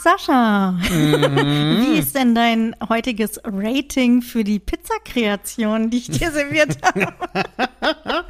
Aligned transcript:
Sascha, 0.00 0.76
wie 0.90 1.98
ist 1.98 2.14
denn 2.14 2.34
dein 2.34 2.76
heutiges 2.88 3.40
Rating 3.44 4.22
für 4.22 4.44
die 4.44 4.60
Pizzakreation, 4.60 5.90
die 5.90 5.98
ich 5.98 6.08
dir 6.10 6.30
serviert 6.30 6.78
habe? 6.84 8.24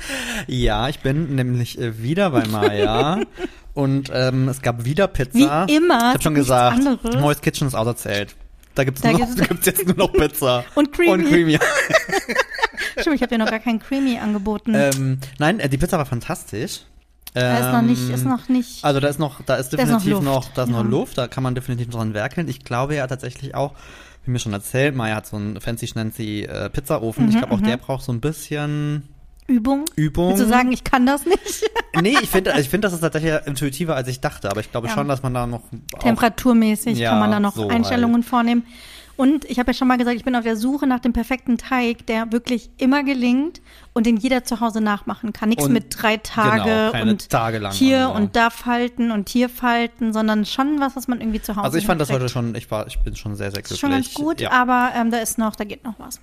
Ja, 0.46 0.88
ich 0.88 1.00
bin 1.00 1.34
nämlich 1.34 1.78
äh, 1.78 2.02
wieder 2.02 2.30
bei 2.30 2.46
Maya. 2.46 3.20
Und 3.74 4.10
ähm, 4.12 4.48
es 4.48 4.62
gab 4.62 4.86
wieder 4.86 5.08
Pizza. 5.08 5.66
Wie 5.68 5.76
immer, 5.76 5.98
Ich 5.98 6.04
habe 6.14 6.22
schon 6.22 6.34
gesagt, 6.34 6.78
anderes. 6.78 7.16
Moist 7.20 7.42
Kitchen 7.42 7.68
ist 7.68 7.74
auserzählt. 7.74 8.34
Da 8.74 8.84
da 9.02 9.12
gibt's 9.12 9.66
jetzt 9.66 9.86
nur 9.86 9.96
noch 9.96 10.12
Pizza. 10.12 10.64
Und 10.74 10.92
Creamy. 10.92 11.10
Und 11.12 11.28
Creamy. 11.28 11.58
Stimmt, 12.98 13.16
ich 13.16 13.22
habe 13.22 13.28
dir 13.28 13.38
noch 13.38 13.50
gar 13.50 13.60
kein 13.60 13.78
Creamy 13.78 14.18
angeboten. 14.18 14.72
ähm, 14.74 15.18
nein, 15.38 15.60
äh, 15.60 15.68
die 15.68 15.76
Pizza 15.76 15.98
war 15.98 16.06
fantastisch. 16.06 16.80
Da 17.40 17.58
ist 17.58 17.72
noch 17.72 17.82
nicht, 17.82 18.10
ist 18.10 18.22
Ähm, 18.24 18.28
noch 18.30 18.48
nicht. 18.48 18.84
Also 18.84 19.00
da 19.00 19.08
ist 19.08 19.18
noch, 19.18 19.42
da 19.42 19.56
ist 19.56 19.72
Da 19.72 19.76
ist 19.82 19.88
noch 19.90 19.98
definitiv 19.98 20.20
noch, 20.24 20.34
Luft, 20.44 20.58
da 20.58 20.62
ist 20.64 20.68
noch 20.70 20.84
ja. 20.84 20.90
Luft, 20.90 21.18
da 21.18 21.28
kann 21.28 21.42
man 21.42 21.54
definitiv 21.54 21.88
dran 21.90 22.14
werkeln. 22.14 22.48
Ich 22.48 22.64
glaube 22.64 22.94
ja 22.94 23.06
tatsächlich 23.06 23.54
auch, 23.54 23.72
wie 24.24 24.30
mir 24.30 24.38
schon 24.38 24.52
erzählt, 24.52 24.94
Maya 24.94 25.16
hat 25.16 25.26
so 25.26 25.36
einen 25.36 25.60
fancy 25.60 25.86
schmancy 25.86 26.42
äh, 26.44 26.68
Pizzaofen. 26.70 27.24
Mhm, 27.24 27.30
ich 27.30 27.38
glaube 27.38 27.54
auch 27.54 27.60
der 27.60 27.76
braucht 27.76 28.04
so 28.04 28.12
ein 28.12 28.20
bisschen 28.20 29.08
Übung. 29.46 29.86
Übung. 29.96 30.36
Du 30.36 30.46
sagen, 30.46 30.72
ich 30.72 30.84
kann 30.84 31.06
das 31.06 31.24
nicht? 31.24 31.38
Nee, 32.00 32.14
ich 32.22 32.28
finde, 32.28 32.52
ich 32.60 32.68
finde, 32.68 32.86
das 32.86 32.92
ist 32.92 33.00
tatsächlich 33.00 33.32
intuitiver, 33.46 33.96
als 33.96 34.06
ich 34.06 34.20
dachte, 34.20 34.50
aber 34.50 34.60
ich 34.60 34.70
glaube 34.70 34.86
Ja. 34.86 34.92
schon, 34.94 35.08
dass 35.08 35.22
man 35.22 35.34
da 35.34 35.46
noch 35.48 35.62
auch, 35.94 35.98
Temperaturmäßig 35.98 36.96
Ja, 36.98 37.10
kann 37.10 37.18
man 37.18 37.30
da 37.32 37.40
noch 37.40 37.56
so 37.56 37.62
halt. 37.62 37.72
Einstellungen 37.72 38.22
vornehmen. 38.22 38.64
Und 39.18 39.44
ich 39.46 39.58
habe 39.58 39.70
ja 39.70 39.74
schon 39.74 39.88
mal 39.88 39.98
gesagt, 39.98 40.16
ich 40.16 40.24
bin 40.24 40.36
auf 40.36 40.44
der 40.44 40.56
Suche 40.56 40.86
nach 40.86 41.00
dem 41.00 41.12
perfekten 41.12 41.58
Teig, 41.58 42.06
der 42.06 42.30
wirklich 42.30 42.70
immer 42.78 43.02
gelingt 43.02 43.60
und 43.92 44.06
den 44.06 44.16
jeder 44.16 44.44
zu 44.44 44.60
Hause 44.60 44.80
nachmachen 44.80 45.32
kann. 45.32 45.48
Nichts 45.48 45.64
Und- 45.64 45.72
mit 45.72 45.86
drei 46.00 46.18
Tage 46.18 46.92
genau, 46.92 47.10
und 47.10 47.28
Tage 47.28 47.58
lang 47.58 47.72
hier 47.72 48.10
und 48.14 48.36
da 48.36 48.48
falten 48.48 49.10
und 49.10 49.28
hier 49.28 49.48
falten, 49.48 50.12
sondern 50.12 50.46
schon 50.46 50.78
was, 50.78 50.94
was 50.94 51.08
man 51.08 51.20
irgendwie 51.20 51.42
zu 51.42 51.56
Hause 51.56 51.64
Also 51.64 51.78
ich 51.78 51.86
fand 51.86 52.00
das 52.00 52.10
heute 52.12 52.28
schon, 52.28 52.54
ich 52.54 52.70
war, 52.70 52.86
ich 52.86 52.98
bin 53.00 53.16
schon 53.16 53.34
sehr, 53.34 53.50
sehr 53.50 53.60
glücklich. 53.62 53.72
ist 53.72 53.80
schon 53.80 53.90
ganz 53.90 54.14
gut, 54.14 54.40
Ja. 54.40 54.52
aber 54.52 54.90
ähm, 54.94 55.10
da 55.10 55.18
ist 55.18 55.36
noch, 55.36 55.56
da 55.56 55.64
geht 55.64 55.82
noch 55.82 55.98
was. 55.98 56.20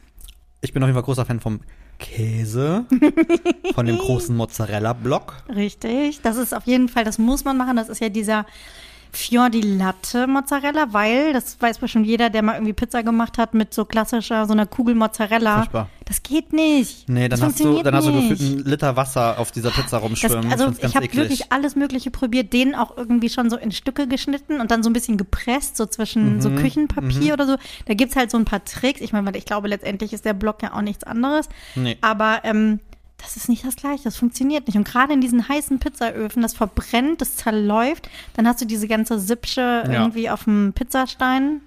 Ich 0.62 0.72
bin 0.72 0.82
auf 0.82 0.88
jeden 0.88 0.96
Fall 0.96 1.04
großer 1.04 1.26
Fan 1.26 1.42
vom 1.42 1.60
Käse, 2.00 2.86
von 3.76 3.86
dem 3.86 3.98
großen 3.98 4.36
Mozzarella-Block. 4.36 5.34
Richtig. 5.54 6.22
Das 6.22 6.38
ist 6.38 6.54
auf 6.54 6.66
jeden 6.66 6.88
Fall, 6.90 7.04
das 7.04 7.18
muss 7.18 7.44
man 7.44 7.58
machen. 7.58 7.76
Das 7.76 7.90
ist 7.90 8.00
ja 8.02 8.08
dieser 8.10 8.46
Fior 9.16 9.50
di 9.50 9.62
Latte 9.62 10.28
Mozzarella, 10.28 10.88
weil, 10.92 11.34
das 11.34 11.60
weiß 11.62 11.80
bestimmt 11.80 12.06
jeder, 12.06 12.30
der 12.30 12.42
mal 12.42 12.54
irgendwie 12.54 12.74
Pizza 12.74 13.02
gemacht 13.04 13.38
hat 13.38 13.54
mit 13.54 13.74
so 13.74 13.86
klassischer, 13.86 14.46
so 14.46 14.54
einer 14.54 14.66
Kugel 14.66 14.96
Mozzarella. 14.96 15.58
Furchtbar. 15.60 15.90
Das 16.06 16.22
geht 16.22 16.54
nicht. 16.54 17.10
Nee, 17.10 17.30
dann 17.30 17.40
das 17.40 17.50
hast 17.50 17.60
du, 17.60 17.82
dann 17.82 17.96
hast 17.96 18.08
du 18.08 18.12
nicht. 18.12 18.30
gefühlt 18.30 18.58
einen 18.60 18.66
Liter 18.70 18.96
Wasser 18.96 19.40
auf 19.40 19.52
dieser 19.52 19.72
Pizza 19.72 19.98
Das, 19.98 20.04
rumschwimmen. 20.04 20.52
also 20.52 20.66
find's 20.66 20.82
ganz 20.82 20.92
ich 20.92 20.96
habe 20.96 21.14
wirklich 21.16 21.52
alles 21.52 21.76
Mögliche 21.76 22.12
probiert, 22.12 22.54
den 22.54 22.76
auch 22.76 22.96
irgendwie 22.96 23.30
schon 23.30 23.50
so 23.50 23.58
in 23.58 23.72
Stücke 23.72 24.08
geschnitten 24.08 24.62
und 24.62 24.70
dann 24.70 24.84
so 24.84 24.90
ein 24.90 24.94
bisschen 24.94 25.18
gepresst, 25.18 25.78
so 25.78 25.86
zwischen 25.86 26.36
Mhm, 26.36 26.42
so 26.42 26.50
Küchenpapier 26.52 27.34
oder 27.34 27.48
so. 27.48 27.56
Da 27.86 27.94
gibt's 27.96 28.16
halt 28.16 28.30
so 28.32 28.38
ein 28.38 28.46
paar 28.46 28.64
Tricks. 28.66 29.02
Ich 29.02 29.14
meine, 29.14 29.26
weil 29.26 29.36
ich 29.36 29.46
glaube, 29.46 29.68
letztendlich 29.68 30.14
ist 30.14 30.26
der 30.26 30.34
Block 30.34 30.62
ja 30.62 30.74
auch 30.74 30.82
nichts 30.82 31.04
anderes. 31.04 31.48
Nee. 31.76 31.98
Aber 32.02 32.42
ähm, 32.44 32.80
das 33.18 33.38
ist 33.38 33.50
nicht 33.50 33.66
das 33.66 33.76
Gleiche, 33.76 34.04
das 34.04 34.18
funktioniert 34.18 34.68
nicht. 34.68 34.76
Und 34.78 34.86
gerade 34.88 35.14
in 35.14 35.22
diesen 35.22 35.48
heißen 35.48 35.80
Pizzaöfen, 35.80 36.42
das 36.42 36.54
verbrennt, 36.54 37.22
das 37.22 37.38
zerläuft, 37.38 38.10
dann 38.34 38.48
hast 38.48 38.62
du 38.62 38.66
diese 38.66 38.88
ganze 38.88 39.20
Sipsche 39.20 39.84
irgendwie 39.88 40.30
auf 40.30 40.44
dem 40.44 40.74
Pizzastein. 40.74 41.62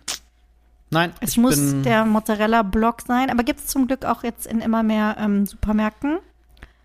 Nein, 0.91 1.13
Es 1.21 1.37
muss 1.37 1.59
der 1.83 2.07
Mozzarella-Block 2.07 3.03
sein, 3.07 3.29
aber 3.31 3.43
gibt's 3.45 3.67
zum 3.67 3.87
Glück 3.87 4.05
auch 4.07 4.23
jetzt 4.25 4.47
in 4.47 4.61
immer 4.61 4.83
mehr 4.83 5.17
ähm, 5.19 5.45
Supermärkten. 5.47 6.19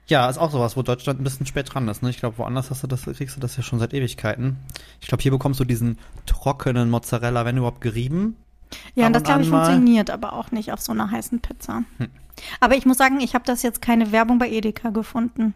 ja, 0.07 0.29
ist 0.29 0.37
auch 0.37 0.51
sowas, 0.51 0.75
wo 0.75 0.81
Deutschland 0.81 1.21
ein 1.21 1.23
bisschen 1.23 1.45
spät 1.45 1.73
dran 1.73 1.87
ist. 1.87 2.03
Ne? 2.03 2.09
Ich 2.09 2.17
glaube, 2.17 2.37
woanders 2.37 2.69
hast 2.69 2.83
du 2.83 2.87
das, 2.87 3.03
kriegst 3.03 3.37
du 3.37 3.39
das 3.39 3.55
ja 3.55 3.63
schon 3.63 3.79
seit 3.79 3.93
Ewigkeiten. 3.93 4.57
Ich 4.99 5.07
glaube, 5.07 5.21
hier 5.21 5.31
bekommst 5.31 5.59
du 5.61 5.63
diesen 5.65 5.97
trockenen 6.25 6.89
Mozzarella, 6.89 7.45
wenn 7.45 7.55
überhaupt 7.57 7.79
gerieben. 7.79 8.35
Ja, 8.95 9.07
und 9.07 9.13
das 9.13 9.23
glaube 9.23 9.43
ich 9.43 9.49
mal. 9.49 9.65
funktioniert 9.65 10.09
aber 10.09 10.33
auch 10.33 10.51
nicht 10.51 10.73
auf 10.73 10.81
so 10.81 10.91
einer 10.91 11.09
heißen 11.09 11.39
Pizza. 11.39 11.83
Aber 12.59 12.75
ich 12.75 12.85
muss 12.85 12.97
sagen, 12.97 13.19
ich 13.19 13.33
habe 13.35 13.45
das 13.45 13.61
jetzt 13.63 13.81
keine 13.81 14.11
Werbung 14.11 14.39
bei 14.39 14.49
Edeka 14.49 14.89
gefunden. 14.89 15.53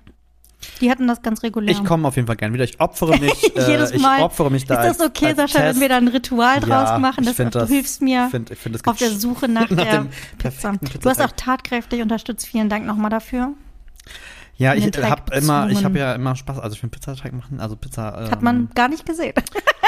Die 0.82 0.90
hatten 0.90 1.08
das 1.08 1.22
ganz 1.22 1.44
regulär. 1.44 1.70
Ich 1.72 1.84
komme 1.84 2.08
auf 2.08 2.16
jeden 2.16 2.26
Fall 2.26 2.36
gern 2.36 2.52
wieder. 2.52 2.64
Ich 2.64 2.80
opfere 2.80 3.16
mich. 3.20 3.56
äh, 3.56 3.68
Jedes 3.72 3.96
Mal. 4.00 4.18
Ich 4.18 4.24
opfere 4.24 4.50
mich 4.50 4.66
da 4.66 4.82
Ist 4.84 5.00
das 5.00 5.00
als, 5.02 5.10
okay, 5.10 5.28
als 5.28 5.38
Sascha, 5.38 5.60
wenn 5.60 5.66
Test. 5.68 5.82
wir 5.82 5.90
da 5.90 5.98
ein 5.98 6.08
Ritual 6.08 6.60
draus 6.60 6.90
Ja, 6.90 6.98
machen? 7.00 7.24
ich 7.28 7.36
Das, 7.36 7.52
du 7.52 7.66
hilfst 7.68 8.02
mir 8.02 8.28
find- 8.32 8.50
find, 8.58 8.88
auf 8.88 8.98
der 8.98 9.12
Suche 9.12 9.48
nach, 9.48 9.70
nach 9.70 9.84
der 9.84 10.06
Pizza. 10.38 10.72
perfekten 10.72 11.00
Du 11.02 11.10
hast 11.10 11.22
auch 11.22 11.32
tatkräftig 11.36 12.02
unterstützt. 12.02 12.48
Vielen 12.48 12.70
Dank 12.70 12.86
nochmal 12.88 13.12
dafür. 13.12 13.54
Ja, 14.58 14.74
ich 14.74 14.86
habe 14.98 15.36
immer, 15.36 15.70
ich 15.70 15.84
habe 15.86 16.00
ja 16.00 16.14
immer 16.16 16.36
Spaß. 16.36 16.60
Also 16.60 16.74
ich 16.74 16.80
finde 16.80 16.98
Pizzateig 16.98 17.32
machen, 17.34 17.60
also 17.60 17.76
Pizza. 17.76 18.24
Ähm, 18.26 18.32
Hat 18.32 18.42
man 18.42 18.70
gar 18.74 18.88
nicht 18.90 19.06
gesehen, 19.06 19.34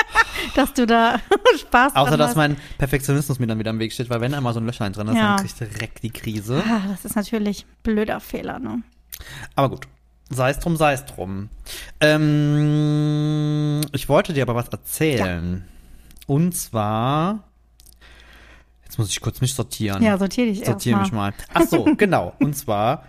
dass 0.55 0.73
du 0.73 0.85
da 0.85 1.19
Spaß 1.59 1.95
Außer, 1.95 2.17
dass 2.17 2.29
hast. 2.29 2.35
mein 2.37 2.55
Perfektionismus 2.77 3.39
mir 3.39 3.47
dann 3.47 3.57
wieder 3.57 3.71
im 3.71 3.79
Weg 3.79 3.91
steht, 3.93 4.09
weil 4.11 4.21
wenn 4.21 4.33
einmal 4.33 4.53
so 4.53 4.59
ein 4.59 4.65
Löchlein 4.67 4.93
drin 4.93 5.07
ist, 5.07 5.15
Ja. 5.15 5.35
dann 5.37 5.45
krieg 5.45 5.47
ich 5.47 5.55
direkt 5.55 6.03
die 6.03 6.11
Krise. 6.11 6.63
Ah, 6.67 6.81
das 6.89 7.03
ist 7.03 7.15
natürlich 7.15 7.65
ein 7.65 7.77
blöder 7.83 8.19
Fehler, 8.19 8.59
ne? 8.59 8.83
Aber 9.55 9.69
gut. 9.69 9.87
Sei 10.31 10.51
es 10.51 10.59
drum, 10.59 10.75
sei 10.77 10.93
es 10.93 11.03
drum. 11.05 11.49
Ähm, 11.99 13.81
ich 13.91 14.07
wollte 14.09 14.33
dir 14.33 14.43
aber 14.43 14.53
was 14.53 14.67
erzählen. 14.67 15.65
Und 16.27 16.55
zwar. 16.55 17.43
Jetzt 18.83 18.99
muss 18.99 19.09
ich 19.09 19.19
kurz 19.21 19.41
mich 19.41 19.53
sortieren. 19.55 20.03
Ja, 20.03 20.17
sortier 20.19 20.45
dich 20.45 20.63
Sortiere 20.63 20.99
mich 20.99 21.11
mal. 21.11 21.33
Ach 21.53 21.63
so, 21.63 21.83
genau. 21.97 22.33
Und 22.39 22.55
zwar, 22.55 23.05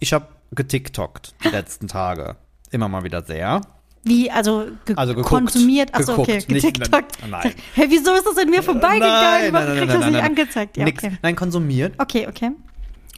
ich 0.00 0.14
habe 0.14 0.26
getiktokt 0.54 1.34
die 1.44 1.48
letzten 1.48 1.88
Tage. 1.88 2.36
Immer 2.70 2.88
mal 2.88 3.04
wieder 3.04 3.22
sehr. 3.24 3.60
Wie, 4.06 4.30
also, 4.30 4.66
ge 4.84 4.96
Also 4.96 5.14
geguckt. 5.14 5.28
konsumiert? 5.30 5.94
Achso, 5.94 6.12
okay, 6.18 6.32
Geguckt, 6.38 6.50
nicht- 6.50 6.62
getiktokt. 6.74 7.16
nein. 7.28 7.54
Hey, 7.74 7.86
wieso 7.88 8.12
ist 8.14 8.26
das 8.26 8.36
in 8.36 8.50
mir 8.50 8.62
vorbeigegangen? 8.62 9.52
Warum 9.52 9.66
krieg 9.78 9.82
ich 9.84 9.92
das 9.92 10.06
nicht 10.10 10.22
angezeigt? 10.22 10.76
Ja, 10.76 10.86
okay. 10.86 11.18
Nein, 11.22 11.36
konsumiert. 11.36 11.94
Okay, 11.98 12.26
okay. 12.28 12.50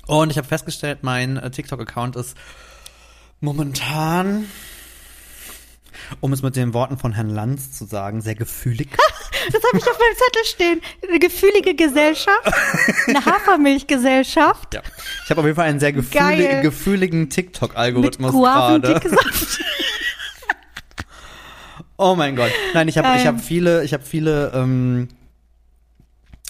Und 0.06 0.30
ich 0.30 0.38
habe 0.38 0.46
festgestellt, 0.46 1.00
mein 1.02 1.36
äh, 1.38 1.50
TikTok-Account 1.50 2.14
ist 2.14 2.36
momentan, 3.40 4.46
um 6.20 6.32
es 6.32 6.42
mit 6.42 6.56
den 6.56 6.74
Worten 6.74 6.98
von 6.98 7.12
Herrn 7.12 7.30
Lanz 7.30 7.72
zu 7.72 7.84
sagen, 7.84 8.20
sehr 8.20 8.34
gefühlig. 8.34 8.88
Das 9.52 9.62
habe 9.62 9.78
ich 9.78 9.84
auf 9.88 9.96
meinem 9.96 10.16
Zettel 10.16 10.44
stehen. 10.44 10.80
Eine 11.08 11.18
gefühlige 11.20 11.76
Gesellschaft, 11.76 12.52
eine 13.06 13.24
Hafermilchgesellschaft 13.24 14.74
ja. 14.74 14.82
Ich 15.24 15.30
habe 15.30 15.40
auf 15.40 15.46
jeden 15.46 15.54
Fall 15.54 15.68
einen 15.68 15.78
sehr 15.78 15.92
gefühlig, 15.92 16.62
gefühligen 16.62 17.30
TikTok-Algorithmus 17.30 18.32
gerade. 18.32 19.00
Oh 21.98 22.14
mein 22.14 22.36
Gott. 22.36 22.50
Nein, 22.74 22.88
ich 22.88 22.98
habe 22.98 23.18
ich 23.18 23.26
hab 23.26 23.40
viele, 23.40 23.82
ich 23.82 23.94
habe 23.94 24.04
viele 24.04 24.52
ähm, 24.54 25.08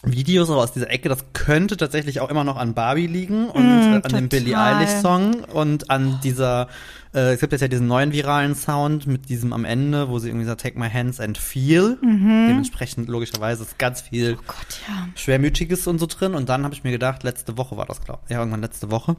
Videos 0.06 0.48
aus 0.50 0.72
dieser 0.72 0.90
Ecke. 0.90 1.08
Das 1.08 1.24
könnte 1.32 1.76
tatsächlich 1.76 2.20
auch 2.20 2.30
immer 2.30 2.44
noch 2.44 2.56
an 2.56 2.74
Barbie 2.74 3.06
liegen 3.06 3.48
und 3.48 3.64
Mm, 3.64 3.92
äh, 3.92 4.00
an 4.02 4.12
dem 4.12 4.28
Billie. 4.28 4.56
Eilish 4.58 5.02
Song 5.02 5.44
und 5.44 5.90
an 5.90 6.20
dieser. 6.22 6.68
Äh, 7.12 7.34
es 7.34 7.40
gibt 7.40 7.52
jetzt 7.52 7.60
ja 7.60 7.68
diesen 7.68 7.86
neuen 7.86 8.12
viralen 8.12 8.54
Sound 8.54 9.06
mit 9.06 9.28
diesem 9.28 9.52
am 9.52 9.64
Ende, 9.64 10.08
wo 10.08 10.18
sie 10.18 10.28
irgendwie 10.28 10.46
sagt 10.46 10.60
Take 10.60 10.78
my 10.78 10.88
hands 10.88 11.18
and 11.20 11.36
feel. 11.36 11.98
Dementsprechend 12.02 13.08
logischerweise 13.08 13.64
ist 13.64 13.78
ganz 13.78 14.00
viel 14.00 14.32
Mhm. 14.34 14.38
Oh 14.40 14.42
Gott, 14.46 14.80
ja. 14.88 15.08
Schwermütiges 15.16 15.86
und 15.86 15.98
so 15.98 16.06
drin. 16.06 16.34
Und 16.34 16.48
dann 16.48 16.64
habe 16.64 16.74
ich 16.74 16.84
mir 16.84 16.92
gedacht, 16.92 17.22
letzte 17.22 17.56
Woche 17.58 17.76
war 17.76 17.86
das, 17.86 18.00
glaube 18.02 18.20
ich. 18.26 18.30
Ja, 18.30 18.38
irgendwann 18.38 18.60
letzte 18.62 18.90
Woche. 18.90 19.12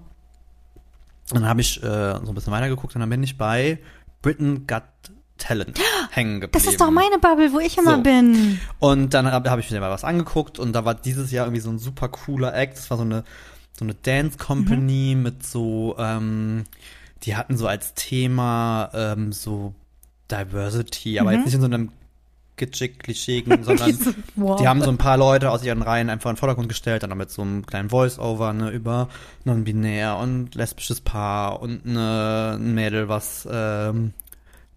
Und 1.32 1.42
dann 1.42 1.48
habe 1.48 1.60
ich 1.62 1.84
äh, 1.84 2.14
so 2.24 2.30
ein 2.30 2.34
bisschen 2.36 2.54
weitergeguckt 2.54 2.96
und 2.96 3.02
dann 3.02 3.10
bin 3.10 3.22
ich 3.24 3.38
bei 3.38 3.80
Britain 4.22 4.66
Got 4.68 4.84
Talent 5.38 5.80
hängen 6.12 6.42
geblieben. 6.42 6.52
Das 6.64 6.72
ist 6.72 6.80
doch 6.82 6.92
meine 6.92 7.18
Bubble, 7.20 7.52
wo 7.54 7.60
ich 7.60 7.78
immer 7.78 7.98
So. 7.98 8.02
bin. 8.04 8.60
Und 8.80 9.14
dann 9.14 9.32
habe 9.32 9.50
hab 9.50 9.60
ich 9.60 9.70
mir 9.72 9.80
mal 9.80 9.90
was 9.92 10.04
angeguckt 10.04 10.60
und 10.60 10.74
da 10.74 10.86
war 10.86 10.96
dieses 10.96 11.32
Jahr 11.32 11.46
irgendwie 11.46 11.62
so 11.62 11.70
ein 11.70 11.80
super 11.80 12.10
cooler 12.10 12.54
Act. 12.56 12.78
Das 12.78 12.90
war 12.90 12.98
so 12.98 13.04
eine, 13.04 13.24
so 13.78 13.86
eine 13.86 13.94
Dance 13.94 14.38
Company 14.38 15.14
Mhm. 15.16 15.24
mit 15.24 15.46
so, 15.46 15.96
ähm, 16.00 16.64
die 17.24 17.36
hatten 17.36 17.58
so 17.58 17.68
als 17.68 17.94
Thema 17.94 18.90
ähm, 18.94 19.32
so 19.32 19.74
Diversity, 20.32 21.20
aber 21.20 21.32
Mhm. 21.32 21.36
jetzt 21.38 21.46
nicht 21.46 21.54
in 21.56 21.62
so 21.62 21.66
einem 21.68 21.92
kitschig 22.58 23.00
klischigen, 23.00 23.64
sondern 23.64 23.94
So, 23.94 24.12
wow. 24.36 24.60
die 24.60 24.68
haben 24.68 24.82
so 24.82 24.90
ein 24.90 24.98
paar 24.98 25.18
Leute 25.18 25.52
aus 25.52 25.64
ihren 25.64 25.82
Reihen 25.84 26.10
einfach 26.10 26.30
in 26.30 26.36
den 26.36 26.40
Vordergrund 26.40 26.70
gestellt, 26.70 27.04
dann 27.04 27.16
mit 27.18 27.30
so 27.30 27.44
einem 27.44 27.66
kleinen 27.66 27.90
Voice-Over 27.90 28.54
ne, 28.54 28.70
über 28.72 29.10
non-binär 29.46 30.18
und 30.18 30.56
lesbisches 30.56 31.02
Paar 31.02 31.62
und 31.62 31.86
eine, 31.86 32.58
ein 32.60 32.74
Mädel, 32.74 33.10
was 33.10 33.48
ähm, 33.52 34.14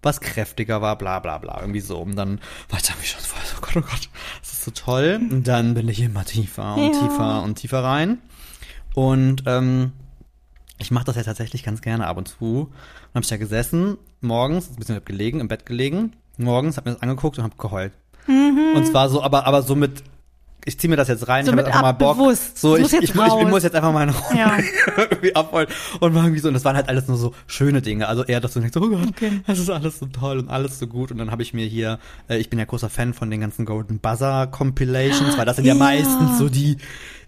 was 0.03 0.19
kräftiger 0.21 0.81
war, 0.81 0.97
bla 0.97 1.19
bla 1.19 1.37
bla, 1.37 1.59
irgendwie 1.59 1.79
so. 1.79 1.99
Und 1.99 2.15
dann 2.15 2.39
war 2.69 2.79
ich 2.79 2.87
dann 2.87 2.97
wie 3.01 3.05
schon 3.05 3.21
so, 3.21 3.33
oh 3.57 3.61
Gott, 3.61 3.75
oh 3.77 3.81
Gott, 3.81 4.09
das 4.41 4.53
ist 4.53 4.63
so 4.65 4.71
toll. 4.71 5.19
Und 5.29 5.47
dann 5.47 5.73
bin 5.73 5.87
ich 5.87 5.99
immer 6.01 6.25
tiefer 6.25 6.75
und 6.75 6.93
Ja. 6.93 6.99
tiefer 6.99 7.43
und 7.43 7.55
tiefer 7.55 7.83
rein. 7.83 8.17
Und 8.95 9.43
ähm, 9.45 9.91
ich 10.79 10.91
mache 10.91 11.05
das 11.05 11.15
ja 11.15 11.23
tatsächlich 11.23 11.63
ganz 11.63 11.81
gerne 11.81 12.07
ab 12.07 12.17
und 12.17 12.27
zu. 12.27 12.61
Und 12.63 13.15
habe 13.15 13.23
ich 13.23 13.29
da 13.29 13.37
gesessen, 13.37 13.97
morgens, 14.21 14.69
ein 14.69 14.75
bisschen 14.77 15.03
gelegen, 15.05 15.39
im 15.39 15.47
Bett 15.47 15.65
gelegen, 15.65 16.13
morgens, 16.37 16.77
habe 16.77 16.89
mir 16.89 16.95
das 16.95 17.03
angeguckt 17.03 17.37
und 17.37 17.43
habe 17.43 17.55
geheult. 17.57 17.93
Mhm. 18.27 18.73
Und 18.75 18.85
zwar 18.87 19.09
so, 19.09 19.21
aber, 19.23 19.45
aber 19.45 19.61
so 19.61 19.75
mit 19.75 20.03
ich 20.65 20.79
ziehe 20.79 20.89
mir 20.89 20.95
das 20.95 21.07
jetzt 21.07 21.27
rein, 21.27 21.45
So 21.45 21.51
ich 21.51 21.57
habe 21.57 21.67
einfach 21.67 21.81
mal 21.81 21.91
Bock. 21.93 22.11
abbewusst. 22.11 22.57
So, 22.59 22.75
ich, 22.75 22.83
muss 22.83 22.91
jetzt 22.91 23.03
ich, 23.03 23.09
ich, 23.11 23.17
raus. 23.19 23.43
muss 23.49 23.63
jetzt 23.63 23.75
einfach 23.75 23.91
meine 23.93 24.13
Runde 24.15 24.37
Ja. 24.37 24.57
irgendwie 24.97 25.35
abholen. 25.35 25.67
Und 25.99 26.13
war 26.13 26.23
irgendwie 26.23 26.39
so, 26.39 26.47
und 26.49 26.53
das 26.53 26.63
waren 26.65 26.75
halt 26.75 26.87
alles 26.89 27.07
nur 27.07 27.17
so 27.17 27.33
schöne 27.47 27.81
Dinge. 27.81 28.07
Also 28.07 28.23
eher, 28.23 28.39
dass 28.39 28.53
du 28.53 28.59
denkst, 28.59 28.77
oh 28.77 28.87
Gott, 28.89 29.07
Okay. 29.09 29.41
das 29.47 29.57
ist 29.59 29.69
alles 29.69 29.99
so 29.99 30.05
toll 30.05 30.39
und 30.39 30.49
alles 30.49 30.77
so 30.79 30.87
gut. 30.87 31.11
Und 31.11 31.17
dann 31.17 31.31
habe 31.31 31.41
ich 31.41 31.53
mir 31.53 31.65
hier, 31.65 31.97
äh, 32.29 32.37
ich 32.37 32.49
bin 32.49 32.59
ja 32.59 32.65
großer 32.65 32.89
Fan 32.89 33.13
von 33.13 33.29
den 33.31 33.41
ganzen 33.41 33.65
Golden 33.65 33.99
Buzzer 33.99 34.47
Compilations, 34.47 35.37
weil 35.37 35.45
das 35.45 35.55
sind 35.55 35.65
ja, 35.65 35.73
Ja. 35.73 35.79
meistens 35.79 36.37
so 36.37 36.47
die 36.49 36.77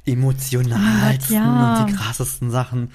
emotionalsten 0.06 1.36
Ja. 1.36 1.80
und 1.82 1.90
die 1.90 1.94
krassesten 1.96 2.52
Sachen. 2.52 2.92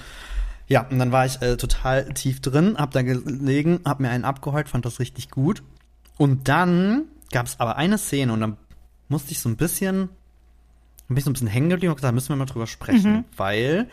Ja, 0.68 0.86
und 0.88 0.98
dann 0.98 1.12
war 1.12 1.24
ich 1.26 1.40
äh, 1.40 1.56
total 1.56 2.12
tief 2.12 2.40
drin, 2.40 2.76
hab 2.78 2.90
da 2.90 3.02
gelegen, 3.02 3.80
hab 3.84 4.00
mir 4.00 4.10
einen 4.10 4.24
abgeheult, 4.24 4.68
fand 4.68 4.84
das 4.84 5.00
richtig 5.00 5.30
gut. 5.30 5.62
Und 6.18 6.48
dann 6.48 7.04
gab 7.32 7.46
es 7.46 7.58
aber 7.60 7.76
eine 7.76 7.96
Szene 7.98 8.32
und 8.32 8.40
dann 8.40 8.56
musste 9.08 9.32
ich 9.32 9.40
so 9.40 9.48
ein 9.48 9.56
bisschen, 9.56 10.10
ich 11.16 11.24
so 11.24 11.30
ein 11.30 11.32
bisschen 11.32 11.48
hängen 11.48 11.70
geblieben 11.70 11.90
und 11.90 11.96
gesagt, 11.96 12.10
da 12.10 12.14
müssen 12.14 12.28
wir 12.28 12.36
mal 12.36 12.44
drüber 12.44 12.66
sprechen, 12.66 13.24
weil 13.36 13.88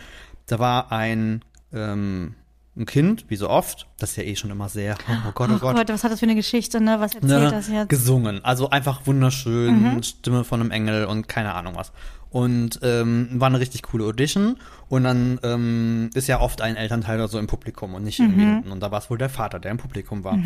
da 0.47 0.59
war 0.59 0.91
ein, 0.91 1.43
ähm, 1.73 2.35
ein 2.77 2.85
Kind, 2.85 3.25
wie 3.29 3.37
so 3.37 3.49
oft, 3.49 3.87
das 3.99 4.11
ist 4.11 4.15
ja 4.17 4.23
eh 4.23 4.35
schon 4.35 4.51
immer 4.51 4.67
sehr, 4.67 4.97
oh 5.07 5.31
Gott, 5.33 5.49
oh 5.49 5.53
Oh 5.55 5.59
Gott, 5.59 5.75
Gott, 5.77 5.89
was 5.89 6.03
hat 6.03 6.11
das 6.11 6.19
für 6.19 6.25
eine 6.25 6.35
Geschichte, 6.35 6.81
ne? 6.81 6.97
Was 6.99 7.15
erzählt 7.15 7.43
ne, 7.43 7.51
das 7.51 7.69
jetzt? 7.69 7.87
gesungen. 7.87 8.43
Also 8.43 8.69
einfach 8.69 9.07
wunderschön, 9.07 10.03
Stimme 10.03 10.43
von 10.43 10.59
einem 10.59 10.71
Engel 10.71 11.05
und 11.05 11.29
keine 11.29 11.53
Ahnung 11.53 11.75
was. 11.75 11.93
Und 12.31 12.79
ähm, 12.83 13.29
war 13.35 13.47
eine 13.47 13.61
richtig 13.61 13.83
coole 13.83 14.03
Audition. 14.03 14.57
Und 14.89 15.05
dann 15.05 15.39
ähm, 15.41 16.09
ist 16.15 16.27
ja 16.27 16.41
oft 16.41 16.61
ein 16.61 16.75
Elternteil 16.75 17.17
oder 17.17 17.29
so 17.29 17.39
im 17.39 17.47
Publikum 17.47 17.93
und 17.93 18.03
nicht 18.03 18.19
irgendwie 18.19 18.43
hinten. 18.43 18.71
Und 18.73 18.81
da 18.81 18.91
war 18.91 18.99
es 18.99 19.09
wohl 19.09 19.17
der 19.17 19.29
Vater, 19.29 19.57
der 19.57 19.71
im 19.71 19.77
Publikum 19.77 20.25
war. 20.25 20.37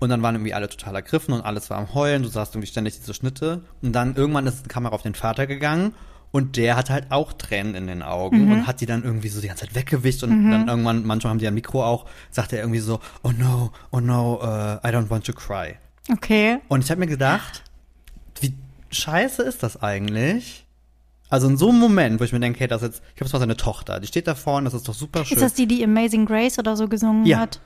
Und 0.00 0.08
dann 0.08 0.22
waren 0.22 0.34
irgendwie 0.34 0.54
alle 0.54 0.68
total 0.68 0.96
ergriffen 0.96 1.32
und 1.32 1.42
alles 1.42 1.70
war 1.70 1.78
am 1.78 1.94
Heulen. 1.94 2.24
Du 2.24 2.28
sahst 2.28 2.54
irgendwie 2.54 2.66
ständig 2.66 2.98
diese 2.98 3.14
Schnitte. 3.14 3.62
Und 3.80 3.92
dann 3.92 4.16
irgendwann 4.16 4.48
ist 4.48 4.64
die 4.64 4.68
Kamera 4.68 4.92
auf 4.92 5.02
den 5.02 5.14
Vater 5.14 5.46
gegangen. 5.46 5.92
Und 6.36 6.58
der 6.58 6.76
hat 6.76 6.90
halt 6.90 7.06
auch 7.12 7.32
Tränen 7.32 7.74
in 7.74 7.86
den 7.86 8.02
Augen 8.02 8.52
und 8.52 8.66
hat 8.66 8.82
die 8.82 8.86
dann 8.86 9.02
irgendwie 9.02 9.28
so 9.28 9.40
die 9.40 9.48
ganze 9.48 9.64
Zeit 9.64 9.74
weggewischt 9.74 10.22
und 10.22 10.50
dann 10.50 10.68
irgendwann, 10.68 11.02
manchmal 11.06 11.30
haben 11.30 11.38
die 11.38 11.46
ein 11.46 11.54
Mikro 11.54 11.82
auch, 11.82 12.04
sagt 12.30 12.52
er 12.52 12.58
irgendwie 12.58 12.80
so, 12.80 13.00
oh 13.22 13.30
no, 13.30 13.72
oh 13.90 14.00
no, 14.00 14.34
uh, 14.42 14.86
I 14.86 14.90
don't 14.90 15.08
want 15.08 15.24
to 15.24 15.32
cry. 15.32 15.76
Okay. 16.12 16.58
Und 16.68 16.84
ich 16.84 16.90
habe 16.90 17.00
mir 17.00 17.06
gedacht, 17.06 17.62
wie 18.42 18.52
scheiße 18.90 19.44
ist 19.44 19.62
das 19.62 19.82
eigentlich? 19.82 20.65
Also 21.28 21.48
in 21.48 21.56
so 21.56 21.70
einem 21.70 21.80
Moment, 21.80 22.20
wo 22.20 22.24
ich 22.24 22.32
mir 22.32 22.38
denke, 22.38 22.60
hey, 22.60 22.68
das 22.68 22.82
ist 22.82 22.88
jetzt, 22.88 23.02
ich 23.16 23.20
habe 23.20 23.28
zwar 23.28 23.40
seine 23.40 23.56
Tochter, 23.56 23.98
die 23.98 24.06
steht 24.06 24.28
da 24.28 24.36
vorne, 24.36 24.66
das 24.66 24.74
ist 24.74 24.88
doch 24.88 24.94
super 24.94 25.24
schön. 25.24 25.36
Ist 25.36 25.42
das 25.42 25.54
die, 25.54 25.66
die 25.66 25.82
Amazing 25.82 26.24
Grace 26.24 26.58
oder 26.60 26.76
so 26.76 26.86
gesungen 26.86 27.26
Ja. 27.26 27.38
hat? 27.38 27.60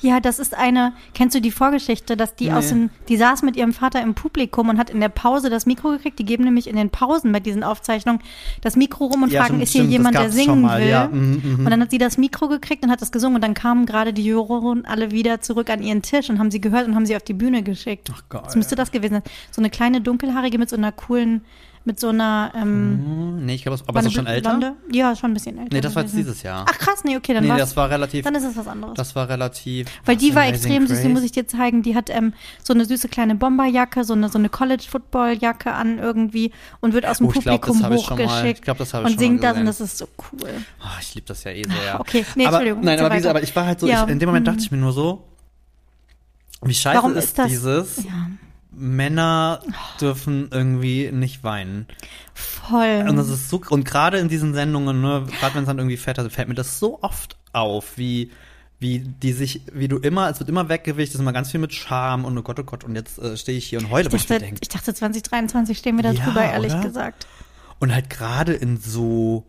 Ja, 0.00 0.18
das 0.18 0.40
ist 0.40 0.52
eine, 0.54 0.92
kennst 1.14 1.36
du 1.36 1.40
die 1.40 1.52
Vorgeschichte, 1.52 2.16
dass 2.16 2.34
die 2.34 2.46
Nee. 2.46 2.52
aus 2.54 2.68
dem, 2.70 2.90
die 3.08 3.16
saß 3.16 3.42
mit 3.42 3.54
ihrem 3.56 3.72
Vater 3.72 4.02
im 4.02 4.14
Publikum 4.14 4.68
und 4.68 4.78
hat 4.78 4.90
in 4.90 4.98
der 4.98 5.08
Pause 5.10 5.48
das 5.48 5.64
Mikro 5.64 5.90
gekriegt. 5.90 6.18
Die 6.18 6.24
geben 6.24 6.42
nämlich 6.44 6.66
in 6.66 6.74
den 6.74 6.90
Pausen 6.90 7.30
bei 7.30 7.38
diesen 7.40 7.62
Aufzeichnungen 7.62 8.20
das 8.62 8.74
Mikro 8.74 9.04
rum 9.06 9.22
und 9.22 9.30
Ja, 9.32 9.42
fragen, 9.42 9.54
stimmt, 9.54 9.62
ist 9.62 9.70
hier 9.72 9.80
stimmt, 9.82 9.92
jemand, 9.92 10.16
der 10.16 10.30
singen 10.32 10.62
mal, 10.62 10.80
will? 10.80 10.88
ja, 10.88 11.06
mhm, 11.06 11.40
mhm. 11.44 11.58
Und 11.64 11.70
dann 11.70 11.80
hat 11.80 11.92
sie 11.92 11.98
das 11.98 12.18
Mikro 12.18 12.48
gekriegt 12.48 12.84
und 12.84 12.90
hat 12.90 13.00
das 13.00 13.12
gesungen 13.12 13.36
und 13.36 13.42
dann 13.44 13.54
kamen 13.54 13.86
gerade 13.86 14.12
die 14.12 14.24
Juroren 14.24 14.84
alle 14.86 15.12
wieder 15.12 15.40
zurück 15.40 15.70
an 15.70 15.82
ihren 15.82 16.02
Tisch 16.02 16.28
und 16.30 16.40
haben 16.40 16.50
sie 16.50 16.60
gehört 16.60 16.88
und 16.88 16.96
haben 16.96 17.06
sie 17.06 17.14
auf 17.14 17.22
die 17.22 17.32
Bühne 17.34 17.62
geschickt. 17.62 18.10
Ach, 18.12 18.22
geil. 18.28 18.42
Das 18.44 18.56
müsste 18.56 18.74
das 18.74 18.90
gewesen 18.90 19.14
sein. 19.14 19.22
So 19.52 19.60
eine 19.60 19.70
kleine 19.70 20.00
dunkelhaarige 20.00 20.58
mit 20.58 20.68
so 20.68 20.76
einer 20.76 20.90
coolen, 20.90 21.44
mit 21.86 22.00
so 22.00 22.08
einer, 22.08 22.50
ähm, 22.56 23.00
Hm, 23.38 23.44
nee, 23.46 23.54
ich 23.56 23.62
glaube, 23.62 23.78
aber 23.86 23.94
war 23.94 24.00
ist 24.00 24.06
das 24.06 24.12
schon 24.14 24.26
älter? 24.26 24.50
blonde? 24.50 24.72
Ja, 24.90 25.14
schon 25.14 25.30
ein 25.32 25.34
bisschen 25.34 25.58
älter. 25.58 25.68
Nee, 25.74 25.80
das 25.82 25.94
war 25.94 26.02
jetzt 26.02 26.14
dieses 26.16 26.42
Jahr. 26.42 26.64
Ach 26.68 26.78
krass, 26.78 27.04
nee, 27.04 27.14
okay, 27.16 27.34
dann 27.34 27.44
nee, 27.44 27.50
war's- 27.50 27.60
das 27.60 27.76
war 27.76 27.90
relativ, 27.90 28.24
dann 28.24 28.34
ist 28.34 28.44
es 28.44 28.56
was 28.56 28.66
anderes. 28.66 28.94
das 28.94 29.14
war 29.14 29.28
relativ. 29.28 29.86
Weil 30.06 30.16
die 30.16 30.34
war 30.34 30.46
extrem 30.46 30.86
süß, 30.86 30.96
die 30.98 31.02
Grace? 31.04 31.12
muss 31.12 31.22
ich 31.22 31.32
dir 31.32 31.46
zeigen. 31.46 31.82
Die 31.82 31.94
hat 31.94 32.08
ähm, 32.08 32.32
so 32.62 32.72
eine 32.72 32.86
süße 32.86 33.08
kleine 33.08 33.34
Bomberjacke, 33.34 34.04
so 34.04 34.14
eine, 34.14 34.28
so 34.30 34.38
eine 34.38 34.48
College-Football-Jacke 34.48 35.72
an 35.72 35.98
irgendwie 35.98 36.52
und 36.80 36.94
wird 36.94 37.04
aus 37.06 37.18
dem 37.18 37.26
Oh, 37.26 37.32
ich 37.34 37.40
glaub, 37.42 37.60
das 37.60 37.68
Publikum 37.70 37.82
hab 37.84 37.92
ich 37.98 38.04
schon 38.06 38.16
mal- 38.18 38.26
hochgeschickt 38.28 38.58
ich 38.60 38.64
glaub, 38.64 38.78
das 38.78 38.94
hab 38.94 39.00
ich 39.02 39.06
und 39.06 39.12
schon 39.12 39.18
singt 39.18 39.42
mal 39.42 39.48
das 39.50 39.58
und 39.58 39.66
das 39.66 39.80
ist 39.82 39.98
so 39.98 40.08
cool. 40.32 40.48
Oh, 40.82 40.86
ich 41.00 41.14
liebe 41.14 41.26
das 41.26 41.44
ja 41.44 41.50
eh 41.50 41.64
sehr. 41.64 42.00
Okay, 42.00 42.24
nee, 42.36 42.46
aber, 42.46 42.56
Entschuldigung, 42.60 42.84
Nein, 42.84 42.98
aber, 43.00 43.10
weiter. 43.14 43.30
aber 43.30 43.42
ich 43.42 43.54
war 43.54 43.66
halt 43.66 43.80
so, 43.80 43.86
Ja. 43.86 44.04
ich, 44.04 44.10
in 44.10 44.18
dem 44.18 44.28
Moment 44.30 44.46
dachte 44.46 44.60
ich 44.60 44.70
mir 44.70 44.78
nur 44.78 44.92
so, 44.92 45.22
wie 46.62 46.72
scheiße 46.72 46.96
Warum 46.96 47.14
ist, 47.14 47.24
ist 47.24 47.38
das- 47.38 47.48
dieses, 47.48 47.96
Ja, 48.04 48.10
Männer 48.76 49.60
dürfen 50.00 50.48
irgendwie 50.50 51.10
nicht 51.12 51.44
weinen. 51.44 51.86
voll. 52.34 53.04
Und 53.08 53.16
das 53.16 53.28
ist 53.28 53.48
so, 53.50 53.60
und 53.70 53.84
gerade 53.84 54.18
in 54.18 54.28
diesen 54.28 54.54
Sendungen, 54.54 55.00
ne, 55.00 55.26
gerade 55.40 55.54
wenn 55.54 55.62
es 55.62 55.66
dann 55.66 55.78
irgendwie 55.78 55.96
fett 55.96 56.18
ist, 56.18 56.32
fällt 56.34 56.48
mir 56.48 56.54
das 56.54 56.78
so 56.78 57.02
oft 57.02 57.36
auf, 57.52 57.96
wie, 57.98 58.30
wie 58.80 59.00
die 59.00 59.32
sich, 59.32 59.62
wie 59.72 59.88
du 59.88 59.98
immer, 59.98 60.28
es 60.30 60.40
wird 60.40 60.48
immer 60.48 60.68
weggewicht, 60.68 61.10
es 61.10 61.14
ist 61.14 61.20
immer 61.20 61.32
ganz 61.32 61.50
viel 61.50 61.60
mit 61.60 61.72
Scham 61.72 62.24
und 62.24 62.36
oh 62.36 62.42
Gott, 62.42 62.58
oh 62.58 62.64
Gott, 62.64 62.84
und 62.84 62.94
jetzt 62.96 63.18
äh, 63.18 63.36
stehe 63.36 63.56
ich 63.58 63.66
hier 63.66 63.78
und 63.78 63.90
heule, 63.90 64.08
ich, 64.08 64.14
ich 64.14 64.26
dachte, 64.26 64.40
denke. 64.40 64.60
ich 64.62 64.68
dachte, 64.68 64.92
2023 64.94 65.78
stehen 65.78 65.96
wir 65.96 66.02
da 66.02 66.10
Ja, 66.12 66.24
drüber, 66.24 66.44
ehrlich 66.44 66.72
oder? 66.72 66.82
gesagt. 66.82 67.26
Und 67.78 67.92
halt 67.94 68.10
gerade 68.10 68.52
in 68.54 68.76
so 68.78 69.46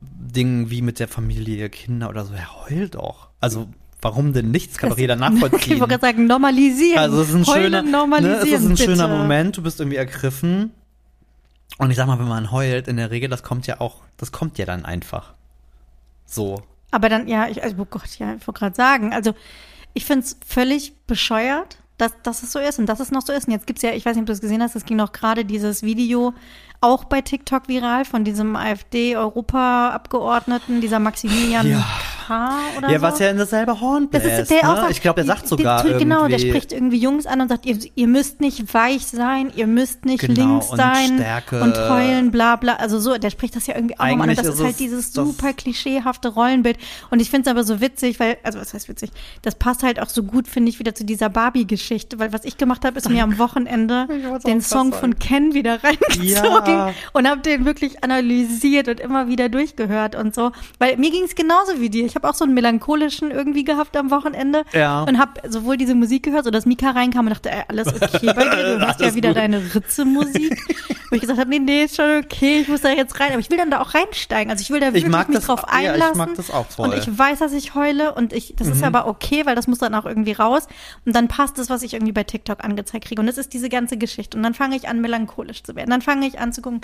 Dingen 0.00 0.70
wie 0.70 0.82
mit 0.82 0.98
der 1.00 1.08
Familie, 1.08 1.68
Kinder 1.70 2.08
oder 2.08 2.24
so, 2.24 2.34
er 2.34 2.64
heult 2.68 2.94
doch. 2.94 3.28
Also, 3.40 3.68
warum 4.00 4.32
denn 4.32 4.50
nichts? 4.50 4.78
Kann 4.78 4.90
doch 4.90 4.98
jeder 4.98 5.14
Okay, 5.16 5.24
ich 5.24 5.40
nachvollziehen. 5.40 5.80
wollte 5.80 5.98
gerade 5.98 6.06
sagen, 6.06 6.26
normalisieren. 6.26 6.98
Also 6.98 7.22
es 7.22 7.28
ist 7.28 7.34
ein 7.34 7.46
Heulen 7.46 7.86
schöner, 7.86 8.06
ne, 8.20 8.34
es 8.36 8.48
ist 8.48 8.64
ein 8.64 8.76
schöner. 8.76 9.08
Moment, 9.08 9.56
du 9.56 9.62
bist 9.62 9.80
irgendwie 9.80 9.96
ergriffen. 9.96 10.72
Und 11.78 11.90
ich 11.90 11.96
sag 11.96 12.06
mal, 12.06 12.18
wenn 12.18 12.28
man 12.28 12.50
heult, 12.50 12.88
in 12.88 12.96
der 12.96 13.10
Regel, 13.10 13.28
das 13.28 13.42
kommt 13.42 13.66
ja 13.66 13.80
auch, 13.80 14.02
das 14.16 14.32
kommt 14.32 14.58
ja 14.58 14.66
dann 14.66 14.84
einfach. 14.84 15.34
So. 16.26 16.62
Aber 16.90 17.08
dann, 17.08 17.28
ja, 17.28 17.48
ich, 17.48 17.62
also, 17.62 17.76
oh 17.78 17.86
Gott, 17.88 18.18
ja, 18.18 18.34
ich 18.34 18.46
wollte 18.46 18.60
gerade 18.60 18.74
sagen, 18.74 19.12
also 19.12 19.34
ich 19.94 20.04
finde 20.04 20.24
es 20.24 20.36
völlig 20.46 20.94
bescheuert, 21.06 21.78
dass, 21.98 22.12
dass 22.22 22.42
es 22.42 22.52
so 22.52 22.58
ist 22.58 22.78
und 22.78 22.86
dass 22.86 23.00
es 23.00 23.10
noch 23.10 23.22
so 23.22 23.32
ist. 23.32 23.46
Und 23.48 23.52
jetzt 23.52 23.66
gibt's 23.66 23.82
ja, 23.82 23.92
ich 23.92 24.06
weiß 24.06 24.14
nicht, 24.14 24.22
ob 24.22 24.26
du 24.26 24.32
es 24.32 24.40
gesehen 24.40 24.62
hast, 24.62 24.76
es 24.76 24.84
ging 24.84 24.96
noch 24.96 25.12
gerade 25.12 25.44
dieses 25.44 25.82
Video 25.82 26.34
auch 26.80 27.04
bei 27.04 27.20
TikTok 27.22 27.68
viral 27.68 28.04
von 28.04 28.24
diesem 28.24 28.56
AfD-Europa-Abgeordneten, 28.56 30.80
dieser 30.80 30.98
Maximilian 30.98 31.68
Ja. 31.68 31.84
K. 32.26 32.50
oder 32.76 32.90
Ja, 32.90 32.98
so. 32.98 33.02
was 33.02 33.18
ja 33.20 33.30
in 33.30 33.38
dasselbe 33.38 33.80
Horn 33.80 34.08
Das 34.10 34.22
ist 34.22 34.50
der 34.50 34.62
ne? 34.62 34.70
auch 34.70 34.76
sagt, 34.76 34.90
Ich 34.90 35.00
glaube, 35.00 35.14
der 35.16 35.24
sagt 35.24 35.48
sogar 35.48 35.82
die, 35.82 35.94
Genau, 35.94 36.28
der 36.28 36.38
spricht 36.38 36.72
irgendwie 36.72 36.98
Jungs 36.98 37.24
an 37.26 37.40
und 37.40 37.48
sagt, 37.48 37.64
ihr, 37.64 37.78
ihr 37.94 38.06
müsst 38.06 38.42
nicht 38.42 38.74
weich 38.74 39.06
sein, 39.06 39.50
ihr 39.56 39.66
müsst 39.66 40.04
nicht 40.04 40.20
Genau, 40.20 40.34
links 40.50 40.68
und 40.70 40.76
sein 40.76 41.14
Stärke. 41.16 41.62
und 41.62 41.74
heulen, 41.78 42.30
bla 42.30 42.56
bla. 42.56 42.74
Also 42.74 43.00
so, 43.00 43.16
der 43.16 43.30
spricht 43.30 43.56
das 43.56 43.66
ja 43.66 43.76
irgendwie 43.76 43.94
auch 43.98 44.04
nochmal 44.06 44.12
an. 44.12 44.20
Und 44.20 44.28
Eigentlich 44.38 44.46
das 44.46 44.54
ist 44.56 44.60
halt 44.62 44.72
es 44.72 44.76
dieses 44.76 45.12
super 45.14 45.54
klischeehafte 45.54 46.28
Rollenbild. 46.28 46.76
Und 47.10 47.20
ich 47.20 47.30
finde 47.30 47.48
es 47.48 47.56
aber 47.56 47.64
so 47.64 47.80
witzig, 47.80 48.20
weil, 48.20 48.36
also 48.42 48.60
was 48.60 48.74
heißt 48.74 48.90
witzig? 48.90 49.10
Das 49.40 49.54
passt 49.54 49.82
halt 49.82 49.98
auch 49.98 50.10
so 50.10 50.22
gut, 50.22 50.48
finde 50.48 50.68
ich, 50.68 50.78
wieder 50.78 50.94
zu 50.94 51.06
dieser 51.06 51.30
Barbie-Geschichte. 51.30 52.18
Weil 52.18 52.34
was 52.34 52.44
ich 52.44 52.58
gemacht 52.58 52.84
habe, 52.84 52.98
ist 52.98 53.08
mir 53.08 53.22
am 53.22 53.38
Wochenende 53.38 54.06
den 54.46 54.60
Song 54.60 54.90
grad 54.90 55.00
von 55.00 55.18
Ken 55.18 55.54
wieder 55.54 55.82
reingezogen 55.82 56.26
Ja. 56.26 56.42
Und 57.12 57.28
habe 57.28 57.40
den 57.40 57.64
wirklich 57.64 58.02
analysiert 58.04 58.88
und 58.88 59.00
immer 59.00 59.28
wieder 59.28 59.48
durchgehört 59.48 60.14
und 60.14 60.34
so. 60.34 60.52
Weil 60.78 60.96
mir 60.96 61.10
ging 61.10 61.24
es 61.24 61.34
genauso 61.34 61.80
wie 61.80 61.90
dir. 61.90 62.04
Ich 62.06 62.14
habe 62.14 62.28
auch 62.28 62.34
so 62.34 62.44
einen 62.44 62.54
melancholischen 62.54 63.30
irgendwie 63.30 63.64
gehabt 63.64 63.96
am 63.96 64.10
Wochenende 64.10 64.64
Ja. 64.72 65.02
und 65.02 65.18
habe 65.18 65.40
sowohl 65.48 65.76
diese 65.76 65.94
Musik 65.94 66.22
gehört, 66.24 66.44
so 66.44 66.50
dass 66.50 66.66
Mika 66.66 66.90
reinkam 66.90 67.26
und 67.26 67.30
dachte, 67.34 67.50
ey, 67.50 67.62
alles 67.68 67.88
okay 67.88 68.32
bei 68.34 68.44
dir, 68.44 68.76
du 68.78 68.80
hörst 68.86 69.00
ja 69.00 69.14
wieder 69.14 69.30
gut. 69.30 69.38
deine 69.38 69.62
Ritze-Musik. 69.74 70.58
Wo 71.10 71.14
ich 71.14 71.20
gesagt 71.22 71.38
habe, 71.40 71.48
nee, 71.48 71.58
nee, 71.58 71.84
ist 71.84 71.96
schon 71.96 72.18
okay, 72.22 72.60
ich 72.60 72.68
muss 72.68 72.82
da 72.82 72.90
jetzt 72.90 73.18
rein. 73.18 73.30
Aber 73.30 73.40
ich 73.40 73.48
will 73.50 73.56
dann 73.56 73.70
da 73.70 73.80
auch 73.80 73.94
reinsteigen. 73.94 74.50
Also 74.50 74.60
ich 74.62 74.70
will 74.70 74.80
da 74.80 74.88
wirklich 74.92 75.06
mich 75.06 75.26
das- 75.36 75.46
drauf 75.46 75.62
ja, 75.72 75.80
ich 75.80 75.88
einlassen. 75.90 76.18
mag 76.18 76.34
das 76.34 76.50
auch 76.50 76.66
voll. 76.66 76.88
Mhm. 76.88 76.94
Und 76.94 76.98
ich 77.00 77.18
weiß, 77.18 77.38
dass 77.38 77.52
ich 77.52 77.74
heule 77.74 78.14
und 78.14 78.32
ich, 78.32 78.54
das 78.56 78.68
ist 78.68 78.82
aber 78.82 79.06
okay, 79.06 79.46
weil 79.46 79.54
das 79.54 79.66
muss 79.66 79.78
dann 79.78 79.94
auch 79.94 80.04
irgendwie 80.04 80.32
raus. 80.32 80.66
Und 81.06 81.16
dann 81.16 81.28
passt 81.28 81.58
es, 81.58 81.70
was 81.70 81.82
ich 81.82 81.94
irgendwie 81.94 82.12
bei 82.12 82.24
TikTok 82.24 82.62
angezeigt 82.62 83.06
kriege. 83.06 83.20
Und 83.20 83.26
das 83.26 83.38
ist 83.38 83.52
diese 83.54 83.68
ganze 83.68 83.96
Geschichte. 83.96 84.36
Und 84.36 84.42
dann 84.42 84.52
fange 84.54 84.76
ich 84.76 84.86
an, 84.88 85.00
melancholisch 85.00 85.62
zu 85.62 85.74
werden. 85.76 85.90
Dann 85.90 86.02
fange 86.02 86.26
ich 86.26 86.38
an 86.38 86.52
zu 86.52 86.57
gucken, 86.62 86.80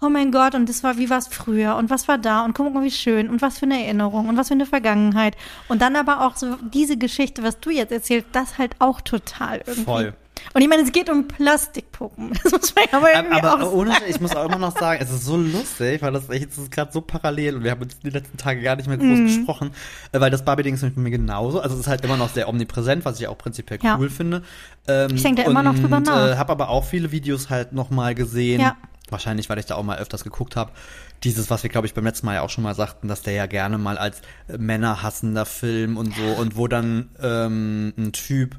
oh 0.00 0.08
mein 0.08 0.32
Gott, 0.32 0.54
und 0.54 0.68
das 0.68 0.82
war, 0.82 0.98
wie 0.98 1.08
war 1.10 1.18
es 1.18 1.28
früher? 1.28 1.76
Und 1.76 1.88
was 1.90 2.08
war 2.08 2.18
da? 2.18 2.44
Und 2.44 2.54
guck 2.54 2.72
mal, 2.74 2.84
wie 2.84 2.90
schön. 2.90 3.28
Und 3.30 3.40
was 3.42 3.58
für 3.58 3.66
eine 3.66 3.82
Erinnerung. 3.84 4.28
Und 4.28 4.36
was 4.36 4.48
für 4.48 4.54
eine 4.54 4.66
Vergangenheit. 4.66 5.36
Und 5.68 5.80
dann 5.82 5.96
aber 5.96 6.26
auch 6.26 6.36
so 6.36 6.56
diese 6.72 6.96
Geschichte, 6.96 7.42
was 7.42 7.58
du 7.60 7.70
jetzt 7.70 7.92
erzählst, 7.92 8.28
das 8.32 8.58
halt 8.58 8.72
auch 8.80 9.00
total 9.00 9.58
irgendwie. 9.66 9.84
Voll. 9.84 10.14
Und 10.52 10.60
ich 10.60 10.68
meine, 10.68 10.82
es 10.82 10.92
geht 10.92 11.08
um 11.08 11.26
Plastikpuppen. 11.26 12.32
Das 12.42 12.52
muss 12.52 12.74
man 12.74 12.84
aber 12.92 13.14
irgendwie 13.14 13.36
Aber, 13.38 13.52
aber 13.52 13.72
ohne, 13.72 13.92
ich 14.08 14.20
muss 14.20 14.34
auch 14.36 14.44
immer 14.44 14.58
noch 14.58 14.76
sagen, 14.76 15.00
es 15.02 15.10
ist 15.10 15.24
so 15.24 15.36
lustig, 15.38 16.02
weil 16.02 16.12
das 16.12 16.28
echt, 16.28 16.48
ist 16.58 16.70
gerade 16.70 16.92
so 16.92 17.00
parallel 17.00 17.56
und 17.56 17.64
wir 17.64 17.70
haben 17.70 17.80
uns 17.82 17.98
die 18.00 18.10
letzten 18.10 18.36
Tage 18.36 18.60
gar 18.60 18.76
nicht 18.76 18.86
mehr 18.88 18.98
groß 18.98 19.06
Mhm. 19.20 19.26
gesprochen, 19.26 19.70
äh, 20.12 20.20
weil 20.20 20.30
das 20.30 20.44
Barbie-Ding 20.44 20.74
ist 20.74 20.82
bei 20.82 21.00
mir 21.00 21.10
genauso. 21.10 21.60
Also 21.60 21.74
es 21.76 21.82
ist 21.82 21.86
halt 21.86 22.04
immer 22.04 22.16
noch 22.18 22.28
sehr 22.28 22.48
omnipräsent, 22.48 23.04
was 23.06 23.20
ich 23.20 23.28
auch 23.28 23.38
prinzipiell 23.38 23.78
Ja. 23.82 23.96
cool 23.98 24.10
finde. 24.10 24.42
Ähm, 24.86 25.12
Ich 25.14 25.22
denk 25.22 25.36
da 25.36 25.44
immer 25.44 25.62
noch 25.62 25.76
drüber 25.76 26.00
nach. 26.00 26.32
Äh, 26.32 26.36
habe 26.36 26.52
aber 26.52 26.68
auch 26.68 26.84
viele 26.84 27.10
Videos 27.10 27.48
halt 27.48 27.72
noch 27.72 27.88
mal 27.90 28.14
gesehen. 28.14 28.60
Ja. 28.60 28.76
Wahrscheinlich, 29.14 29.48
weil 29.48 29.58
ich 29.58 29.66
da 29.66 29.76
auch 29.76 29.84
mal 29.84 29.98
öfters 29.98 30.24
geguckt 30.24 30.56
habe. 30.56 30.72
Dieses, 31.22 31.48
was 31.50 31.62
wir, 31.62 31.70
glaube 31.70 31.86
ich, 31.86 31.94
beim 31.94 32.04
letzten 32.04 32.26
Mal 32.26 32.34
ja 32.34 32.42
auch 32.42 32.50
schon 32.50 32.64
mal 32.64 32.74
sagten, 32.74 33.06
dass 33.06 33.22
der 33.22 33.32
ja 33.32 33.46
gerne 33.46 33.78
mal 33.78 33.96
als 33.96 34.20
äh, 34.48 34.58
männerhassender 34.58 35.46
Film 35.46 35.96
und 35.96 36.14
so 36.14 36.22
und 36.40 36.56
wo 36.56 36.66
dann 36.66 37.10
ähm, 37.22 37.94
ein 37.96 38.12
Typ 38.12 38.56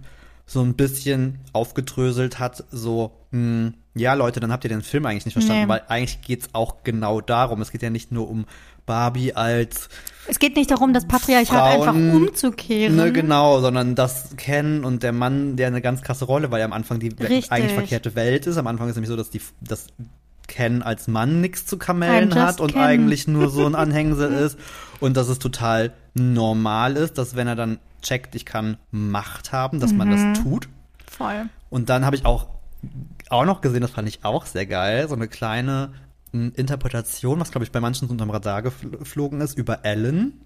so 0.47 0.61
ein 0.61 0.75
bisschen 0.75 1.39
aufgedröselt 1.53 2.39
hat, 2.39 2.63
so, 2.71 3.11
mh, 3.31 3.73
ja 3.95 4.13
Leute, 4.13 4.39
dann 4.39 4.51
habt 4.51 4.63
ihr 4.63 4.69
den 4.69 4.81
Film 4.83 5.05
eigentlich 5.05 5.25
nicht 5.25 5.33
verstanden, 5.33 5.63
Nee. 5.63 5.69
weil 5.69 5.81
eigentlich 5.87 6.21
geht's 6.21 6.49
auch 6.53 6.83
genau 6.83 7.19
darum. 7.19 7.61
Es 7.61 7.71
geht 7.71 7.81
ja 7.81 7.89
nicht 7.89 8.11
nur 8.11 8.29
um 8.29 8.45
Barbie 8.85 9.33
als 9.33 9.89
Es 10.27 10.37
geht 10.37 10.55
nicht 10.55 10.69
darum, 10.69 10.93
das 10.93 11.07
Patriarchat 11.07 11.47
Frauen, 11.47 11.87
einfach 11.89 11.95
umzukehren. 11.95 12.95
Ne, 12.95 13.11
genau, 13.11 13.59
sondern 13.59 13.95
das 13.95 14.35
Ken 14.37 14.83
und 14.83 15.01
der 15.01 15.11
Mann, 15.13 15.55
der 15.55 15.67
eine 15.67 15.81
ganz 15.81 16.03
krasse 16.03 16.25
Rolle, 16.25 16.51
weil 16.51 16.59
ja 16.59 16.65
am 16.65 16.73
Anfang 16.73 16.99
die 16.99 17.09
Richtig. 17.09 17.51
eigentlich 17.51 17.73
verkehrte 17.73 18.13
Welt 18.15 18.45
ist. 18.45 18.57
Am 18.57 18.67
Anfang 18.67 18.87
ist 18.87 18.95
nämlich 18.95 19.09
so, 19.09 19.15
dass 19.15 19.31
die, 19.31 19.41
dass 19.61 19.87
Ken 20.47 20.81
als 20.83 21.07
Mann 21.07 21.41
nichts 21.41 21.65
zu 21.65 21.77
kamellen 21.77 22.33
hat 22.35 22.59
und 22.61 22.73
Ken. 22.73 22.81
eigentlich 22.81 23.27
nur 23.27 23.49
so 23.49 23.65
ein 23.65 23.75
Anhängsel 23.85 24.31
ist 24.31 24.57
und 24.99 25.15
dass 25.17 25.27
es 25.29 25.39
total 25.39 25.93
normal 26.13 26.95
ist, 26.97 27.17
dass 27.17 27.35
wenn 27.35 27.47
er 27.47 27.55
dann 27.55 27.79
checkt, 28.01 28.35
ich 28.35 28.45
kann 28.45 28.77
Macht 28.91 29.51
haben, 29.51 29.79
dass 29.79 29.93
man 29.93 30.07
Mhm. 30.09 30.33
das 30.33 30.43
tut. 30.43 30.69
Voll. 31.09 31.49
Und 31.69 31.89
dann 31.89 32.05
habe 32.05 32.15
ich 32.15 32.25
auch, 32.25 32.47
auch 33.29 33.45
noch 33.45 33.61
gesehen, 33.61 33.81
das 33.81 33.91
fand 33.91 34.07
ich 34.07 34.23
auch 34.23 34.45
sehr 34.45 34.65
geil, 34.65 35.07
so 35.09 35.15
eine 35.15 35.27
kleine 35.27 35.93
Interpretation, 36.55 37.39
was 37.39 37.51
glaube 37.51 37.63
ich 37.65 37.71
bei 37.71 37.79
manchen 37.79 38.07
so 38.07 38.11
unterm 38.11 38.29
Radar 38.29 38.59
gefl- 38.61 38.97
geflogen 38.97 39.41
ist, 39.41 39.57
über 39.57 39.85
Ellen. 39.85 40.41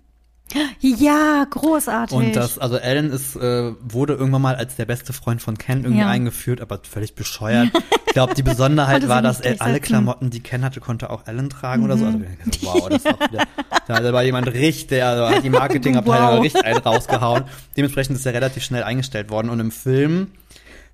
Ja, 0.79 1.45
großartig. 1.49 2.17
Und 2.17 2.35
das, 2.35 2.57
also 2.57 2.77
Ellen 2.77 3.11
ist, 3.11 3.35
äh, 3.35 3.71
wurde 3.81 4.13
irgendwann 4.13 4.41
mal 4.41 4.55
als 4.55 4.75
der 4.75 4.85
beste 4.85 5.13
Freund 5.13 5.41
von 5.41 5.57
Ken 5.57 5.83
irgendwie 5.83 6.01
Ja. 6.01 6.09
eingeführt, 6.09 6.61
aber 6.61 6.79
völlig 6.83 7.15
bescheuert. 7.15 7.69
Ich 8.09 8.13
glaube, 8.13 8.33
die 8.33 8.41
Besonderheit 8.41 9.07
war, 9.07 9.21
dass 9.21 9.39
er 9.39 9.61
alle. 9.61 9.79
Klamotten, 9.79 10.31
die 10.31 10.39
Ken 10.39 10.65
hatte, 10.65 10.79
konnte 10.79 11.11
auch 11.11 11.27
Ellen 11.27 11.47
tragen 11.51 11.83
oder 11.83 11.95
so. 11.95 12.05
Mhm. 12.05 12.25
Also, 12.43 12.61
wow, 12.65 12.89
das 12.89 13.05
ist 13.05 13.07
auch 13.13 13.19
wieder, 13.31 13.43
da 13.87 14.13
war 14.13 14.23
jemand 14.23 14.47
richtig, 14.51 15.03
also 15.03 15.29
hat 15.35 15.43
die 15.43 15.51
Marketingabteilung 15.51 16.37
Wow. 16.37 16.41
richtig 16.43 16.65
einen 16.65 16.79
rausgehauen. 16.79 17.43
Dementsprechend 17.77 18.15
ist 18.17 18.25
er 18.25 18.33
relativ 18.33 18.63
schnell 18.63 18.81
eingestellt 18.81 19.29
worden 19.29 19.51
und 19.51 19.59
im 19.59 19.69
Film 19.69 20.31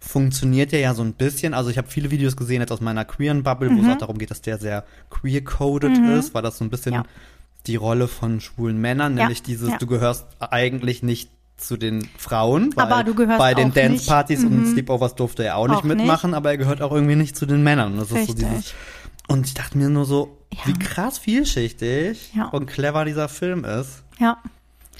funktioniert 0.01 0.73
der 0.73 0.81
ja 0.81 0.93
so 0.93 1.03
ein 1.03 1.13
bisschen. 1.13 1.53
Also 1.53 1.69
ich 1.69 1.77
habe 1.77 1.87
viele 1.87 2.11
Videos 2.11 2.35
gesehen 2.35 2.59
jetzt 2.59 2.71
aus 2.71 2.81
meiner 2.81 3.05
queeren 3.05 3.43
Bubble, 3.43 3.69
wo 3.75 3.81
es 3.81 3.87
auch 3.87 3.97
darum 3.97 4.17
geht, 4.17 4.29
dass 4.29 4.41
der 4.41 4.57
sehr 4.57 4.83
queer-coded 5.09 5.97
ist, 6.19 6.33
weil 6.33 6.41
das 6.43 6.57
so 6.57 6.65
ein 6.65 6.69
bisschen 6.69 6.95
Ja. 6.95 7.03
Die 7.67 7.75
Rolle 7.75 8.07
von 8.07 8.39
schwulen 8.41 8.79
Männern, 8.79 9.17
Ja, 9.17 9.23
nämlich 9.23 9.43
dieses, 9.43 9.69
ja. 9.69 9.77
du 9.77 9.87
gehörst 9.87 10.25
eigentlich 10.39 11.03
nicht 11.03 11.29
zu 11.57 11.77
den 11.77 12.07
Frauen, 12.17 12.75
weil 12.75 12.91
Aber 12.91 13.03
du 13.03 13.15
gehörst 13.15 13.39
bei 13.39 13.53
den 13.53 13.67
nicht- 13.67 13.77
Dance-Partys 13.77 14.43
und 14.43 14.59
Mhm. 14.59 14.71
Sleepovers 14.73 15.15
durfte 15.15 15.43
er 15.45 15.55
auch 15.57 15.67
nicht 15.67 15.77
Auch 15.77 15.83
nicht. 15.83 15.97
mitmachen, 15.97 16.33
aber 16.33 16.51
er 16.51 16.57
gehört 16.57 16.81
auch 16.81 16.91
irgendwie 16.91 17.15
nicht 17.15 17.35
zu 17.37 17.45
den 17.45 17.63
Männern. 17.63 17.93
Und 17.93 17.99
Das 18.01 18.11
ist 18.11 18.27
so 18.27 18.33
dieses, 18.33 18.73
und 19.27 19.45
ich 19.47 19.53
dachte 19.53 19.77
mir 19.77 19.89
nur 19.89 20.05
so, 20.05 20.37
Ja. 20.53 20.59
wie 20.65 20.73
krass 20.73 21.17
vielschichtig 21.17 22.33
und 22.51 22.65
clever 22.67 23.05
dieser 23.05 23.29
Film 23.29 23.63
ist. 23.65 24.03
Ja. 24.19 24.37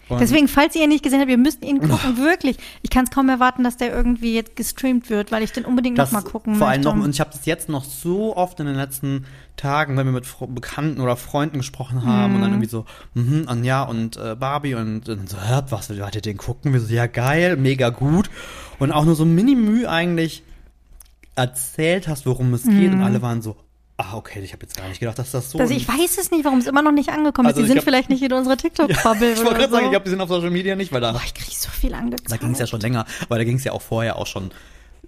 Und 0.07 0.21
Deswegen, 0.21 0.47
falls 0.47 0.75
ihr 0.75 0.83
ihn 0.83 0.89
nicht 0.89 1.03
gesehen 1.03 1.19
habt, 1.19 1.31
ihr 1.31 1.37
müsst 1.37 1.63
ihn 1.63 1.79
gucken, 1.79 2.17
wirklich. 2.17 2.57
Ich 2.83 2.91
kann 2.91 3.05
es 3.05 3.11
kaum 3.11 3.27
erwarten, 3.27 3.63
dass 3.63 3.77
der 3.77 3.91
irgendwie 3.91 4.35
jetzt 4.35 4.55
gestreamt 4.55 5.09
wird, 5.09 5.31
weil 5.31 5.41
ich 5.41 5.51
den 5.51 5.65
unbedingt 5.65 5.97
das 5.97 6.11
noch 6.11 6.23
mal 6.23 6.29
gucken 6.29 6.55
vor 6.55 6.67
allem 6.67 6.83
möchte. 6.83 6.97
noch, 6.97 7.03
und 7.03 7.09
ich 7.09 7.19
habe 7.19 7.31
das 7.31 7.45
jetzt 7.45 7.69
noch 7.69 7.83
so 7.83 8.35
oft 8.37 8.59
in 8.59 8.67
den 8.67 8.75
letzten 8.75 9.25
Tagen, 9.55 9.97
wenn 9.97 10.05
wir 10.05 10.13
mit 10.13 10.25
Bekannten 10.49 11.01
oder 11.01 11.15
Freunden 11.15 11.57
gesprochen 11.57 12.05
haben 12.05 12.35
und 12.35 12.41
dann 12.41 12.51
irgendwie 12.51 12.69
so, 12.69 12.85
mhm, 13.15 13.47
und 13.49 13.63
ja, 13.63 13.83
und 13.83 14.17
äh, 14.17 14.35
Barbie 14.35 14.75
und, 14.75 15.09
und 15.09 15.27
so, 15.27 15.41
hört 15.41 15.71
was, 15.71 15.89
wollt 15.89 16.15
ihr 16.15 16.21
den 16.21 16.37
gucken? 16.37 16.73
Wir 16.73 16.79
so, 16.81 16.93
ja 16.93 17.07
geil, 17.07 17.57
mega 17.57 17.89
gut. 17.89 18.29
Und 18.77 18.91
auch 18.91 19.05
nur 19.05 19.15
so 19.15 19.25
mini-müh 19.25 19.87
eigentlich 19.87 20.43
erzählt 21.35 22.07
hast, 22.07 22.25
worum 22.25 22.53
es 22.53 22.63
geht 22.63 22.91
und 22.91 23.01
alle 23.01 23.21
waren 23.21 23.41
so, 23.41 23.57
ah, 23.97 24.15
okay, 24.15 24.41
ich 24.41 24.51
habe 24.53 24.63
jetzt 24.65 24.75
gar 24.77 24.87
nicht 24.89 24.99
gedacht, 24.99 25.17
dass 25.19 25.31
das 25.31 25.51
so 25.51 25.59
also 25.59 25.73
ich 25.73 25.87
weiß 25.87 26.17
es 26.17 26.31
nicht, 26.31 26.43
warum 26.45 26.59
es 26.59 26.67
immer 26.67 26.81
noch 26.81 26.91
nicht 26.91 27.09
angekommen 27.09 27.47
Also 27.47 27.59
ist. 27.61 27.63
Die 27.63 27.67
sind 27.67 27.75
glaub- 27.77 27.85
vielleicht 27.85 28.09
nicht 28.09 28.21
in 28.23 28.33
unserer 28.33 28.57
TikTok-Bubble 28.57 29.31
Ich 29.33 29.37
wollte 29.39 29.53
gerade 29.55 29.65
so. 29.69 29.71
sagen, 29.75 29.85
ich 29.85 29.91
glaube, 29.91 30.03
die 30.03 30.09
sind 30.09 30.21
auf 30.21 30.29
Social 30.29 30.49
Media 30.51 30.75
nicht, 30.75 30.91
weil 30.91 31.01
da 31.01 31.11
Boah, 31.13 31.21
ich 31.25 31.33
krieg 31.33 31.53
so 31.55 31.69
viel 31.69 31.93
angezeigt. 31.93 32.31
Da 32.31 32.37
ging 32.37 32.51
es 32.51 32.59
ja 32.59 32.67
schon 32.67 32.81
länger, 32.81 33.05
aber 33.23 33.37
da 33.37 33.43
ging 33.43 33.57
es 33.57 33.63
ja 33.63 33.71
auch 33.71 33.81
vorher 33.81 34.17
auch 34.17 34.27
schon 34.27 34.51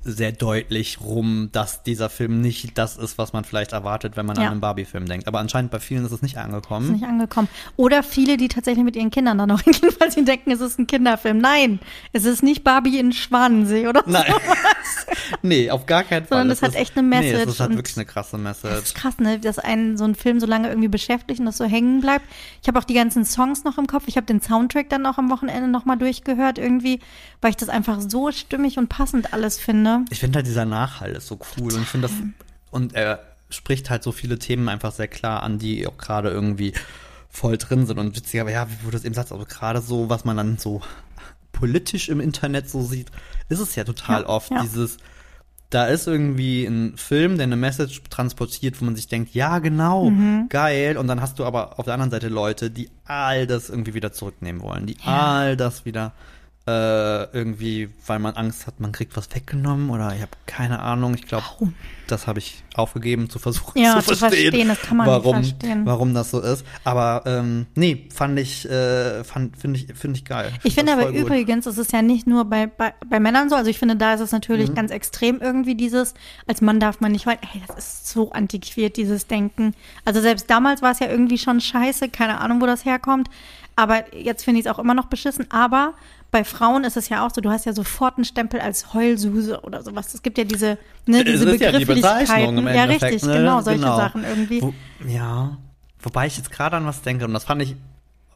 sehr 0.04 0.32
deutlich 0.32 1.00
rum, 1.02 1.50
dass 1.52 1.84
dieser 1.84 2.10
Film 2.10 2.42
nicht 2.42 2.78
das 2.78 2.98
ist, 2.98 3.18
was 3.18 3.34
man 3.34 3.44
vielleicht 3.44 3.74
erwartet, 3.74 4.18
wenn 4.18 4.26
man 4.26 4.36
Ja. 4.38 4.44
an 4.44 4.52
einen 4.54 4.62
Barbie-Film 4.62 5.06
denkt. 5.06 5.28
Aber 5.28 5.40
anscheinend 5.40 5.72
bei 5.72 5.80
vielen 5.80 6.06
ist 6.06 6.12
es 6.12 6.22
nicht 6.22 6.38
angekommen. 6.38 6.86
ist 6.88 6.92
nicht 7.02 7.06
angekommen. 7.10 7.48
Oder 7.76 8.04
viele, 8.04 8.38
die 8.38 8.48
tatsächlich 8.48 8.84
mit 8.86 8.96
ihren 8.96 9.12
Kindern 9.12 9.38
dann 9.38 9.50
noch 9.50 9.62
hingehen, 9.64 9.90
weil 10.00 10.12
sie 10.12 10.24
denken, 10.26 10.52
es 10.52 10.62
ist 10.62 10.80
ein 10.80 10.88
Kinderfilm. 10.88 11.38
Nein, 11.38 11.80
es 12.14 12.26
ist 12.26 12.44
nicht 12.44 12.64
Barbie 12.64 13.00
in 13.00 13.12
Schwanensee 13.14 13.88
oder 13.88 14.04
so. 14.06 14.12
Nein. 14.12 14.26
nee, 15.42 15.70
auf 15.70 15.86
gar 15.86 16.04
keinen 16.04 16.26
Fall. 16.26 16.38
Sondern 16.40 16.50
das 16.50 16.62
hat 16.62 16.70
ist, 16.72 16.76
echt 16.78 16.98
eine 16.98 17.08
Nee, 17.08 17.16
Message 17.22 17.44
das 17.46 17.54
ist 17.56 17.60
halt 17.60 17.70
und- 17.72 17.76
wirklich 17.78 17.98
eine 17.98 18.06
krasse 18.06 18.38
Das 18.38 18.42
Message. 18.64 18.84
ist 18.84 18.96
krass, 18.96 19.18
ne? 19.20 19.40
Dass 19.40 19.60
einen 19.60 19.98
so 19.98 20.04
ein 20.04 20.16
Film 20.16 20.40
so 20.40 20.46
lange 20.48 20.70
irgendwie 20.70 20.88
beschäftigt 20.88 21.40
und 21.40 21.46
das 21.46 21.58
so 21.58 21.66
hängen 21.66 22.02
bleibt. 22.02 22.26
Ich 22.62 22.68
habe 22.68 22.80
auch 22.80 22.84
die 22.84 22.94
ganzen 22.94 23.26
Songs 23.26 23.64
noch 23.64 23.78
im 23.78 23.88
Kopf. 23.88 24.04
Ich 24.08 24.18
habe 24.18 24.26
den 24.26 24.42
Soundtrack 24.42 24.90
dann 24.90 25.06
auch 25.06 25.18
am 25.18 25.30
Wochenende 25.30 25.68
noch 25.68 25.86
mal 25.86 25.96
durchgehört 25.96 26.58
irgendwie, 26.58 27.00
weil 27.42 27.52
ich 27.52 27.58
das 27.58 27.70
einfach 27.70 28.00
so 28.02 28.32
stimmig 28.32 28.78
und 28.78 28.90
passend 28.90 29.34
alles 29.34 29.58
finde. 29.60 29.87
Ich 30.10 30.20
finde 30.20 30.38
halt 30.38 30.48
dieser 30.48 30.66
Nachhall 30.66 31.12
ist 31.12 31.28
so 31.28 31.40
cool 31.58 31.74
und 31.74 31.82
ich 31.84 31.88
finde 31.88 32.08
das 32.08 32.18
und 32.72 32.94
er 32.96 33.20
spricht 33.50 33.90
halt 33.90 34.04
so 34.04 34.12
viele 34.12 34.38
Themen 34.40 34.68
einfach 34.70 34.92
sehr 34.92 35.08
klar 35.08 35.44
an, 35.44 35.58
die 35.60 35.88
auch 35.88 35.98
gerade 35.98 36.30
irgendwie 36.30 36.74
voll 37.30 37.58
drin 37.58 37.86
sind 37.86 37.98
und 38.00 38.16
witzig, 38.16 38.42
aber 38.42 38.52
ja, 38.52 38.68
wie 38.70 38.84
wurde 38.84 38.98
das 38.98 39.06
eben 39.06 39.14
sagt, 39.16 39.32
also 39.32 39.46
gerade 39.46 39.82
so, 39.82 40.10
was 40.10 40.26
man 40.26 40.38
dann 40.38 40.58
so 40.58 40.82
politisch 41.52 42.10
im 42.10 42.20
Internet 42.20 42.70
so 42.70 42.82
sieht, 42.84 43.10
ist 43.50 43.60
es 43.60 43.76
ja 43.76 43.84
total 43.84 44.24
Ja, 44.24 44.30
oft 44.30 44.52
ja. 44.52 44.62
dieses 44.62 44.98
da 45.70 45.86
ist 45.88 46.08
irgendwie 46.08 46.64
ein 46.66 46.96
Film, 46.96 47.36
der 47.36 47.44
eine 47.44 47.58
Message 47.58 48.02
transportiert, 48.10 48.80
wo 48.80 48.86
man 48.86 48.96
sich 48.96 49.10
denkt, 49.10 49.34
ja, 49.34 49.60
genau, 49.60 50.10
Mhm. 50.10 50.46
geil. 50.48 50.96
Und 50.98 51.08
dann 51.08 51.20
hast 51.20 51.40
du 51.40 51.44
aber 51.46 51.78
auf 51.78 51.84
der 51.84 51.94
anderen 51.94 52.10
Seite 52.12 52.30
Leute, 52.30 52.72
die 52.72 52.90
all 53.04 53.48
das 53.48 53.70
irgendwie 53.70 53.94
wieder 53.94 54.14
zurücknehmen 54.14 54.62
wollen, 54.62 54.86
die 54.86 54.96
all 55.04 55.58
das 55.58 55.84
wieder 55.84 56.14
äh, 56.68 57.24
irgendwie, 57.32 57.90
weil 58.06 58.20
man 58.20 58.36
Angst 58.36 58.68
hat, 58.68 58.80
man 58.80 58.92
kriegt 58.92 59.16
was 59.16 59.34
weggenommen 59.34 59.90
oder 59.90 60.14
ich 60.14 60.22
habe 60.22 60.32
keine 60.46 60.80
Ahnung. 60.80 61.14
Ich 61.16 61.26
glaube, 61.26 61.46
das 62.08 62.28
habe 62.28 62.40
ich 62.40 62.64
aufgegeben 62.76 63.30
zu 63.30 63.40
versuchen 63.40 63.82
Ja, 63.82 63.96
zu 64.02 64.12
zu 64.12 64.16
verstehen, 64.18 64.52
verstehen, 64.52 64.68
das 64.68 64.82
kann 64.82 64.98
man 64.98 65.08
nicht 65.08 65.16
warum, 65.26 65.36
verstehen. 65.44 65.86
warum 65.86 66.14
das 66.14 66.32
so 66.32 66.42
ist. 66.42 66.66
Aber 66.84 67.24
ähm, 67.26 67.68
nee, 67.76 68.08
fand 68.14 68.38
ich, 68.40 68.70
äh, 68.70 69.24
fand, 69.24 69.58
finde 69.58 69.80
ich, 69.80 69.88
finde 69.98 70.18
ich 70.18 70.26
geil. 70.26 70.52
Ich 70.64 70.76
finde 70.76 70.94
aber 70.94 71.10
übrigens, 71.10 71.66
es 71.66 71.78
ist 71.78 71.94
ja 71.94 72.02
nicht 72.02 72.28
nur 72.28 72.46
bei, 72.46 72.68
bei, 72.68 72.94
bei 73.10 73.20
Männern 73.20 73.50
so, 73.50 73.56
also 73.56 73.70
ich 73.70 73.80
finde, 73.80 73.96
da 73.96 74.14
ist 74.14 74.20
es 74.22 74.32
Mhm. 74.32 74.36
natürlich 74.38 74.76
ganz 74.76 74.92
extrem 74.92 75.40
irgendwie 75.40 75.76
dieses, 75.76 76.14
als 76.48 76.62
Mann 76.62 76.80
darf 76.82 77.00
man 77.00 77.14
nicht 77.14 77.26
weinen. 77.26 77.40
Hey, 77.42 77.62
das 77.66 77.78
ist 77.78 78.08
so 78.10 78.32
antiquiert, 78.32 78.98
dieses 78.98 79.28
Denken. 79.28 79.74
Also 80.06 80.20
selbst 80.22 80.50
damals 80.50 80.82
war 80.82 80.92
es 80.92 81.00
ja 81.00 81.08
irgendwie 81.08 81.38
schon 81.38 81.62
scheiße, 81.62 82.10
keine 82.10 82.40
Ahnung, 82.42 82.62
wo 82.62 82.66
das 82.66 82.84
herkommt. 82.86 83.30
Aber 83.80 84.12
jetzt 84.16 84.44
finde 84.44 84.60
ich 84.60 84.66
es 84.66 84.72
auch 84.72 84.80
immer 84.80 84.96
noch 84.96 85.06
beschissen. 85.06 85.46
Aber 85.52 85.94
bei 86.32 86.44
Frauen 86.44 86.84
ist 86.84 86.98
es 86.98 87.10
ja 87.10 87.26
auch 87.26 87.32
so, 87.34 87.42
du 87.42 87.50
hast 87.50 87.66
ja 87.66 87.74
sofort 87.74 88.18
einen 88.18 88.26
Stempel 88.26 88.60
als 88.60 88.94
Heulsuse 88.94 89.62
oder 89.62 89.82
sowas. 89.84 90.14
Es 90.14 90.22
gibt 90.22 90.38
ja 90.38 90.44
diese, 90.44 90.78
ne, 91.06 91.20
Es 91.20 91.26
diese 91.26 91.50
ist 91.50 91.62
ja 91.62 91.72
die 91.72 91.86
Bezeichnung 91.86 92.56
Begrifflichkeiten. 92.56 92.58
im 92.58 92.68
ja, 92.68 92.84
richtig, 92.84 93.24
ne? 93.24 93.34
genau, 93.34 93.62
solche 93.62 93.80
Genau. 93.80 93.98
Sachen 93.98 94.24
irgendwie. 94.24 94.62
Wo, 94.62 94.74
ja, 95.08 95.58
wobei 96.02 96.28
ich 96.28 96.38
jetzt 96.38 96.52
gerade 96.52 96.76
an 96.78 96.86
was 96.86 97.02
denke 97.02 97.26
und 97.26 97.34
das 97.34 97.46
fand 97.46 97.62
ich, 97.62 97.76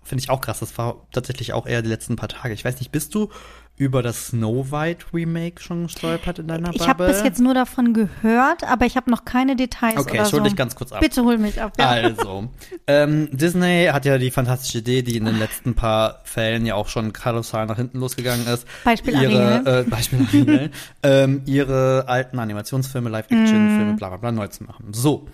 finde 0.03 0.24
ich 0.24 0.29
auch 0.29 0.41
krass. 0.41 0.60
Das 0.60 0.77
war 0.77 1.08
tatsächlich 1.12 1.53
auch 1.53 1.65
eher 1.67 1.81
die 1.81 1.89
letzten 1.89 2.15
paar 2.15 2.29
Tage. 2.29 2.53
Ich 2.53 2.65
weiß 2.65 2.79
nicht, 2.79 2.91
bist 2.91 3.13
du 3.15 3.29
über 3.77 4.03
das 4.03 4.27
Snow 4.27 4.72
White 4.72 5.08
Remake 5.12 5.60
schon 5.62 5.84
gestolpert 5.84 6.38
in 6.39 6.48
deiner 6.48 6.72
Ich 6.74 6.81
habe 6.88 7.00
Bubble? 7.05 7.08
bis 7.13 7.24
jetzt 7.24 7.39
nur 7.39 7.53
davon 7.55 7.93
gehört, 7.93 8.63
aber 8.63 8.86
ich 8.86 8.96
habe 8.96 9.10
noch 9.10 9.25
keine 9.25 9.55
Details 9.55 9.98
Okay, 9.98 10.20
oder 10.20 10.27
ich 10.27 10.34
hol 10.34 10.39
so. 10.39 10.43
dich 10.43 10.55
ganz 10.55 10.75
kurz 10.75 10.91
ab. 10.91 11.00
Bitte 11.00 11.24
hol 11.24 11.38
mich 11.39 11.60
ab. 11.60 11.74
Ja. 11.79 11.89
Also, 11.89 12.50
ähm, 12.86 13.29
Disney 13.31 13.89
hat 13.91 14.05
ja 14.05 14.20
die 14.20 14.29
fantastische 14.29 14.79
Idee, 14.79 15.01
die 15.01 15.17
in 15.17 15.25
den 15.25 15.39
letzten 15.39 15.74
paar 15.74 16.20
Fällen 16.25 16.65
ja 16.65 16.75
auch 16.75 16.89
schon 16.89 17.12
kolossal 17.13 17.65
nach 17.65 17.77
hinten 17.77 18.00
losgegangen 18.00 18.46
ist. 18.48 18.67
Beispiel 18.84 19.20
ihre, 19.20 19.79
äh, 19.79 19.89
Beispiel 19.89 20.27
Ariel, 20.27 20.70
ähm, 21.03 21.41
ihre 21.46 22.03
alten 22.08 22.38
Animationsfilme. 22.38 23.10
Live-Action-Filme, 23.10 23.96
bla 23.96 24.10
bla 24.10 24.17
bla, 24.17 24.31
neu 24.31 24.48
zu 24.48 24.63
machen. 24.63 24.93
So. 24.93 25.27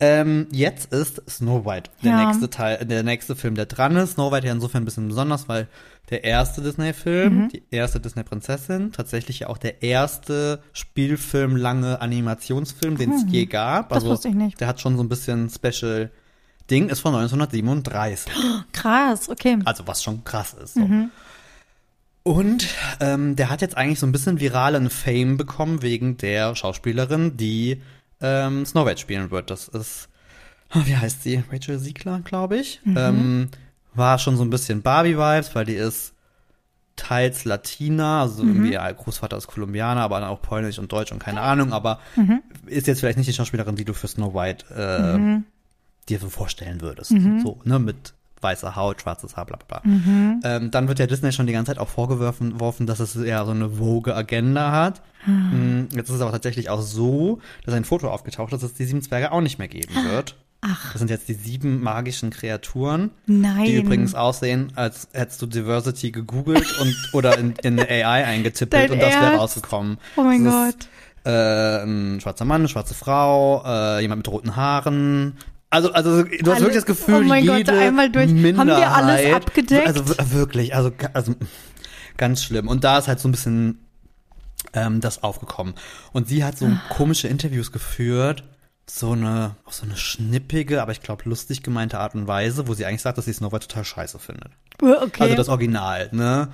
Ähm, 0.00 0.46
jetzt 0.50 0.92
ist 0.92 1.22
Snow 1.28 1.66
White 1.66 1.90
der 2.02 2.12
Ja. 2.12 2.26
nächste 2.26 2.48
Teil, 2.48 2.84
der 2.86 3.02
nächste 3.02 3.36
Film, 3.36 3.54
der 3.54 3.66
dran 3.66 3.96
ist. 3.96 4.12
Snow 4.12 4.32
White 4.32 4.46
ja 4.46 4.52
insofern 4.52 4.82
ein 4.82 4.86
bisschen 4.86 5.08
besonders, 5.08 5.48
weil 5.48 5.68
der 6.08 6.24
erste 6.24 6.62
Disney-Film, 6.62 7.34
Mhm. 7.44 7.48
die 7.50 7.62
erste 7.70 8.00
Disney-Prinzessin, 8.00 8.92
tatsächlich 8.92 9.40
ja 9.40 9.48
auch 9.48 9.58
der 9.58 9.82
erste 9.82 10.60
Spielfilm, 10.72 11.54
lange 11.54 12.00
Animationsfilm, 12.00 12.96
den 12.96 13.12
es 13.12 13.24
je 13.28 13.46
gab. 13.46 13.92
Also 13.92 14.06
das 14.06 14.12
wusste 14.16 14.28
ich 14.28 14.34
nicht. 14.34 14.60
Der 14.60 14.68
hat 14.68 14.80
schon 14.80 14.96
so 14.96 15.02
ein 15.02 15.08
bisschen 15.08 15.50
Special 15.50 16.10
Ding, 16.70 16.88
ist 16.88 17.00
von 17.00 17.14
1937. 17.14 18.32
Krass, 18.72 19.28
okay. 19.28 19.58
Also 19.64 19.86
was 19.86 20.02
schon 20.02 20.24
krass 20.24 20.54
ist. 20.54 20.74
So. 20.74 20.88
Und 22.22 22.68
ähm, 23.00 23.34
der 23.36 23.50
hat 23.50 23.60
jetzt 23.62 23.76
eigentlich 23.76 23.98
so 23.98 24.06
ein 24.06 24.12
bisschen 24.12 24.40
viralen 24.40 24.90
Fame 24.90 25.36
bekommen 25.36 25.82
wegen 25.82 26.16
der 26.16 26.54
Schauspielerin, 26.54 27.36
die 27.36 27.80
ähm, 28.20 28.66
Snow 28.66 28.86
White 28.86 29.00
spielen 29.00 29.30
wird. 29.30 29.50
Das 29.50 29.68
ist, 29.68 30.08
wie 30.72 30.96
heißt 30.96 31.22
sie? 31.22 31.42
Rachel 31.50 31.78
Siegler, 31.78 32.20
glaube 32.20 32.58
ich. 32.58 32.80
Ähm, 32.96 33.48
war 33.94 34.18
schon 34.18 34.36
so 34.36 34.44
ein 34.44 34.50
bisschen 34.50 34.82
Barbie-Vibes, 34.82 35.54
weil 35.54 35.64
die 35.64 35.74
ist 35.74 36.14
teils 36.96 37.44
Latina, 37.44 38.20
also 38.22 38.42
irgendwie 38.42 38.72
ihr 38.72 38.92
Großvater 38.92 39.36
ist 39.36 39.46
Kolumbianer, 39.46 40.02
aber 40.02 40.20
dann 40.20 40.28
auch 40.28 40.42
Polnisch 40.42 40.78
und 40.78 40.92
Deutsch 40.92 41.12
und 41.12 41.18
keine 41.18 41.40
Ahnung, 41.40 41.72
aber 41.72 41.98
ist 42.66 42.86
jetzt 42.86 43.00
vielleicht 43.00 43.16
nicht 43.16 43.28
die 43.28 43.32
Schauspielerin, 43.32 43.74
die 43.74 43.86
du 43.86 43.94
für 43.94 44.06
Snow 44.06 44.34
White 44.34 44.66
äh, 44.74 45.40
dir 46.08 46.18
so 46.18 46.28
vorstellen 46.28 46.82
würdest. 46.82 47.10
So, 47.42 47.60
ne, 47.64 47.78
mit 47.78 48.12
weißer 48.40 48.76
Haut, 48.76 49.00
schwarzes 49.02 49.36
Haar, 49.36 49.46
bla 49.46 49.56
bla 49.56 49.80
bla. 49.80 49.92
Ähm, 50.44 50.70
dann 50.70 50.88
wird 50.88 50.98
ja 50.98 51.06
Disney 51.06 51.32
schon 51.32 51.46
die 51.46 51.52
ganze 51.52 51.72
Zeit 51.72 51.78
auch 51.78 51.88
vorgeworfen, 51.88 52.58
worfen, 52.60 52.86
dass 52.86 53.00
es 53.00 53.14
ja 53.14 53.44
so 53.44 53.50
eine 53.50 53.68
vogue 53.70 54.14
Agenda 54.14 54.72
hat. 54.72 55.02
Mm, 55.26 55.82
Jetzt 55.94 56.08
ist 56.08 56.16
es 56.16 56.20
aber 56.22 56.32
tatsächlich 56.32 56.70
auch 56.70 56.80
so, 56.80 57.40
dass 57.64 57.74
ein 57.74 57.84
Foto 57.84 58.08
aufgetaucht 58.10 58.52
ist, 58.52 58.62
dass 58.62 58.70
es 58.70 58.76
die 58.76 58.84
sieben 58.86 59.02
Zwerge 59.02 59.32
auch 59.32 59.40
nicht 59.42 59.58
mehr 59.58 59.68
geben 59.68 59.94
wird. 60.10 60.36
Ach, 60.62 60.92
Das 60.92 60.98
sind 60.98 61.10
jetzt 61.10 61.28
die 61.28 61.34
sieben 61.34 61.82
magischen 61.82 62.28
Kreaturen, 62.30 63.10
nein. 63.26 63.64
die 63.64 63.76
übrigens 63.76 64.14
aussehen, 64.14 64.72
als 64.76 65.08
hättest 65.12 65.40
du 65.42 65.46
Diversity 65.46 66.10
gegoogelt 66.10 66.66
und 66.80 66.94
oder 67.14 67.38
in, 67.38 67.54
in 67.62 67.78
AI 67.80 68.24
eingetippelt 68.24 68.84
Dein 68.84 68.90
und 68.92 69.00
das 69.00 69.14
wäre 69.14 69.24
Ernst? 69.24 69.40
rausgekommen. 69.40 69.96
Oh 70.16 70.22
mein 70.22 70.44
das 70.44 70.54
Gott. 70.74 70.88
äh, 71.24 71.82
ein 71.84 72.20
schwarzer 72.20 72.44
Mann, 72.44 72.60
eine 72.62 72.68
schwarze 72.68 72.92
Frau, 72.94 73.62
äh, 73.64 74.00
jemand 74.02 74.18
mit 74.18 74.28
roten 74.28 74.54
Haaren. 74.56 75.34
Also, 75.70 75.92
also 75.92 76.24
du 76.24 76.28
hast 76.32 76.48
Alles- 76.48 76.60
wirklich 76.60 76.74
das 76.76 76.86
Gefühl, 76.86 77.22
oh 77.24 77.28
mein 77.28 77.46
Gott, 77.46 77.58
jede 77.58 77.72
einmal 77.78 78.10
durch. 78.10 78.28
Haben 78.28 78.42
wir 78.42 78.52
Minderheit, 78.54 78.88
alles 78.88 79.34
abgedeckt? 79.34 79.86
Also 79.86 80.04
wirklich, 80.32 80.74
also, 80.74 80.90
also 81.12 81.34
ganz 82.16 82.42
schlimm. 82.42 82.66
Und 82.68 82.82
da 82.84 82.98
ist 82.98 83.06
halt 83.08 83.20
so 83.20 83.28
ein 83.28 83.32
bisschen 83.32 83.78
ähm, 84.74 85.00
das 85.00 85.22
aufgekommen. 85.22 85.74
Und 86.12 86.28
sie 86.28 86.44
hat 86.44 86.58
so 86.58 86.66
Ah. 86.66 86.80
komische 86.90 87.28
Interviews 87.28 87.70
geführt, 87.72 88.44
so 88.88 89.12
eine, 89.12 89.54
auf 89.64 89.74
so 89.74 89.84
eine 89.86 89.96
schnippige, 89.96 90.82
aber 90.82 90.90
ich 90.92 91.00
glaube 91.02 91.28
lustig 91.28 91.62
gemeinte 91.62 91.98
Art 92.00 92.14
und 92.16 92.26
Weise, 92.26 92.66
wo 92.66 92.74
sie 92.74 92.84
eigentlich 92.84 93.02
sagt, 93.02 93.18
dass 93.18 93.24
sie 93.26 93.32
Snow 93.32 93.52
White 93.52 93.68
total 93.68 93.84
scheiße 93.84 94.18
findet. 94.18 94.50
Okay. 94.82 95.22
Also 95.22 95.36
das 95.36 95.48
Original, 95.48 96.08
ne? 96.12 96.48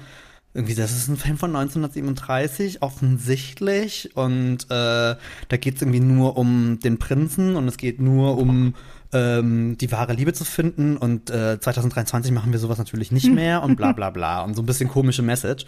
Irgendwie, 0.53 0.75
das 0.75 0.91
ist 0.93 1.09
ein 1.09 1.17
Film 1.19 1.37
von 1.39 1.55
1937, 1.55 2.81
offensichtlich. 2.83 4.17
Und 4.17 4.65
äh, 4.71 5.17
da 5.49 5.57
geht 5.59 5.77
es 5.77 5.83
irgendwie 5.83 6.01
nur 6.01 6.37
um 6.39 6.79
den 6.81 6.99
Prinzen 6.99 7.57
und 7.57 7.69
es 7.69 7.77
geht 7.77 8.01
nur 8.01 8.39
um 8.39 8.75
ähm, 9.17 9.79
die 9.79 9.91
wahre 9.93 10.13
Liebe 10.13 10.33
zu 10.33 10.45
finden. 10.45 10.97
Und 10.97 11.31
äh, 11.31 11.59
2023 11.59 12.33
machen 12.33 12.53
wir 12.53 12.59
sowas 12.59 12.79
natürlich 12.79 13.13
nicht 13.13 13.31
mehr 13.33 13.63
und 13.63 13.77
bla 13.77 13.93
bla 13.93 14.11
bla. 14.11 14.43
Und 14.43 14.55
so 14.55 14.63
ein 14.63 14.67
bisschen 14.67 14.89
komische 14.89 15.23
Message. 15.23 15.67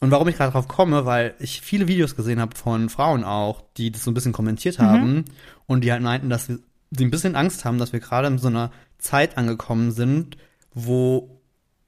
Und 0.00 0.10
warum 0.10 0.28
ich 0.28 0.36
gerade 0.36 0.52
drauf 0.52 0.68
komme, 0.68 1.06
weil 1.06 1.34
ich 1.38 1.60
viele 1.62 1.88
Videos 1.88 2.16
gesehen 2.16 2.40
habe 2.40 2.56
von 2.56 2.88
Frauen 2.88 3.24
auch, 3.24 3.62
die 3.76 3.90
das 3.90 4.04
so 4.04 4.10
ein 4.10 4.14
bisschen 4.14 4.32
kommentiert 4.32 4.78
haben 4.78 5.24
und 5.66 5.82
die 5.82 5.92
halt 5.92 6.02
meinten, 6.02 6.28
dass 6.28 6.46
sie 6.46 6.58
ein 6.98 7.10
bisschen 7.10 7.36
Angst 7.36 7.64
haben, 7.64 7.78
dass 7.78 7.92
wir 7.92 8.00
gerade 8.00 8.26
in 8.28 8.38
so 8.38 8.48
einer 8.48 8.70
Zeit 8.98 9.38
angekommen 9.38 9.92
sind, 9.92 10.36
wo 10.74 11.40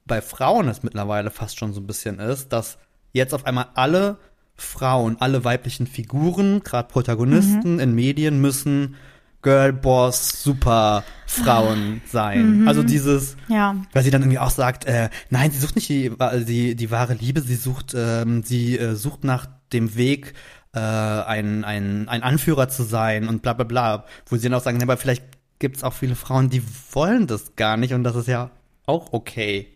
bei 0.05 0.21
Frauen 0.21 0.67
es 0.67 0.83
mittlerweile 0.83 1.29
fast 1.29 1.59
schon 1.59 1.73
so 1.73 1.81
ein 1.81 1.87
bisschen 1.87 2.19
ist, 2.19 2.53
dass 2.53 2.77
jetzt 3.11 3.33
auf 3.33 3.45
einmal 3.45 3.67
alle 3.75 4.17
Frauen, 4.55 5.17
alle 5.19 5.43
weiblichen 5.43 5.85
Figuren, 5.85 6.63
gerade 6.63 6.87
Protagonisten 6.87 7.79
in 7.79 7.93
Medien 7.93 8.41
müssen 8.41 8.95
Girlboss, 9.41 10.43
super 10.43 11.03
Frauen 11.25 12.01
sein. 12.05 12.67
Also 12.67 12.83
dieses, 12.83 13.37
ja. 13.47 13.75
weil 13.93 14.03
sie 14.03 14.11
dann 14.11 14.21
irgendwie 14.21 14.39
auch 14.39 14.49
sagt, 14.49 14.85
äh, 14.85 15.09
nein, 15.29 15.51
sie 15.51 15.59
sucht 15.59 15.75
nicht 15.75 15.89
die, 15.89 16.11
die, 16.45 16.75
die 16.75 16.91
wahre 16.91 17.13
Liebe, 17.13 17.41
sie 17.41 17.55
sucht, 17.55 17.93
ähm, 17.95 18.43
sie 18.43 18.77
äh, 18.77 18.95
sucht 18.95 19.23
nach 19.23 19.47
dem 19.73 19.95
Weg, 19.95 20.33
äh, 20.73 20.79
ein, 20.79 21.63
ein, 21.63 22.07
ein 22.09 22.23
Anführer 22.23 22.69
zu 22.69 22.83
sein 22.83 23.27
und 23.27 23.41
bla 23.41 23.53
bla 23.53 23.65
bla. 23.65 24.05
Wo 24.25 24.37
sie 24.37 24.49
dann 24.49 24.57
auch 24.57 24.63
sagen, 24.63 24.79
ja, 24.79 24.83
aber 24.83 24.97
vielleicht 24.97 25.23
gibt 25.59 25.77
es 25.77 25.83
auch 25.83 25.93
viele 25.93 26.15
Frauen, 26.15 26.49
die 26.49 26.63
wollen 26.91 27.27
das 27.27 27.55
gar 27.55 27.77
nicht 27.77 27.93
und 27.93 28.03
das 28.03 28.15
ist 28.15 28.27
ja 28.27 28.51
auch 28.85 29.13
okay. 29.13 29.67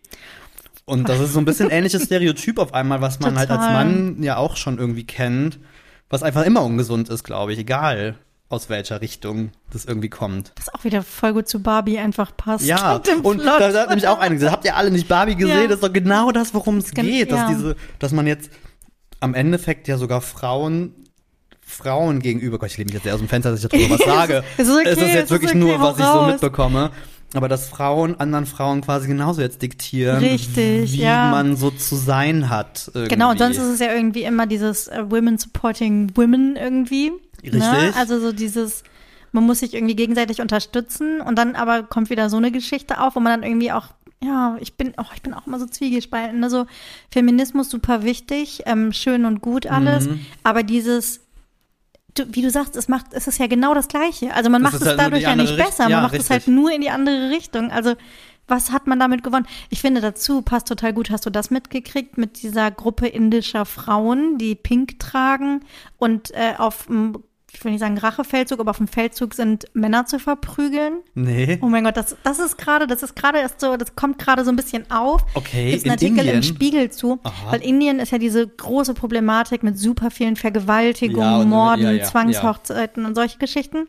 Und 0.84 1.08
das 1.08 1.20
ist 1.20 1.34
so 1.34 1.38
ein 1.38 1.44
bisschen 1.44 1.70
ähnliches 1.70 2.04
Stereotyp 2.04 2.58
auf 2.58 2.74
einmal, 2.74 3.00
was 3.00 3.20
man 3.20 3.38
halt 3.38 3.50
als 3.50 3.60
Total. 3.60 3.84
Mann 3.84 4.22
ja 4.22 4.36
auch 4.36 4.56
schon 4.56 4.78
irgendwie 4.78 5.04
kennt, 5.04 5.60
was 6.08 6.22
einfach 6.22 6.44
immer 6.44 6.62
ungesund 6.62 7.08
ist, 7.08 7.24
glaube 7.24 7.52
ich, 7.52 7.58
egal 7.58 8.16
aus 8.52 8.68
welcher 8.68 9.00
Richtung 9.00 9.50
das 9.72 9.84
irgendwie 9.84 10.10
kommt. 10.10 10.52
Das 10.56 10.72
auch 10.72 10.84
wieder 10.84 11.02
voll 11.02 11.32
gut 11.32 11.48
zu 11.48 11.60
Barbie 11.60 11.98
einfach 11.98 12.36
passt. 12.36 12.64
Ja, 12.64 12.96
und 13.22 13.40
Plot. 13.40 13.60
da 13.60 13.72
hat 13.72 13.88
nämlich 13.88 14.08
auch 14.08 14.18
einige 14.18 14.36
gesagt, 14.36 14.52
habt 14.52 14.64
ihr 14.64 14.76
alle 14.76 14.90
nicht 14.90 15.08
Barbie 15.08 15.36
gesehen? 15.36 15.62
Ja. 15.62 15.66
Das 15.66 15.76
ist 15.76 15.84
doch 15.84 15.92
genau 15.92 16.30
das, 16.32 16.54
worum 16.54 16.78
es 16.78 16.90
geht. 16.90 17.32
Dass 17.32 17.40
ja. 17.40 17.48
diese, 17.48 17.76
dass 17.98 18.12
man 18.12 18.26
jetzt 18.26 18.50
am 19.20 19.34
Endeffekt 19.34 19.88
ja 19.88 19.98
sogar 19.98 20.20
Frauen 20.20 20.94
Frauen 21.64 22.20
gegenüber, 22.20 22.58
Gott, 22.58 22.70
ich 22.70 22.76
lehne 22.76 22.88
mich 22.88 22.94
jetzt 22.94 23.04
sehr 23.04 23.14
aus 23.14 23.20
dem 23.20 23.28
Fenster, 23.28 23.50
dass 23.50 23.64
ich 23.64 23.70
darüber 23.70 23.98
was 23.98 24.00
sage. 24.06 24.44
Es 24.58 24.68
ist 24.68 24.74
okay, 24.74 24.88
es 24.88 24.98
ist 24.98 25.02
es 25.02 25.14
jetzt 25.14 25.24
ist 25.24 25.30
wirklich 25.30 25.50
okay, 25.50 25.58
nur, 25.58 25.80
was 25.80 25.98
ich 25.98 26.04
so 26.04 26.22
mitbekomme. 26.26 26.90
Aber 27.34 27.48
dass 27.48 27.66
Frauen 27.66 28.20
anderen 28.20 28.44
Frauen 28.44 28.82
quasi 28.82 29.08
genauso 29.08 29.40
jetzt 29.40 29.62
diktieren, 29.62 30.18
Richtig, 30.18 30.92
wie 30.92 31.02
ja. 31.02 31.30
man 31.30 31.56
so 31.56 31.70
zu 31.70 31.96
sein 31.96 32.50
hat. 32.50 32.90
Irgendwie. 32.92 33.14
Genau, 33.14 33.30
und 33.30 33.38
sonst 33.38 33.56
ist 33.56 33.64
es 33.64 33.80
ja 33.80 33.92
irgendwie 33.94 34.24
immer 34.24 34.46
dieses 34.46 34.88
äh, 34.88 35.10
Women 35.10 35.38
supporting 35.38 36.12
Women 36.14 36.56
irgendwie. 36.56 37.12
Ne? 37.42 37.52
Richtig. 37.52 37.96
Also 37.96 38.20
so 38.20 38.32
dieses, 38.32 38.82
man 39.32 39.44
muss 39.44 39.60
sich 39.60 39.74
irgendwie 39.74 39.96
gegenseitig 39.96 40.40
unterstützen 40.40 41.20
und 41.20 41.36
dann 41.36 41.54
aber 41.56 41.82
kommt 41.82 42.10
wieder 42.10 42.30
so 42.30 42.36
eine 42.36 42.50
Geschichte 42.52 43.00
auf, 43.00 43.16
wo 43.16 43.20
man 43.20 43.40
dann 43.40 43.48
irgendwie 43.50 43.72
auch, 43.72 43.88
ja, 44.22 44.56
ich 44.60 44.74
bin, 44.76 44.92
oh, 44.98 45.04
ich 45.14 45.22
bin 45.22 45.34
auch 45.34 45.46
immer 45.46 45.58
so 45.58 45.66
zwiegespalten. 45.66 46.38
Ne? 46.40 46.48
So 46.50 46.66
Feminismus 47.10 47.70
super 47.70 48.02
wichtig, 48.04 48.62
ähm, 48.66 48.92
schön 48.92 49.24
und 49.24 49.40
gut 49.42 49.66
alles, 49.66 50.06
Mhm. 50.08 50.20
aber 50.44 50.62
dieses 50.62 51.20
Du, 52.14 52.24
wie 52.28 52.42
du 52.42 52.50
sagst, 52.50 52.76
es 52.76 52.88
macht, 52.88 53.06
es 53.12 53.26
ist 53.26 53.38
ja 53.38 53.46
genau 53.46 53.72
das 53.72 53.88
Gleiche. 53.88 54.34
Also 54.34 54.50
man 54.50 54.62
Das 54.62 54.72
macht 54.74 54.82
es 54.82 54.88
halt 54.88 55.00
dadurch 55.00 55.22
ja 55.22 55.34
nicht 55.34 55.52
Richt- 55.56 55.64
besser, 55.66 55.84
man 55.84 55.90
ja, 55.92 56.00
macht 56.02 56.12
es 56.14 56.28
halt 56.28 56.40
richtig. 56.40 56.54
nur 56.54 56.70
in 56.70 56.82
die 56.82 56.90
andere 56.90 57.30
Richtung. 57.30 57.70
Also 57.70 57.94
was 58.46 58.70
hat 58.70 58.86
man 58.86 59.00
damit 59.00 59.24
gewonnen? 59.24 59.46
Ich 59.70 59.80
finde 59.80 60.02
dazu 60.02 60.42
passt 60.42 60.68
total 60.68 60.92
gut. 60.92 61.08
Hast 61.08 61.24
du 61.24 61.30
das 61.30 61.48
mitgekriegt 61.50 62.18
mit 62.18 62.42
dieser 62.42 62.70
Gruppe 62.70 63.06
indischer 63.06 63.64
Frauen, 63.64 64.36
die 64.36 64.54
Pink 64.54 64.98
tragen 64.98 65.60
und 65.96 66.32
äh, 66.34 66.52
auf 66.58 66.84
dem, 66.84 67.16
ich 67.54 67.62
will 67.64 67.72
nicht 67.72 67.80
sagen 67.80 67.98
Rachefeldzug, 67.98 68.60
aber 68.60 68.70
auf 68.70 68.78
dem 68.78 68.88
Feldzug 68.88 69.34
sind 69.34 69.66
Männer 69.74 70.06
zu 70.06 70.18
verprügeln? 70.18 70.98
Nee. 71.14 71.58
Oh 71.60 71.66
mein 71.66 71.84
Gott, 71.84 71.96
das, 71.96 72.16
das 72.22 72.38
ist 72.38 72.56
gerade, 72.58 72.86
das 72.86 73.02
ist 73.02 73.14
gerade 73.14 73.38
erst 73.38 73.60
so, 73.60 73.76
das 73.76 73.94
kommt 73.94 74.18
gerade 74.18 74.44
so 74.44 74.50
ein 74.50 74.56
bisschen 74.56 74.90
auf. 74.90 75.22
Okay, 75.34 75.70
Gibt's 75.70 75.84
in 75.84 75.90
einen 75.90 75.98
Artikel 75.98 76.18
Indien? 76.20 76.36
im 76.36 76.42
Spiegel 76.42 76.90
zu, 76.90 77.20
Aha. 77.22 77.52
weil 77.52 77.62
Indien 77.62 77.98
ist 77.98 78.10
ja 78.10 78.18
diese 78.18 78.46
große 78.48 78.94
Problematik 78.94 79.62
mit 79.62 79.78
super 79.78 80.10
vielen 80.10 80.36
Vergewaltigungen, 80.36 81.40
Ja, 81.40 81.44
Morden, 81.44 81.82
ja, 81.82 81.92
ja, 81.92 82.04
Zwangshochzeiten 82.04 83.04
und 83.04 83.14
solche 83.14 83.38
Geschichten. 83.38 83.86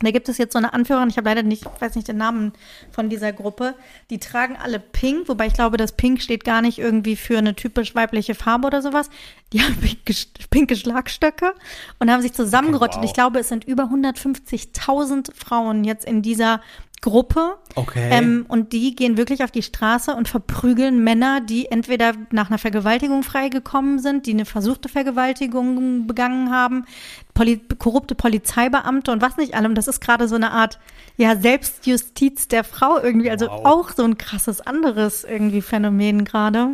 Da 0.00 0.12
gibt 0.12 0.28
es 0.28 0.38
jetzt 0.38 0.52
so 0.52 0.58
eine 0.58 0.72
Anführerin, 0.74 1.08
ich 1.08 1.16
habe 1.16 1.28
leider 1.28 1.42
nicht, 1.42 1.64
weiß 1.80 1.96
nicht 1.96 2.06
den 2.06 2.18
Namen 2.18 2.52
von 2.92 3.08
dieser 3.08 3.32
Gruppe. 3.32 3.74
Die 4.10 4.18
tragen 4.18 4.56
alle 4.56 4.78
Pink, 4.78 5.28
wobei 5.28 5.46
ich 5.46 5.54
glaube, 5.54 5.76
das 5.76 5.92
Pink 5.92 6.22
steht 6.22 6.44
gar 6.44 6.62
nicht 6.62 6.78
irgendwie 6.78 7.16
für 7.16 7.38
eine 7.38 7.56
typisch 7.56 7.94
weibliche 7.96 8.36
Farbe 8.36 8.68
oder 8.68 8.80
sowas. 8.80 9.10
Die 9.52 9.60
haben 9.60 9.76
pinke, 9.76 10.14
pinke 10.50 10.76
Schlagstöcke 10.76 11.52
und 11.98 12.10
haben 12.10 12.22
sich 12.22 12.32
zusammengerottet. 12.32 12.98
Wow. 12.98 13.04
Ich 13.04 13.12
glaube, 13.12 13.40
es 13.40 13.48
sind 13.48 13.64
über 13.64 13.84
150.000 13.84 15.34
Frauen 15.34 15.82
jetzt 15.82 16.04
in 16.04 16.22
dieser 16.22 16.60
Gruppe. 17.00 17.58
Okay. 17.76 18.08
Ähm, 18.10 18.44
und 18.48 18.72
die 18.72 18.96
gehen 18.96 19.16
wirklich 19.16 19.44
auf 19.44 19.50
die 19.50 19.62
Straße 19.62 20.14
und 20.14 20.28
verprügeln 20.28 21.04
Männer, 21.04 21.40
die 21.40 21.66
entweder 21.66 22.12
nach 22.30 22.48
einer 22.48 22.58
Vergewaltigung 22.58 23.22
freigekommen 23.22 24.00
sind, 24.00 24.26
die 24.26 24.32
eine 24.32 24.44
versuchte 24.44 24.88
Vergewaltigung 24.88 26.06
begangen 26.06 26.50
haben, 26.50 26.86
Poli 27.34 27.60
korrupte 27.78 28.16
Polizeibeamte 28.16 29.12
und 29.12 29.22
was 29.22 29.36
nicht 29.36 29.54
allem. 29.54 29.74
Das 29.76 29.86
ist 29.86 30.00
gerade 30.00 30.26
so 30.26 30.34
eine 30.34 30.50
Art, 30.50 30.80
ja, 31.16 31.36
Selbstjustiz 31.36 32.48
der 32.48 32.64
Frau 32.64 32.98
irgendwie. 32.98 33.30
Also 33.30 33.46
Wow. 33.46 33.64
auch 33.64 33.90
so 33.90 34.02
ein 34.02 34.18
krasses 34.18 34.60
anderes 34.60 35.24
irgendwie 35.24 35.62
Phänomen 35.62 36.24
gerade. 36.24 36.72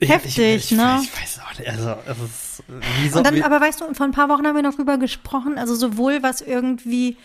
heftig, 0.00 0.38
ich, 0.38 0.72
ich, 0.72 0.78
ne? 0.78 1.00
Ich 1.02 1.20
weiß 1.20 1.40
auch 1.40 1.58
nicht, 1.58 1.68
also, 1.68 1.94
es 2.06 2.18
ist, 2.18 2.62
wie 3.02 3.08
so, 3.08 3.18
Und 3.18 3.26
dann, 3.26 3.42
aber 3.42 3.60
weißt 3.60 3.80
du, 3.80 3.94
vor 3.94 4.06
ein 4.06 4.12
paar 4.12 4.28
Wochen 4.28 4.46
haben 4.46 4.54
wir 4.56 4.62
noch 4.62 4.74
drüber 4.74 4.98
gesprochen, 4.98 5.58
also 5.58 5.74
sowohl 5.74 6.22
was 6.22 6.40
irgendwie 6.40 7.16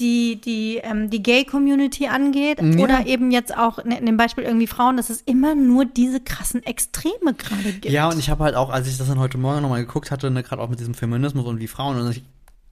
die, 0.00 0.40
die, 0.40 0.76
ähm, 0.82 1.08
die 1.10 1.22
Gay-Community 1.22 2.08
angeht 2.08 2.60
Ja. 2.60 2.82
oder 2.84 3.06
eben 3.06 3.30
jetzt 3.30 3.56
auch 3.56 3.78
in, 3.78 4.04
dem 4.04 4.16
Beispiel 4.16 4.44
irgendwie 4.44 4.66
Frauen, 4.66 4.96
dass 4.98 5.08
es 5.10 5.22
immer 5.22 5.54
nur 5.54 5.84
diese 5.86 6.20
krassen 6.20 6.62
Extreme 6.62 7.32
gerade 7.36 7.72
gibt. 7.72 7.86
Ja, 7.86 8.08
und 8.10 8.18
ich 8.18 8.28
habe 8.28 8.44
halt 8.44 8.54
auch, 8.56 8.70
als 8.70 8.88
ich 8.88 8.98
das 8.98 9.08
dann 9.08 9.18
heute 9.18 9.38
Morgen 9.38 9.62
nochmal 9.62 9.80
geguckt 9.84 10.10
hatte, 10.10 10.30
ne, 10.30 10.42
gerade 10.42 10.60
auch 10.60 10.68
mit 10.68 10.80
diesem 10.80 10.94
Feminismus 10.94 11.46
und 11.46 11.60
wie 11.60 11.66
Frauen, 11.68 11.98
und 11.98 12.10
ich 12.10 12.22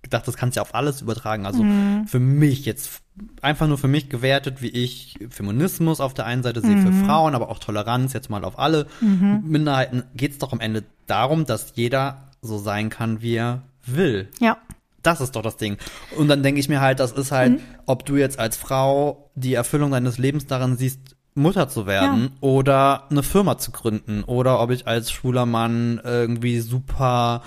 gedacht, 0.02 0.28
das 0.28 0.36
kannst 0.36 0.54
du 0.54 0.58
ja 0.58 0.62
auf 0.62 0.74
alles 0.74 1.00
übertragen. 1.00 1.46
Also 1.46 1.62
Mhm. 1.64 2.06
für 2.06 2.20
mich 2.20 2.66
jetzt 2.66 3.00
einfach 3.40 3.66
nur 3.68 3.78
für 3.78 3.88
mich 3.88 4.10
gewertet, 4.10 4.60
wie 4.60 4.68
ich 4.68 5.14
Feminismus 5.30 6.00
auf 6.00 6.12
der 6.12 6.26
einen 6.26 6.42
Seite 6.42 6.60
sehe 6.60 6.76
für 6.76 6.90
Mhm. 6.90 7.04
Frauen, 7.06 7.34
aber 7.34 7.48
auch 7.48 7.58
Toleranz 7.58 8.12
jetzt 8.12 8.28
mal 8.28 8.44
auf 8.44 8.58
alle 8.58 8.86
Minderheiten, 9.00 10.02
geht 10.14 10.32
es 10.32 10.38
doch 10.38 10.52
am 10.52 10.60
Ende 10.60 10.84
darum, 11.06 11.46
dass 11.46 11.72
jeder 11.74 12.28
so 12.42 12.58
sein 12.58 12.90
kann, 12.90 13.22
wie 13.22 13.36
er 13.36 13.62
will. 13.86 14.28
Ja. 14.40 14.58
Das 15.04 15.20
ist 15.20 15.36
doch 15.36 15.42
das 15.42 15.56
Ding. 15.56 15.76
Und 16.16 16.26
dann 16.26 16.42
denke 16.42 16.58
ich 16.58 16.68
mir 16.68 16.80
halt, 16.80 16.98
das 16.98 17.12
ist 17.12 17.30
halt, 17.30 17.52
Mhm. 17.52 17.60
ob 17.86 18.04
du 18.04 18.16
jetzt 18.16 18.38
als 18.40 18.56
Frau 18.56 19.30
die 19.36 19.54
Erfüllung 19.54 19.92
deines 19.92 20.18
Lebens 20.18 20.46
darin 20.46 20.76
siehst, 20.76 20.98
Mutter 21.36 21.68
zu 21.68 21.86
werden 21.86 22.30
oder 22.40 23.04
eine 23.10 23.22
Firma 23.24 23.58
zu 23.58 23.70
gründen 23.72 24.22
oder 24.24 24.60
ob 24.60 24.70
ich 24.70 24.86
als 24.86 25.10
schwuler 25.10 25.46
Mann 25.46 26.00
irgendwie 26.04 26.60
super 26.60 27.42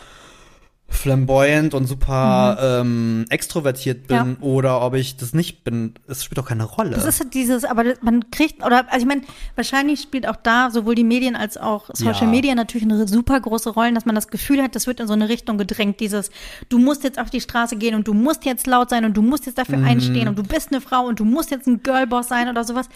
flamboyant 0.90 1.74
und 1.74 1.86
super 1.86 2.58
ähm, 2.82 3.26
extrovertiert 3.30 4.08
bin 4.08 4.18
Mhm. 4.18 4.38
Ja. 4.40 4.48
oder 4.48 4.82
ob 4.82 4.94
ich 4.96 5.18
das 5.18 5.34
nicht 5.34 5.64
bin. 5.64 5.94
Es 6.08 6.24
spielt 6.24 6.38
doch 6.38 6.48
keine 6.48 6.64
Rolle. 6.64 6.92
Das 6.92 7.06
ist 7.06 7.20
halt 7.20 7.34
dieses, 7.34 7.66
aber 7.66 7.84
man 8.02 8.32
kriegt, 8.32 8.64
oder, 8.66 8.86
also 8.92 9.00
ich 9.00 9.06
meine, 9.06 9.22
wahrscheinlich 9.56 10.02
spielt 10.02 10.28
auch 10.28 10.38
da 10.38 10.72
sowohl 10.72 10.96
die 10.96 11.04
Medien 11.04 11.36
als 11.36 11.58
auch 11.58 11.90
Social 11.94 12.24
Ja. 12.24 12.32
Media 12.32 12.56
natürlich 12.56 12.88
eine 12.90 13.08
super 13.08 13.40
große 13.40 13.70
Rolle, 13.72 13.94
dass 13.94 14.06
man 14.06 14.16
das 14.16 14.30
Gefühl 14.30 14.62
hat, 14.64 14.76
das 14.76 14.88
wird 14.88 15.00
in 15.00 15.08
so 15.08 15.14
eine 15.14 15.30
Richtung 15.30 15.58
gedrängt, 15.58 16.00
dieses, 16.00 16.32
du 16.70 16.80
musst 16.80 17.04
jetzt 17.04 17.20
auf 17.20 17.30
die 17.30 17.42
Straße 17.42 17.76
gehen 17.76 17.94
und 17.96 18.08
du 18.08 18.14
musst 18.14 18.46
jetzt 18.46 18.66
laut 18.66 18.90
sein 18.90 19.04
und 19.06 19.16
du 19.16 19.22
musst 19.22 19.46
jetzt 19.46 19.58
Mhm. 19.58 19.64
dafür 19.74 19.86
einstehen 19.86 20.28
und 20.28 20.38
du 20.38 20.44
bist 20.44 20.72
eine 20.72 20.82
Frau 20.82 21.06
und 21.06 21.20
du 21.20 21.26
musst 21.26 21.52
jetzt 21.52 21.68
ein 21.68 21.84
Girlboss 21.84 22.28
sein 22.30 22.48
oder 22.50 22.64
sowas. 22.64 22.88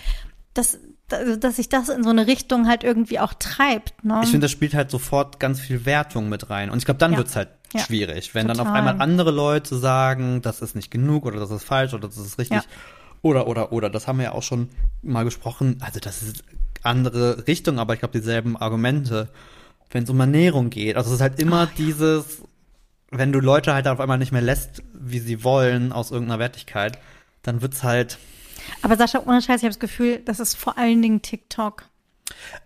Das, 0.54 0.80
dass 1.40 1.56
sich 1.58 1.70
das 1.70 1.90
in 1.90 2.04
so 2.04 2.10
eine 2.10 2.28
Richtung 2.28 2.68
halt 2.68 2.84
irgendwie 2.84 3.20
auch 3.20 3.34
treibt, 3.34 4.04
ne? 4.04 4.20
Ich 4.24 4.30
finde, 4.30 4.46
das 4.46 4.52
spielt 4.52 4.74
halt 4.74 4.90
sofort 4.92 5.40
ganz 5.40 5.60
viel 5.60 5.86
Wertung 5.86 6.30
mit 6.30 6.50
rein. 6.50 6.70
Und 6.70 6.78
ich 6.80 6.86
glaube, 6.86 6.98
dann 7.00 7.14
Ja. 7.14 7.18
wird's 7.20 7.36
halt 7.36 7.50
Ja. 7.74 7.82
schwierig. 7.82 8.34
Wenn 8.36 8.48
dann 8.48 8.60
auf 8.60 8.68
Total. 8.68 8.80
einmal 8.80 9.02
andere 9.02 9.32
Leute 9.32 9.78
sagen, 9.78 10.42
das 10.42 10.62
ist 10.62 10.76
nicht 10.76 10.92
genug 10.92 11.26
oder 11.26 11.40
das 11.40 11.52
ist 11.52 11.64
falsch 11.64 11.94
oder 11.94 12.08
das 12.08 12.18
ist 12.18 12.38
richtig. 12.38 12.58
Ja. 12.64 12.70
Oder, 13.22 13.48
oder, 13.48 13.72
oder. 13.72 13.90
Das 13.90 14.08
haben 14.08 14.18
wir 14.18 14.26
ja 14.26 14.32
auch 14.32 14.44
schon 14.44 14.70
mal 15.04 15.24
gesprochen. 15.24 15.78
Also 15.80 16.00
das 16.00 16.24
ist 16.24 16.44
andere 16.84 17.46
Richtung, 17.48 17.78
aber 17.80 17.94
ich 17.94 18.00
glaube 18.00 18.18
dieselben 18.20 18.58
Argumente. 18.58 19.30
Wenn 19.92 20.04
es 20.06 20.10
um 20.10 20.20
Ernährung 20.20 20.70
geht. 20.70 20.96
Also 20.96 21.10
es 21.10 21.16
ist 21.16 21.22
halt 21.22 21.40
immer 21.40 21.68
dieses, 21.78 22.42
wenn 23.12 23.32
du 23.34 23.40
Leute 23.40 23.74
halt 23.74 23.88
auf 23.88 24.00
einmal 24.00 24.18
nicht 24.18 24.32
mehr 24.32 24.42
lässt, 24.42 24.82
wie 24.94 25.20
sie 25.20 25.44
wollen, 25.44 25.92
aus 25.92 26.12
irgendeiner 26.12 26.40
Wertigkeit, 26.40 26.98
dann 27.44 27.62
wird's 27.62 27.84
halt. 27.84 28.18
Aber 28.82 28.98
Sascha, 28.98 29.22
ohne 29.26 29.42
Scheiß, 29.42 29.58
ich 29.62 29.64
habe 29.64 29.70
das 29.74 29.80
Gefühl, 29.80 30.22
das 30.26 30.40
ist 30.40 30.56
vor 30.56 30.78
allen 30.78 31.02
Dingen 31.02 31.22
TikTok. 31.22 31.84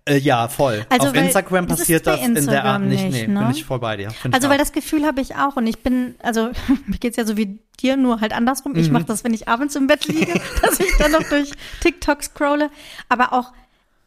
Äh, 0.06 0.18
ja, 0.20 0.48
voll. 0.48 0.86
Also, 0.90 1.08
auf 1.08 1.16
Instagram 1.16 1.68
das 1.68 1.80
passiert 1.80 2.06
das 2.06 2.22
in 2.22 2.34
der 2.36 2.64
Art 2.66 2.82
Instagram 2.84 2.88
nicht. 2.88 3.04
nicht, 3.06 3.28
Nee, 3.28 3.34
ne? 3.34 3.40
bin 3.42 3.52
ich 3.52 3.66
voll 3.66 3.80
bei 3.80 3.98
dir. 3.98 4.10
Also, 4.32 4.48
weil 4.48 4.58
das 4.60 4.72
Gefühl 4.72 5.06
habe 5.06 5.22
ich 5.22 5.36
auch 5.36 5.56
und 5.56 5.66
ich 5.68 5.80
bin, 5.80 6.16
also 6.22 6.52
mir 6.86 6.98
geht's 7.00 7.18
ja 7.18 7.26
so 7.26 7.36
wie 7.36 7.60
dir, 7.82 7.98
nur 7.98 8.22
halt 8.22 8.32
andersrum. 8.34 8.74
Mhm. 8.74 8.80
Ich 8.80 8.92
mache 8.92 9.06
das, 9.06 9.24
wenn 9.24 9.34
ich 9.34 9.48
abends 9.48 9.76
im 9.76 9.88
Bett 9.88 10.06
liege, 10.08 10.34
dass 10.62 10.80
ich 10.80 10.92
dann 11.00 11.12
noch 11.12 11.24
durch 11.24 11.52
TikTok 11.82 12.24
scrolle. 12.24 12.70
Aber 13.10 13.34
auch, 13.34 13.52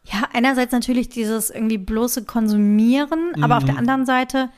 ja, 0.05 0.23
einerseits 0.33 0.71
natürlich 0.71 1.09
dieses 1.09 1.49
irgendwie 1.49 1.77
bloße 1.77 2.23
Konsumieren, 2.23 3.33
aber 3.43 3.57
auf 3.57 3.65
der 3.65 3.73
Mhm. 3.73 3.79
anderen 3.79 4.05
Seite 4.05 4.49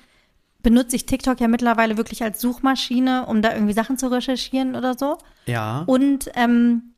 benutze 0.64 0.96
ich 0.96 1.08
TikTok 1.08 1.42
ja 1.42 1.48
mittlerweile 1.48 1.98
wirklich 1.98 2.22
als 2.24 2.40
Suchmaschine, 2.40 3.26
um 3.26 3.42
da 3.42 3.54
irgendwie 3.54 3.74
Sachen 3.74 3.98
zu 3.98 4.12
recherchieren 4.12 4.76
oder 4.76 4.96
so. 4.98 5.18
ja. 5.48 5.84
Und 5.88 6.30
ähm, 6.36 6.94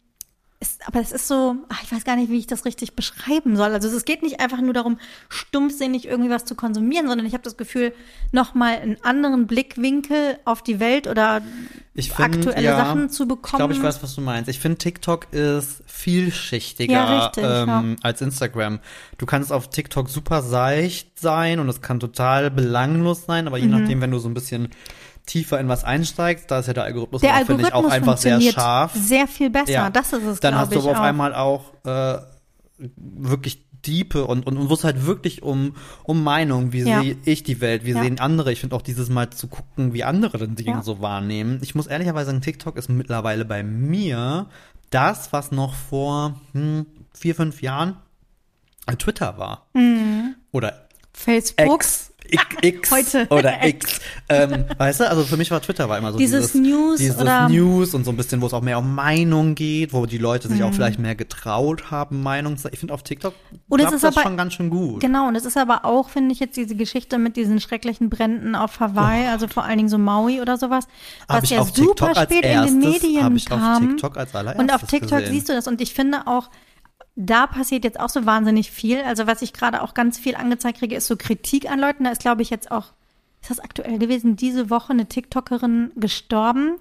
es, 0.63 0.80
aber 0.86 0.99
es 0.99 1.12
ist 1.12 1.28
so, 1.28 1.56
ach, 1.69 1.84
ich 1.84 1.91
weiß 1.91 2.04
gar 2.04 2.15
nicht, 2.15 2.32
wie 2.32 2.39
ich 2.39 2.47
das 2.47 2.65
richtig 2.65 2.95
beschreiben 2.95 3.56
soll. 3.56 3.71
Also 3.71 3.88
es 3.88 4.06
geht 4.06 4.23
nicht 4.23 4.39
einfach 4.39 4.62
nur 4.62 4.73
darum, 4.73 4.97
stumpfsinnig 5.30 6.08
irgendwie 6.08 6.30
was 6.30 6.45
zu 6.45 6.56
konsumieren, 6.56 7.08
sondern 7.08 7.28
ich 7.28 7.34
habe 7.34 7.43
das 7.43 7.58
Gefühl, 7.58 7.93
nochmal 8.32 8.80
einen 8.80 8.97
anderen 9.04 9.45
Blickwinkel 9.45 10.39
auf 10.45 10.62
die 10.62 10.80
Welt 10.80 11.08
oder 11.08 11.41
Ich 11.95 12.12
find, 12.12 12.38
aktuelle 12.38 12.62
ja, 12.63 12.75
Sachen 12.77 13.10
zu 13.10 13.23
Ich 13.23 13.29
bekommen. 13.29 13.58
glaube, 13.58 13.73
ich 13.73 13.84
weiß, 13.84 14.01
was 14.01 14.15
du 14.15 14.21
meinst. 14.21 14.49
Ich 14.49 14.60
finde, 14.60 14.79
TikTok 14.79 15.32
ist 15.32 15.84
vielschichtiger 15.86 16.93
Ja, 16.93 17.25
richtig, 17.27 17.43
ähm, 17.47 17.97
als 18.01 18.21
Instagram. 18.21 18.79
Du 19.19 19.25
kannst 19.27 19.51
auf 19.53 19.69
TikTok 19.69 20.10
super 20.10 20.41
seicht 20.41 21.19
sein 21.19 21.60
und 21.60 21.69
es 21.69 21.82
kann 21.82 21.99
total 21.99 22.49
belanglos 22.49 23.25
sein, 23.25 23.45
aber 23.47 23.58
je 23.60 23.65
Mhm. 23.67 23.71
nachdem, 23.79 24.01
wenn 24.01 24.10
du 24.12 24.17
so 24.17 24.27
ein 24.27 24.34
bisschen 24.34 24.69
tiefer 25.27 25.60
in 25.60 25.67
was 25.67 25.84
einsteigst, 25.84 26.49
da 26.49 26.60
ist 26.60 26.67
ja 26.67 26.73
der 26.73 26.84
Algorithmus, 26.84 27.21
der 27.21 27.32
auch, 27.32 27.45
finde 27.45 27.62
ich, 27.62 27.73
Algorithmus 27.73 27.91
auch 27.91 27.95
einfach 27.95 28.17
sehr 28.17 28.41
scharf. 28.41 28.91
sehr 28.95 29.27
viel 29.27 29.49
besser. 29.51 29.71
Ja. 29.71 29.89
Das 29.91 30.12
ist 30.13 30.23
es, 30.23 30.39
Dann 30.39 30.56
hast 30.56 30.71
du 30.73 30.79
ich 30.79 30.84
aber 30.84 30.91
auf 30.93 30.99
einmal 30.99 31.34
auch 31.36 31.73
äh, 31.86 32.17
wirklich 32.97 33.62
diepe 33.86 34.26
und, 34.26 34.46
und, 34.48 34.58
und 34.58 34.69
wo 34.69 34.74
es 34.74 34.84
halt 34.84 35.06
wirklich 35.06 35.43
um, 35.43 35.76
um 36.04 36.24
Meinung, 36.24 36.72
wie 36.74 36.82
Ja. 36.84 37.02
sehe 37.02 37.17
ich 37.26 37.43
die 37.43 37.62
Welt, 37.62 37.86
wie 37.86 37.91
Ja. 37.91 38.02
sehen 38.02 38.19
andere. 38.19 38.52
Ich 38.52 38.60
finde 38.62 38.76
auch 38.76 38.82
dieses 38.82 39.10
Mal 39.10 39.30
zu 39.30 39.48
gucken, 39.48 39.93
wie 39.93 40.04
andere 40.04 40.38
dann 40.38 40.56
Dinge 40.56 40.72
Ja. 40.72 40.82
so 40.84 41.02
wahrnehmen. 41.02 41.60
Ich 41.62 41.76
muss 41.76 41.88
ehrlicherweise 41.88 42.28
sagen, 42.28 42.41
TikTok 42.41 42.78
ist 42.78 42.89
mittlerweile 42.89 43.46
bei 43.46 43.63
mir 43.63 44.48
das, 44.89 45.34
was 45.34 45.52
noch 45.52 45.74
vor 45.76 46.39
hm, 46.54 46.86
vier, 47.13 47.36
fünf 47.36 47.62
Jahren 47.62 47.98
Twitter 49.00 49.38
war. 49.38 49.67
Mhm. 49.74 50.36
Oder 50.52 50.88
Facebook. 51.13 51.76
X. 51.76 52.12
X, 52.62 52.92
Heute. 52.92 53.28
oder 53.30 53.64
X. 53.66 54.00
ähm, 54.30 54.66
weißt 54.78 55.02
du, 55.02 55.10
also 55.10 55.24
für 55.24 55.38
mich 55.38 55.52
war 55.52 55.62
Twitter 55.62 55.88
war 55.90 55.98
immer 55.98 56.12
so 56.12 56.18
Dieses 56.18 56.54
dieses, 56.54 56.68
News 56.68 56.98
dieses 57.00 57.18
oder- 57.22 57.50
News 57.50 57.94
und 57.94 58.06
so 58.06 58.12
ein 58.12 58.18
bisschen, 58.18 58.42
wo 58.42 58.48
es 58.48 58.54
auch 58.54 58.62
mehr 58.62 58.80
um 58.80 58.96
Meinung 58.96 59.56
geht, 59.56 59.94
wo 59.94 60.06
die 60.06 60.18
Leute 60.18 60.48
sich 60.48 60.60
Mhm. 60.60 60.66
auch 60.66 60.74
vielleicht 60.74 61.00
mehr 61.00 61.16
getraut 61.16 61.92
haben, 61.92 62.24
Meinung 62.24 62.58
zu. 62.58 62.70
Ich 62.72 62.80
finde 62.80 62.94
auf 62.94 63.04
TikTok 63.04 63.34
Und 63.70 63.80
es 63.82 63.92
ist 63.92 64.04
das 64.04 64.16
aber- 64.16 64.24
schon 64.24 64.38
ganz 64.38 64.54
schön 64.54 64.70
gut. 64.70 65.02
Genau, 65.02 65.28
und 65.28 65.36
es 65.36 65.46
ist 65.46 65.58
aber 65.58 65.86
auch, 65.86 66.10
finde 66.10 66.34
ich, 66.34 66.40
jetzt 66.40 66.58
diese 66.58 66.76
Geschichte 66.76 67.18
mit 67.18 67.36
diesen 67.36 67.60
schrecklichen 67.60 68.10
Bränden 68.10 68.56
auf 68.56 68.80
Hawaii, 68.80 69.28
also 69.28 69.48
vor 69.48 69.64
allen 69.66 69.78
Dingen 69.78 69.90
so 69.90 69.98
Maui 69.98 70.42
oder 70.42 70.58
sowas, 70.58 70.86
was 71.28 71.50
ja 71.50 71.64
super 71.64 72.14
TikTok 72.14 72.18
spät 72.24 72.46
in 72.46 72.66
den 72.66 72.80
Medien 72.80 73.38
kam. 73.46 73.98
Und 74.58 74.74
auf 74.74 74.84
TikTok 74.86 75.20
gesehen. 75.20 75.32
siehst 75.34 75.50
du 75.50 75.54
das. 75.54 75.68
Und 75.68 75.82
ich 75.82 75.94
finde 75.94 76.28
auch, 76.28 76.50
da 77.15 77.47
passiert 77.47 77.84
jetzt 77.84 77.99
auch 77.99 78.10
so 78.10 78.26
wahnsinnig 78.26 78.71
viel. 78.71 79.02
Also 79.02 79.28
was 79.28 79.41
ich 79.41 79.54
gerade 79.54 79.82
auch 79.82 79.93
ganz 79.93 80.17
viel 80.17 80.36
angezeigt 80.36 80.80
kriege, 80.80 80.95
ist 80.95 81.08
so 81.08 81.15
Kritik 81.15 81.69
an 81.69 81.80
Leuten. 81.80 82.06
Da 82.06 82.12
ist, 82.12 82.21
glaube 82.21 82.41
ich, 82.41 82.49
jetzt 82.49 82.71
auch, 82.71 82.93
ist 83.41 83.52
das 83.52 83.60
aktuell 83.60 83.99
gewesen, 83.99 84.36
diese 84.36 84.69
Woche 84.69 84.93
eine 84.93 85.08
TikTokerin 85.08 85.91
gestorben, 85.95 86.78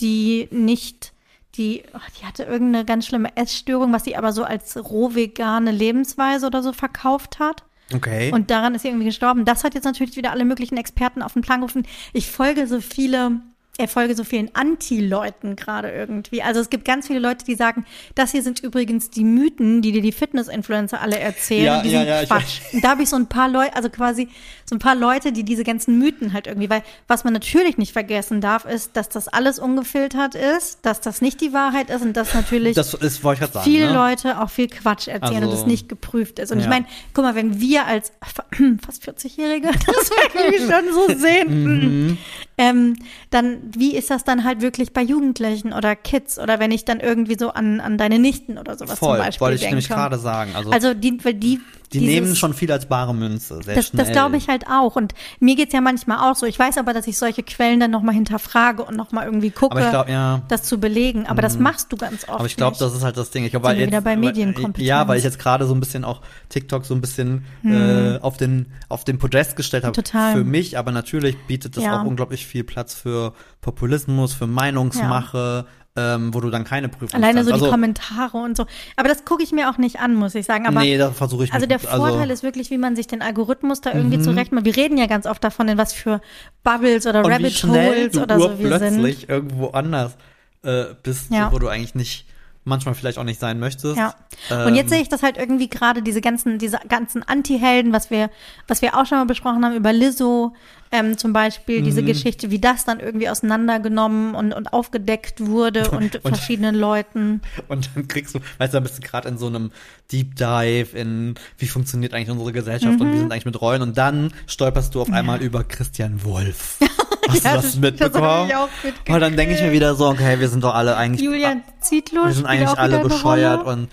die 0.00 0.48
nicht, 0.50 1.12
die, 1.56 1.82
oh, 1.92 1.98
die 2.18 2.26
hatte 2.26 2.44
irgendeine 2.44 2.84
ganz 2.84 3.06
schlimme 3.06 3.36
Essstörung, 3.36 3.92
was 3.92 4.04
sie 4.04 4.16
aber 4.16 4.32
so 4.32 4.44
als 4.44 4.76
roh 4.76 5.14
vegane 5.14 5.70
Lebensweise 5.70 6.46
oder 6.46 6.62
so 6.62 6.72
verkauft 6.72 7.38
hat. 7.38 7.64
Okay. 7.92 8.32
Und 8.32 8.50
daran 8.50 8.74
ist 8.74 8.82
sie 8.82 8.88
irgendwie 8.88 9.06
gestorben. 9.06 9.44
Das 9.44 9.64
hat 9.64 9.74
jetzt 9.74 9.84
natürlich 9.84 10.16
wieder 10.16 10.30
alle 10.30 10.46
möglichen 10.46 10.78
Experten 10.78 11.22
auf 11.22 11.34
den 11.34 11.42
Plan 11.42 11.60
gerufen. 11.60 11.86
Ich 12.14 12.30
folge 12.30 12.66
so 12.66 12.80
viele, 12.80 13.42
er 13.76 13.88
folge 13.88 14.14
so 14.14 14.22
vielen 14.22 14.50
Anti-Leuten 14.54 15.56
gerade 15.56 15.90
irgendwie. 15.90 16.42
Also 16.42 16.60
es 16.60 16.70
gibt 16.70 16.84
ganz 16.84 17.08
viele 17.08 17.18
Leute, 17.18 17.44
die 17.44 17.56
sagen, 17.56 17.84
das 18.14 18.30
hier 18.30 18.42
sind 18.42 18.60
übrigens 18.60 19.10
die 19.10 19.24
Mythen, 19.24 19.82
die 19.82 19.90
dir 19.90 20.02
die 20.02 20.12
Fitness-Influencer 20.12 21.00
alle 21.00 21.18
erzählen. 21.18 21.64
Ja, 21.64 21.82
die 21.82 21.90
ja, 21.90 22.04
ja, 22.04 22.22
ich 22.22 22.28
Quatsch. 22.28 22.60
Und 22.72 22.84
da 22.84 22.90
habe 22.90 23.02
ich 23.02 23.08
so 23.08 23.16
ein 23.16 23.28
paar 23.28 23.48
Leute, 23.48 23.74
also 23.74 23.90
quasi 23.90 24.28
so 24.64 24.76
ein 24.76 24.78
paar 24.78 24.94
Leute, 24.94 25.32
die 25.32 25.42
diese 25.42 25.64
ganzen 25.64 25.98
Mythen 25.98 26.32
halt 26.32 26.46
irgendwie, 26.46 26.70
weil 26.70 26.82
was 27.08 27.24
man 27.24 27.32
natürlich 27.32 27.76
nicht 27.76 27.92
vergessen 27.92 28.40
darf, 28.40 28.64
ist, 28.64 28.96
dass 28.96 29.08
das 29.08 29.26
alles 29.26 29.58
ungefiltert 29.58 30.36
ist, 30.36 30.78
dass 30.82 31.00
das 31.00 31.20
nicht 31.20 31.40
die 31.40 31.52
Wahrheit 31.52 31.90
ist 31.90 32.02
und 32.02 32.16
dass 32.16 32.32
natürlich 32.32 32.76
das 32.76 32.94
ist, 32.94 33.16
ich 33.18 33.22
sagen. 33.22 33.60
viele 33.64 33.88
ne? 33.88 33.92
Leute 33.92 34.40
auch 34.40 34.50
viel 34.50 34.68
Quatsch 34.68 35.08
erzählen 35.08 35.42
und 35.42 35.50
Also, 35.50 35.56
das 35.56 35.66
nicht 35.66 35.88
geprüft 35.88 36.38
ist. 36.38 36.52
Und 36.52 36.58
ich 36.58 36.64
ja. 36.64 36.70
meine, 36.70 36.86
guck 37.12 37.24
mal, 37.24 37.34
wenn 37.34 37.60
wir 37.60 37.86
als 37.86 38.12
fast 38.84 39.02
40-Jährige 39.02 39.66
das 39.86 40.10
wirklich 40.34 40.60
schon 40.60 40.92
so 40.92 41.18
sehen, 41.18 41.64
Mhm. 41.64 42.18
ähm, 42.58 42.96
dann 43.30 43.63
wie 43.72 43.96
ist 43.96 44.10
das 44.10 44.24
dann 44.24 44.44
halt 44.44 44.60
wirklich 44.60 44.92
bei 44.92 45.02
Jugendlichen 45.02 45.72
oder 45.72 45.96
Kids 45.96 46.38
oder 46.38 46.58
wenn 46.60 46.70
ich 46.70 46.84
dann 46.84 47.00
irgendwie 47.00 47.36
so 47.38 47.50
an, 47.50 47.80
an 47.80 47.98
deine 47.98 48.18
Nichten 48.18 48.58
oder 48.58 48.76
sowas 48.76 48.98
Voll, 48.98 49.16
zum 49.16 49.24
Beispiel 49.26 49.40
wollte 49.40 49.54
ich 49.56 49.60
denke. 49.62 49.74
nämlich 49.76 49.88
gerade 49.88 50.18
sagen. 50.18 50.52
Also, 50.54 50.70
Also 50.70 50.94
die, 50.94 51.18
weil 51.24 51.34
die, 51.34 51.60
die 51.92 51.98
dieses, 52.00 52.06
nehmen 52.14 52.36
schon 52.36 52.54
viel 52.54 52.72
als 52.72 52.86
bare 52.86 53.14
Münze. 53.14 53.62
Sehr 53.62 53.74
das, 53.76 53.86
schnell. 53.88 54.04
das 54.04 54.12
glaube 54.12 54.36
ich 54.36 54.48
halt 54.48 54.66
auch. 54.68 54.96
Und 54.96 55.14
mir 55.38 55.54
geht's 55.54 55.72
ja 55.72 55.80
manchmal 55.80 56.30
auch 56.30 56.34
so. 56.34 56.44
Ich 56.46 56.58
weiß 56.58 56.78
aber, 56.78 56.92
dass 56.92 57.06
ich 57.06 57.16
solche 57.18 57.42
Quellen 57.44 57.78
dann 57.78 57.90
nochmal 57.92 58.14
hinterfrage 58.14 58.82
und 58.84 58.96
nochmal 58.96 59.26
irgendwie 59.26 59.50
gucke, 59.50 59.76
glaube, 59.90 60.10
ja. 60.10 60.42
das 60.48 60.64
zu 60.64 60.78
belegen. 60.80 61.26
Aber 61.26 61.40
das 61.42 61.58
machst 61.58 61.92
du 61.92 61.96
ganz 61.96 62.24
oft. 62.24 62.38
Aber 62.38 62.46
ich 62.46 62.56
glaube, 62.56 62.76
das 62.78 62.94
ist 62.94 63.04
halt 63.04 63.16
das 63.16 63.30
Ding. 63.30 63.44
Ich 63.44 63.50
glaube, 63.52 63.68
wir 63.68 63.76
wieder 63.76 63.92
jetzt, 63.92 64.04
bei 64.04 64.16
Medienkompetenz. 64.16 64.86
Ja, 64.86 65.06
weil 65.06 65.18
ich 65.18 65.24
jetzt 65.24 65.38
gerade 65.38 65.66
so 65.66 65.74
ein 65.74 65.80
bisschen 65.80 66.04
auch 66.04 66.20
TikTok 66.48 66.84
so 66.84 66.94
ein 66.94 67.00
bisschen 67.00 67.44
Hm. 67.62 67.72
äh, 67.72 68.18
auf 68.20 68.36
den 68.36 68.66
auf 68.88 69.04
den 69.04 69.18
Podest 69.18 69.54
gestellt 69.56 69.84
habe 69.84 69.92
Total. 69.94 70.34
für 70.34 70.44
mich, 70.44 70.76
aber 70.78 70.90
natürlich 70.90 71.36
bietet 71.46 71.76
das 71.76 71.84
Ja. 71.84 72.00
auch 72.00 72.04
unglaublich 72.06 72.46
viel 72.46 72.64
Platz 72.64 72.94
für 72.94 73.34
Populismus, 73.64 74.34
für 74.34 74.46
Meinungsmache, 74.46 75.66
ähm, 75.96 76.34
wo 76.34 76.40
du 76.40 76.50
dann 76.50 76.64
keine 76.64 76.88
Prüfung 76.88 77.14
Alleine 77.22 77.38
hast. 77.40 77.46
so 77.46 77.52
die 77.52 77.60
also, 77.60 77.70
Kommentare 77.70 78.36
und 78.36 78.56
so. 78.56 78.66
Aber 78.96 79.08
das 79.08 79.24
gucke 79.24 79.42
ich 79.42 79.52
mir 79.52 79.70
auch 79.70 79.78
nicht 79.78 80.00
an, 80.00 80.14
muss 80.14 80.34
ich 80.34 80.44
sagen. 80.44 80.66
Aber 80.66 80.80
nee, 80.80 80.98
da 80.98 81.12
versuche 81.12 81.44
ich 81.44 81.52
also 81.52 81.66
der 81.66 81.78
Vorteil 81.78 82.04
also, 82.14 82.24
Mhm. 82.26 82.30
ist 82.30 82.42
wirklich, 82.42 82.70
wie 82.70 82.78
man 82.78 82.94
sich 82.96 83.06
den 83.06 83.22
Algorithmus 83.22 83.80
da 83.80 83.92
irgendwie 83.94 84.20
zurechtmacht. 84.20 84.64
Wir 84.64 84.76
reden 84.76 84.98
ja 84.98 85.06
ganz 85.06 85.26
oft 85.26 85.42
davon, 85.42 85.68
in 85.68 85.78
was 85.78 85.92
für 85.92 86.20
Bubbles 86.62 87.06
oder 87.06 87.24
Rabbit 87.24 87.64
Holes 87.64 88.18
oder 88.18 88.38
so 88.38 88.58
wir 88.58 88.78
sind. 88.78 89.00
plötzlich 89.00 89.28
irgendwo 89.28 89.68
anders 89.68 90.16
äh, 90.62 90.84
bist, 91.02 91.30
Ja. 91.30 91.50
wo 91.52 91.58
du 91.58 91.68
eigentlich 91.68 91.94
nicht 91.94 92.26
manchmal 92.64 92.94
vielleicht 92.94 93.18
auch 93.18 93.24
nicht 93.24 93.38
sein 93.40 93.58
möchtest. 93.58 93.96
Ja. 93.98 94.14
Ähm, 94.50 94.68
Und 94.68 94.74
jetzt 94.74 94.88
sehe 94.90 95.00
ich 95.02 95.08
das 95.08 95.22
halt 95.22 95.36
irgendwie 95.36 95.68
gerade 95.68 96.02
diese 96.02 96.20
ganzen, 96.20 96.58
diese 96.58 96.78
ganzen 96.88 97.22
Anti-Helden, 97.22 97.92
was 97.92 98.10
wir, 98.10 98.30
was 98.68 98.80
wir 98.82 98.96
auch 98.98 99.04
schon 99.06 99.18
mal 99.18 99.26
besprochen 99.26 99.64
haben 99.64 99.74
über 99.76 99.92
Lizzo, 99.92 100.54
ähm, 100.90 101.18
zum 101.18 101.32
Beispiel 101.32 101.82
diese 101.82 102.02
Mhm. 102.02 102.06
Geschichte, 102.06 102.50
wie 102.50 102.58
das 102.60 102.84
dann 102.84 103.00
irgendwie 103.00 103.28
auseinandergenommen 103.28 104.34
und, 104.34 104.52
und 104.54 104.72
aufgedeckt 104.72 105.44
wurde 105.46 105.90
und, 105.90 106.14
Und- 106.24 106.36
verschiedenen 106.36 106.74
Leuten. 106.74 107.40
Und 107.68 107.90
dann 107.94 108.08
kriegst 108.08 108.34
du, 108.34 108.38
weißt 108.58 108.72
du, 108.72 108.76
dann 108.76 108.82
bist 108.84 108.98
du 108.98 109.02
gerade 109.02 109.28
in 109.28 109.36
so 109.38 109.46
einem 109.46 109.70
Deep 110.12 110.36
Dive 110.36 110.96
in, 110.96 111.34
wie 111.58 111.66
funktioniert 111.66 112.14
eigentlich 112.14 112.30
unsere 112.30 112.52
Gesellschaft 112.52 113.00
und 113.00 113.08
Mhm. 113.08 113.12
wie 113.12 113.18
sind 113.18 113.32
eigentlich 113.32 113.44
mit 113.46 113.60
Rollen 113.60 113.82
und 113.82 113.98
dann 113.98 114.32
stolperst 114.46 114.94
du 114.94 115.00
auf 115.02 115.10
einmal 115.12 115.42
über 115.42 115.64
Christian 115.64 116.22
Wolf. 116.24 116.78
Hast 117.28 117.44
Ja, 117.44 117.50
du 117.50 117.56
das 117.56 117.62
das- 117.66 117.76
mitbekommen? 117.76 118.48
das 118.48 118.68
mitgekriegt. 118.82 119.10
und 119.10 119.20
dann 119.20 119.36
denke 119.36 119.54
ich 119.54 119.60
mir 119.62 119.72
wieder 119.72 119.94
so, 119.94 120.06
okay, 120.08 120.38
wir 120.40 120.48
sind 120.48 120.62
doch 120.64 120.74
alle 120.74 120.96
eigentlich, 120.96 121.22
Julian 121.22 121.62
Zietlow 121.80 122.26
wir 122.26 122.32
sind 122.32 122.46
eigentlich 122.46 122.78
alle 122.78 123.00
bescheuert 123.00 123.64
und 123.66 123.88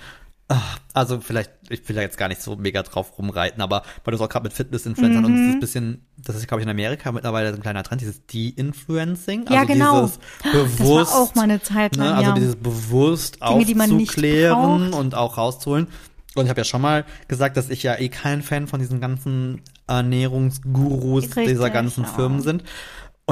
ach, 0.48 0.80
also 0.94 1.22
vielleicht, 1.22 1.50
ich 1.70 1.88
will 1.88 1.96
da 1.96 2.02
jetzt 2.02 2.18
gar 2.18 2.28
nicht 2.28 2.42
so 2.42 2.58
mega 2.58 2.84
drauf 2.84 3.18
rumreiten, 3.18 3.62
aber 3.62 3.84
weil 4.04 4.12
du 4.12 4.16
es 4.18 4.22
auch 4.22 4.28
gerade 4.28 4.44
mit 4.44 4.52
Fitness-Influencern 4.54 5.24
und 5.24 5.32
Mhm. 5.32 5.38
dieses 5.46 5.60
bisschen, 5.62 6.06
das 6.18 6.36
ist, 6.36 6.46
glaube 6.48 6.60
ich, 6.62 6.66
in 6.66 6.70
Amerika 6.70 7.10
mittlerweile 7.14 7.50
ein 7.50 7.62
kleiner 7.62 7.84
Trend, 7.84 8.02
dieses 8.02 8.26
De-Influencing. 8.26 9.46
Ja, 9.50 9.62
also 9.62 9.74
genau. 9.74 10.02
Dieses 10.02 10.20
Das 10.44 10.52
bewusst, 10.78 11.14
war 11.14 11.22
auch 11.22 11.36
mal 11.36 11.44
eine 11.44 11.62
Zeit 11.62 11.96
lang, 11.96 12.08
ne, 12.08 12.16
also 12.16 12.30
ja. 12.32 12.36
dieses 12.36 12.56
bewusst 12.58 13.36
Dinge, 13.36 13.84
aufzuklären 13.84 14.94
und 14.94 15.16
auch 15.16 15.38
rauszuholen. 15.38 15.88
Und 16.36 16.46
ich 16.46 16.50
habe 16.50 16.62
ja 16.62 16.66
schon 16.66 16.82
mal 16.82 17.06
gesagt, 17.28 17.56
dass 17.58 17.70
ich 17.70 17.84
ja 17.84 17.96
eh 17.98 18.08
kein 18.10 18.42
Fan 18.42 18.68
von 18.68 18.80
diesen 18.80 19.00
ganzen 19.02 19.62
Ernährungsgurus 19.88 21.24
Richtig, 21.26 21.48
dieser 21.48 21.70
ganzen 21.70 22.04
ja. 22.04 22.10
Firmen 22.10 22.42
sind. 22.42 22.64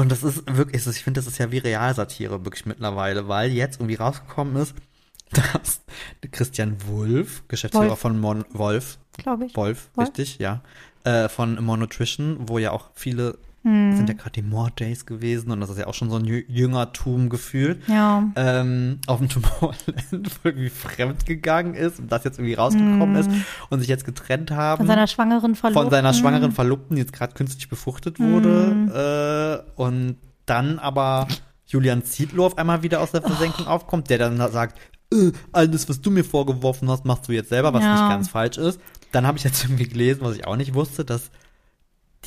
Und 0.00 0.10
das 0.10 0.22
ist 0.22 0.44
wirklich, 0.56 0.86
ich 0.86 1.04
finde, 1.04 1.20
das 1.20 1.26
ist 1.26 1.36
ja 1.36 1.52
wie 1.52 1.58
Realsatire 1.58 2.42
wirklich 2.42 2.64
mittlerweile, 2.64 3.28
weil 3.28 3.50
jetzt 3.50 3.80
irgendwie 3.80 3.96
rausgekommen 3.96 4.56
ist, 4.56 4.74
dass 5.30 5.82
Christian 6.30 6.78
Wolf, 6.86 7.42
Geschäftsführer 7.48 7.90
Wolf. 7.90 8.00
von 8.00 8.18
Mon 8.18 8.46
Wolf, 8.48 8.98
glaube 9.18 9.44
ich. 9.44 9.54
Wolf, 9.54 9.90
Wolf? 9.94 10.08
richtig, 10.08 10.38
ja, 10.38 10.62
äh, 11.04 11.28
von 11.28 11.62
Monutrition, 11.62 12.48
wo 12.48 12.56
ja 12.56 12.70
auch 12.70 12.88
viele 12.94 13.36
Das 13.62 13.96
sind 13.98 14.08
ja 14.08 14.14
gerade 14.14 14.30
die 14.30 14.42
Mord 14.42 14.80
Days 14.80 15.04
gewesen 15.04 15.50
und 15.50 15.60
das 15.60 15.68
ist 15.68 15.78
ja 15.78 15.86
auch 15.86 15.92
schon 15.92 16.08
so 16.08 16.16
ein 16.16 16.24
Jü- 16.24 16.46
Jüngertum 16.48 17.28
gefühlt. 17.28 17.86
Ja. 17.88 18.24
Ähm, 18.34 19.00
auf 19.06 19.18
dem 19.18 19.28
Tomorrowland 19.28 19.76
wo 20.42 20.48
irgendwie 20.48 20.70
fremd 20.70 21.26
gegangen 21.26 21.74
ist 21.74 21.98
und 22.00 22.10
das 22.10 22.24
jetzt 22.24 22.38
irgendwie 22.38 22.54
rausgekommen 22.54 23.16
ist 23.16 23.30
und 23.68 23.80
sich 23.80 23.88
jetzt 23.88 24.06
getrennt 24.06 24.50
haben. 24.50 24.78
Von 24.78 24.86
seiner 24.86 25.06
schwangeren 25.06 25.54
Verlobten. 25.54 25.82
von 25.82 25.90
seiner 25.90 26.14
schwangeren 26.14 26.52
Verlobten, 26.52 26.96
die 26.96 27.02
jetzt 27.02 27.12
gerade 27.12 27.34
künstlich 27.34 27.68
befruchtet 27.68 28.18
wurde. 28.18 29.64
Äh, 29.76 29.80
und 29.80 30.16
dann 30.46 30.78
aber 30.78 31.28
Julian 31.66 32.02
Zietlow 32.02 32.46
auf 32.46 32.58
einmal 32.58 32.82
wieder 32.82 33.00
aus 33.00 33.12
der 33.12 33.22
Versenkung 33.22 33.66
aufkommt, 33.66 34.08
der 34.10 34.18
dann 34.18 34.36
sagt, 34.50 34.78
äh, 35.12 35.32
alles, 35.52 35.88
was 35.88 36.00
du 36.00 36.10
mir 36.10 36.24
vorgeworfen 36.24 36.88
hast, 36.90 37.04
machst 37.04 37.28
du 37.28 37.32
jetzt 37.32 37.50
selber, 37.50 37.72
was 37.74 37.82
Ja. 37.84 37.92
nicht 37.92 38.08
ganz 38.08 38.28
falsch 38.28 38.56
ist. 38.58 38.80
Dann 39.12 39.26
habe 39.26 39.36
ich 39.38 39.44
jetzt 39.44 39.62
irgendwie 39.64 39.86
gelesen, 39.88 40.20
was 40.22 40.34
ich 40.36 40.46
auch 40.46 40.56
nicht 40.56 40.74
wusste, 40.74 41.04
dass 41.04 41.30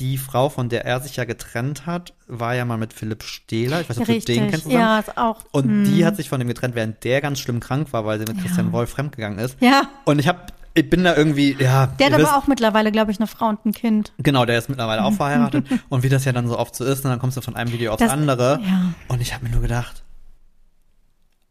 die 0.00 0.18
Frau, 0.18 0.48
von 0.48 0.68
der 0.68 0.84
er 0.84 1.00
sich 1.00 1.16
ja 1.16 1.24
getrennt 1.24 1.86
hat, 1.86 2.14
war 2.26 2.54
ja 2.54 2.64
mal 2.64 2.76
mit 2.78 2.92
Philipp 2.92 3.22
Stehler. 3.22 3.80
Ich 3.80 3.88
weiß 3.88 3.98
nicht, 3.98 4.08
ob 4.10 4.14
du 4.18 4.24
den 4.32 4.50
kennst 4.50 4.64
zusammen. 4.64 4.80
Ja, 4.80 4.98
ist 4.98 5.16
auch. 5.16 5.44
Und 5.52 5.84
die 5.84 6.04
hat 6.04 6.16
sich 6.16 6.28
von 6.28 6.40
dem 6.40 6.48
getrennt, 6.48 6.74
während 6.74 7.04
der 7.04 7.20
ganz 7.20 7.38
schlimm 7.38 7.60
krank 7.60 7.92
war, 7.92 8.04
weil 8.04 8.18
sie 8.18 8.24
mit 8.32 8.42
Christian 8.42 8.72
Wolf 8.72 8.90
fremdgegangen 8.90 9.38
ist. 9.38 9.56
Ja. 9.60 9.82
Und 10.04 10.18
ich 10.18 10.26
hab, 10.26 10.52
ich 10.74 10.90
bin 10.90 11.04
da 11.04 11.14
irgendwie, 11.16 11.56
ja. 11.60 11.86
Der 11.86 12.06
hat 12.06 12.12
ihr 12.12 12.18
wisst- 12.18 12.28
aber 12.28 12.36
auch 12.38 12.48
mittlerweile, 12.48 12.90
glaube 12.90 13.12
ich, 13.12 13.18
eine 13.20 13.28
Frau 13.28 13.46
und 13.46 13.64
ein 13.64 13.72
Kind. 13.72 14.12
Genau, 14.18 14.44
der 14.44 14.58
ist 14.58 14.68
mittlerweile 14.68 15.04
auch 15.04 15.12
verheiratet. 15.14 15.64
Und 15.88 16.02
wie 16.02 16.08
das 16.08 16.24
ja 16.24 16.32
dann 16.32 16.48
so 16.48 16.58
oft 16.58 16.74
so 16.74 16.84
ist, 16.84 17.04
und 17.04 17.10
dann 17.12 17.20
kommst 17.20 17.36
du 17.36 17.40
von 17.40 17.54
einem 17.54 17.70
Video 17.72 17.92
aufs 17.92 18.00
Das- 18.00 18.10
andere. 18.10 18.58
ja. 18.64 18.94
Und 19.06 19.20
ich 19.22 19.32
habe 19.32 19.44
mir 19.44 19.50
nur 19.52 19.62
gedacht, 19.62 20.02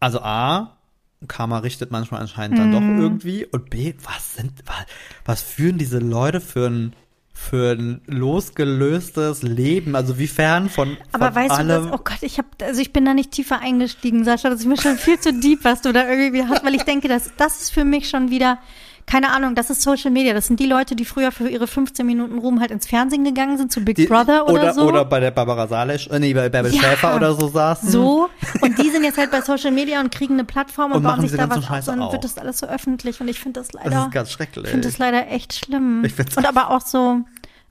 also 0.01 0.19
A, 0.21 0.75
Karma 1.29 1.59
richtet 1.59 1.91
manchmal 1.91 2.19
anscheinend 2.19 2.57
dann 2.59 2.73
doch 2.73 2.81
irgendwie. 2.81 3.45
Und 3.45 3.69
B, 3.69 3.93
was 4.03 4.35
sind, 4.35 4.51
was, 4.65 4.75
was 5.23 5.41
führen 5.41 5.77
diese 5.77 5.99
Leute 5.99 6.41
für 6.41 6.67
ein, 6.69 6.93
für 7.49 7.71
ein 7.73 8.01
losgelöstes 8.07 9.43
Leben? 9.43 9.95
Also 9.95 10.17
wie 10.17 10.27
fern 10.27 10.69
von, 10.69 10.97
Aber 11.11 11.27
von 11.27 11.35
weißt 11.35 11.51
allem. 11.51 11.67
du 11.67 11.91
was? 11.91 11.99
Oh 11.99 12.03
Gott, 12.03 12.17
ich 12.21 12.37
habe, 12.37 12.47
also 12.63 12.81
ich 12.81 12.93
bin 12.93 13.05
da 13.05 13.13
nicht 13.13 13.31
tiefer 13.31 13.59
eingestiegen, 13.59 14.23
Sascha. 14.23 14.49
Das 14.49 14.59
ist 14.61 14.65
mir 14.65 14.77
schon 14.79 14.97
viel 14.97 15.19
zu 15.19 15.33
deep, 15.33 15.63
was 15.63 15.81
du 15.81 15.91
da 15.93 16.07
irgendwie 16.09 16.43
hast, 16.43 16.63
weil 16.65 16.75
ich 16.75 16.83
denke, 16.83 17.07
das, 17.07 17.31
das 17.37 17.61
ist 17.61 17.73
für 17.73 17.85
mich 17.85 18.09
schon 18.09 18.29
wieder, 18.29 18.59
keine 19.05 19.31
Ahnung, 19.31 19.53
das 19.53 19.69
ist 19.69 19.81
Social 19.81 20.11
Media. 20.11 20.33
Das 20.33 20.47
sind 20.47 20.61
die 20.61 20.65
Leute, 20.65 20.95
die 20.95 21.03
früher 21.03 21.31
für 21.33 21.49
ihre 21.49 21.67
15 21.67 22.05
Minuten 22.05 22.37
Ruhm 22.37 22.61
halt 22.61 22.71
ins 22.71 22.87
Fernsehen 22.87 23.25
gegangen 23.25 23.57
sind, 23.57 23.69
zu 23.71 23.81
Big 23.83 23.97
Die- 23.97 24.05
Brother 24.07 24.45
oder, 24.45 24.53
oder 24.53 24.73
so. 24.73 24.81
Oder 24.87 25.03
bei 25.03 25.19
der 25.19 25.31
Barbara 25.31 25.67
Salisch, 25.67 26.07
äh, 26.07 26.19
nee, 26.19 26.33
bei 26.33 26.47
Bärbel 26.47 26.73
Ja. 26.73 26.81
Schäfer 26.81 27.15
oder 27.15 27.33
so 27.33 27.49
saßen. 27.49 27.89
so. 27.89 28.29
Und 28.61 28.77
die 28.79 28.89
sind 28.89 29.03
jetzt 29.03 29.17
halt 29.17 29.29
bei 29.31 29.41
Social 29.41 29.71
Media 29.71 29.99
und 29.99 30.09
kriegen 30.13 30.35
eine 30.35 30.45
Plattform 30.45 30.91
und, 30.91 30.97
Und 30.97 31.03
bauen 31.03 31.17
machen 31.17 31.27
sich 31.27 31.37
da 31.37 31.49
was 31.49 31.69
auf. 31.69 31.87
Und 31.93 31.99
auch. 32.01 32.13
wird 32.13 32.23
das 32.23 32.37
alles 32.37 32.59
so 32.59 32.67
öffentlich. 32.67 33.19
Und 33.19 33.27
ich 33.27 33.39
finde 33.39 33.59
das 33.59 33.73
leider. 33.73 33.89
Das 33.89 34.05
ist 34.05 34.11
ganz 34.13 34.31
schrecklich. 34.31 34.65
Ich 34.65 34.71
finde 34.71 34.87
das 34.87 34.97
leider 34.99 35.27
echt 35.29 35.53
schlimm. 35.53 36.05
Ich 36.05 36.13
find's 36.13 36.37
und 36.37 36.45
aber 36.45 36.69
auch 36.71 36.81
so 36.81 37.19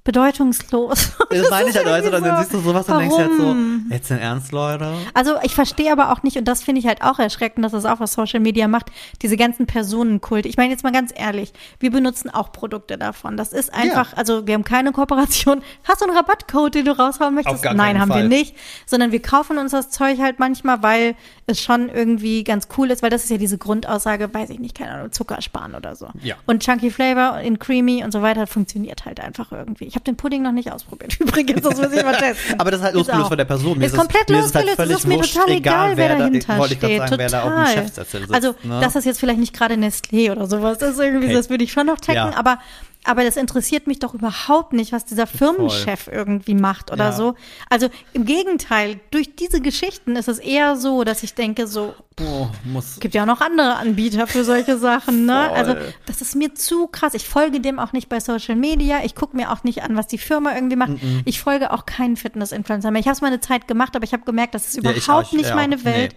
bedeutungslos. 0.05 1.13
Das 1.31 1.51
meine 1.51 1.71
ich 1.71 1.77
halt, 1.77 2.05
du, 2.05 2.11
dann 2.11 2.25
irgendwie 2.25 2.43
siehst 2.43 2.55
du 2.55 2.59
sowas 2.59 2.89
und 2.89 2.99
denkst 2.99 3.17
halt 3.17 3.31
so, 3.37 3.45
Warum? 3.45 3.87
jetzt 3.91 4.11
in 4.11 4.19
Ernst, 4.19 4.51
Leute? 4.51 4.93
Also 5.15 5.35
ich 5.43 5.55
verstehe 5.55 5.93
aber 5.93 6.11
auch 6.13 6.25
nicht, 6.25 6.37
und 6.37 6.47
das 6.47 6.63
finde 6.65 6.81
ich 6.81 6.87
halt 6.87 7.03
auch 7.03 7.21
erschreckend, 7.21 7.65
dass 7.65 7.73
das 7.73 7.85
auch 7.85 8.01
was 8.01 8.13
Social 8.15 8.41
Media 8.41 8.67
macht, 8.67 8.87
diese 9.23 9.37
ganzen 9.37 9.67
Personenkulte. 9.67 10.49
Ich 10.49 10.57
meine 10.57 10.73
jetzt 10.73 10.83
mal 10.83 10.93
ganz 10.93 11.13
ehrlich, 11.15 11.53
wir 11.79 11.93
benutzen 11.93 12.31
auch 12.31 12.51
Produkte 12.51 12.99
davon. 12.99 13.37
Das 13.37 13.53
ist 13.53 13.73
einfach, 13.73 14.17
also 14.17 14.47
wir 14.47 14.55
haben 14.55 14.65
keine 14.65 14.91
Kooperation. 14.93 15.63
Hast 15.85 16.01
du 16.01 16.07
einen 16.07 16.17
Rabattcode, 16.17 16.75
den 16.75 16.85
du 16.85 16.99
raushauen 16.99 17.35
möchtest? 17.35 17.65
Nein, 17.65 18.01
haben 18.01 18.11
Fall. 18.11 18.23
wir 18.23 18.29
nicht. 18.29 18.57
Sondern 18.87 19.13
wir 19.13 19.23
kaufen 19.23 19.59
uns 19.59 19.71
das 19.71 19.91
Zeug 19.91 20.19
halt 20.19 20.41
manchmal, 20.41 20.83
weil 20.83 21.15
es 21.47 21.61
schon 21.61 21.89
irgendwie 21.89 22.43
ganz 22.43 22.67
cool 22.77 22.91
ist, 22.91 23.03
weil 23.03 23.11
das 23.11 23.25
ist 23.25 23.31
ja 23.31 23.39
diese 23.39 23.59
Grundaussage, 23.59 24.33
weiß 24.33 24.51
ich 24.51 24.59
nicht, 24.59 24.77
keine 24.77 24.93
Ahnung, 24.93 25.13
Zucker 25.13 25.41
sparen 25.43 25.75
oder 25.75 25.95
so. 25.95 26.09
Ja. 26.23 26.37
Und 26.47 26.65
Chunky 26.65 26.91
Flavor 26.91 27.41
in 27.41 27.59
Creamy 27.59 28.03
und 28.03 28.13
so 28.13 28.23
weiter 28.23 28.47
funktioniert 28.47 29.05
halt 29.05 29.21
einfach 29.21 29.53
irgendwie. 29.53 29.92
Ich 29.93 29.97
habe 29.97 30.05
den 30.05 30.17
Pudding 30.17 30.41
noch 30.43 30.53
nicht 30.53 30.73
ausprobiert. 30.73 31.15
Übrigens, 31.21 31.61
das 31.61 31.77
muss 31.79 31.93
ich 31.93 32.03
mal 32.03 32.17
testen. 32.17 32.55
Aber 32.59 32.71
das 32.71 32.81
ist 32.81 32.85
halt 32.85 32.95
Ist 32.95 32.99
losgelöst 33.01 33.29
von 33.29 33.37
der 33.37 33.45
Person. 33.45 33.77
Mir 33.79 33.85
ist 33.85 33.93
es- 33.93 33.99
komplett 33.99 34.31
mir 34.31 34.39
ist 34.39 34.55
halt 34.55 34.67
losgelöst. 34.69 34.77
völlig 34.77 34.95
es 34.95 34.99
ist 35.01 35.07
mir 35.07 35.21
total 35.43 35.55
egal, 35.55 35.97
wer 35.99 36.09
da- 36.09 36.17
dahinter 36.17 36.57
grad 36.57 36.67
steht. 36.67 36.81
sagen, 36.81 37.19
wer 37.19 37.29
da 37.29 37.41
total. 37.43 37.87
Sitzt, 37.87 38.33
also, 38.33 38.55
ne? 38.63 38.81
das 38.81 38.97
ist 38.97 39.05
jetzt 39.05 39.21
vielleicht 39.21 39.39
nicht 39.39 39.53
gerade 39.55 39.75
Nestlé 39.75 40.33
oder 40.33 40.47
sowas. 40.47 40.79
Das 40.79 40.93
ist 40.95 40.99
irgendwie, 40.99 41.31
das 41.31 41.51
würde 41.51 41.63
ich 41.65 41.73
schon 41.73 41.85
noch 41.87 41.97
checken, 42.01 42.15
Ja. 42.15 42.33
aber 42.37 42.59
aber 43.05 43.25
das 43.25 43.37
interessiert 43.37 43.87
mich 43.89 43.99
doch 43.99 44.15
überhaupt 44.15 44.73
nicht, 44.73 44.93
was 44.93 45.05
dieser 45.05 45.27
Firmenchef 45.27 46.07
irgendwie 46.07 46.55
macht 46.55 46.93
oder 46.93 47.07
Ja. 47.07 47.13
so. 47.13 47.35
Also 47.69 47.89
im 48.13 48.25
Gegenteil, 48.25 49.01
durch 49.11 49.35
diese 49.35 49.61
Geschichten 49.61 50.15
ist 50.17 50.29
es 50.29 50.39
eher 50.39 50.77
so, 50.77 51.03
dass 51.03 51.23
ich 51.25 51.35
denke, 51.35 51.67
so, 51.67 51.95
Oh, 52.21 52.47
muss. 52.65 53.01
gibt 53.01 53.15
ja 53.15 53.23
auch 53.23 53.27
noch 53.27 53.41
andere 53.41 53.77
Anbieter 53.77 54.27
für 54.27 54.45
solche 54.45 54.79
Sachen, 54.79 55.25
ne? 55.27 55.47
Voll. 55.49 55.57
Also 55.57 55.75
das 56.07 56.21
ist 56.21 56.37
mir 56.37 56.55
zu 56.55 56.87
krass. 56.87 57.15
Ich 57.15 57.27
folge 57.29 57.61
dem 57.61 57.79
auch 57.79 57.93
nicht 57.93 58.09
bei 58.09 58.21
Social 58.21 58.55
Media. 58.55 59.01
Ich 59.03 59.15
gucke 59.15 59.35
mir 59.37 59.51
auch 59.51 59.65
nicht 59.65 59.83
an, 59.83 59.97
was 59.97 60.07
die 60.07 60.19
Firma 60.19 60.55
irgendwie 60.55 60.77
macht. 60.77 60.93
Ich 61.25 61.41
folge 61.41 61.73
auch 61.73 61.87
keinen 61.87 62.17
Fitness-Influencer 62.17 62.91
mehr. 62.91 63.01
Ich 63.01 63.07
habe 63.07 63.15
es 63.15 63.21
mal 63.23 63.29
eine 63.29 63.41
Zeit 63.41 63.67
gemacht, 63.67 63.97
aber 63.97 64.05
ich 64.05 64.13
habe 64.13 64.25
gemerkt, 64.25 64.55
das 64.55 64.69
ist 64.69 64.85
Ja, 64.85 64.91
ich 64.93 65.05
überhaupt 65.05 65.33
nicht 65.33 65.49
ja, 65.49 65.55
meine 65.57 65.77
nee. 65.77 65.85
Welt. 65.85 66.15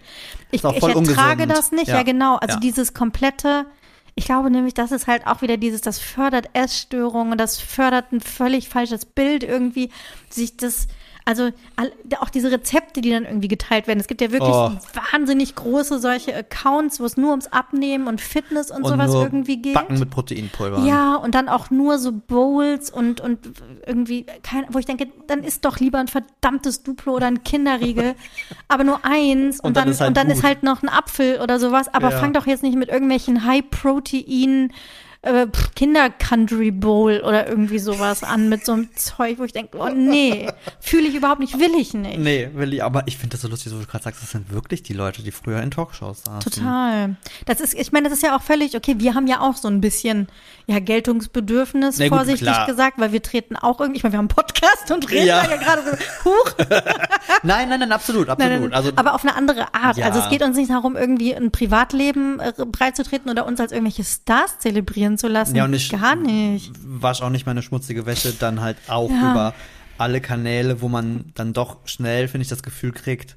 Ich, 0.52 0.64
auch 0.64 0.72
ich 0.74 0.80
voll 0.80 0.90
ertrage 0.90 1.42
ungesund. 1.42 1.50
das 1.50 1.72
nicht. 1.72 1.88
Ja, 1.88 2.02
genau. 2.04 2.36
Also 2.36 2.60
dieses 2.60 2.94
komplette 2.94 3.66
ich 4.18 4.24
glaube 4.24 4.50
nämlich, 4.50 4.72
das 4.72 4.92
ist 4.92 5.06
halt 5.06 5.26
auch 5.26 5.42
wieder 5.42 5.58
dieses, 5.58 5.82
das 5.82 5.98
fördert 5.98 6.48
Essstörungen, 6.54 7.36
das 7.36 7.60
fördert 7.60 8.12
ein 8.12 8.22
völlig 8.22 8.68
falsches 8.68 9.04
Bild 9.04 9.44
irgendwie, 9.44 9.90
sich 10.30 10.56
das, 10.56 10.88
also 11.26 11.50
auch 12.20 12.30
diese 12.30 12.50
Rezepte, 12.52 13.00
die 13.00 13.10
dann 13.10 13.24
irgendwie 13.24 13.48
geteilt 13.48 13.88
werden. 13.88 13.98
Es 13.98 14.06
gibt 14.06 14.20
ja 14.20 14.30
wirklich 14.30 14.54
Oh. 14.54 14.70
wahnsinnig 15.12 15.56
große 15.56 15.98
solche 15.98 16.34
Accounts, 16.34 17.00
wo 17.00 17.04
es 17.04 17.16
nur 17.16 17.30
ums 17.30 17.48
Abnehmen 17.48 18.06
und 18.06 18.20
Fitness 18.20 18.70
und, 18.70 18.84
Und 18.84 18.92
sowas 18.92 19.12
irgendwie 19.12 19.60
geht. 19.60 19.74
Backen 19.74 19.98
mit 19.98 20.08
Proteinpulver. 20.10 20.84
Ja, 20.86 21.16
und 21.16 21.34
dann 21.34 21.48
auch 21.48 21.68
nur 21.70 21.98
so 21.98 22.12
Bowls 22.12 22.90
und, 22.90 23.20
und 23.20 23.40
irgendwie, 23.84 24.24
kein, 24.44 24.66
wo 24.70 24.78
ich 24.78 24.86
denke, 24.86 25.08
dann 25.26 25.42
isst 25.42 25.64
doch 25.64 25.78
lieber 25.80 25.98
ein 25.98 26.06
verdammtes 26.08 26.84
Duplo 26.84 27.14
oder 27.16 27.26
ein 27.26 27.42
Kinderriegel, 27.42 28.14
aber 28.68 28.84
nur 28.84 29.04
eins 29.04 29.58
und, 29.58 29.66
Und 29.68 29.76
dann 29.76 29.84
dann, 29.86 29.92
ist 29.92 30.00
halt 30.00 30.08
und 30.08 30.16
dann 30.16 30.28
gut. 30.28 30.36
ist 30.36 30.42
halt 30.44 30.62
noch 30.62 30.82
ein 30.84 30.88
Apfel 30.88 31.40
oder 31.40 31.58
sowas, 31.58 31.92
aber 31.92 32.10
Ja. 32.12 32.18
fang 32.20 32.32
doch 32.34 32.46
jetzt 32.46 32.62
nicht 32.62 32.76
mit 32.76 32.88
irgendwelchen 32.88 33.44
High-Protein 33.44 34.72
äh, 35.26 35.46
Kinder-Country 35.74 36.70
Bowl 36.70 37.20
oder 37.24 37.48
irgendwie 37.48 37.78
sowas 37.78 38.22
an 38.22 38.48
mit 38.48 38.64
so 38.64 38.72
einem 38.72 38.88
Zeug, 38.94 39.38
wo 39.38 39.44
ich 39.44 39.52
denke, 39.52 39.78
oh 39.78 39.88
nee, 39.88 40.48
fühle 40.80 41.08
ich 41.08 41.14
überhaupt 41.14 41.40
nicht, 41.40 41.58
will 41.58 41.74
ich 41.78 41.94
nicht. 41.94 42.18
Nee, 42.18 42.50
will 42.54 42.72
ich, 42.74 42.82
aber 42.82 43.02
ich 43.06 43.18
finde 43.18 43.34
das 43.34 43.42
so 43.42 43.48
lustig, 43.48 43.72
so 43.72 43.78
wie 43.78 43.84
du 43.84 43.90
gerade 43.90 44.04
sagst, 44.04 44.22
das 44.22 44.30
sind 44.30 44.52
wirklich 44.52 44.82
die 44.82 44.92
Leute, 44.92 45.22
die 45.22 45.32
früher 45.32 45.60
in 45.62 45.70
Talkshows 45.70 46.22
saßen. 46.24 46.50
Total. 46.52 47.16
Das 47.44 47.60
ist, 47.60 47.74
ich 47.74 47.92
meine, 47.92 48.08
das 48.08 48.18
ist 48.18 48.22
ja 48.22 48.36
auch 48.36 48.42
völlig 48.42 48.76
okay. 48.76 48.94
Wir 48.98 49.14
haben 49.14 49.26
ja 49.26 49.40
auch 49.40 49.56
so 49.56 49.68
ein 49.68 49.80
bisschen 49.80 50.28
ja 50.66 50.78
Geltungsbedürfnis, 50.78 51.98
Na 51.98 52.08
gut, 52.08 52.18
vorsichtig 52.18 52.46
klar. 52.48 52.66
gesagt, 52.66 52.98
weil 52.98 53.12
wir 53.12 53.22
treten 53.22 53.56
auch 53.56 53.80
irgendwie, 53.80 53.98
ich 53.98 54.02
meine, 54.02 54.14
wir 54.14 54.18
haben 54.18 54.28
einen 54.28 54.36
Podcast 54.36 54.90
und 54.90 55.10
reden 55.10 55.26
Ja. 55.26 55.44
ja 55.48 55.56
gerade 55.56 55.82
so, 55.84 56.30
huch. 56.30 56.52
Nein, 57.42 57.68
nein, 57.68 57.80
nein, 57.80 57.92
absolut, 57.92 58.28
absolut. 58.28 58.52
Nein, 58.52 58.62
nein, 58.62 58.72
also, 58.72 58.90
aber 58.96 59.14
auf 59.14 59.22
eine 59.22 59.34
andere 59.34 59.74
Art. 59.74 59.96
Ja. 59.96 60.06
Also 60.06 60.20
es 60.20 60.28
geht 60.28 60.42
uns 60.42 60.56
nicht 60.56 60.70
darum, 60.70 60.96
irgendwie 60.96 61.34
ein 61.34 61.50
Privatleben 61.50 62.40
äh, 62.40 62.52
breitzutreten 62.64 63.30
oder 63.30 63.46
uns 63.46 63.60
als 63.60 63.72
irgendwelche 63.72 64.04
Stars 64.04 64.58
zelebrieren 64.58 65.15
zu 65.18 65.28
lassen. 65.28 65.54
ja, 65.56 65.64
und 65.64 65.72
ich 65.74 65.90
Gar 65.90 66.16
nicht. 66.16 66.72
wasch 66.84 67.22
auch 67.22 67.30
nicht 67.30 67.46
meine 67.46 67.62
schmutzige 67.62 68.06
Wäsche 68.06 68.32
dann 68.38 68.60
halt 68.60 68.76
auch 68.88 69.10
Ja. 69.10 69.32
über 69.32 69.54
alle 69.98 70.20
Kanäle, 70.20 70.80
wo 70.82 70.88
man 70.88 71.26
dann 71.34 71.52
doch 71.52 71.78
schnell, 71.86 72.28
finde 72.28 72.42
ich, 72.42 72.48
das 72.48 72.62
Gefühl 72.62 72.92
kriegt, 72.92 73.36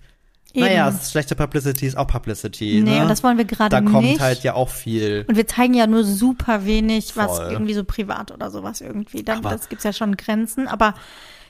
Eben. 0.53 0.65
naja, 0.65 0.91
schlechte 0.91 1.35
Publicity 1.35 1.85
ist 1.85 1.95
auch 1.97 2.07
Publicity. 2.07 2.81
Nee, 2.83 2.97
ne? 2.97 3.01
und 3.03 3.07
das 3.07 3.23
wollen 3.23 3.37
wir 3.37 3.45
gerade 3.45 3.69
Da 3.69 3.81
kommt 3.81 4.01
nicht. 4.07 4.19
halt 4.19 4.43
ja 4.43 4.55
auch 4.55 4.69
viel. 4.69 5.23
Und 5.27 5.35
wir 5.37 5.47
zeigen 5.47 5.73
ja 5.73 5.85
nur 5.87 6.03
super 6.03 6.65
wenig, 6.65 7.15
was 7.15 7.37
Voll. 7.37 7.51
irgendwie 7.51 7.75
so 7.75 7.83
privat 7.83 8.31
oder 8.31 8.49
sowas 8.51 8.81
irgendwie. 8.81 9.23
Dann, 9.23 9.37
Aber- 9.39 9.51
das 9.51 9.69
gibt's 9.69 9.83
ja 9.83 9.93
schon 9.93 10.17
Grenzen, 10.17 10.67
aber 10.67 10.95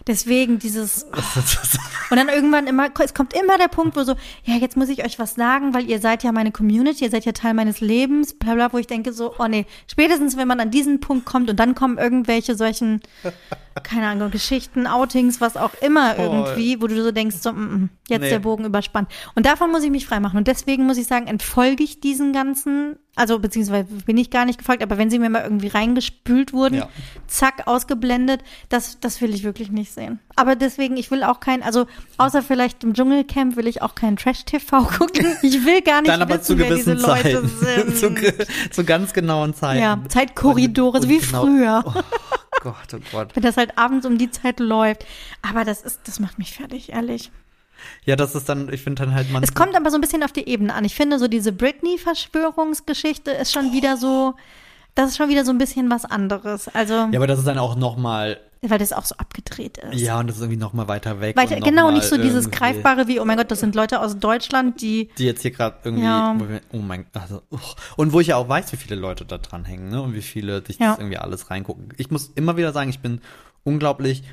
deswegen 0.07 0.59
dieses 0.59 1.05
Und 2.09 2.17
dann 2.17 2.29
irgendwann 2.29 2.67
immer, 2.67 2.89
es 3.03 3.13
kommt 3.13 3.33
immer 3.33 3.57
der 3.57 3.67
Punkt, 3.67 3.95
wo 3.95 4.03
so, 4.03 4.15
ja, 4.43 4.55
jetzt 4.55 4.75
muss 4.77 4.89
ich 4.89 5.05
euch 5.05 5.19
was 5.19 5.35
sagen, 5.35 5.73
weil 5.73 5.89
ihr 5.89 5.99
seid 5.99 6.23
ja 6.23 6.31
meine 6.31 6.51
Community, 6.51 7.03
ihr 7.03 7.11
seid 7.11 7.25
ja 7.25 7.31
Teil 7.31 7.53
meines 7.53 7.81
Lebens, 7.81 8.33
bla 8.33 8.55
bla, 8.55 8.73
wo 8.73 8.77
ich 8.77 8.87
denke 8.87 9.13
so, 9.13 9.33
oh 9.37 9.47
nee, 9.47 9.65
spätestens 9.87 10.35
wenn 10.35 10.47
man 10.47 10.59
an 10.59 10.71
diesen 10.71 10.99
Punkt 10.99 11.25
kommt 11.25 11.49
und 11.49 11.59
dann 11.59 11.75
kommen 11.75 11.97
irgendwelche 11.97 12.55
solchen, 12.55 13.01
keine 13.83 14.07
Ahnung, 14.07 14.31
Geschichten, 14.31 14.87
Outings, 14.87 15.39
was 15.39 15.55
auch 15.55 15.73
immer 15.81 16.15
Voll. 16.15 16.25
irgendwie, 16.25 16.81
wo 16.81 16.87
du 16.87 17.01
so 17.01 17.11
denkst, 17.11 17.37
so, 17.37 17.51
mm, 17.51 17.55
mm, 17.55 17.89
jetzt 18.09 18.21
Nee. 18.21 18.29
der 18.29 18.39
Bogen 18.39 18.65
überspannt. 18.65 19.09
Und 19.35 19.45
davon 19.45 19.71
muss 19.71 19.83
ich 19.83 19.91
mich 19.91 20.05
freimachen. 20.07 20.37
Und 20.37 20.47
deswegen 20.47 20.85
muss 20.85 20.97
ich 20.97 21.07
sagen, 21.07 21.27
entfolge 21.27 21.83
ich 21.83 21.99
diesen 21.99 22.33
ganzen, 22.33 22.97
also 23.19 23.37
beziehungsweise 23.39 23.85
bin 24.05 24.17
ich 24.17 24.29
gar 24.29 24.45
nicht 24.45 24.57
gefolgt, 24.59 24.81
aber 24.81 24.97
wenn 24.97 25.09
sie 25.09 25.19
mir 25.19 25.29
mal 25.29 25.43
irgendwie 25.43 25.67
reingespült 25.67 26.53
wurden, 26.53 26.75
Ja. 26.75 26.89
zack, 27.27 27.67
ausgeblendet, 27.67 28.41
das, 28.69 28.99
das 28.99 29.21
will 29.21 29.33
ich 29.33 29.43
wirklich 29.43 29.69
nicht 29.71 29.91
sehen. 29.93 30.19
Aber 30.35 30.55
deswegen, 30.55 30.97
ich 30.97 31.11
will 31.11 31.23
auch 31.23 31.39
kein, 31.39 31.61
also 31.61 31.85
außer 32.17 32.41
vielleicht 32.41 32.83
im 32.83 32.93
Dschungelcamp 32.93 33.55
will 33.57 33.67
ich 33.67 33.81
auch 33.81 33.93
kein 33.95 34.15
Trash-TV 34.17 34.83
gucken. 34.97 35.25
Ich 35.41 35.65
will 35.65 35.81
gar 35.81 36.01
nicht 36.01 36.11
Dann 36.11 36.21
aber 36.21 36.41
zu 36.41 36.57
wissen, 36.57 36.69
wer 36.69 36.75
diese 36.77 36.95
gewissen 36.95 37.07
Leute 37.07 37.47
Zeiten. 37.59 37.89
zu, 37.93 37.97
sind. 37.99 38.15
ge- 38.19 38.45
zu 38.71 38.83
ganz 38.85 39.13
genauen 39.13 39.53
Zeiten. 39.53 39.81
ja, 39.81 39.99
Zeitkorridore, 40.07 41.01
so 41.01 41.09
wie 41.09 41.19
genau- 41.19 41.41
früher. 41.41 41.83
Oh 41.85 41.93
Gott, 42.61 42.75
oh 42.93 42.97
Gott. 43.11 43.29
Wenn 43.35 43.43
das 43.43 43.57
halt 43.57 43.77
abends 43.77 44.05
um 44.05 44.17
die 44.17 44.31
Zeit 44.31 44.59
läuft. 44.59 45.05
Aber 45.41 45.65
das 45.65 45.81
ist, 45.81 46.01
das 46.05 46.19
macht 46.19 46.37
mich 46.39 46.53
fertig, 46.53 46.91
ehrlich. 46.93 47.31
Ja, 48.05 48.15
das 48.15 48.35
ist 48.35 48.49
dann, 48.49 48.71
ich 48.73 48.81
finde 48.81 49.03
dann 49.03 49.13
halt 49.15 49.31
man. 49.31 49.43
Es 49.43 49.53
kommt 49.53 49.75
aber 49.75 49.89
so 49.91 49.97
ein 49.97 50.01
bisschen 50.01 50.23
auf 50.23 50.31
die 50.31 50.47
Ebene 50.47 50.73
an. 50.73 50.85
Ich 50.85 50.95
finde, 50.95 51.19
so 51.19 51.27
diese 51.27 51.51
Britney-Verschwörungsgeschichte 51.51 53.31
ist 53.31 53.51
schon 53.53 53.71
wieder 53.73 53.97
so, 53.97 54.35
das 54.95 55.11
ist 55.11 55.17
schon 55.17 55.29
wieder 55.29 55.45
so 55.45 55.51
ein 55.51 55.57
bisschen 55.57 55.89
was 55.89 56.05
anderes. 56.05 56.67
Also, 56.69 56.93
Ja, 56.93 57.09
aber 57.15 57.27
das 57.27 57.39
ist 57.39 57.47
dann 57.47 57.57
auch 57.57 57.75
noch 57.75 57.97
mal 57.97 58.39
Weil 58.61 58.79
das 58.79 58.91
auch 58.91 59.05
so 59.05 59.15
abgedreht 59.15 59.77
ist. 59.77 60.01
Ja, 60.01 60.19
und 60.19 60.27
das 60.27 60.35
ist 60.37 60.41
irgendwie 60.41 60.59
noch 60.59 60.73
mal 60.73 60.87
weiter 60.89 61.21
weg. 61.21 61.37
Weiter, 61.37 61.59
genau, 61.61 61.91
nicht 61.91 62.03
so 62.03 62.17
dieses 62.17 62.51
greifbare 62.51 63.07
wie, 63.07 63.19
oh 63.21 63.25
mein 63.25 63.37
Gott, 63.37 63.49
das 63.51 63.61
sind 63.61 63.73
Leute 63.75 64.01
aus 64.01 64.17
Deutschland, 64.19 64.81
die 64.81 65.09
Die 65.17 65.25
jetzt 65.25 65.41
hier 65.43 65.51
gerade 65.51 65.77
irgendwie, 65.83 66.03
Ja. 66.05 66.35
oh 66.73 66.77
mein, 66.77 67.05
also, 67.13 67.41
uch. 67.51 67.75
und 67.95 68.11
wo 68.11 68.19
ich 68.19 68.27
ja 68.27 68.35
auch 68.35 68.49
weiß, 68.49 68.71
wie 68.73 68.77
viele 68.77 68.95
Leute 68.97 69.23
da 69.23 69.37
dran 69.37 69.63
hängen, 69.63 69.89
ne, 69.89 70.01
und 70.01 70.13
wie 70.13 70.21
viele 70.21 70.61
sich 70.65 70.77
Ja. 70.79 70.89
das 70.91 70.99
irgendwie 70.99 71.17
alles 71.17 71.49
reingucken. 71.49 71.89
Ich 71.97 72.11
muss 72.11 72.31
immer 72.35 72.57
wieder 72.57 72.73
sagen, 72.73 72.89
ich 72.89 72.99
bin 72.99 73.21
unglaublich 73.63 74.23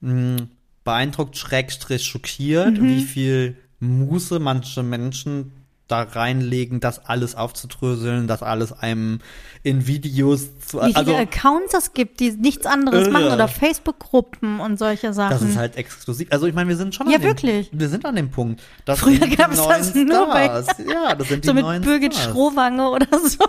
mh, 0.00 0.42
beeindruckt, 0.84 1.36
schrägstrich 1.36 2.04
schockiert, 2.04 2.78
Mhm. 2.78 2.88
wie 2.88 3.02
viel 3.02 3.56
Muße 3.80 4.38
manche 4.38 4.82
Menschen 4.82 5.52
da 5.88 6.02
reinlegen, 6.02 6.80
das 6.80 7.04
alles 7.04 7.34
aufzudröseln, 7.34 8.26
das 8.26 8.42
alles 8.42 8.72
einem 8.72 9.18
in 9.62 9.86
Videos 9.86 10.46
zu, 10.66 10.78
wie 10.78 10.84
viele 10.86 10.96
also, 10.96 11.16
Accounts 11.16 11.74
es 11.74 11.92
gibt, 11.92 12.20
die 12.20 12.30
nichts 12.30 12.64
anderes 12.64 13.02
Irre. 13.08 13.10
machen 13.12 13.26
oder 13.32 13.46
Facebook-Gruppen 13.46 14.60
und 14.60 14.78
solche 14.78 15.12
Sachen. 15.12 15.32
das 15.32 15.42
ist 15.42 15.56
halt 15.56 15.76
exklusiv. 15.76 16.28
Also 16.30 16.46
ich 16.46 16.54
meine, 16.54 16.68
wir 16.70 16.76
sind 16.76 16.94
schon 16.94 17.08
Ja, 17.10 17.16
an 17.16 17.20
dem, 17.22 17.28
wirklich. 17.28 17.68
wir 17.72 17.88
sind 17.90 18.06
an 18.06 18.16
dem 18.16 18.30
Punkt. 18.30 18.62
Das 18.86 19.00
Früher 19.00 19.18
die 19.18 19.36
gab's 19.36 19.56
das 19.56 19.94
nur 19.94 20.28
bei-. 20.28 20.46
Ja, 20.46 21.14
das 21.14 21.28
sind 21.28 21.44
die 21.44 21.48
so 21.48 21.52
mit 21.54 21.64
neuen 21.64 21.82
Birgit 21.82 22.14
Stars. 22.14 22.30
Schrowange 22.30 22.88
oder 22.88 23.06
so. 23.28 23.44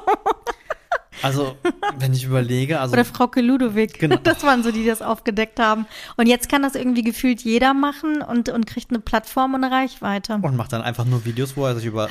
Also, 1.21 1.55
wenn 1.99 2.13
ich 2.13 2.25
überlege, 2.25 2.79
also 2.79 2.93
Oder 2.93 3.05
Frauke 3.05 3.41
Ludowig. 3.41 3.99
Genau. 3.99 4.17
Das 4.23 4.43
waren 4.43 4.63
so, 4.63 4.71
die 4.71 4.85
das 4.85 5.01
aufgedeckt 5.01 5.59
haben. 5.59 5.85
Und 6.15 6.27
jetzt 6.27 6.47
kann 6.49 6.61
das 6.63 6.75
irgendwie 6.75 7.03
gefühlt 7.03 7.41
jeder 7.41 7.73
machen 7.73 8.21
und, 8.21 8.49
und 8.49 8.65
kriegt 8.65 8.89
eine 8.89 8.99
Plattform 8.99 9.53
und 9.53 9.63
eine 9.63 9.73
Reichweite. 9.73 10.35
und 10.41 10.55
macht 10.55 10.71
dann 10.73 10.81
einfach 10.81 11.05
nur 11.05 11.25
Videos, 11.25 11.55
wo 11.57 11.65
er 11.65 11.75
sich 11.75 11.85
über 11.85 12.07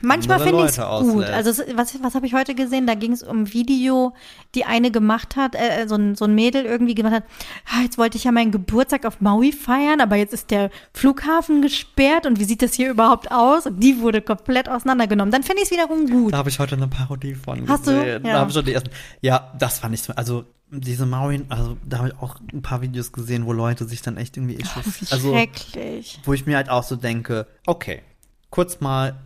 Manchmal 0.00 0.40
finde 0.40 0.64
ich 0.64 0.70
es 0.70 0.76
Leute 0.76 1.12
gut. 1.12 1.24
Also 1.24 1.50
es, 1.50 1.64
was, 1.74 2.00
was 2.02 2.14
habe 2.14 2.26
ich 2.26 2.34
heute 2.34 2.54
gesehen? 2.54 2.86
Da 2.86 2.94
ging 2.94 3.12
es 3.12 3.22
um 3.22 3.42
ein 3.42 3.52
Video, 3.52 4.14
die 4.54 4.64
eine 4.64 4.90
gemacht 4.90 5.36
hat, 5.36 5.54
äh, 5.54 5.86
so, 5.88 5.96
ein, 5.96 6.14
so 6.14 6.24
ein 6.24 6.34
Mädel 6.34 6.64
irgendwie 6.64 6.94
gemacht 6.94 7.14
hat, 7.14 7.24
ah, 7.66 7.82
jetzt 7.82 7.98
wollte 7.98 8.16
ich 8.16 8.24
ja 8.24 8.32
meinen 8.32 8.52
Geburtstag 8.52 9.04
auf 9.04 9.20
Maui 9.20 9.52
feiern, 9.52 10.00
aber 10.00 10.16
jetzt 10.16 10.32
ist 10.32 10.50
der 10.50 10.70
Flughafen 10.92 11.62
gesperrt 11.62 12.26
und 12.26 12.38
wie 12.38 12.44
sieht 12.44 12.62
das 12.62 12.74
hier 12.74 12.90
überhaupt 12.90 13.30
aus? 13.30 13.66
Und 13.66 13.80
die 13.82 14.00
wurde 14.00 14.22
komplett 14.22 14.68
auseinandergenommen. 14.68 15.32
Dann 15.32 15.42
finde 15.42 15.62
ich 15.62 15.66
es 15.66 15.70
wiederum 15.70 16.08
gut. 16.08 16.32
Da 16.32 16.38
habe 16.38 16.48
ich 16.48 16.58
heute 16.58 16.76
eine 16.76 16.88
Parodie 16.88 17.34
von 17.34 17.68
Hast 17.68 17.86
du? 17.86 17.92
gesehen. 17.92 18.22
Ja. 18.38 18.44
Da 18.44 18.44
habe 18.44 18.52
schon 18.52 18.64
die 18.64 18.72
ersten. 18.72 18.90
Ja, 19.20 19.52
das 19.58 19.78
fand 19.78 19.94
ich 19.94 20.02
so. 20.02 20.12
Also 20.14 20.44
diese 20.70 21.06
Maui, 21.06 21.44
also 21.48 21.78
da 21.84 21.98
habe 21.98 22.08
ich 22.08 22.14
auch 22.20 22.36
ein 22.52 22.60
paar 22.62 22.82
Videos 22.82 23.12
gesehen, 23.12 23.46
wo 23.46 23.52
Leute 23.52 23.86
sich 23.86 24.02
dann 24.02 24.16
echt 24.18 24.36
irgendwie 24.36 24.54
ist 24.54 24.70
echauffieren. 24.76 25.08
Also 25.12 25.32
schrecklich. 25.32 26.20
wo 26.24 26.32
ich 26.34 26.44
mir 26.46 26.56
halt 26.56 26.68
auch 26.68 26.82
so 26.82 26.96
denke, 26.96 27.46
okay, 27.66 28.02
kurz 28.50 28.80
mal, 28.80 29.18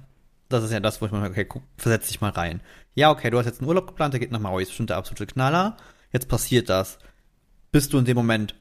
das 0.49 0.63
ist 0.65 0.71
ja 0.73 0.79
das, 0.81 1.01
wo 1.01 1.07
ich 1.07 1.13
mir 1.13 1.23
okay, 1.25 1.45
guck, 1.45 1.63
versetz 1.77 2.07
dich 2.09 2.21
mal 2.21 2.31
rein. 2.31 2.61
Ja, 2.95 3.11
okay, 3.11 3.31
du 3.31 3.39
hast 3.39 3.47
jetzt 3.47 3.61
einen 3.61 3.69
Urlaub 3.69 3.87
geplant, 3.89 4.13
der 4.15 4.21
geht 4.21 4.31
nach 4.31 4.39
Maui, 4.41 4.63
ist 4.63 4.69
bestimmt 4.69 4.91
der 4.91 4.99
absolute 4.99 5.27
Knaller. 5.27 5.77
Jetzt 6.13 6.29
passiert 6.29 6.69
das. 6.69 6.99
Bist 7.73 7.93
du 7.93 7.99
in 7.99 8.05
dem 8.05 8.17
Moment 8.17 8.55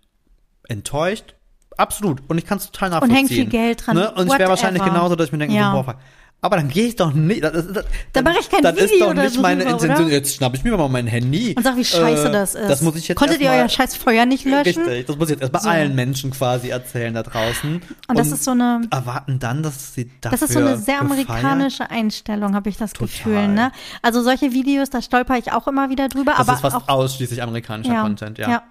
enttäuscht? 0.68 1.36
Absolut. 1.78 2.22
Und 2.30 2.38
ich 2.38 2.46
kann 2.46 2.58
es 2.58 2.66
total 2.72 2.88
Und 2.90 2.94
nachvollziehen. 2.94 3.16
hängt 3.18 3.30
viel 3.30 3.46
Geld 3.46 3.86
dran. 3.86 3.96
Ne? 3.98 4.12
Und 4.12 4.28
ich 4.28 4.38
wäre 4.40 4.50
wahrscheinlich 4.50 4.82
Whatever. 4.82 4.96
genauso, 4.98 5.16
dass 5.16 5.28
ich 5.28 5.32
mir 5.32 5.38
denke, 5.40 5.56
Ja. 5.56 5.72
so, 5.72 5.78
boah, 5.78 5.84
fuck. 5.94 6.02
Aber 6.44 6.56
dann 6.56 6.70
gehe 6.70 6.88
ich 6.88 6.96
doch 6.96 7.14
nicht. 7.14 7.44
Das, 7.44 7.54
das, 7.54 7.68
das, 7.72 7.86
Dann 8.14 8.24
mache 8.24 8.40
ich 8.40 8.50
kein 8.50 8.64
das 8.64 8.76
ist 8.76 8.92
Video 8.92 9.06
doch 9.06 9.12
oder 9.12 9.24
nicht 9.26 9.36
so 9.36 9.42
meine 9.42 9.64
drüber, 9.64 9.76
Intention. 9.76 10.06
oder? 10.08 10.16
Jetzt 10.16 10.36
schnapp 10.36 10.56
ich 10.56 10.64
mir 10.64 10.76
mal 10.76 10.90
mein 10.90 11.06
Handy. 11.06 11.54
Und 11.56 11.62
sag, 11.62 11.76
wie 11.78 11.86
scheiße 11.86 12.30
Äh, 12.30 12.32
das 12.32 12.56
ist. 12.56 12.68
Das 12.68 12.82
muss 12.82 12.96
ich 12.96 13.08
jetzt 13.08 13.18
Konntet 13.20 13.42
ihr 13.42 13.52
euer 13.52 13.70
scheiß 13.70 13.96
Feuer 13.96 14.26
nicht 14.26 14.46
löschen? 14.46 14.82
Richtig, 14.84 15.06
das 15.06 15.18
muss 15.18 15.28
ich 15.28 15.34
jetzt 15.34 15.42
erstmal 15.44 15.62
So. 15.62 15.70
allen 15.70 15.94
Menschen 15.94 16.32
quasi 16.32 16.70
erzählen 16.70 17.14
da 17.14 17.22
draußen. 17.22 17.80
Und 18.08 18.18
das 18.18 18.32
ist 18.32 18.44
so 18.44 18.52
eine 18.52 18.82
erwarten 18.90 19.38
dann, 19.38 19.62
dass 19.62 19.94
sie 19.94 20.10
dafür 20.20 20.40
Das 20.40 20.42
ist 20.50 20.54
so 20.54 20.60
eine 20.60 20.78
sehr 20.78 20.96
gefeiert- 20.96 21.02
amerikanische 21.02 21.92
Einstellung, 21.92 22.56
habe 22.56 22.70
ich 22.70 22.78
das 22.78 22.94
Total. 22.94 23.08
Gefühl. 23.08 23.48
Ne? 23.50 23.72
Also 24.02 24.24
solche 24.24 24.52
Videos, 24.52 24.90
da 24.90 25.04
stolper 25.04 25.38
ich 25.38 25.52
auch 25.52 25.68
immer 25.68 25.92
wieder 25.92 26.08
drüber. 26.10 26.32
Das 26.32 26.40
aber 26.50 26.54
ist 26.54 26.62
fast 26.62 26.76
auch, 26.76 26.88
ausschließlich 26.90 27.44
amerikanischer 27.44 27.94
ja, 27.94 28.02
Content, 28.02 28.40
ja. 28.40 28.64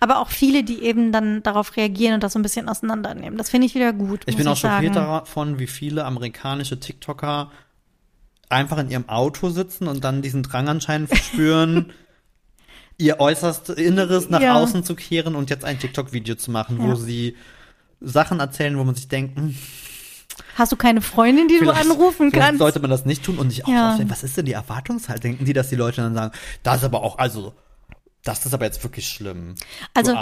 Aber 0.00 0.20
auch 0.20 0.30
viele, 0.30 0.64
die 0.64 0.82
eben 0.82 1.12
dann 1.12 1.42
darauf 1.42 1.76
reagieren 1.76 2.14
und 2.14 2.22
das 2.22 2.32
so 2.32 2.38
ein 2.38 2.42
bisschen 2.42 2.70
auseinandernehmen. 2.70 3.36
Das 3.36 3.50
finde 3.50 3.66
ich 3.66 3.74
wieder 3.74 3.92
gut. 3.92 4.22
Ich 4.24 4.34
bin 4.38 4.48
auch 4.48 4.56
schockiert 4.56 4.96
davon, 4.96 5.58
wie 5.58 5.66
viele 5.66 6.06
amerikanische 6.06 6.80
TikToker 7.18 7.50
einfach 8.50 8.78
in 8.78 8.90
ihrem 8.90 9.08
Auto 9.08 9.50
sitzen 9.50 9.88
und 9.88 10.04
dann 10.04 10.22
diesen 10.22 10.42
Drang 10.42 10.68
anscheinend 10.68 11.08
verspüren, 11.10 11.92
ihr 12.96 13.20
äußerst 13.20 13.70
Inneres 13.70 14.30
nach 14.30 14.40
Ja. 14.40 14.54
außen 14.56 14.84
zu 14.84 14.94
kehren 14.94 15.34
und 15.34 15.50
jetzt 15.50 15.64
ein 15.64 15.78
TikTok-Video 15.78 16.34
zu 16.36 16.50
machen, 16.50 16.78
wo 16.78 16.88
Ja. 16.88 16.96
sie 16.96 17.36
Sachen 18.00 18.40
erzählen, 18.40 18.78
wo 18.78 18.84
man 18.84 18.94
sich 18.94 19.08
denkt, 19.08 19.36
hm, 19.38 19.54
Hast 20.54 20.70
du 20.72 20.76
keine 20.76 21.00
Freundin, 21.02 21.48
die 21.48 21.58
vielleicht, 21.58 21.84
du 21.84 21.90
anrufen 21.92 22.30
kannst? 22.32 22.58
sollte 22.58 22.78
man 22.80 22.90
das 22.90 23.04
nicht 23.04 23.24
tun 23.24 23.38
und 23.38 23.50
sich 23.50 23.64
auch 23.64 23.68
Ja. 23.68 23.98
was 24.06 24.22
ist 24.24 24.36
denn 24.36 24.46
die 24.46 24.52
Erwartungshaltung? 24.52 25.20
Denken 25.32 25.44
die, 25.44 25.52
dass 25.52 25.68
die 25.68 25.76
Leute 25.76 26.00
dann 26.00 26.14
sagen, 26.14 26.32
das 26.62 26.78
ist 26.78 26.84
aber 26.84 27.02
auch, 27.02 27.18
also, 27.18 27.54
das 28.24 28.44
ist 28.44 28.52
aber 28.52 28.66
jetzt 28.66 28.82
wirklich 28.82 29.08
schlimm. 29.08 29.54
Also. 29.94 30.12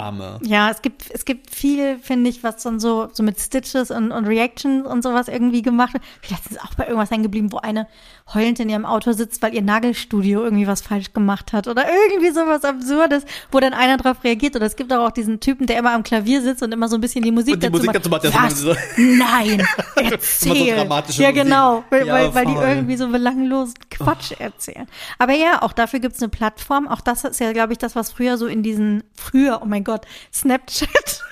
Ja, 0.43 0.69
es 0.69 0.81
gibt, 0.81 1.05
es 1.11 1.25
gibt 1.25 1.53
viel, 1.53 1.97
finde 1.99 2.29
ich, 2.29 2.43
was 2.43 2.63
dann 2.63 2.79
so, 2.79 3.09
so 3.11 3.21
mit 3.23 3.39
Stitches 3.39 3.91
und, 3.91 4.11
und 4.11 4.25
Reactions 4.27 4.85
und 4.87 5.01
sowas 5.03 5.27
irgendwie 5.27 5.61
gemacht 5.61 5.93
wird. 5.93 6.03
Vielleicht 6.21 6.45
ist 6.45 6.51
es 6.53 6.57
auch 6.59 6.73
bei 6.75 6.85
irgendwas 6.85 7.11
hängen 7.11 7.23
geblieben, 7.23 7.51
wo 7.51 7.57
eine 7.57 7.87
heulend 8.33 8.59
in 8.59 8.69
ihrem 8.69 8.85
Auto 8.85 9.11
sitzt, 9.13 9.41
weil 9.41 9.53
ihr 9.53 9.61
Nagelstudio 9.61 10.43
irgendwie 10.43 10.67
was 10.67 10.81
falsch 10.81 11.11
gemacht 11.13 11.53
hat 11.53 11.67
oder 11.67 11.85
irgendwie 11.87 12.31
sowas 12.31 12.63
Absurdes, 12.63 13.25
wo 13.51 13.59
dann 13.59 13.73
einer 13.73 13.97
drauf 13.97 14.23
reagiert. 14.23 14.55
Oder 14.55 14.67
es 14.67 14.75
gibt 14.75 14.93
auch, 14.93 15.07
auch 15.07 15.11
diesen 15.11 15.39
Typen, 15.39 15.65
der 15.67 15.77
immer 15.79 15.91
am 15.93 16.03
Klavier 16.03 16.41
sitzt 16.41 16.61
und 16.63 16.71
immer 16.73 16.87
so 16.87 16.95
ein 16.95 17.01
bisschen 17.01 17.23
die 17.23 17.31
Musik 17.31 17.55
Und 17.55 17.63
die 17.63 17.67
dazu 17.67 17.71
Musik 17.77 17.87
macht. 17.87 17.95
dazu 17.97 18.09
macht, 18.09 18.21
so 18.23 18.33
was? 18.33 18.59
so- 18.61 18.75
Nein, 18.97 19.65
erzähl. 19.95 20.75
dramatische 20.75 21.23
ja, 21.23 21.31
genau, 21.31 21.83
weil, 21.89 22.05
Ja, 22.07 22.13
weil, 22.13 22.35
weil 22.35 22.45
die 22.45 22.53
irgendwie 22.53 22.97
so 22.97 23.07
belanglosen 23.07 23.75
Quatsch 23.89 24.31
erzählen. 24.39 24.87
Aber 25.17 25.33
ja, 25.33 25.61
auch 25.61 25.73
dafür 25.73 25.99
gibt's 25.99 26.21
eine 26.21 26.29
Plattform. 26.29 26.87
Auch 26.87 27.01
das 27.01 27.23
ist 27.23 27.39
ja, 27.39 27.51
glaube 27.53 27.73
ich, 27.73 27.79
das, 27.79 27.86
was 27.95 28.11
früher 28.11 28.37
so 28.37 28.47
in 28.47 28.63
diesen, 28.63 29.03
früher, 29.15 29.61
oh 29.63 29.65
mein 29.65 29.83
Gott, 29.83 30.05
Snapchat. 30.33 31.21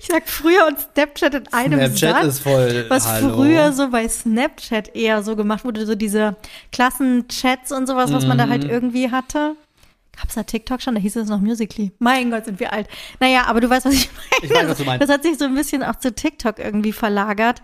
Ich 0.00 0.06
sag 0.06 0.28
früher 0.28 0.68
und 0.68 0.78
Snapchat 0.78 1.34
in 1.34 1.52
einem 1.52 1.80
Snapchat 1.80 2.14
Satz. 2.22 2.24
ist 2.36 2.40
voll, 2.44 2.86
Was 2.88 3.08
hallo. 3.08 3.34
früher 3.34 3.72
so 3.72 3.90
bei 3.90 4.08
Snapchat 4.08 4.94
eher 4.94 5.24
so 5.24 5.34
gemacht 5.34 5.64
wurde, 5.64 5.84
so 5.86 5.96
diese 5.96 6.36
Klassenchats 6.70 7.72
und 7.72 7.88
sowas, 7.88 8.12
was 8.12 8.24
man 8.24 8.38
da 8.38 8.46
Mhm. 8.46 8.50
halt 8.50 8.64
irgendwie 8.64 9.10
hatte. 9.10 9.56
Gab's 10.16 10.34
da 10.34 10.42
TikTok 10.44 10.82
schon? 10.82 10.94
Da 10.94 11.00
hieß 11.00 11.16
es 11.16 11.28
noch 11.28 11.40
Musically. 11.40 11.90
Mein 11.98 12.30
Gott, 12.30 12.44
sind 12.44 12.60
wir 12.60 12.72
alt. 12.72 12.86
Naja, 13.18 13.46
aber 13.46 13.60
du 13.60 13.68
weißt, 13.70 13.86
was 13.86 13.94
ich 13.94 14.08
meine. 14.12 14.44
Ich 14.44 14.50
weiß, 14.56 14.68
was 14.68 14.78
du 14.78 14.84
meinst. 14.84 15.02
Das 15.02 15.10
hat 15.10 15.22
sich 15.24 15.36
so 15.38 15.46
ein 15.46 15.54
bisschen 15.56 15.82
auch 15.82 15.96
zu 15.96 16.14
TikTok 16.14 16.58
irgendwie 16.60 16.92
verlagert. 16.92 17.60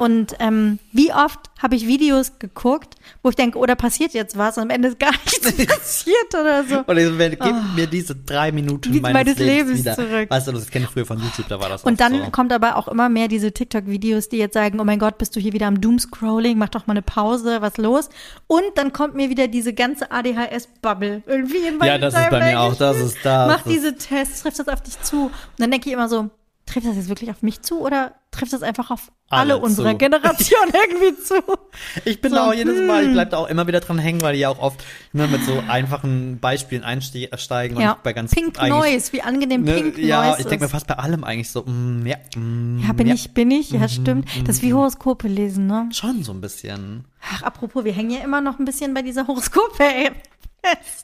Und 0.00 0.34
ähm, 0.38 0.78
wie 0.92 1.12
oft 1.12 1.50
habe 1.58 1.76
ich 1.76 1.86
Videos 1.86 2.38
geguckt, 2.38 2.94
wo 3.22 3.28
ich 3.28 3.36
denke, 3.36 3.58
oh, 3.58 3.66
da 3.66 3.74
passiert 3.74 4.14
jetzt 4.14 4.38
was 4.38 4.56
und 4.56 4.62
am 4.62 4.70
Ende 4.70 4.88
ist 4.88 4.98
gar 4.98 5.10
nichts 5.26 5.52
passiert 5.66 6.34
oder 6.34 6.64
so. 6.64 6.78
Und 6.86 6.96
ich 6.96 7.38
gib 7.38 7.54
mir 7.76 7.86
diese 7.86 8.16
drei 8.16 8.50
Minuten 8.50 8.98
meines, 9.02 9.12
meines 9.12 9.38
Lebens, 9.38 9.84
Lebens 9.84 9.96
zurück. 9.96 10.30
Weißt 10.30 10.48
du, 10.48 10.52
das 10.52 10.70
kenne 10.70 10.86
ich 10.86 10.90
früher 10.90 11.04
von 11.04 11.18
YouTube, 11.18 11.48
da 11.48 11.60
war 11.60 11.68
das 11.68 11.84
Und 11.84 12.00
dann 12.00 12.14
so. 12.14 12.30
kommt 12.30 12.50
aber 12.50 12.76
auch 12.76 12.88
immer 12.88 13.10
mehr 13.10 13.28
diese 13.28 13.52
TikTok-Videos, 13.52 14.30
die 14.30 14.38
jetzt 14.38 14.54
sagen, 14.54 14.80
oh 14.80 14.84
mein 14.84 14.98
Gott, 14.98 15.18
bist 15.18 15.36
du 15.36 15.40
hier 15.40 15.52
wieder 15.52 15.66
am 15.66 15.82
Doomscrolling, 15.82 16.56
mach 16.56 16.70
doch 16.70 16.86
mal 16.86 16.94
eine 16.94 17.02
Pause, 17.02 17.60
was 17.60 17.76
los? 17.76 18.08
Und 18.46 18.64
dann 18.76 18.94
kommt 18.94 19.16
mir 19.16 19.28
wieder 19.28 19.48
diese 19.48 19.74
ganze 19.74 20.10
ADHS-Bubble 20.10 21.24
irgendwie 21.26 21.66
in 21.68 21.76
meine 21.76 21.92
Ja, 21.92 21.98
das 21.98 22.14
ist 22.14 22.30
bei 22.30 22.52
mir 22.52 22.58
auch, 22.58 22.74
das 22.74 22.96
ist 22.96 23.18
das. 23.22 23.48
Mach 23.48 23.70
diese 23.70 23.94
Tests, 23.96 24.44
trifft 24.44 24.60
das 24.60 24.68
auf 24.68 24.80
dich 24.80 24.98
zu? 25.02 25.24
Und 25.24 25.32
dann 25.58 25.70
denke 25.70 25.90
ich 25.90 25.92
immer 25.92 26.08
so, 26.08 26.30
trifft 26.64 26.86
das 26.86 26.96
jetzt 26.96 27.10
wirklich 27.10 27.30
auf 27.30 27.42
mich 27.42 27.60
zu 27.60 27.80
oder 27.80 28.14
trifft 28.40 28.52
das 28.52 28.62
einfach 28.62 28.90
auf 28.90 29.12
alle, 29.28 29.54
Alle 29.54 29.62
unserer. 29.62 29.94
Generation 29.94 30.66
irgendwie 30.72 31.22
zu? 31.22 31.34
Ich 32.04 32.20
bin 32.20 32.30
So, 32.30 32.36
da 32.36 32.48
auch 32.48 32.54
jedes 32.54 32.80
Mal, 32.86 33.02
ich 33.02 33.06
hm. 33.08 33.12
bleib 33.14 33.30
da 33.30 33.36
auch 33.36 33.48
immer 33.48 33.66
wieder 33.66 33.80
dran 33.80 33.98
hängen, 33.98 34.22
weil 34.22 34.34
die 34.34 34.40
ja 34.40 34.48
auch 34.48 34.58
oft 34.58 34.82
ne, 35.12 35.28
mit 35.28 35.44
so 35.44 35.62
einfachen 35.68 36.38
Beispielen 36.40 36.82
einsteigen 36.82 37.76
und 37.76 37.82
Ja, 37.82 37.96
bei 38.02 38.12
ganz 38.12 38.32
Pink 38.34 38.60
Noise, 38.60 39.12
wie 39.12 39.22
angenehm 39.22 39.62
Ne, 39.62 39.74
Pink 39.74 39.98
ja, 39.98 40.24
Noise 40.24 40.40
ich 40.40 40.46
denke 40.46 40.64
mir 40.64 40.70
fast 40.70 40.86
bei 40.86 40.94
allem 40.94 41.22
eigentlich 41.22 41.50
so, 41.50 41.62
mm, 41.62 42.06
ja, 42.06 42.16
mm, 42.36 42.80
Ja, 42.84 42.92
bin 42.92 43.06
ja, 43.06 43.14
ich, 43.14 43.32
bin 43.32 43.50
ich, 43.50 43.70
ja, 43.70 43.88
stimmt. 43.88 44.28
Das 44.46 44.56
ist 44.56 44.62
wie 44.62 44.72
Horoskope 44.74 45.28
lesen, 45.28 45.66
ne? 45.66 45.88
Schon 45.92 46.24
so 46.24 46.32
ein 46.32 46.40
bisschen. 46.40 47.04
Ach, 47.32 47.42
apropos, 47.42 47.84
wir 47.84 47.92
hängen 47.92 48.10
ja 48.10 48.20
immer 48.20 48.40
noch 48.40 48.58
ein 48.58 48.64
bisschen 48.64 48.94
bei 48.94 49.02
dieser 49.02 49.26
Horoskope, 49.26 49.84
ey. 49.84 50.10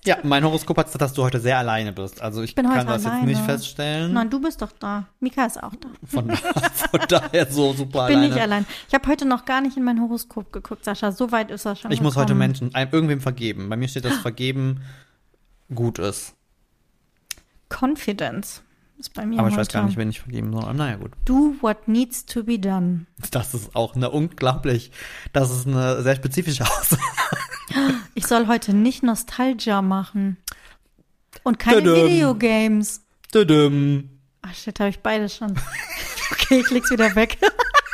Ja, 0.04 0.18
mein 0.22 0.44
Horoskop 0.44 0.76
hat 0.78 0.86
gesagt, 0.86 1.02
dass 1.02 1.14
du 1.14 1.22
heute 1.22 1.40
sehr 1.40 1.58
alleine 1.58 1.92
bist. 1.92 2.20
Also 2.20 2.42
ich 2.42 2.54
bin 2.54 2.66
heute 2.68 2.78
kann 2.78 2.86
das 2.86 3.06
alleine. 3.06 3.28
jetzt 3.28 3.38
nicht 3.38 3.44
feststellen. 3.44 4.12
Nein, 4.12 4.30
du 4.30 4.40
bist 4.40 4.62
doch 4.62 4.72
da. 4.72 5.06
Mika 5.20 5.46
ist 5.46 5.62
auch 5.62 5.74
da. 5.74 5.88
Von, 6.04 6.30
von 6.30 7.00
daher 7.08 7.50
so 7.50 7.72
super 7.72 8.06
Bin 8.06 8.18
alleine. 8.18 8.34
ich 8.34 8.40
allein. 8.40 8.66
Ich 8.88 8.94
habe 8.94 9.08
heute 9.08 9.24
noch 9.24 9.44
gar 9.44 9.60
nicht 9.60 9.76
in 9.76 9.84
mein 9.84 10.00
Horoskop 10.00 10.52
geguckt, 10.52 10.84
Sascha. 10.84 11.10
So 11.12 11.32
weit 11.32 11.50
ist 11.50 11.64
er 11.64 11.74
schon. 11.76 11.90
Ich 11.90 12.00
muss 12.00 12.16
heute 12.16 12.26
gekommen. 12.26 12.38
Menschen, 12.40 12.74
einem, 12.74 12.92
irgendwem 12.92 13.20
vergeben. 13.20 13.68
Bei 13.68 13.76
mir 13.76 13.88
steht, 13.88 14.04
dass 14.04 14.16
Vergeben 14.18 14.82
gut 15.74 15.98
ist. 15.98 16.34
Confidence 17.68 18.62
ist 18.98 19.12
bei 19.14 19.26
mir 19.26 19.38
Aber 19.38 19.48
ich 19.48 19.56
weiß 19.56 19.68
gar 19.68 19.84
nicht, 19.84 19.96
wen 19.96 20.08
ich 20.08 20.20
vergeben 20.20 20.52
soll. 20.52 20.72
Naja, 20.74 20.96
gut. 20.96 21.12
Do 21.24 21.54
what 21.60 21.88
needs 21.88 22.24
to 22.26 22.44
be 22.44 22.58
done. 22.58 23.06
Das 23.30 23.54
ist 23.54 23.74
auch 23.74 23.94
eine 23.94 24.10
unglaublich, 24.10 24.90
das 25.32 25.50
ist 25.50 25.66
eine 25.66 26.02
sehr 26.02 26.16
spezifische 26.16 26.64
Aussage. 26.64 27.02
Ich 28.14 28.26
soll 28.26 28.46
heute 28.46 28.72
nicht 28.74 29.02
Nostalgia 29.02 29.82
machen. 29.82 30.36
Und 31.42 31.58
keine 31.58 31.82
Tadam. 31.82 32.06
Videogames. 32.06 33.02
Tudum. 33.32 34.10
Ach 34.42 34.54
shit, 34.54 34.78
habe 34.80 34.90
ich 34.90 35.00
beide 35.00 35.28
schon. 35.28 35.54
Okay, 36.32 36.58
ich 36.58 36.70
leg's 36.70 36.90
wieder 36.90 37.14
weg. 37.14 37.38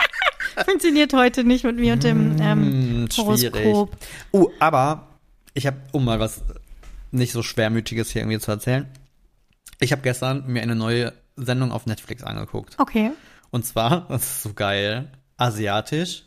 Funktioniert 0.65 1.13
heute 1.13 1.45
nicht 1.45 1.65
mit 1.65 1.77
mir 1.77 1.93
und 1.93 2.03
dem 2.03 2.37
ähm, 2.41 2.63
Hm, 2.65 3.11
schwierig. 3.11 3.53
Horoskop. 3.53 3.97
Uh, 4.33 4.49
aber 4.59 5.09
ich 5.53 5.67
habe, 5.67 5.77
um 5.93 6.05
mal 6.07 6.19
was 6.19 6.43
nicht 7.11 7.33
so 7.33 7.43
schwermütiges 7.43 8.11
hier 8.11 8.23
irgendwie 8.23 8.39
zu 8.39 8.51
erzählen. 8.51 8.89
Ich 9.81 9.93
habe 9.93 10.03
gestern 10.03 10.47
mir 10.47 10.63
eine 10.63 10.75
neue 10.75 11.13
Sendung 11.37 11.73
auf 11.73 11.87
Netflix 11.87 12.23
angeguckt. 12.23 12.77
Okay. 12.79 13.11
Und 13.51 13.67
zwar, 13.67 14.07
das 14.09 14.23
ist 14.23 14.43
so 14.43 14.55
geil, 14.55 15.13
asiatisch. 15.37 16.25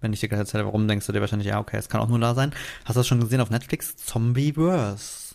Wenn 0.00 0.12
ich 0.12 0.20
dir 0.20 0.28
gleich 0.28 0.40
erzähle, 0.40 0.64
warum, 0.64 0.88
denkst 0.88 1.06
du 1.06 1.12
dir 1.12 1.20
wahrscheinlich, 1.20 1.48
ja, 1.48 1.58
okay, 1.60 1.76
es 1.76 1.88
kann 1.88 2.00
auch 2.00 2.08
nur 2.08 2.18
da 2.18 2.34
sein. 2.34 2.52
Hast 2.84 2.96
du 2.96 3.00
das 3.00 3.06
schon 3.06 3.20
gesehen 3.20 3.40
auf 3.40 3.50
Netflix? 3.50 3.96
Zombieverse. 3.96 5.34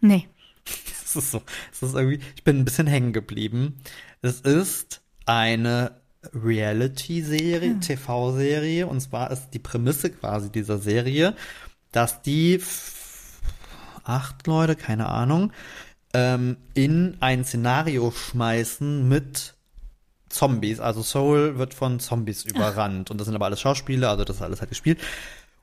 Nee. 0.00 0.28
Das 1.02 1.16
ist 1.16 1.30
so, 1.30 1.40
das 1.70 1.82
ist 1.82 1.94
irgendwie, 1.94 2.20
ich 2.36 2.44
bin 2.44 2.58
ein 2.58 2.66
bisschen 2.66 2.86
hängen 2.86 3.14
geblieben. 3.14 3.78
Es 4.20 4.42
ist 4.42 5.00
eine 5.24 5.92
Reality-Serie, 6.34 7.70
Hm. 7.70 7.80
TV-Serie, 7.80 8.86
und 8.86 9.00
zwar 9.00 9.30
ist 9.30 9.50
die 9.54 9.58
Prämisse 9.58 10.10
quasi 10.10 10.52
dieser 10.52 10.76
Serie, 10.76 11.34
dass 11.92 12.20
die 12.20 12.60
acht 14.04 14.46
Leute, 14.46 14.76
keine 14.76 15.06
Ahnung, 15.08 15.52
ähm, 16.12 16.58
in 16.74 17.16
ein 17.20 17.44
Szenario 17.44 18.10
schmeißen 18.10 19.08
mit 19.08 19.54
Zombies. 20.28 20.80
Also 20.80 21.02
Soul 21.02 21.58
wird 21.58 21.74
von 21.74 22.00
Zombies 22.00 22.44
überrannt. 22.44 23.10
Und 23.10 23.18
das 23.18 23.26
sind 23.26 23.34
aber 23.34 23.46
alles 23.46 23.60
Schauspieler, 23.60 24.10
also 24.10 24.24
das 24.24 24.36
ist 24.36 24.42
alles 24.42 24.60
halt 24.60 24.70
gespielt. 24.70 24.98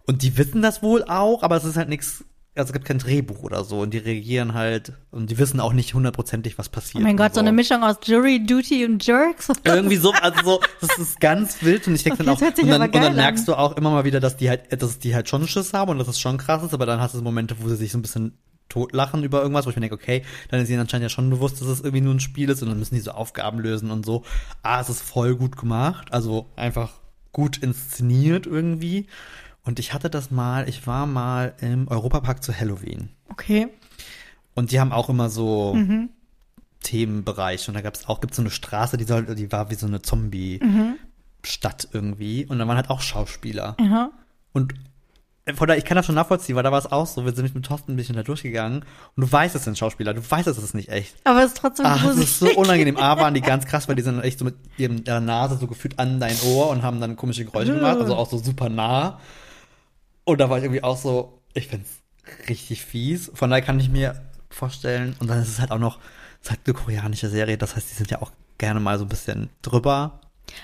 Und 0.07 0.21
die 0.21 0.37
wissen 0.37 0.61
das 0.61 0.83
wohl 0.83 1.03
auch, 1.03 1.43
aber 1.43 1.55
es 1.57 1.63
ist 1.63 1.77
halt 1.77 1.89
nichts, 1.89 2.23
also 2.55 2.69
es 2.69 2.73
gibt 2.73 2.85
kein 2.85 2.99
Drehbuch 2.99 3.41
oder 3.43 3.63
so. 3.63 3.79
Und 3.79 3.93
die 3.93 3.97
reagieren 3.97 4.53
halt, 4.53 4.93
und 5.11 5.29
die 5.31 5.37
wissen 5.37 5.59
auch 5.59 5.73
nicht 5.73 5.93
hundertprozentig, 5.93 6.57
was 6.57 6.67
Oh 6.67 6.71
passiert. 6.71 7.03
mein 7.03 7.11
und 7.13 7.17
Gott, 7.17 7.33
so 7.33 7.39
eine 7.39 7.51
Mischung 7.51 7.83
aus 7.83 7.97
Jury, 8.03 8.45
Duty 8.45 8.85
und 8.85 9.05
Jerks. 9.05 9.47
irgendwie 9.65 9.97
so, 9.97 10.11
also 10.13 10.41
so, 10.43 10.59
das 10.81 10.97
ist 10.99 11.19
ganz 11.19 11.61
wild 11.63 11.87
und 11.87 11.95
ich 11.95 12.03
denke 12.03 12.23
dann 12.23 12.29
auch, 12.35 12.41
und 12.41 12.57
dann, 12.57 12.81
und 12.81 12.95
dann 12.95 13.15
merkst 13.15 13.47
du 13.47 13.55
auch 13.55 13.75
immer 13.77 13.89
mal 13.91 14.05
wieder, 14.05 14.19
dass 14.19 14.37
die 14.37 14.49
halt, 14.49 14.81
dass 14.81 14.99
die 14.99 15.15
halt 15.15 15.27
schon 15.27 15.47
Schiss 15.47 15.73
haben 15.73 15.89
und 15.91 15.97
dass 15.97 16.07
es 16.07 16.19
schon 16.19 16.37
krass 16.37 16.63
ist, 16.63 16.73
aber 16.73 16.85
dann 16.85 16.99
hast 17.01 17.15
du 17.15 17.21
Momente, 17.21 17.55
wo 17.59 17.67
sie 17.69 17.75
sich 17.75 17.91
so 17.91 17.97
ein 17.97 18.01
bisschen 18.03 18.37
totlachen 18.69 19.23
über 19.23 19.41
irgendwas, 19.41 19.65
wo 19.65 19.69
ich 19.69 19.75
mir 19.75 19.81
denke, 19.81 19.95
okay, 19.95 20.23
dann 20.49 20.59
ist 20.61 20.69
ihnen 20.69 20.79
anscheinend 20.79 21.03
ja 21.03 21.09
schon 21.09 21.29
bewusst, 21.29 21.61
dass 21.61 21.67
es 21.67 21.79
irgendwie 21.81 22.01
nur 22.01 22.13
ein 22.13 22.19
Spiel 22.19 22.49
ist 22.49 22.61
und 22.61 22.69
dann 22.69 22.79
müssen 22.79 22.95
die 22.95 23.01
so 23.01 23.11
Aufgaben 23.11 23.59
lösen 23.59 23.91
und 23.91 24.05
so. 24.05 24.23
Ah, 24.63 24.81
es 24.81 24.89
ist 24.89 25.01
voll 25.01 25.35
gut 25.35 25.57
gemacht, 25.57 26.11
also 26.11 26.47
einfach 26.55 26.93
gut 27.31 27.57
inszeniert 27.57 28.45
irgendwie. 28.47 29.07
Und 29.63 29.79
ich 29.79 29.93
hatte 29.93 30.09
das 30.09 30.31
mal, 30.31 30.69
ich 30.69 30.85
war 30.87 31.05
mal 31.07 31.53
im 31.59 31.87
Europapark 31.87 32.43
zu 32.43 32.57
Halloween. 32.57 33.09
Okay. 33.29 33.67
Und 34.53 34.71
die 34.71 34.79
haben 34.79 34.91
auch 34.91 35.09
immer 35.09 35.29
so 35.29 35.73
Mhm. 35.73 36.09
Themenbereiche. 36.81 37.71
Und 37.71 37.75
da 37.75 37.81
gab 37.81 37.95
es 37.95 38.07
auch, 38.07 38.21
gibt 38.21 38.35
so 38.35 38.41
eine 38.43 38.51
Straße, 38.51 38.95
die 38.97 39.05
soll, 39.05 39.25
die 39.35 39.51
war 39.51 39.71
wie 39.71 39.75
so 39.75 39.87
eine 39.87 40.01
Zombie-Stadt 40.03 41.89
irgendwie. 41.91 42.45
Und 42.45 42.59
da 42.59 42.67
waren 42.67 42.77
halt 42.77 42.89
auch 42.89 43.01
Schauspieler. 43.01 43.75
Aha. 43.79 44.11
Und 44.53 44.73
von 45.53 45.67
daher, 45.67 45.77
ich 45.77 45.85
kann 45.85 45.95
das 45.95 46.07
schon 46.07 46.15
nachvollziehen, 46.15 46.55
weil 46.55 46.63
da 46.63 46.71
war 46.71 46.79
es 46.79 46.91
auch 46.91 47.05
so. 47.05 47.23
Wir 47.23 47.33
sind 47.35 47.53
mit 47.53 47.65
Thorsten 47.65 47.93
ein 47.93 47.95
bisschen 47.97 48.15
da 48.15 48.23
durchgegangen. 48.23 48.79
Und 49.15 49.21
du 49.23 49.31
weißt, 49.31 49.53
es 49.55 49.63
sind 49.63 49.77
Schauspieler. 49.77 50.13
Du 50.15 50.21
weißt, 50.27 50.47
es 50.47 50.57
ist 50.57 50.73
nicht 50.73 50.89
echt. 50.89 51.15
Aber 51.23 51.41
es 51.43 51.47
ist 51.53 51.57
trotzdem 51.57 51.85
Ah, 51.85 51.93
das 51.93 52.01
gruselig. 52.01 52.23
ist 52.29 52.39
so 52.39 52.47
unangenehm. 52.55 52.97
A 52.97 53.17
waren 53.17 53.33
die 53.35 53.41
ganz 53.41 53.65
krass, 53.65 53.87
weil 53.87 53.95
die 53.95 54.01
sind 54.01 54.19
echt 54.23 54.39
so 54.39 54.45
mit 54.45 54.55
ihrem, 54.77 55.03
ihrer 55.05 55.19
Nase 55.19 55.57
so 55.57 55.67
gefühlt 55.67 55.99
an 55.99 56.19
dein 56.19 56.35
Ohr 56.47 56.69
und 56.69 56.81
haben 56.81 56.99
dann 56.99 57.15
komische 57.15 57.45
Geräusche 57.45 57.75
gemacht, 57.75 57.99
also 57.99 58.15
auch 58.15 58.29
so 58.29 58.37
super 58.39 58.69
nah. 58.69 59.19
Und 60.23 60.39
da 60.41 60.49
war 60.49 60.57
ich 60.57 60.63
irgendwie 60.63 60.83
auch 60.83 60.97
so, 60.97 61.41
ich 61.53 61.67
find's 61.67 61.89
richtig 62.49 62.83
fies. 62.83 63.31
Von 63.35 63.51
daher 63.51 63.63
kann 63.63 63.79
ich 63.79 63.89
mir 63.89 64.19
vorstellen, 64.49 65.15
und 65.19 65.27
dann 65.29 65.39
ist 65.41 65.49
es 65.49 65.59
halt 65.59 65.69
auch 65.71 65.77
noch, 65.79 65.99
es 66.41 66.47
ist 66.47 66.49
halt 66.51 66.61
eine 66.65 66.73
koreanische 66.73 67.29
Serie, 67.29 67.57
das 67.57 67.75
heißt, 67.75 67.89
die 67.91 67.95
sind 67.95 68.09
ja 68.09 68.21
auch 68.21 68.31
gerne 68.57 68.79
mal 68.79 68.97
so 68.97 69.05
ein 69.05 69.09
bisschen 69.09 69.49
drüber. 69.61 70.21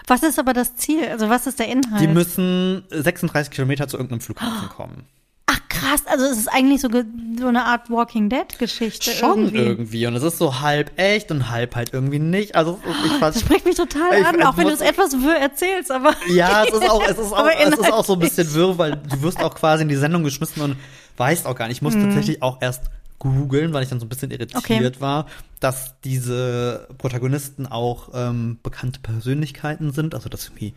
Was 0.07 0.23
ist 0.23 0.39
aber 0.39 0.53
das 0.53 0.75
Ziel? 0.75 1.07
Also 1.09 1.29
was 1.29 1.47
ist 1.47 1.59
der 1.59 1.67
Inhalt? 1.67 2.01
Die 2.01 2.07
müssen 2.07 2.83
36 2.89 3.51
Kilometer 3.51 3.87
zu 3.87 3.97
irgendeinem 3.97 4.21
Flughafen 4.21 4.69
kommen. 4.69 5.03
Ach 5.47 5.59
krass, 5.67 6.03
also 6.07 6.25
es 6.25 6.37
ist 6.37 6.47
eigentlich 6.47 6.79
so, 6.79 6.87
so 6.89 7.47
eine 7.47 7.65
Art 7.65 7.89
Walking 7.89 8.29
Dead 8.29 8.57
Geschichte 8.57 9.11
Schon 9.11 9.39
irgendwie. 9.45 9.57
irgendwie. 9.57 10.07
Und 10.07 10.15
es 10.15 10.23
ist 10.23 10.37
so 10.37 10.61
halb 10.61 10.97
echt 10.97 11.29
und 11.29 11.49
halb 11.49 11.75
halt 11.75 11.93
irgendwie 11.93 12.19
nicht. 12.19 12.55
Also 12.55 12.79
ich 13.05 13.11
fand 13.13 13.35
Das 13.35 13.41
spricht 13.41 13.65
mich 13.65 13.75
total 13.75 14.17
Ich- 14.19 14.25
an, 14.25 14.39
ich 14.39 14.45
auch 14.45 14.55
wenn 14.55 14.65
du 14.65 14.71
muss- 14.71 14.79
es 14.81 14.87
etwas 14.87 15.11
wirr 15.21 15.35
erzählst, 15.37 15.91
aber 15.91 16.13
Ja, 16.29 16.63
es 16.63 16.73
ist 16.73 16.89
auch, 16.89 17.03
es 17.03 17.17
ist 17.17 17.33
auch, 17.33 17.47
es 17.47 17.77
ist 17.77 17.91
auch 17.91 18.05
so 18.05 18.13
ein 18.13 18.19
bisschen 18.19 18.53
wirr, 18.53 18.77
weil 18.77 18.91
du 18.95 19.21
wirst 19.23 19.41
auch 19.43 19.53
quasi 19.53 19.83
in 19.83 19.89
die 19.89 19.95
Sendung 19.97 20.23
geschmissen 20.23 20.61
und 20.61 20.77
weißt 21.17 21.45
auch 21.45 21.55
gar 21.55 21.67
nicht. 21.67 21.77
Ich 21.77 21.81
musste 21.81 22.01
tatsächlich 22.01 22.41
auch 22.41 22.61
erst 22.61 22.83
googeln, 23.29 23.71
weil 23.73 23.83
ich 23.83 23.89
dann 23.89 23.99
so 23.99 24.05
ein 24.05 24.09
bisschen 24.09 24.31
irritiert 24.31 24.63
Mhm. 24.67 24.85
Okay. 24.87 24.91
war, 24.99 25.27
dass 25.59 25.95
diese 26.03 26.87
Protagonisten 26.97 27.67
auch 27.67 28.09
ähm, 28.13 28.57
bekannte 28.63 28.99
Persönlichkeiten 28.99 29.91
sind. 29.93 30.15
Also 30.15 30.27
das 30.29 30.45
irgendwie 30.47 30.73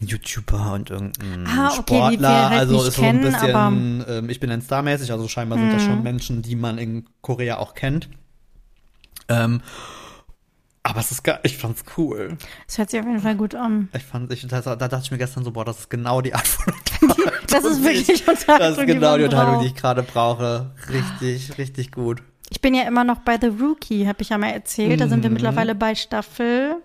ein 0.00 0.06
YouTuber 0.08 0.72
und 0.72 0.90
irgendein 0.90 1.46
Ah, 1.46 1.68
okay, 1.68 1.76
Sportler. 1.96 2.50
halt 2.50 2.60
also 2.60 2.82
ist 2.84 2.96
so 2.96 3.02
ein 3.02 3.20
kennen, 3.22 3.34
aber- 3.34 3.70
Mhm. 3.70 3.98
bisschen, 3.98 4.18
ähm, 4.24 4.30
ich 4.30 4.40
bin 4.40 4.50
ein 4.50 4.62
Star-mäßig, 4.62 5.12
also 5.12 5.28
scheinbar 5.28 5.58
sind 5.58 5.72
das 5.72 5.84
schon 5.84 6.02
Menschen, 6.02 6.42
die 6.42 6.56
man 6.56 6.78
in 6.78 7.06
Korea 7.22 7.58
auch 7.58 7.74
kennt. 7.74 8.08
Ähm, 9.28 9.60
aber 10.86 11.00
es 11.00 11.10
ist 11.10 11.22
geil, 11.24 11.38
ich 11.42 11.56
fand's 11.58 11.84
cool. 11.96 12.36
es 12.66 12.78
hört 12.78 12.90
sich 12.90 13.00
auf 13.00 13.06
jeden 13.06 13.20
Fall 13.20 13.34
gut 13.36 13.54
an. 13.54 13.88
Ich 13.94 14.02
fand, 14.04 14.32
ich, 14.32 14.46
da, 14.46 14.60
da 14.60 14.76
dachte 14.76 15.00
ich 15.04 15.10
mir 15.10 15.18
gestern 15.18 15.44
so, 15.44 15.50
boah, 15.52 15.64
das 15.64 15.80
ist 15.80 15.90
genau 15.90 16.20
die 16.20 16.34
Art 16.34 16.46
von 16.46 16.72
Das 17.50 17.64
ist 17.64 17.82
wirklich 17.82 18.08
ich, 18.08 18.28
Unterhaltung, 18.28 18.58
Das 18.58 18.78
ist 18.78 18.86
genau 18.86 19.16
die 19.18 19.24
Unterhaltung, 19.24 19.60
die 19.60 19.66
ich 19.68 19.74
gerade 19.74 20.02
brauche. 20.02 20.70
Richtig, 20.88 21.58
richtig 21.58 21.92
gut. 21.92 22.22
Ich 22.50 22.60
bin 22.60 22.74
ja 22.74 22.82
immer 22.84 23.02
noch 23.04 23.18
bei 23.20 23.38
The 23.40 23.48
Rookie, 23.48 24.06
habe 24.06 24.22
ich 24.22 24.28
ja 24.28 24.38
mal 24.38 24.50
erzählt. 24.50 25.00
Da 25.00 25.08
sind 25.08 25.18
Mhm. 25.18 25.22
wir 25.24 25.30
mittlerweile 25.30 25.74
bei 25.74 25.94
Staffel 25.94 26.76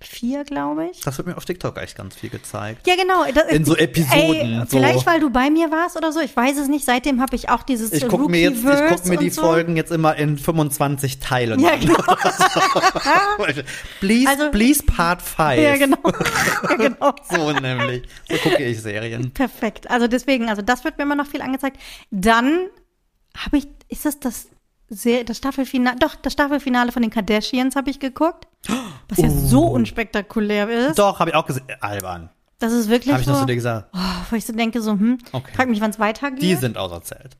4, 0.00 0.44
glaube 0.44 0.88
ich. 0.90 1.00
Das 1.00 1.16
wird 1.16 1.26
mir 1.26 1.36
auf 1.36 1.44
TikTok 1.46 1.78
echt 1.78 1.96
ganz 1.96 2.14
viel 2.14 2.28
gezeigt. 2.28 2.86
Ja, 2.86 2.96
genau. 2.96 3.24
Das, 3.32 3.50
In 3.50 3.64
so 3.64 3.74
Episoden, 3.76 4.12
Ey, 4.20 4.60
so. 4.68 4.76
Vielleicht, 4.76 5.06
weil 5.06 5.20
du 5.20 5.30
bei 5.30 5.48
mir 5.48 5.70
warst 5.70 5.96
oder 5.96 6.12
so. 6.12 6.20
Ich 6.20 6.36
weiß 6.36 6.58
es 6.58 6.68
nicht. 6.68 6.84
Seitdem 6.84 7.20
habe 7.22 7.34
ich 7.34 7.48
auch 7.48 7.62
dieses 7.62 7.92
Ich 7.92 8.06
gucke 8.06 8.28
mir 8.30 8.40
jetzt, 8.42 8.58
ich 8.62 8.88
guck 8.88 9.06
mir 9.06 9.16
die 9.16 9.30
so. 9.30 9.40
Folgen 9.42 9.74
jetzt 9.76 9.90
immer 9.90 10.14
in 10.16 10.36
25 10.36 11.18
Teilen 11.18 11.60
Ja, 11.60 11.70
an. 11.72 11.80
genau. 11.80 11.96
please, 14.00 14.28
Also- 14.28 14.50
please 14.50 14.82
Part 14.82 15.22
5. 15.22 15.58
Ja, 15.62 15.76
genau. 15.76 15.98
ja, 16.70 16.76
genau. 16.76 17.14
So 17.30 17.52
nämlich. 17.52 18.02
So 18.28 18.36
gucke 18.36 18.64
ich 18.64 18.80
Serien. 18.82 19.32
Perfekt. 19.32 19.90
Also 19.90 20.08
deswegen, 20.08 20.48
also 20.48 20.62
das 20.62 20.84
wird 20.84 20.98
mir 20.98 21.04
immer 21.04 21.16
noch 21.16 21.26
viel 21.26 21.40
angezeigt. 21.42 21.78
Dann 22.10 22.66
habe 23.36 23.58
ich, 23.58 23.66
ist 23.88 24.04
das 24.04 24.20
das, 24.20 24.48
Se- 24.88 25.24
das 25.24 25.38
Staffelfinale, 25.38 25.96
doch, 25.98 26.14
das 26.14 26.32
Staffelfinale 26.32 26.92
von 26.92 27.02
den 27.02 27.10
Kardashians 27.10 27.74
habe 27.76 27.90
ich 27.90 27.98
geguckt. 27.98 28.46
Was 29.08 29.18
ja 29.18 29.28
so 29.30 29.64
Oh. 29.66 29.70
unspektakulär 29.70 30.68
ist. 30.68 30.98
Doch, 30.98 31.18
habe 31.18 31.30
ich 31.30 31.36
auch 31.36 31.46
gesehen. 31.46 31.64
Albern. 31.80 32.30
Das 32.58 32.72
ist 32.72 32.88
wirklich 32.88 33.12
Habe 33.12 33.20
ich 33.20 33.26
so, 33.26 33.32
noch 33.32 33.40
zu 33.40 33.46
dir 33.46 33.56
gesagt. 33.56 33.88
oh, 33.92 33.98
wo 34.30 34.36
ich 34.36 34.46
so 34.46 34.52
denke, 34.52 34.80
so, 34.80 34.92
hm, 34.92 35.18
Okay. 35.32 35.52
frag 35.54 35.68
mich, 35.68 35.80
wann 35.80 35.90
es 35.90 35.98
weitergeht. 35.98 36.40
Die 36.42 36.54
sind 36.54 36.76
auserzählt. 36.78 37.36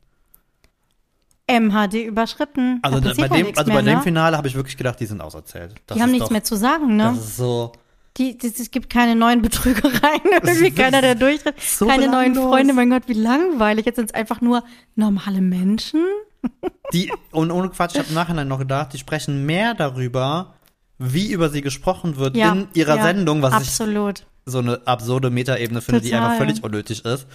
MHD 1.49 2.05
überschritten. 2.05 2.81
Also, 2.83 2.99
Da 3.01 3.13
bei 3.15 3.29
dem, 3.29 3.47
also 3.57 3.71
mehr, 3.71 3.77
bei 3.83 3.83
dem 3.83 3.99
ne? 3.99 4.03
Finale 4.03 4.37
habe 4.37 4.49
ich 4.49 4.55
wirklich 4.57 4.77
gedacht, 4.77 4.99
die 4.99 5.07
sind 5.07 5.21
auserzählt. 5.21 5.75
Das 5.87 5.97
Die 5.97 6.03
haben 6.03 6.11
nichts 6.11 6.27
doch, 6.27 6.33
mehr 6.33 6.43
zu 6.43 6.57
sagen, 6.57 6.97
ne? 6.97 7.13
Das 7.15 7.19
ist 7.25 7.37
so. 7.37 7.73
Die, 8.17 8.39
die, 8.39 8.47
es 8.47 8.71
gibt 8.71 8.89
keine 8.89 9.15
neuen 9.15 9.43
Betrügereien, 9.43 10.21
irgendwie 10.43 10.71
keiner, 10.71 11.03
der 11.03 11.15
durchtritt, 11.15 11.61
so 11.61 11.87
keine 11.87 12.09
neuen. 12.09 12.35
Freunde. 12.35 12.73
Mein 12.73 12.91
Gott, 12.91 13.03
wie 13.07 13.13
langweilig. 13.15 13.85
Jetzt 13.85 13.97
sind 13.97 14.11
es 14.11 14.15
einfach 14.15 14.41
nur 14.41 14.65
normale 14.95 15.41
Menschen. 15.41 16.03
Die, 16.93 17.13
und 17.33 17.51
ohne 17.51 17.69
Quatsch, 17.71 17.93
ich 17.95 17.99
habe 17.99 18.09
im 18.09 18.15
Nachhinein 18.15 18.49
noch 18.49 18.59
gedacht, 18.59 18.93
die 18.93 18.99
sprechen 18.99 19.45
mehr 19.45 19.75
darüber, 19.75 20.55
wie 20.99 21.31
über 21.31 21.51
sie 21.51 21.61
gesprochen 21.61 22.17
wird 22.17 22.37
Ja, 22.37 22.53
in 22.53 22.69
ihrer 22.75 22.97
ja, 22.97 23.03
Sendung, 23.03 23.43
was 23.43 23.53
ich 23.53 23.69
absolut. 23.69 24.27
so 24.47 24.59
eine 24.59 24.81
absurde 24.87 25.31
Metaebene 25.31 25.83
finde, 25.83 26.01
die 26.01 26.11
Total. 26.11 26.25
einfach 26.25 26.39
völlig 26.39 26.63
unnötig 26.63 27.05
ist. 27.05 27.27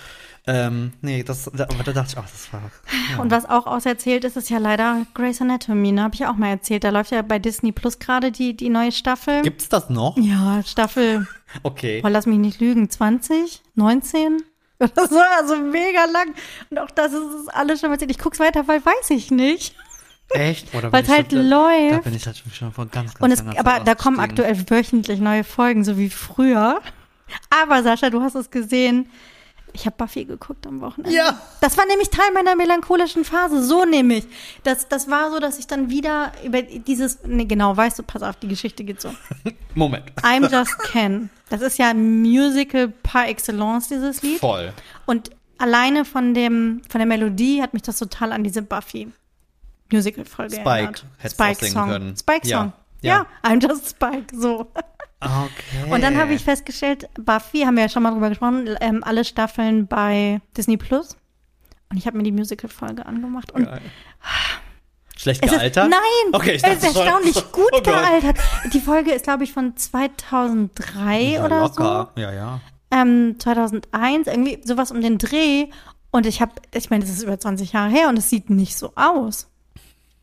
Ähm, 0.48 0.94
nee, 1.02 1.22
das, 1.24 1.52
da, 1.54 1.66
aber 1.66 1.84
da 1.84 1.92
dachte 1.92 2.14
ich, 2.14 2.18
ach, 2.18 2.30
das 2.30 2.52
war. 2.52 2.62
Ja. 3.12 3.22
Und 3.22 3.30
was 3.30 3.46
auch 3.48 3.68
auserzählt 3.68 4.24
ist, 4.24 4.38
ist 4.38 4.50
ja 4.50 4.58
leider 4.58 5.06
Grey's 5.14 5.40
Anatomy, 5.40 5.92
ne? 5.92 6.02
Habe 6.04 6.16
ich 6.16 6.22
ja 6.22 6.32
auch 6.32 6.36
mal 6.36 6.48
erzählt. 6.50 6.84
Da 6.84 6.90
läuft 6.90 7.12
ja 7.12 7.22
bei 7.22 7.38
Disney 7.38 7.72
Plus 7.72 8.00
gerade 8.00 8.32
die, 8.32 8.56
die 8.56 8.70
neue 8.70 8.92
Staffel. 8.92 9.44
Gibt's 9.44 9.70
das 9.70 9.90
noch? 9.92 10.18
ja, 10.18 10.64
Staffel, 10.66 11.28
Okay. 11.64 12.02
boah, 12.02 12.10
lass 12.10 12.26
mich 12.26 12.40
nicht 12.40 12.60
lügen, 12.60 12.90
20, 12.90 13.62
19? 13.76 14.42
Oder 14.80 15.08
so, 15.08 15.20
also 15.40 15.58
mega 15.58 16.06
lang. 16.06 16.34
Und 16.72 16.80
auch 16.80 16.90
das 16.90 17.14
ist 17.14 17.22
es 17.44 17.48
alles 17.50 17.80
schon 17.80 17.92
erzählt. 17.92 18.10
Ich 18.10 18.18
guck's 18.18 18.40
weiter, 18.40 18.68
weil 18.68 18.84
weiß 18.84 19.12
ich 19.12 19.30
nicht. 19.30 19.76
Echt? 20.32 20.74
Oder 20.74 20.90
bin 20.90 21.04
ich 21.04 21.10
halt 21.10 21.32
schon- 21.32 21.48
läuft. 21.50 21.92
Da 21.94 21.98
bin 22.00 22.16
ich 22.16 22.26
halt 22.26 22.42
schon 22.52 22.72
von 22.72 22.90
ganz, 22.90 23.14
ganz 23.14 23.20
Und 23.20 23.32
es, 23.32 23.58
aber 23.60 23.82
da 23.82 23.94
kommen 23.94 24.20
aktuell 24.20 24.58
wöchentlich 24.72 25.20
neue 25.20 25.44
Folgen, 25.44 25.84
so 25.84 26.00
wie 26.00 26.10
früher. 26.10 26.82
Aber 27.52 27.84
Sascha, 27.84 28.10
du 28.10 28.22
hast 28.22 28.34
es 28.34 28.50
gesehen. 28.50 29.08
Ich 29.74 29.86
habe 29.86 29.96
Buffy 29.98 30.26
geguckt 30.26 30.68
am 30.68 30.82
Wochenende. 30.82 31.16
Ja. 31.16 31.40
Das 31.62 31.78
war 31.78 31.86
nämlich 31.86 32.10
Teil 32.10 32.32
meiner 32.34 32.56
melancholischen 32.56 33.24
Phase. 33.24 33.64
So 33.64 33.86
nämlich. 33.86 34.26
Das, 34.64 34.88
das 34.88 35.10
war 35.10 35.32
so, 35.32 35.40
dass 35.40 35.60
ich 35.60 35.68
dann 35.68 35.90
wieder 35.90 36.32
über 36.44 36.62
dieses. 36.62 37.20
Nee, 37.24 37.46
genau, 37.46 37.76
weißt 37.76 38.00
du, 38.00 38.04
pass 38.04 38.24
auf, 38.24 38.36
die 38.38 38.48
Geschichte 38.48 38.84
geht 38.84 39.02
so. 39.02 39.14
Moment. 39.76 40.12
I'm 40.22 40.52
Just 40.52 40.78
Ken. 40.80 41.30
Das 41.50 41.62
ist 41.62 41.78
ja 41.78 41.90
ein 41.90 42.22
Musical 42.22 42.90
par 42.90 43.28
excellence, 43.28 43.88
dieses 43.90 44.22
Lied. 44.22 44.40
Voll. 44.40 44.74
Und 45.06 45.32
alleine 45.58 46.06
von 46.06 46.34
dem, 46.34 46.82
von 46.90 47.00
der 47.00 47.06
Melodie 47.06 47.62
hat 47.62 47.74
mich 47.74 47.84
das 47.84 48.00
total 48.00 48.32
an 48.32 48.44
diese 48.44 48.62
Buffy 48.62 49.12
Musical-Folge 49.92 50.56
Spike 50.56 50.70
erinnert. 50.70 51.06
singen 51.20 51.32
Spike-Song. 51.32 52.16
Spike-Song. 52.18 52.74
Ja. 53.02 53.26
Ja. 53.44 53.50
I'm 53.50 53.62
just 53.62 53.90
Spike, 53.90 54.36
so. 54.36 54.72
Okay. 55.22 55.92
Und 55.92 56.02
dann 56.02 56.18
habe 56.18 56.34
ich 56.34 56.44
festgestellt, 56.44 57.08
Buffy, 57.20 57.62
haben 57.62 57.76
wir 57.76 57.84
ja 57.84 57.90
schon 57.90 58.02
mal 58.04 58.12
drüber 58.12 58.30
gesprochen, 58.30 58.68
ähm, 58.82 59.04
alle 59.04 59.24
Staffeln 59.24 59.86
bei 59.88 60.42
Disney 60.58 60.78
Plus. 60.78 61.16
Und 61.92 61.98
ich 61.98 62.08
habe 62.08 62.18
mir 62.18 62.24
die 62.24 62.32
Musical-Folge 62.32 63.06
angemacht. 63.06 63.52
Und 63.52 63.66
Geil. 63.66 63.82
Schlecht 65.18 65.46
Es 65.46 65.52
ist, 65.52 65.58
gealtert? 65.58 65.90
nein, 65.90 66.00
Okay, 66.34 66.54
ich 66.54 66.64
es 66.64 66.74
ist 66.74 66.84
dachte 66.84 66.94
schon. 66.96 67.06
erstaunlich 67.06 67.52
gut 67.52 67.70
Oh 67.74 67.82
gealtert. 67.82 68.38
Die 68.74 68.80
Folge 68.80 69.12
ist, 69.12 69.24
glaube 69.26 69.44
ich, 69.44 69.54
von 69.54 69.76
2003 69.78 71.22
Ja, 71.22 71.46
oder 71.46 71.60
locker. 71.62 72.12
Ja, 72.16 72.32
ja. 72.32 72.60
so. 72.92 72.98
Ähm, 72.98 73.36
2001, 73.40 74.28
irgendwie 74.28 74.60
sowas 74.64 74.90
um 74.92 75.02
den 75.02 75.18
Dreh. 75.20 75.68
Und 76.10 76.26
ich 76.26 76.42
habe, 76.42 76.54
ich 76.74 76.90
meine, 76.90 77.04
das 77.04 77.14
ist 77.14 77.22
über 77.24 77.40
20 77.40 77.72
Jahre 77.74 77.92
her 77.92 78.10
und 78.10 78.18
es 78.18 78.30
sieht 78.30 78.50
nicht 78.50 78.76
so 78.78 78.94
aus. 78.96 79.48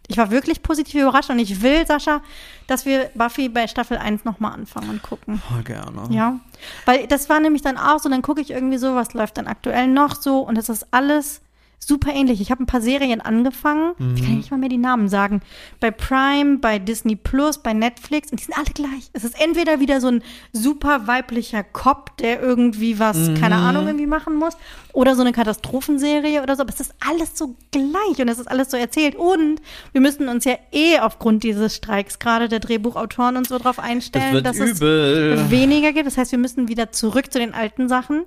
Ich 0.08 0.16
war 0.16 0.30
wirklich 0.30 0.62
positiv 0.62 1.02
überrascht 1.02 1.28
und 1.30 1.38
ich 1.38 1.62
will, 1.62 1.86
Sascha, 1.86 2.22
dass 2.66 2.86
wir 2.86 3.10
Buffy 3.14 3.48
bei 3.48 3.66
Staffel 3.68 3.98
1 3.98 4.24
nochmal 4.24 4.52
anfangen 4.52 4.88
und 4.88 5.02
gucken. 5.02 5.40
Voll 5.48 5.62
gerne. 5.62 6.08
Ja, 6.10 6.40
weil 6.86 7.06
das 7.06 7.28
war 7.28 7.40
nämlich 7.40 7.62
dann 7.62 7.76
auch 7.76 7.98
so, 7.98 8.08
dann 8.08 8.22
gucke 8.22 8.40
ich 8.40 8.50
irgendwie 8.50 8.78
so, 8.78 8.94
was 8.94 9.12
läuft 9.12 9.36
dann 9.36 9.46
aktuell 9.46 9.86
noch 9.86 10.16
so 10.16 10.40
und 10.40 10.56
es 10.56 10.70
ist 10.70 10.86
alles 10.92 11.42
super 11.78 12.12
ähnlich. 12.12 12.40
Ich 12.40 12.50
habe 12.50 12.62
ein 12.62 12.66
paar 12.66 12.80
Serien 12.82 13.20
angefangen, 13.20 13.92
ich 14.14 14.22
kann 14.24 14.36
nicht 14.36 14.50
mal 14.50 14.58
mehr 14.58 14.68
die 14.68 14.76
Namen 14.78 15.08
sagen. 15.08 15.40
Bei 15.80 15.90
Prime, 15.90 16.58
bei 16.58 16.78
Disney 16.78 17.16
Plus, 17.16 17.58
bei 17.58 17.72
Netflix 17.72 18.30
und 18.30 18.40
die 18.40 18.44
sind 18.44 18.56
alle 18.56 18.72
gleich. 18.74 19.08
Es 19.14 19.24
ist 19.24 19.40
entweder 19.40 19.80
wieder 19.80 20.00
so 20.00 20.08
ein 20.08 20.22
super 20.52 21.06
weiblicher 21.06 21.62
Cop, 21.64 22.16
der 22.18 22.42
irgendwie 22.42 22.98
was, 22.98 23.30
keine 23.40 23.56
Ahnung, 23.56 23.86
irgendwie 23.86 24.06
machen 24.06 24.34
muss 24.36 24.54
oder 24.92 25.14
so 25.14 25.22
eine 25.22 25.32
Katastrophenserie 25.32 26.42
oder 26.42 26.56
so, 26.56 26.62
aber 26.62 26.72
es 26.72 26.80
ist 26.80 26.94
alles 27.08 27.38
so 27.38 27.54
gleich 27.70 28.18
und 28.20 28.28
es 28.28 28.38
ist 28.38 28.48
alles 28.50 28.70
so 28.70 28.76
erzählt 28.76 29.14
und 29.14 29.60
wir 29.92 30.00
müssen 30.00 30.28
uns 30.28 30.44
ja 30.44 30.56
eh 30.72 30.98
aufgrund 30.98 31.42
dieses 31.42 31.74
Streiks 31.76 32.18
gerade 32.18 32.48
der 32.48 32.58
Drehbuchautoren 32.60 33.36
und 33.36 33.46
so 33.48 33.58
drauf 33.58 33.76
Das 33.76 33.84
einstellen, 33.84 34.34
wird 34.34 34.46
dass 34.46 34.56
übel. 34.56 35.32
es 35.38 35.50
weniger 35.50 35.92
gibt. 35.92 36.06
Das 36.06 36.18
heißt, 36.18 36.32
wir 36.32 36.38
müssen 36.38 36.68
wieder 36.68 36.90
zurück 36.92 37.32
zu 37.32 37.38
den 37.38 37.54
alten 37.54 37.88
Sachen. 37.88 38.24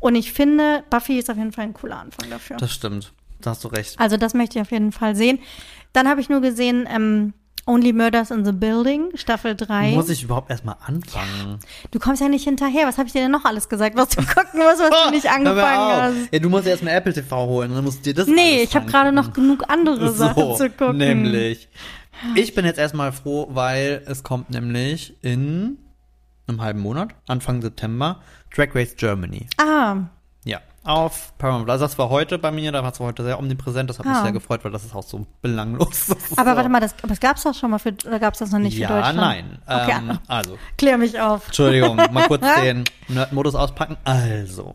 Und 0.00 0.14
ich 0.14 0.32
finde, 0.32 0.84
Buffy 0.90 1.18
ist 1.18 1.30
auf 1.30 1.36
jeden 1.36 1.52
Fall 1.52 1.64
ein 1.64 1.74
cooler 1.74 1.98
Anfang 1.98 2.30
dafür. 2.30 2.56
Das 2.56 2.72
stimmt. 2.72 3.12
Da 3.40 3.50
hast 3.50 3.62
du 3.64 3.68
recht. 3.68 3.98
also 4.00 4.16
das 4.16 4.34
möchte 4.34 4.58
ich 4.58 4.62
auf 4.62 4.72
jeden 4.72 4.90
Fall 4.92 5.14
sehen. 5.14 5.38
Dann 5.92 6.08
habe 6.08 6.20
ich 6.20 6.28
nur 6.28 6.40
gesehen, 6.40 6.88
ähm, 6.92 7.34
Only 7.66 7.92
Murders 7.92 8.30
in 8.30 8.44
the 8.46 8.52
Building, 8.52 9.10
Staffel 9.14 9.54
3. 9.54 9.92
Muss 9.92 10.08
ich 10.08 10.22
überhaupt 10.22 10.50
erstmal 10.50 10.76
anfangen? 10.86 11.58
Du 11.90 11.98
kommst 11.98 12.22
ja 12.22 12.28
nicht 12.28 12.44
hinterher. 12.44 12.86
Was 12.86 12.96
habe 12.96 13.08
ich 13.08 13.12
dir 13.12 13.20
denn 13.20 13.30
noch 13.30 13.44
alles 13.44 13.68
gesagt, 13.68 13.94
was 13.94 14.08
du 14.08 14.22
gucken 14.34 14.60
musst, 14.60 14.78
was 14.80 15.04
du 15.04 15.10
nicht 15.14 15.30
angefangen 15.30 16.02
hast? 16.02 16.32
Ja, 16.32 16.38
du 16.38 16.48
musst 16.48 16.66
erstmal 16.66 16.94
Apple 16.94 17.12
TV 17.12 17.46
holen 17.46 17.74
dann 17.74 17.84
musst 17.84 17.98
du 17.98 18.02
dir 18.04 18.14
das 18.14 18.26
Nee, 18.26 18.62
ich 18.62 18.74
habe 18.74 18.86
gerade 18.86 19.12
noch 19.12 19.34
genug 19.34 19.64
andere 19.68 20.10
Sachen 20.12 20.56
zu 20.56 20.70
gucken. 20.70 20.96
Nämlich. 20.96 21.68
Ich 22.34 22.54
bin 22.54 22.64
jetzt 22.64 22.78
erstmal 22.78 23.12
froh, 23.12 23.48
weil 23.50 24.02
es 24.06 24.22
kommt 24.22 24.50
nämlich 24.50 25.14
in 25.22 25.76
einem 26.48 26.62
halben 26.62 26.80
Monat, 26.80 27.10
Anfang 27.26 27.60
September, 27.60 28.22
Drag 28.54 28.74
Race 28.74 28.94
Germany. 28.96 29.46
Ah, 29.58 29.96
Ja, 30.44 30.60
auf 30.84 31.36
Paramount 31.38 31.66
Plus. 31.66 31.80
Das 31.80 31.98
war 31.98 32.08
heute 32.08 32.38
bei 32.38 32.50
mir, 32.50 32.72
da 32.72 32.82
war 32.82 32.92
es 32.92 32.98
heute 33.00 33.22
sehr 33.24 33.38
omnipräsent. 33.38 33.90
Das 33.90 33.98
hat 33.98 34.06
mich 34.06 34.14
Ah. 34.16 34.22
sehr 34.22 34.32
gefreut, 34.32 34.64
weil 34.64 34.70
das 34.72 34.84
ist 34.84 34.94
auch 34.94 35.02
so 35.02 35.26
belanglos. 35.42 36.10
Aber 36.36 36.50
so. 36.52 36.56
warte 36.56 36.68
mal, 36.68 36.80
das, 36.80 36.94
das 36.96 37.20
gab's 37.20 37.42
doch 37.42 37.54
schon 37.54 37.70
mal 37.70 37.78
für, 37.78 37.92
oder 38.06 38.18
gab's 38.18 38.38
das 38.38 38.50
noch 38.50 38.58
nicht 38.58 38.76
für 38.76 38.82
ja, 38.82 38.88
Deutschland? 38.88 39.16
nein. 39.16 39.58
Okay, 39.66 39.92
Ähm, 39.98 40.18
also, 40.26 40.58
klär 40.78 40.96
mich 40.98 41.20
auf. 41.20 41.46
Entschuldigung, 41.46 41.96
mal 41.96 42.26
kurz 42.28 42.44
den 42.62 42.84
Nerd-Modus 43.08 43.54
auspacken. 43.54 43.96
Also, 44.04 44.74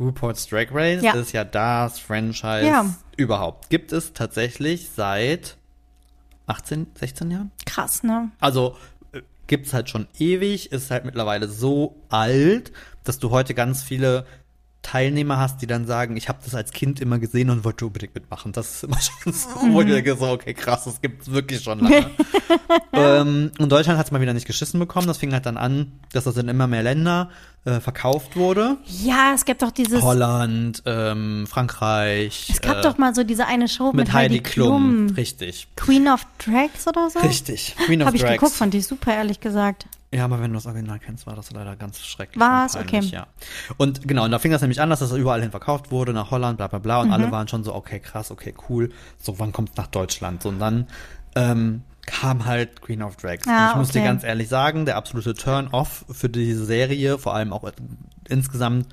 RuPaul's 0.00 0.46
Drag 0.48 0.68
Race 0.72 1.02
Ja. 1.02 1.12
ist 1.14 1.32
ja 1.32 1.44
das 1.44 1.98
Franchise 1.98 2.66
Ja. 2.66 2.86
überhaupt. 3.16 3.68
Gibt 3.70 3.92
es 3.92 4.12
tatsächlich 4.14 4.88
seit 4.88 5.56
18, 6.46 6.86
16 6.94 7.30
Jahren? 7.30 7.50
Krass, 7.66 8.02
ne? 8.02 8.30
Also, 8.40 8.76
gibt's 9.46 9.72
halt 9.72 9.88
schon 9.90 10.06
ewig, 10.18 10.72
ist 10.72 10.90
halt 10.90 11.04
mittlerweile 11.04 11.48
so 11.48 12.02
alt, 12.08 12.72
dass 13.04 13.18
du 13.18 13.30
heute 13.30 13.54
ganz 13.54 13.82
viele 13.82 14.26
Teilnehmer 14.86 15.38
hast, 15.38 15.60
die 15.62 15.66
dann 15.66 15.84
sagen, 15.84 16.16
ich 16.16 16.28
habe 16.28 16.38
das 16.44 16.54
als 16.54 16.70
Kind 16.70 17.00
immer 17.00 17.18
gesehen 17.18 17.50
und 17.50 17.64
wollte 17.64 17.86
unbedingt 17.86 18.14
mitmachen. 18.14 18.52
Das 18.52 18.76
ist 18.76 18.84
immer 18.84 19.00
schon 19.24 19.32
so, 19.32 19.48
wo 19.72 19.80
ich 19.80 19.88
denke, 19.88 20.14
so, 20.14 20.28
okay, 20.28 20.54
krass, 20.54 20.84
das 20.84 21.00
gibt's 21.00 21.32
wirklich 21.32 21.60
schon 21.60 21.80
lange. 21.80 22.08
ähm, 22.92 23.50
und 23.58 23.72
Deutschland 23.72 23.98
hat's 23.98 24.12
mal 24.12 24.20
wieder 24.20 24.32
nicht 24.32 24.46
geschissen 24.46 24.78
bekommen. 24.78 25.08
Das 25.08 25.18
fing 25.18 25.32
halt 25.32 25.44
dann 25.44 25.56
an, 25.56 25.90
dass 26.12 26.22
das 26.22 26.36
in 26.36 26.46
immer 26.46 26.68
mehr 26.68 26.84
Länder 26.84 27.30
äh, 27.64 27.80
verkauft 27.80 28.36
wurde. 28.36 28.76
Ja, 28.86 29.32
es 29.34 29.44
gibt 29.44 29.62
doch 29.62 29.72
dieses, 29.72 30.02
Holland, 30.02 30.84
ähm, 30.86 31.48
Frankreich. 31.48 32.48
es 32.52 32.60
gab 32.60 32.76
äh, 32.78 32.82
doch 32.82 32.96
mal 32.96 33.12
so 33.12 33.24
diese 33.24 33.46
eine 33.46 33.66
Show 33.66 33.86
mit, 33.86 34.06
mit 34.06 34.12
Heidi 34.12 34.38
Klum. 34.38 35.08
Richtig. 35.16 35.66
Queen 35.74 36.06
of 36.06 36.24
Drags 36.38 36.86
oder 36.86 37.10
so? 37.10 37.18
Richtig. 37.18 37.74
Queen 37.86 38.02
of 38.02 38.06
Habe 38.06 38.16
ich 38.16 38.22
Drags. 38.22 38.34
geguckt, 38.34 38.52
fand 38.52 38.72
ich 38.76 38.86
super, 38.86 39.12
ehrlich 39.12 39.40
gesagt. 39.40 39.86
Ja, 40.16 40.24
aber 40.24 40.40
wenn 40.40 40.52
du 40.52 40.56
das 40.56 40.66
Original 40.66 40.98
kennst, 40.98 41.26
war 41.26 41.36
das 41.36 41.50
leider 41.50 41.76
ganz 41.76 42.00
schrecklich. 42.00 42.42
Und 42.42 42.72
peinlich, 42.72 43.12
Okay. 43.12 43.16
Ja. 43.16 43.26
Und 43.76 44.08
genau, 44.08 44.24
und 44.24 44.30
da 44.30 44.38
fing 44.38 44.50
das 44.50 44.62
nämlich 44.62 44.80
an, 44.80 44.88
dass 44.88 45.00
das 45.00 45.12
überall 45.12 45.42
hin 45.42 45.50
verkauft 45.50 45.90
wurde, 45.90 46.12
nach 46.12 46.30
Holland, 46.30 46.56
bla 46.56 46.68
bla 46.68 46.78
bla. 46.78 47.00
Und 47.02 47.12
alle 47.12 47.30
waren 47.30 47.48
schon 47.48 47.64
so, 47.64 47.74
okay, 47.74 48.00
krass, 48.00 48.30
okay, 48.30 48.54
cool. 48.68 48.90
So, 49.18 49.38
wann 49.38 49.52
kommt's 49.52 49.76
nach 49.76 49.88
Deutschland? 49.88 50.42
So, 50.42 50.48
und 50.48 50.58
dann 50.58 50.86
ähm, 51.34 51.82
kam 52.06 52.46
halt 52.46 52.80
Queen 52.80 53.02
of 53.02 53.16
Drags. 53.16 53.46
Ah, 53.46 53.66
und 53.66 53.70
ich 53.72 53.76
muss 53.76 53.88
dir 53.90 54.02
ganz 54.02 54.24
ehrlich 54.24 54.48
sagen, 54.48 54.86
der 54.86 54.96
absolute 54.96 55.34
Turn-off 55.34 56.06
für 56.10 56.28
diese 56.28 56.64
Serie, 56.64 57.18
vor 57.18 57.34
allem 57.34 57.52
auch 57.52 57.70
insgesamt 58.28 58.86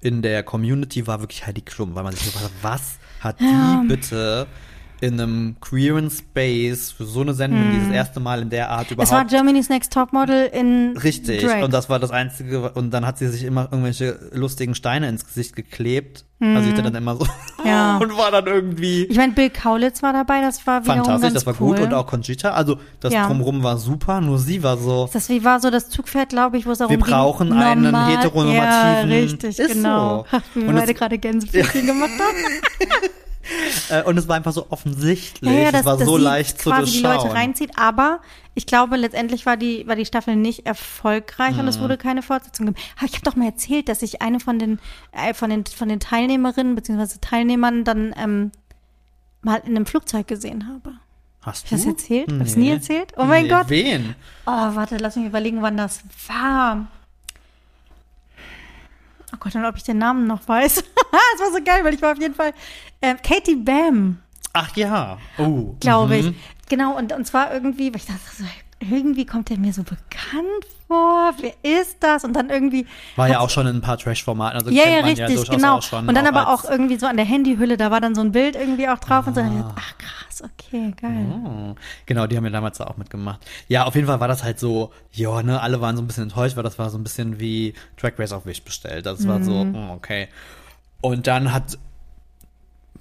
in 0.00 0.22
der 0.22 0.42
Community, 0.42 1.06
war 1.06 1.20
wirklich 1.20 1.46
Heidi 1.46 1.60
Klum, 1.60 1.94
weil 1.94 2.04
man 2.04 2.14
sich 2.14 2.24
gefragt 2.24 2.46
hat, 2.46 2.52
was 2.62 2.82
hat 3.20 3.38
die 3.40 3.86
bitte 3.86 4.46
in 5.00 5.20
einem 5.20 5.56
queeren 5.60 6.10
Space 6.10 6.90
für 6.92 7.04
so 7.04 7.22
eine 7.22 7.32
Sendung, 7.34 7.70
dieses 7.72 7.88
erste 7.90 8.20
Mal 8.20 8.42
in 8.42 8.50
der 8.50 8.70
Art 8.70 8.90
überhaupt. 8.90 9.08
Es 9.08 9.12
war 9.12 9.24
Germany's 9.24 9.68
Next 9.68 9.92
Topmodel 9.92 10.46
in 10.52 10.96
Richtig. 10.96 11.42
Drag. 11.42 11.62
Und 11.64 11.72
das 11.72 11.88
war 11.88 11.98
das 11.98 12.10
Einzige. 12.10 12.70
Und 12.72 12.90
dann 12.92 13.06
hat 13.06 13.18
sie 13.18 13.28
sich 13.28 13.44
immer 13.44 13.68
irgendwelche 13.70 14.18
lustigen 14.32 14.74
Steine 14.74 15.08
ins 15.08 15.24
Gesicht 15.26 15.56
geklebt. 15.56 16.24
Also 16.42 16.70
ich 16.70 16.74
dann 16.74 16.94
immer 16.94 17.16
so. 17.16 17.24
Mhm. 17.24 17.30
Ja. 17.66 17.98
Und 18.02 18.16
war 18.16 18.30
dann 18.30 18.46
irgendwie 18.46 19.04
ich 19.04 19.18
meine, 19.18 19.34
Bill 19.34 19.50
Kaulitz 19.50 20.02
war 20.02 20.14
dabei, 20.14 20.40
das 20.40 20.66
war 20.66 20.82
wiederum 20.84 21.04
fantastisch. 21.04 21.34
Das 21.34 21.46
war 21.46 21.54
cool. 21.60 21.76
gut. 21.76 21.84
Und 21.86 21.92
auch 21.92 22.06
Conchita. 22.06 22.52
Also 22.52 22.78
das 23.00 23.12
Ja. 23.12 23.26
Drumherum 23.26 23.62
war 23.62 23.76
super. 23.76 24.22
Nur 24.22 24.38
sie 24.38 24.62
war 24.62 24.78
so. 24.78 25.10
Das 25.12 25.28
wie 25.28 25.44
war 25.44 25.60
so 25.60 25.68
das 25.70 25.90
Zugpferd, 25.90 26.30
glaube 26.30 26.56
ich, 26.56 26.64
wo 26.64 26.70
es 26.70 26.78
darum 26.78 26.90
Wir 26.96 26.96
ging. 26.98 27.06
brauchen 27.12 27.52
einen 27.52 27.82
normal- 27.82 28.16
heteronormativen- 28.16 28.54
Ja, 28.54 29.00
richtig, 29.02 29.58
Ist 29.58 29.74
genau. 29.74 30.24
so. 30.30 30.38
Wie 30.54 30.62
wir 30.62 30.68
Und 30.70 30.74
beide 30.76 30.94
gerade 30.94 31.18
Gänsefüßchen 31.18 31.86
gemacht 31.86 32.10
haben. 32.18 33.00
Äh, 33.90 34.04
und 34.04 34.16
es 34.16 34.28
war 34.28 34.36
einfach 34.36 34.52
so 34.52 34.66
offensichtlich. 34.70 35.50
Ja, 35.50 35.58
ja, 35.58 35.66
es 35.66 35.72
das, 35.72 35.84
war 35.84 35.96
das 35.96 36.06
so 36.06 36.16
leicht 36.16 36.60
zu 36.60 36.70
quasi 36.70 36.98
die 36.98 37.00
Leute 37.02 37.32
reinzieht. 37.32 37.72
Aber 37.76 38.20
ich 38.54 38.66
glaube, 38.66 38.96
letztendlich 38.96 39.46
war 39.46 39.56
die, 39.56 39.84
war 39.88 39.96
die 39.96 40.06
Staffel 40.06 40.36
nicht 40.36 40.64
erfolgreich 40.66 41.58
und 41.58 41.66
es 41.66 41.78
Mhm. 41.78 41.82
wurde 41.82 41.96
keine 41.98 42.22
Fortsetzung 42.22 42.66
geben. 42.66 42.78
Aber 42.96 43.06
ich 43.06 43.14
habe 43.14 43.24
doch 43.24 43.34
mal 43.34 43.46
erzählt, 43.46 43.88
dass 43.88 44.02
ich 44.02 44.22
eine 44.22 44.38
von 44.38 44.58
den, 44.60 44.78
äh, 45.12 45.34
von 45.34 45.50
den, 45.50 45.66
von 45.66 45.88
den 45.88 45.98
Teilnehmerinnen 45.98 46.76
bzw. 46.76 47.16
Teilnehmern 47.20 47.82
dann 47.84 48.14
ähm, 48.16 48.52
mal 49.42 49.56
in 49.64 49.74
einem 49.74 49.86
Flugzeug 49.86 50.28
gesehen 50.28 50.68
habe. 50.68 50.96
Hast 51.42 51.64
ich 51.64 51.70
das 51.70 51.82
du? 51.82 51.90
erzählt? 51.90 52.30
Hab 52.32 52.42
ich's 52.42 52.56
nie 52.56 52.70
erzählt? 52.70 53.12
Oh 53.16 53.24
mein 53.24 53.44
nee, 53.44 53.48
Gott. 53.48 53.68
Wen? 53.68 54.14
Oh, 54.46 54.50
warte, 54.50 54.98
lass 54.98 55.16
mich 55.16 55.26
überlegen, 55.26 55.62
wann 55.62 55.76
das 55.76 56.02
war. 56.28 56.86
Oh 59.32 59.36
Gott, 59.40 59.54
und 59.54 59.64
ob 59.64 59.76
ich 59.76 59.82
den 59.84 59.98
Namen 59.98 60.26
noch 60.26 60.46
weiß. 60.46 60.84
Es 61.34 61.40
war 61.40 61.52
so 61.52 61.64
geil, 61.64 61.82
weil 61.84 61.94
ich 61.94 62.02
war 62.02 62.12
auf 62.12 62.20
jeden 62.20 62.34
Fall 62.34 62.52
äh, 63.00 63.14
Katie 63.22 63.56
Bam, 63.56 64.18
Ach 64.52 64.74
ja. 64.76 65.18
Oh. 65.38 65.76
glaube 65.80 66.14
mhm. 66.20 66.28
ich. 66.30 66.34
Genau, 66.68 66.96
und, 66.96 67.12
und 67.12 67.24
zwar 67.26 67.52
irgendwie, 67.52 67.88
weil 67.92 67.96
ich 68.00 68.06
dachte 68.06 68.20
so, 68.36 68.44
irgendwie 68.80 69.26
kommt 69.26 69.48
der 69.50 69.58
mir 69.58 69.72
so 69.72 69.82
bekannt 69.82 70.64
vor. 70.88 71.32
Wer 71.40 71.52
ist 71.80 71.98
das? 72.00 72.24
Und 72.24 72.32
dann 72.34 72.48
irgendwie. 72.50 72.86
War 73.16 73.28
ja 73.28 73.40
auch 73.40 73.50
schon 73.50 73.66
in 73.66 73.76
ein 73.76 73.80
paar 73.80 73.98
Trash-Formaten. 73.98 74.56
Also 74.58 74.70
Ja, 74.70 74.84
kennt 74.84 74.94
ja, 74.94 75.00
man 75.02 75.10
richtig, 75.10 75.48
ja 75.48 75.54
genau. 75.56 75.76
auch 75.78 75.82
schon. 75.82 76.08
und 76.08 76.14
dann 76.14 76.26
aber 76.26 76.48
als- 76.48 76.64
auch 76.64 76.70
irgendwie 76.70 76.96
so 76.98 77.06
an 77.06 77.16
der 77.16 77.26
Handyhülle, 77.26 77.76
da 77.76 77.90
war 77.90 78.00
dann 78.00 78.14
so 78.14 78.22
ein 78.22 78.32
Bild 78.32 78.56
irgendwie 78.56 78.88
auch 78.88 78.98
drauf 78.98 79.26
und 79.26 79.34
so. 79.34 79.40
dann 79.40 79.52
ich 79.52 79.64
Ah. 79.64 79.68
gedacht, 79.68 79.78
Ach 79.78 79.98
krass, 79.98 80.42
okay, 80.42 80.94
geil. 81.00 81.26
Oh, 81.44 81.74
genau, 82.06 82.26
die 82.26 82.36
haben 82.36 82.44
ja 82.44 82.50
damals 82.50 82.78
da 82.78 82.84
auch 82.86 82.96
mitgemacht. 82.96 83.40
Ja, 83.68 83.84
auf 83.84 83.94
jeden 83.94 84.06
Fall 84.06 84.18
war 84.20 84.28
das 84.28 84.42
halt 84.42 84.58
so, 84.58 84.90
ja, 85.12 85.42
ne, 85.42 85.60
alle 85.60 85.80
waren 85.80 85.96
so 85.96 86.02
ein 86.02 86.06
bisschen 86.06 86.24
enttäuscht, 86.24 86.56
weil 86.56 86.62
das 86.64 86.78
war 86.78 86.88
so 86.90 86.96
ein 86.98 87.02
bisschen 87.04 87.38
wie 87.38 87.74
Track 87.98 88.18
Race 88.18 88.32
auf 88.32 88.46
Wish 88.46 88.62
bestellt. 88.62 89.04
Das 89.06 89.26
war 89.28 89.42
so, 89.44 89.64
Mhm. 89.64 89.72
mm, 89.72 89.90
okay. 89.90 90.28
Und 91.02 91.26
dann 91.26 91.52
hat, 91.52 91.78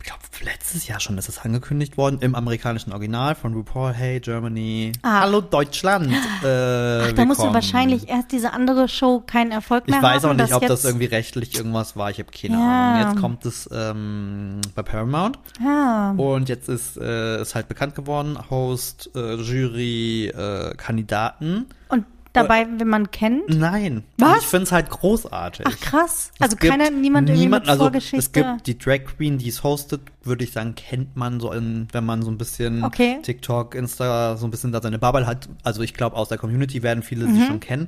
ich 0.02 0.06
glaube, 0.08 0.22
letztes 0.44 0.88
Jahr 0.88 1.00
schon 1.00 1.18
ist 1.18 1.28
es 1.30 1.40
angekündigt 1.40 1.98
worden, 1.98 2.20
im 2.22 2.34
amerikanischen 2.36 2.94
Original 2.94 3.36
von 3.36 3.54
RuPaul, 3.54 3.92
hey 3.94 4.20
Germany, 4.20 4.94
Ah. 5.02 5.22
hallo 5.22 5.42
Deutschland. 5.42 6.12
Äh, 6.44 7.02
Ach, 7.10 7.12
da 7.12 7.26
musste 7.26 7.54
wahrscheinlich 7.54 8.08
erst 8.08 8.32
diese 8.32 8.54
andere 8.54 8.88
Show 8.88 9.20
keinen 9.26 9.52
Erfolg 9.52 9.84
Ich 9.88 9.92
mehr 9.92 10.02
weiß 10.02 10.24
auch 10.24 10.30
haben. 10.30 10.38
nicht, 10.38 10.52
dass 10.52 10.62
ob 10.62 10.68
das 10.68 10.86
irgendwie 10.86 11.06
rechtlich 11.06 11.56
irgendwas 11.58 11.98
war. 11.98 12.10
Ich 12.12 12.20
habe 12.20 12.30
keine 12.32 12.54
Ja. 12.56 12.94
Ahnung. 12.94 13.12
Jetzt 13.12 13.22
kommt 13.22 13.46
es 13.46 13.70
ähm, 13.74 14.62
bei 14.74 14.84
Paramount. 14.84 15.38
Ah, 15.62 16.12
Und 16.12 16.48
jetzt 16.48 16.70
ist 16.70 16.96
äh, 16.98 17.42
ist 17.42 17.56
halt 17.56 17.68
bekannt 17.68 17.96
geworden, 17.96 18.38
Host, 18.50 19.10
äh, 19.16 19.36
Jury, 19.36 20.28
äh, 20.28 20.74
Kandidaten. 20.78 21.66
und 21.90 22.06
dabei, 22.34 22.68
wenn 22.78 22.88
man 22.88 23.12
kennt. 23.12 23.50
Nein. 23.50 24.04
Was? 24.18 24.40
Ich 24.42 24.46
find's 24.48 24.72
halt 24.72 24.90
großartig. 24.90 25.66
Ach 25.68 25.80
krass. 25.80 26.32
Es 26.36 26.42
Also 26.42 26.56
keiner, 26.58 26.90
niemand 26.92 27.30
irgendwie 27.30 27.46
niemand, 27.46 27.64
mit 27.66 27.70
also 27.70 27.84
Vorgeschichte. 27.86 28.18
Es 28.18 28.32
gibt 28.32 28.68
die 28.68 28.78
Drag 28.78 29.06
Queen, 29.06 29.38
die 29.38 29.50
es 29.50 29.64
hostet, 29.64 30.02
würde 30.24 30.44
ich 30.44 30.52
sagen, 30.52 30.76
kennt 30.76 31.16
man 31.16 31.40
so 31.40 31.52
in, 31.52 31.88
wenn 31.92 32.06
man 32.06 32.22
so 32.22 32.30
ein 32.32 32.38
bisschen 32.38 32.84
Okay. 32.84 33.20
TikTok, 33.24 33.76
Insta, 33.76 34.38
so 34.38 34.46
ein 34.48 34.52
bisschen 34.52 34.72
da 34.72 34.82
seine 34.82 35.00
Bubble 35.00 35.26
hat. 35.26 35.50
Also 35.64 35.82
ich 35.82 35.94
glaube, 35.94 36.16
aus 36.16 36.30
der 36.30 36.38
Community 36.38 36.84
werden 36.84 37.04
viele 37.04 37.26
Mhm. 37.26 37.36
sie 37.36 37.46
schon 37.46 37.60
kennen. 37.60 37.88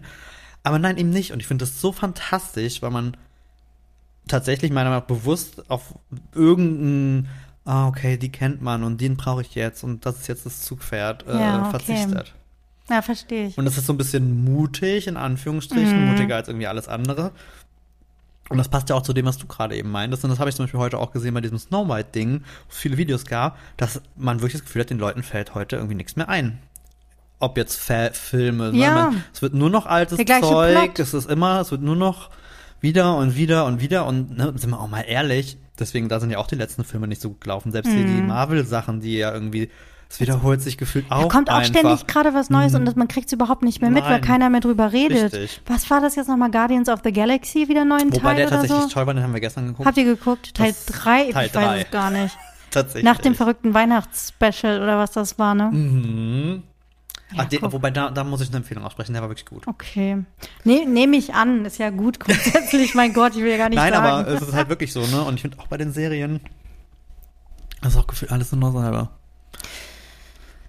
Aber 0.63 0.79
nein, 0.79 0.97
eben 0.97 1.09
nicht. 1.09 1.31
Und 1.33 1.39
ich 1.39 1.47
finde 1.47 1.65
das 1.65 1.79
so 1.81 1.91
fantastisch, 1.91 2.81
weil 2.81 2.91
man 2.91 3.17
tatsächlich 4.27 4.71
meiner 4.71 4.89
Meinung 4.89 5.01
nach 5.03 5.07
bewusst 5.07 5.69
auf 5.69 5.93
irgendeinen 6.33 7.27
ah, 7.63 7.87
okay, 7.87 8.17
die 8.17 8.31
kennt 8.31 8.61
man 8.61 8.83
und 8.83 8.99
den 9.01 9.17
brauche 9.17 9.41
ich 9.41 9.53
jetzt 9.53 9.83
und 9.83 10.03
das 10.05 10.19
ist 10.21 10.27
jetzt 10.27 10.45
das 10.47 10.61
Zugpferd, 10.61 11.27
äh, 11.27 11.39
Ja, 11.39 11.59
okay. 11.61 11.69
verzichtet. 11.69 12.33
Ja, 12.91 13.01
verstehe 13.01 13.47
ich. 13.47 13.57
Und 13.57 13.65
das 13.65 13.77
ist 13.77 13.85
so 13.87 13.93
ein 13.93 13.97
bisschen 13.97 14.43
mutig, 14.43 15.07
in 15.07 15.17
Anführungsstrichen, 15.17 16.03
Mhm. 16.05 16.11
mutiger 16.11 16.35
als 16.35 16.47
irgendwie 16.49 16.67
alles 16.67 16.87
andere. 16.87 17.31
Und 18.49 18.57
das 18.57 18.67
passt 18.67 18.89
ja 18.89 18.95
auch 18.95 19.01
zu 19.01 19.13
dem, 19.13 19.25
was 19.25 19.37
du 19.37 19.47
gerade 19.47 19.77
eben 19.77 19.89
meintest. 19.91 20.25
Und 20.25 20.29
das 20.29 20.39
habe 20.39 20.49
ich 20.49 20.55
zum 20.57 20.65
Beispiel 20.65 20.79
heute 20.81 20.97
auch 20.97 21.11
gesehen 21.13 21.33
bei 21.33 21.39
diesem 21.41 21.57
Snow 21.57 21.87
White-Ding, 21.87 22.39
wo 22.41 22.45
es 22.69 22.77
viele 22.77 22.97
Videos 22.97 23.25
gab, 23.25 23.57
dass 23.77 24.01
man 24.17 24.39
wirklich 24.41 24.53
das 24.53 24.63
Gefühl 24.63 24.81
hat, 24.81 24.89
den 24.89 24.99
Leuten 24.99 25.23
fällt 25.23 25.55
heute 25.55 25.77
irgendwie 25.77 25.95
nichts 25.95 26.17
mehr 26.17 26.27
ein. 26.27 26.59
Ob 27.39 27.57
jetzt 27.57 27.79
Fa 27.79 28.09
Filme, 28.11 28.71
ne? 28.73 28.77
Ja. 28.77 28.93
Man- 29.09 29.23
es 29.33 29.41
wird 29.41 29.53
nur 29.53 29.69
noch 29.69 29.85
altes 29.85 30.17
Zeug, 30.17 30.99
es 30.99 31.13
ist 31.13 31.29
immer, 31.29 31.61
es 31.61 31.71
wird 31.71 31.81
nur 31.81 31.95
noch 31.95 32.29
wieder 32.81 33.15
und 33.17 33.35
wieder 33.37 33.65
und 33.65 33.79
wieder 33.79 34.05
und 34.05 34.37
ne, 34.37 34.53
sind 34.57 34.69
wir 34.71 34.79
auch 34.79 34.89
mal 34.89 35.01
ehrlich, 35.01 35.57
deswegen 35.79 36.09
da 36.09 36.19
sind 36.19 36.29
ja 36.31 36.37
auch 36.39 36.47
die 36.47 36.55
letzten 36.55 36.83
Filme 36.83 37.07
nicht 37.07 37.21
so 37.21 37.29
gut 37.29 37.41
gelaufen. 37.41 37.71
Selbst 37.71 37.91
hier 37.91 38.05
die 38.05 38.21
Marvel-Sachen, 38.21 38.99
die 38.99 39.17
ja 39.17 39.33
irgendwie, 39.33 39.69
es 40.11 40.19
wiederholt 40.19 40.61
sich 40.61 40.77
gefühlt 40.77 41.09
auch 41.11 41.23
Da 41.23 41.27
kommt 41.29 41.49
auch 41.49 41.55
einfach. 41.55 41.69
ständig 41.79 42.05
gerade 42.07 42.33
was 42.33 42.49
Neues 42.49 42.75
und 42.75 42.85
das, 42.85 42.95
man 42.95 43.07
kriegt 43.07 43.27
es 43.27 43.33
überhaupt 43.33 43.63
nicht 43.63 43.81
mehr 43.81 43.89
mit, 43.89 44.03
weil 44.03 44.11
Nein. 44.11 44.21
keiner 44.21 44.49
mehr 44.49 44.59
drüber 44.59 44.91
redet. 44.91 45.33
Richtig. 45.33 45.61
Was 45.67 45.89
war 45.89 46.01
das 46.01 46.15
jetzt 46.15 46.27
nochmal? 46.27 46.51
Guardians 46.51 46.89
of 46.89 46.99
the 47.03 47.11
Galaxy, 47.13 47.67
wieder 47.69 47.85
neuen 47.85 48.11
Wobei 48.13 48.19
Teil 48.19 48.35
der 48.35 48.47
oder 48.47 48.55
tatsächlich 48.57 48.83
so? 48.83 48.89
toll 48.89 49.07
war, 49.07 49.13
den 49.13 49.23
haben 49.23 49.33
wir 49.33 49.39
gestern 49.41 49.67
geguckt. 49.67 49.87
Habt 49.87 49.97
ihr 49.97 50.03
geguckt? 50.05 50.53
Teil 50.53 50.71
Das- 50.71 50.85
3? 50.85 51.31
Teil 51.31 51.45
ich 51.47 51.53
weiß 51.55 51.63
drei. 51.63 51.81
es 51.81 51.91
gar 51.91 52.09
nicht. 52.11 52.37
tatsächlich. 52.71 53.03
Nach 53.03 53.17
dem 53.19 53.35
verrückten 53.35 53.73
Weihnachtsspecial 53.73 54.81
oder 54.81 54.97
was 54.97 55.11
das 55.11 55.39
war, 55.39 55.55
ne? 55.55 55.69
Mhm. 55.71 56.63
Ja, 57.33 57.43
Ach, 57.43 57.45
den, 57.45 57.61
wobei, 57.71 57.91
da, 57.91 58.09
da 58.11 58.25
muss 58.25 58.41
ich 58.41 58.49
eine 58.49 58.57
Empfehlung 58.57 58.83
aussprechen, 58.83 59.13
der 59.13 59.21
war 59.21 59.29
wirklich 59.29 59.45
gut. 59.45 59.65
Okay. 59.65 60.17
Ne, 60.65 60.85
Nehme 60.85 61.15
ich 61.15 61.33
an, 61.33 61.63
ist 61.63 61.77
ja 61.77 61.89
gut 61.89 62.19
grundsätzlich. 62.19 62.93
mein 62.95 63.13
Gott, 63.13 63.33
ich 63.37 63.41
will 63.41 63.51
ja 63.51 63.55
gar 63.57 63.69
nicht 63.69 63.77
Nein, 63.77 63.93
sagen. 63.93 64.05
aber 64.05 64.27
es 64.27 64.41
ist 64.41 64.53
halt 64.53 64.67
wirklich 64.67 64.91
so, 64.91 64.99
ne? 65.07 65.21
Und 65.23 65.35
ich 65.35 65.41
finde 65.41 65.57
auch 65.59 65.67
bei 65.67 65.77
den 65.77 65.93
Serien, 65.93 66.41
das 67.81 67.93
ist 67.93 67.99
auch 67.99 68.07
gefühlt 68.07 68.33
alles 68.33 68.51
nur 68.51 68.71
noch 68.71 68.81
selber. 68.81 69.11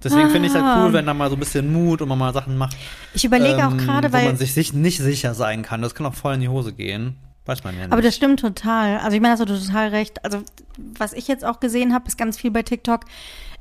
Deswegen 0.05 0.31
finde 0.31 0.49
ich 0.49 0.55
es 0.55 0.61
Ah. 0.61 0.77
halt 0.77 0.85
cool, 0.87 0.93
wenn 0.93 1.07
da 1.07 1.15
mal 1.15 1.29
so 1.31 1.37
ein 1.37 1.39
bisschen 1.41 1.73
Mut 1.73 2.03
und 2.03 2.09
man 2.09 2.19
mal 2.19 2.33
Sachen 2.33 2.57
macht, 2.59 2.77
ich 3.15 3.25
überlege 3.25 3.67
auch 3.67 3.73
ähm, 3.73 3.79
gerade, 3.79 4.09
wo 4.09 4.13
weil 4.15 4.27
man 4.27 4.37
sich, 4.37 4.55
sich 4.55 4.73
nicht 4.73 4.99
sicher 4.99 5.35
sein 5.35 5.63
kann. 5.63 5.83
Das 5.83 5.95
kann 5.95 6.07
auch 6.07 6.15
voll 6.15 6.35
in 6.35 6.41
die 6.41 6.49
Hose 6.49 6.73
gehen. 6.73 7.17
Weiß 7.45 7.65
man 7.65 7.75
ja 7.75 7.83
nicht. 7.83 7.93
Aber 7.93 8.03
das 8.03 8.15
stimmt 8.15 8.39
total. 8.41 8.99
Also 8.99 9.17
ich 9.17 9.21
meine, 9.21 9.33
hast 9.33 9.41
du 9.41 9.47
total 9.47 9.89
recht. 9.89 10.25
Also 10.25 10.43
was 10.99 11.13
ich 11.13 11.27
jetzt 11.27 11.45
auch 11.45 11.59
gesehen 11.61 11.93
habe, 11.93 12.07
ist 12.07 12.17
ganz 12.17 12.37
viel 12.39 12.51
bei 12.53 12.63
TikTok. 12.63 13.01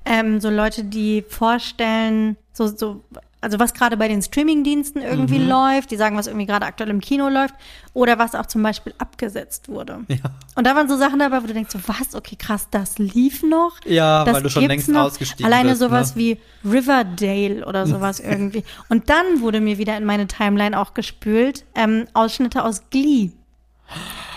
Ähm, 0.06 0.40
so 0.40 0.50
Leute, 0.50 0.84
die 0.84 1.24
vorstellen, 1.28 2.38
so, 2.54 2.68
so, 2.68 3.04
also 3.42 3.60
was 3.60 3.74
gerade 3.74 3.98
bei 3.98 4.08
den 4.08 4.22
Streamingdiensten 4.22 5.02
irgendwie 5.02 5.40
Mhm. 5.40 5.50
läuft, 5.50 5.92
die 5.92 5.98
sagen, 5.98 6.16
was 6.16 6.28
irgendwie 6.28 6.46
gerade 6.46 6.66
aktuell 6.66 6.90
im 6.92 7.02
Kino 7.02 7.28
läuft, 7.28 7.56
oder 7.94 8.18
was 8.20 8.36
auch 8.36 8.46
zum 8.46 8.62
Beispiel 8.64 8.94
abgesetzt 9.00 9.68
wurde. 9.68 10.02
Ja. 10.08 10.18
Und 10.56 10.66
da 10.68 10.76
waren 10.76 10.88
so 10.88 10.96
Sachen 10.96 11.20
dabei, 11.20 11.42
wo 11.44 11.48
du 11.48 11.54
denkst, 11.54 11.72
so 11.72 11.80
was, 11.88 12.16
okay, 12.16 12.36
krass, 12.38 12.68
das 12.72 12.98
lief 13.00 13.44
noch. 13.44 13.78
Ja, 13.86 14.24
das 14.24 14.36
weil 14.36 14.44
du 14.44 14.50
schon 14.50 14.62
gibt's 14.62 14.76
längst 14.76 14.90
noch. 14.90 15.02
ausgestiegen 15.06 15.46
Alleine 15.46 15.70
bist, 15.70 15.82
sowas 15.82 16.16
ne? 16.16 16.22
wie 16.22 16.38
Riverdale 16.64 17.66
oder 17.66 17.88
sowas 17.88 18.20
irgendwie. 18.20 18.64
Und 18.90 19.10
dann 19.10 19.42
wurde 19.42 19.60
mir 19.62 19.78
wieder 19.78 19.98
in 19.98 20.06
meine 20.06 20.28
Timeline 20.28 20.80
auch 20.80 20.94
gespült, 20.94 21.66
ähm, 21.76 22.06
Ausschnitte 22.14 22.64
aus 22.64 22.84
Glee. 22.90 23.32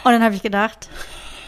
Und 0.05 0.13
dann 0.13 0.23
habe 0.23 0.35
ich 0.35 0.43
gedacht, 0.43 0.89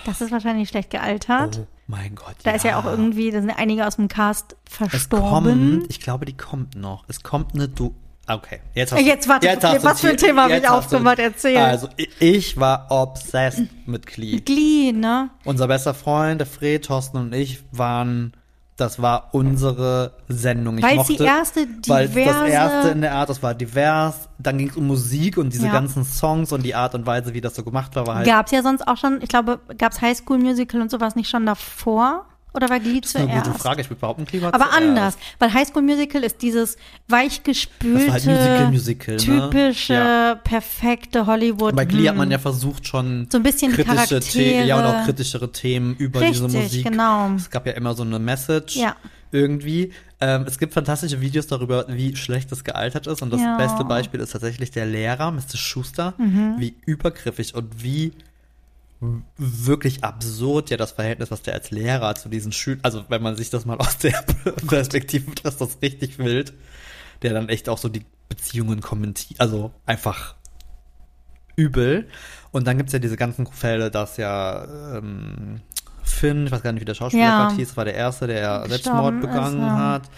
das 0.05 0.21
ist 0.21 0.31
wahrscheinlich 0.31 0.69
schlecht 0.69 0.91
gealtert. 0.91 1.61
Oh 1.63 1.67
mein 1.87 2.15
Gott. 2.15 2.37
Da 2.43 2.53
ist 2.53 2.65
ja 2.65 2.79
auch 2.79 2.85
irgendwie, 2.85 3.31
da 3.31 3.41
sind 3.41 3.51
ja 3.51 3.57
einige 3.57 3.87
aus 3.87 3.97
dem 3.97 4.09
Cast 4.09 4.57
Es 4.69 4.77
verstorben. 4.77 5.79
kommt, 5.81 5.91
ich 5.91 6.01
glaube, 6.01 6.25
die 6.25 6.37
kommt 6.37 6.75
noch. 6.75 7.05
Es 7.09 7.23
kommt 7.23 7.55
eine 7.55 7.69
du. 7.69 7.95
Okay, 8.29 8.61
jetzt 8.75 8.93
hast 8.93 9.03
Jetzt 9.03 9.29
warte, 9.29 9.49
okay, 9.49 9.59
hast 9.63 9.85
was 9.85 10.01
für 10.01 10.09
ein 10.09 10.17
Thema 10.17 10.45
hab 10.45 10.51
jetzt 10.51 10.65
ich 10.65 10.69
aufgemacht? 10.71 11.21
Erzähl. 11.21 11.59
Also, 11.59 11.89
ich, 11.97 12.11
ich 12.19 12.57
war 12.59 12.87
obsessed 12.91 13.69
mit 13.87 14.07
Glee. 14.07 14.41
Glee, 14.41 14.91
ne? 14.91 15.31
Unser 15.45 15.69
bester 15.69 15.95
Freund, 15.95 16.41
der 16.41 16.47
Fred, 16.49 16.85
Thorsten 16.87 17.19
und 17.19 17.33
ich 17.33 17.63
waren, 17.71 18.33
das 18.77 19.01
war 19.01 19.29
unsere 19.33 20.13
Sendung. 20.29 20.77
Ich 20.79 20.85
Weil 20.85 20.93
es 20.93 20.97
mochte, 20.99 21.17
die 21.17 21.23
erste 21.25 21.61
weil 21.87 22.07
das 22.09 22.15
diverse- 22.15 22.47
erste 22.49 22.89
in 22.91 23.01
der 23.01 23.15
Art, 23.15 23.29
das 23.31 23.43
war 23.43 23.55
divers. 23.55 24.29
Dann 24.39 24.59
ging 24.59 24.69
es 24.69 24.77
um 24.77 24.87
Musik 24.87 25.39
und 25.39 25.53
diese 25.53 25.67
Ja. 25.67 25.73
ganzen 25.73 26.05
Songs 26.05 26.53
und 26.53 26.63
die 26.63 26.75
Art 26.75 26.95
und 26.95 27.07
Weise, 27.07 27.33
wie 27.33 27.41
das 27.41 27.55
so 27.55 27.63
gemacht 27.65 27.97
war, 27.97 28.07
war 28.07 28.17
halt 28.17 28.27
Gab's 28.27 28.51
ja 28.53 28.63
sonst 28.63 28.87
auch 28.87 28.99
schon, 28.99 29.21
ich 29.23 29.29
glaube, 29.29 29.61
gab's 29.79 30.01
High 30.03 30.17
School 30.19 30.39
Musical 30.39 30.81
und 30.83 30.91
sowas 30.91 31.17
nicht 31.17 31.31
schon 31.31 31.47
davor? 31.47 32.27
Oder 32.57 32.69
war 32.71 32.81
Glee 32.81 33.01
Das 33.01 33.11
ist 33.11 33.17
eine 33.17 33.27
zuerst? 33.29 33.47
gute 33.47 33.59
Frage. 33.59 33.81
Ich 33.83 33.91
würde 33.91 34.01
behaupten, 34.01 34.25
Klima 34.27 34.49
Aber 34.49 34.59
zuerst. 34.65 34.73
anders, 34.77 35.19
weil 35.39 35.53
High 35.53 35.69
School 35.69 35.83
Musical 35.83 36.25
ist 36.25 36.41
dieses 36.43 36.77
weichgespülte, 37.09 38.07
Das 38.07 38.07
war 38.07 38.13
halt 38.15 38.71
Musical, 38.71 38.71
Musical, 38.71 39.15
ne? 39.17 39.51
typische, 39.51 39.93
Ja. 39.95 40.35
perfekte 40.43 41.27
Hollywood. 41.27 41.77
Bei 41.77 41.85
Glee 41.85 42.05
hat 42.09 42.13
hm. 42.13 42.19
man 42.19 42.31
ja 42.31 42.39
versucht 42.39 42.87
schon 42.87 43.27
So 43.31 43.39
ein 43.39 43.43
bisschen 43.43 43.73
kritische. 43.73 44.21
Themen, 44.21 44.67
ja 44.67 44.79
und 44.79 44.85
auch 44.85 45.05
kritischere 45.05 45.53
Themen 45.53 45.95
über 45.97 46.21
diese 46.21 46.45
Richtig, 46.45 46.63
Musik. 46.63 46.85
genau. 46.87 47.31
Es 47.37 47.51
gab 47.51 47.67
ja 47.67 47.73
immer 47.73 47.95
so 47.95 48.03
eine 48.03 48.19
Message 48.19 48.77
Ja. 48.77 48.97
irgendwie. 49.33 49.93
Ähm, 50.21 50.45
es 50.47 50.59
gibt 50.59 50.73
fantastische 50.73 51.21
Videos 51.21 51.47
darüber, 51.47 51.85
wie 51.89 52.17
schlecht 52.17 52.51
es 52.53 52.65
gealtert 52.65 53.07
ist 53.07 53.21
und 53.21 53.31
das 53.33 53.41
Ja. 53.43 53.55
Mhm. 53.55 53.59
beste 53.59 53.85
Beispiel 53.85 54.21
ist 54.21 54.33
tatsächlich 54.33 54.71
der 54.71 54.87
Lehrer, 54.87 55.31
Mr. 55.31 55.57
Schuster, 55.57 56.15
wie 56.59 56.75
übergriffig 56.87 57.55
und 57.55 57.83
wie 57.83 58.13
wirklich 59.37 60.05
absurd 60.05 60.71
ja 60.71 60.77
das 60.77 60.93
Verhältnis, 60.93 61.31
was 61.31 61.43
der 61.43 61.55
als 61.55 61.71
Lehrer 61.71 62.15
zu 62.15 62.29
diesen 62.29 62.53
Schülern, 62.53 62.81
also 62.83 63.05
wenn 63.09 63.23
man 63.23 63.37
sich 63.37 63.51
das 63.51 63.65
mal 63.65 63.77
aus 63.79 63.99
der 63.99 64.25
Perspektive 64.69 65.31
betrachtet, 65.31 65.61
das 65.61 65.83
richtig 65.83 66.19
wild, 66.19 66.55
der 67.23 67.33
dann 67.33 67.49
echt 67.49 67.69
auch 67.69 67.79
so 67.79 67.89
die 67.89 68.05
Beziehungen 68.29 68.81
kommentiert, 68.81 69.41
also 69.41 69.73
einfach 69.87 70.35
übel. 71.57 72.09
Und 72.53 72.67
dann 72.67 72.77
gibt's 72.77 72.93
ja 72.93 72.99
diese 72.99 73.17
ganzen 73.17 73.47
Fälle, 73.47 73.91
dass 73.91 74.17
ja 74.17 74.97
ähm, 74.97 75.61
Finn, 76.05 76.47
ich 76.47 76.53
weiß 76.53 76.63
gar 76.63 76.73
nicht, 76.73 76.81
wie 76.81 76.87
der 76.87 76.95
Schauspieler 76.95 77.25
Ja. 77.25 77.53
hieß, 77.53 77.77
war 77.77 77.85
der 77.85 77.95
Erste, 77.95 78.27
der 78.27 78.65
Gestorben 78.67 78.69
Selbstmord 78.69 79.15
ist, 79.15 79.21
begangen 79.21 79.61
ja. 79.61 79.77
hat. 79.77 80.11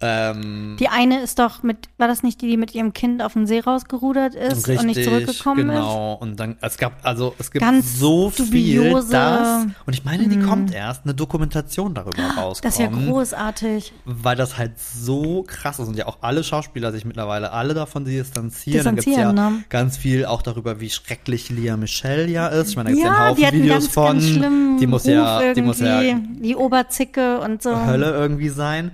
Ähm, 0.00 0.76
Die 0.80 0.88
eine 0.88 1.20
ist 1.22 1.38
doch 1.38 1.62
mit, 1.62 1.88
war 1.98 2.08
das 2.08 2.22
nicht 2.22 2.42
die, 2.42 2.48
die 2.48 2.56
mit 2.56 2.74
ihrem 2.74 2.92
Kind 2.92 3.22
auf 3.22 3.34
den 3.34 3.46
See 3.46 3.60
rausgerudert 3.60 4.34
ist 4.34 4.68
und 4.68 4.86
nicht 4.86 5.02
zurückgekommen 5.02 5.70
ist? 5.70 5.76
genau. 5.76 6.14
Und 6.14 6.38
dann, 6.38 6.56
es 6.60 6.76
gab, 6.76 7.06
also 7.06 7.34
es 7.38 7.50
gibt 7.50 7.64
Ganz 7.64 7.98
so 7.98 8.28
viel, 8.28 8.92
das. 9.10 9.66
Und 9.86 9.92
ich 9.92 10.04
meine, 10.04 10.28
die 10.28 10.40
kommt 10.40 10.74
erst, 10.74 11.04
eine 11.04 11.14
Dokumentation 11.14 11.94
darüber 11.94 12.22
rauskommt. 12.22 12.64
Das 12.64 12.74
ist 12.74 12.80
ja 12.80 12.88
großartig. 12.88 13.92
Weil 14.04 14.36
das 14.36 14.58
halt 14.58 14.72
so 14.78 15.44
krass 15.46 15.78
ist 15.78 15.86
und 15.88 15.96
ja 15.96 16.06
auch 16.06 16.18
alle 16.22 16.42
Schauspieler 16.44 16.90
sich 16.92 17.04
mittlerweile 17.04 17.52
alle 17.52 17.72
davon 17.72 18.04
distanzieren. 18.04 18.84
Dann 18.84 18.96
gibt's 18.96 19.06
ja 19.06 19.30
Distanzieren, 19.30 19.54
ne? 19.56 19.64
ganz 19.68 19.96
viel 19.96 20.26
auch 20.26 20.42
darüber, 20.42 20.80
wie 20.80 20.90
schrecklich 20.90 21.50
Lia 21.50 21.76
Michelle 21.76 22.26
ja 22.26 22.48
ist. 22.48 22.70
Ich 22.70 22.76
meine, 22.76 22.90
da 22.90 22.94
gibt's 22.94 23.06
ja, 23.06 23.12
Ja, 23.14 23.26
einen 23.26 23.36
Haufen 23.38 23.62
Videos 23.62 23.74
ganz, 23.84 23.88
von. 23.94 24.40
ganz 24.40 24.80
die 24.80 24.86
muss 24.86 25.04
Ruf 25.04 25.10
ja, 25.12 25.54
die 25.54 25.62
muss 25.62 25.80
ja 25.80 26.02
die 26.02 26.56
Oberzicke 26.56 27.38
und 27.40 27.62
so. 27.62 27.86
Hölle 27.86 28.10
irgendwie 28.10 28.48
sein. 28.48 28.90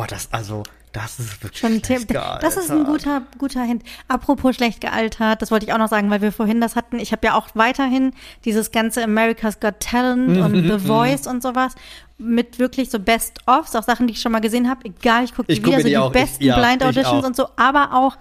Oh, 0.00 0.04
das, 0.08 0.28
also, 0.32 0.62
das 0.92 1.18
ist 1.18 1.42
wirklich 1.42 1.60
Schon 1.60 1.70
schlecht 1.82 2.08
Tipp. 2.08 2.18
Das 2.40 2.56
ist 2.56 2.70
ein 2.70 2.84
gealtert. 2.84 2.86
guter, 2.86 3.22
guter 3.38 3.62
Hint. 3.62 3.82
Apropos 4.06 4.54
schlecht 4.54 4.80
gealtert, 4.80 5.42
das 5.42 5.50
wollte 5.50 5.66
ich 5.66 5.72
auch 5.72 5.78
noch 5.78 5.88
sagen, 5.88 6.08
weil 6.10 6.22
wir 6.22 6.30
vorhin 6.32 6.60
das 6.60 6.76
hatten. 6.76 6.98
Ich 7.00 7.10
habe 7.12 7.26
ja 7.26 7.34
auch 7.34 7.48
weiterhin 7.54 8.12
dieses 8.44 8.70
ganze 8.70 9.02
America's 9.02 9.58
Got 9.60 9.80
Talent 9.80 10.28
Mhm, 10.28 10.42
und 10.44 10.54
The 10.54 10.78
Voice 10.78 11.26
und 11.26 11.42
sowas 11.42 11.74
mit 12.16 12.58
wirklich 12.58 12.90
so 12.90 12.98
Best-ofs, 13.00 13.74
auch 13.76 13.82
Sachen, 13.82 14.06
die 14.06 14.12
ich 14.14 14.20
schon 14.20 14.32
mal 14.32 14.40
gesehen 14.40 14.68
habe. 14.70 14.84
Egal, 14.84 15.24
ich 15.24 15.34
gucke 15.34 15.52
Ich 15.52 15.58
die 15.58 15.62
guck 15.62 15.72
wieder, 15.72 15.80
so 15.82 15.86
die 15.86 15.90
die 15.90 15.98
auch. 15.98 16.06
Ich- 16.14 16.20
besten 16.20 16.44
ja, 16.44 16.56
Blind 16.58 16.82
ich 16.82 16.88
Auditions 16.88 17.24
und 17.26 17.36
so, 17.36 17.48
aber 17.56 17.92
auch 17.94 18.16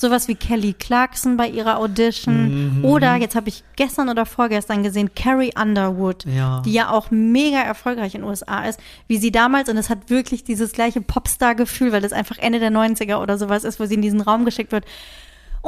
sowas 0.00 0.28
wie 0.28 0.36
Kelly 0.36 0.72
Clarkson 0.74 1.36
bei 1.36 1.48
ihrer 1.48 1.78
Audition 1.78 2.78
Mhm. 2.78 2.84
oder 2.84 3.16
jetzt 3.16 3.34
habe 3.34 3.48
ich 3.48 3.64
gestern 3.76 4.08
oder 4.08 4.24
vorgestern 4.26 4.82
gesehen 4.84 5.10
Carrie 5.14 5.52
Underwood, 5.60 6.24
Ja. 6.24 6.62
die 6.64 6.72
ja 6.72 6.90
auch 6.90 7.10
mega 7.10 7.58
erfolgreich 7.58 8.14
in 8.14 8.20
den 8.22 8.30
USA 8.30 8.64
ist, 8.64 8.78
wie 9.08 9.18
sie 9.18 9.32
damals 9.32 9.68
und 9.68 9.76
es 9.76 9.90
hat 9.90 10.08
wirklich 10.08 10.44
dieses 10.44 10.72
gleiche 10.72 11.00
Popstar-Gefühl, 11.00 11.90
weil 11.92 12.00
das 12.00 12.12
einfach 12.12 12.38
Ende 12.38 12.60
der 12.60 12.70
90er 12.70 13.20
oder 13.20 13.36
sowas 13.38 13.64
ist, 13.64 13.80
wo 13.80 13.86
sie 13.86 13.94
in 13.94 14.02
diesen 14.02 14.20
Raum 14.20 14.44
geschickt 14.44 14.70
wird. 14.72 14.84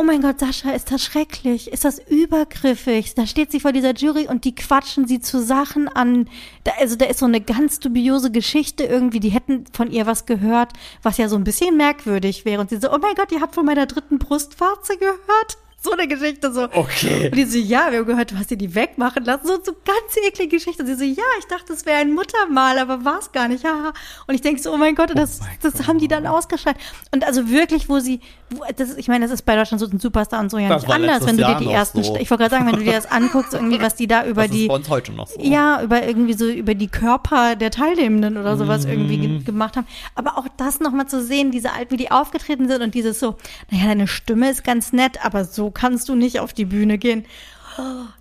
Oh 0.00 0.02
mein 0.02 0.22
Gott, 0.22 0.40
Sascha, 0.40 0.70
ist 0.70 0.90
das 0.90 1.04
schrecklich? 1.04 1.70
Ist 1.70 1.84
das 1.84 1.98
übergriffig? 1.98 3.12
Da 3.16 3.26
steht 3.26 3.52
sie 3.52 3.60
vor 3.60 3.72
dieser 3.72 3.92
Jury 3.92 4.28
und 4.28 4.46
die 4.46 4.54
quatschen 4.54 5.06
sie 5.06 5.20
zu 5.20 5.42
Sachen 5.42 5.88
an. 5.88 6.26
Da, 6.64 6.72
also 6.80 6.96
da 6.96 7.04
ist 7.04 7.18
so 7.18 7.26
eine 7.26 7.42
ganz 7.42 7.80
dubiose 7.80 8.30
Geschichte 8.30 8.84
irgendwie. 8.84 9.20
Die 9.20 9.28
hätten 9.28 9.66
von 9.74 9.90
ihr 9.90 10.06
was 10.06 10.24
gehört, 10.24 10.72
was 11.02 11.18
ja 11.18 11.28
so 11.28 11.36
ein 11.36 11.44
bisschen 11.44 11.76
merkwürdig 11.76 12.46
wäre. 12.46 12.62
Und 12.62 12.70
sie 12.70 12.78
so, 12.78 12.90
oh 12.90 12.96
mein 12.96 13.14
Gott, 13.14 13.30
ihr 13.30 13.42
habt 13.42 13.54
von 13.54 13.66
meiner 13.66 13.84
dritten 13.84 14.18
Brustwarze 14.18 14.96
gehört? 14.96 15.58
So 15.82 15.92
eine 15.92 16.08
Geschichte 16.08 16.50
so. 16.50 16.64
Okay. 16.64 17.26
Und 17.26 17.36
die 17.36 17.44
so, 17.44 17.58
ja, 17.58 17.90
wir 17.90 17.98
haben 17.98 18.06
gehört, 18.06 18.30
du 18.30 18.38
hast 18.38 18.50
dir 18.50 18.56
die 18.56 18.74
wegmachen 18.74 19.24
lassen. 19.26 19.46
So, 19.46 19.60
so 19.62 19.72
ganz 19.72 20.16
eklige 20.26 20.56
Geschichte. 20.56 20.82
Und 20.82 20.86
sie 20.86 20.94
so, 20.94 21.04
ja, 21.04 21.26
ich 21.38 21.46
dachte, 21.46 21.74
es 21.74 21.84
wäre 21.84 21.98
ein 21.98 22.12
Muttermal, 22.12 22.78
aber 22.78 23.04
war 23.04 23.18
es 23.18 23.32
gar 23.32 23.48
nicht. 23.48 23.64
Haha. 23.64 23.92
Und 24.26 24.34
ich 24.34 24.40
denke 24.40 24.62
so, 24.62 24.72
oh 24.72 24.78
mein 24.78 24.94
Gott, 24.94 25.10
das, 25.14 25.40
mein 25.40 25.50
das 25.60 25.86
haben 25.86 25.98
die 25.98 26.08
dann 26.08 26.26
ausgeschaltet. 26.26 26.82
Und 27.12 27.24
also 27.24 27.50
wirklich, 27.50 27.90
wo 27.90 27.98
sie, 27.98 28.20
das, 28.76 28.90
ist- 28.90 28.98
ich 28.98 29.08
meine, 29.08 29.24
das 29.24 29.32
ist 29.32 29.42
bei 29.42 29.54
Deutschland 29.56 29.80
so 29.80 29.86
ein 29.86 29.98
Superstar 30.00 30.40
und 30.40 30.50
so 30.50 30.58
ja 30.58 30.68
Das 30.68 30.82
nicht 30.82 30.92
anders, 30.92 31.26
wenn 31.26 31.36
du 31.36 31.44
dir 31.44 31.54
die 31.56 31.70
ersten, 31.70 32.02
so. 32.02 32.16
ich 32.16 32.30
wollte 32.30 32.42
gerade 32.44 32.50
sagen, 32.56 32.66
wenn 32.66 32.76
du 32.78 32.84
dir 32.84 32.92
das 32.92 33.10
anguckst, 33.10 33.54
irgendwie, 33.54 33.80
was 33.80 33.94
die 33.94 34.06
da 34.06 34.24
über 34.26 34.42
Das 34.42 34.50
ist 34.50 34.56
die, 34.58 34.68
bei 34.68 34.74
uns 34.74 34.88
heute 34.88 35.12
noch 35.12 35.26
so. 35.28 35.40
ja, 35.40 35.82
über 35.82 36.06
irgendwie 36.06 36.32
so, 36.34 36.46
über 36.46 36.74
die 36.74 36.88
Körper 36.88 37.56
der 37.56 37.70
Teilnehmenden 37.70 38.36
oder 38.36 38.56
sowas 38.56 38.84
irgendwie 38.84 39.16
Mhm. 39.18 39.22
ge 39.38 39.42
gemacht 39.44 39.76
haben. 39.76 39.86
Aber 40.14 40.36
auch 40.38 40.46
das 40.56 40.80
nochmal 40.80 41.06
zu 41.06 41.22
sehen, 41.22 41.50
diese 41.50 41.72
alt, 41.72 41.90
wie 41.90 41.96
die 41.96 42.10
aufgetreten 42.10 42.68
sind 42.68 42.82
und 42.82 42.94
dieses 42.94 43.20
so, 43.20 43.36
naja, 43.70 43.86
deine 43.86 44.06
Stimme 44.08 44.50
ist 44.50 44.64
ganz 44.64 44.92
nett, 44.92 45.24
aber 45.24 45.44
so 45.44 45.70
kannst 45.70 46.08
du 46.08 46.14
nicht 46.14 46.40
auf 46.40 46.52
die 46.52 46.64
Bühne 46.64 46.98
gehen. 46.98 47.24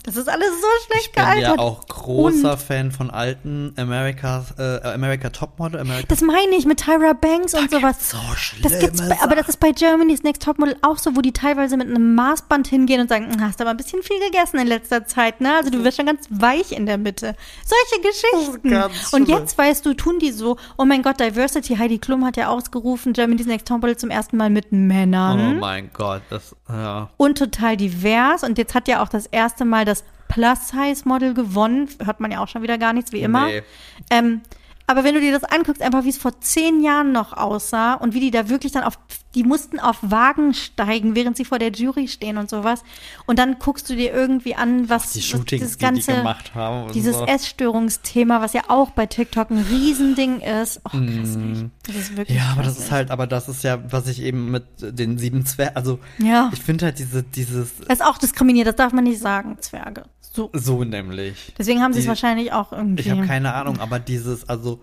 Das 0.03 0.15
ist 0.15 0.27
alles 0.29 0.49
so 0.49 0.67
schlecht 0.87 1.07
Ich 1.07 1.11
bin 1.11 1.23
gealtert. 1.23 1.57
ja 1.57 1.59
auch 1.59 1.87
großer 1.87 2.57
Fan 2.57 2.91
von 2.91 3.09
alten 3.09 3.73
America, 3.77 4.45
äh, 4.57 4.81
America 4.93 5.29
Topmodel, 5.29 5.79
America 5.81 6.05
Das 6.09 6.21
meine 6.21 6.55
ich 6.57 6.65
mit 6.65 6.79
Tyra 6.79 7.13
Banks 7.13 7.53
und 7.53 7.69
sowas. 7.71 8.09
so 8.11 8.17
Das 8.63 8.79
gibt's 8.79 9.01
bei, 9.07 9.17
aber 9.21 9.35
das 9.35 9.49
ist 9.49 9.59
bei 9.59 9.71
Germany's 9.71 10.23
Next 10.23 10.41
Topmodel 10.43 10.75
auch 10.81 10.97
so, 10.97 11.15
wo 11.15 11.21
die 11.21 11.33
teilweise 11.33 11.77
mit 11.77 11.87
einem 11.87 12.15
Maßband 12.15 12.67
hingehen 12.67 13.01
und 13.01 13.09
sagen, 13.09 13.31
"Hm, 13.31 13.41
hast 13.41 13.59
aber 13.61 13.71
ein 13.71 13.77
bisschen 13.77 14.01
viel 14.03 14.19
gegessen 14.19 14.59
in 14.59 14.67
letzter 14.67 15.05
Zeit, 15.05 15.41
ne? 15.41 15.55
Also 15.55 15.69
du 15.69 15.83
wirst 15.83 15.97
schon 15.97 16.05
ganz 16.05 16.27
weich 16.29 16.71
in 16.71 16.85
der 16.85 16.97
Mitte. 16.97 17.35
Solche 17.65 18.01
Geschichten. 18.07 18.69
ganz 18.69 19.11
Und 19.13 19.25
schlimm. 19.25 19.39
jetzt 19.39 19.57
weißt 19.57 19.85
du, 19.85 19.93
tun 19.93 20.19
die 20.19 20.31
so, 20.31 20.57
oh 20.77 20.85
mein 20.85 21.01
Gott, 21.01 21.19
Diversity, 21.19 21.75
Heidi 21.75 21.97
Klum 21.99 22.25
hat 22.25 22.37
ja 22.37 22.47
ausgerufen, 22.49 23.13
Germany's 23.13 23.45
Next 23.45 23.67
Topmodel 23.67 23.97
zum 23.97 24.09
ersten 24.09 24.37
Mal 24.37 24.49
mit 24.49 24.67
Oh 24.71 24.75
Männern. 24.75 25.59
mein 25.59 25.89
Gott, 25.93 26.21
das, 26.29 26.55
ja. 26.69 27.09
und 27.17 27.37
total 27.37 27.75
divers. 27.77 28.43
Und 28.43 28.57
jetzt 28.57 28.75
hat 28.75 28.87
ja 28.87 29.01
auch 29.03 29.09
das 29.09 29.25
erste 29.25 29.48
Mal 29.65 29.85
das 29.85 30.03
Plus-Size-Model 30.27 31.33
gewonnen. 31.33 31.89
Hört 32.03 32.19
man 32.19 32.31
ja 32.31 32.41
auch 32.41 32.47
schon 32.47 32.61
wieder 32.61 32.77
gar 32.77 32.93
nichts, 32.93 33.11
wie 33.11 33.21
immer. 33.21 33.47
Nee. 33.47 33.63
Ähm, 34.09 34.41
aber 34.89 35.03
wenn 35.03 35.13
du 35.13 35.21
dir 35.21 35.31
das 35.31 35.43
anguckst, 35.43 35.81
einfach 35.81 36.03
wie 36.03 36.09
es 36.09 36.17
vor 36.17 36.39
zehn 36.41 36.83
Jahren 36.83 37.11
noch 37.11 37.33
aussah 37.33 37.93
und 37.93 38.13
wie 38.13 38.19
die 38.19 38.31
da 38.31 38.49
wirklich 38.49 38.71
dann 38.71 38.83
auf, 38.83 38.97
die 39.35 39.43
mussten 39.43 39.79
auf 39.79 39.97
Wagen 40.01 40.53
steigen, 40.55 41.13
während 41.15 41.37
sie 41.37 41.45
vor 41.45 41.59
der 41.59 41.71
Jury 41.71 42.07
stehen 42.07 42.37
und 42.37 42.49
sowas. 42.49 42.83
Und 43.27 43.37
dann 43.37 43.59
guckst 43.59 43.87
du 43.89 43.95
dir 43.95 44.11
irgendwie 44.13 44.55
an, 44.55 44.89
was, 44.89 45.11
Die 45.13 45.19
was 45.19 45.25
Shootings, 45.25 45.49
dieses 45.49 45.71
die 45.73 45.77
die 45.77 45.85
ganze, 45.85 46.13
gemacht 46.15 46.55
haben. 46.55 46.91
dieses 46.93 47.15
so. 47.17 47.25
Essstörungsthema, 47.25 48.41
was 48.41 48.53
ja 48.53 48.61
auch 48.67 48.89
bei 48.91 49.05
TikTok 49.05 49.51
ein 49.51 49.65
Riesending 49.69 50.39
ist. 50.41 50.81
Oh, 50.85 50.89
grässlich. 50.97 51.65
Das 51.85 51.95
ist 51.95 52.17
wirklich. 52.17 52.37
Ja, 52.37 52.49
aber 52.53 52.63
das 52.63 52.79
ist 52.79 52.91
halt, 52.91 53.11
aber 53.11 53.27
das 53.27 53.47
ist 53.49 53.63
ja, 53.63 53.79
was 53.91 54.07
ich 54.07 54.21
eben 54.21 54.49
mit 54.51 54.63
den 54.79 55.17
sieben 55.17 55.45
Zwergen, 55.45 55.75
also 55.75 55.99
Ja. 56.17 56.49
ich 56.51 56.61
finde 56.61 56.85
halt 56.85 56.99
diese, 56.99 57.21
dieses, 57.23 57.77
Das 57.87 57.99
ist 57.99 58.05
auch 58.05 58.17
diskriminiert, 58.17 58.67
das 58.67 58.75
darf 58.75 58.91
man 58.93 59.03
nicht 59.03 59.19
sagen, 59.19 59.57
Zwerge. 59.59 60.03
So. 60.31 60.49
so 60.53 60.83
nämlich. 60.83 61.53
Deswegen 61.57 61.81
haben 61.81 61.93
sie 61.93 61.99
es 62.01 62.07
wahrscheinlich 62.07 62.53
auch 62.53 62.71
irgendwie. 62.71 63.01
Ich 63.03 63.09
habe 63.11 63.25
keine 63.25 63.53
Ahnung, 63.53 63.79
aber 63.79 63.99
dieses, 63.99 64.47
also 64.47 64.79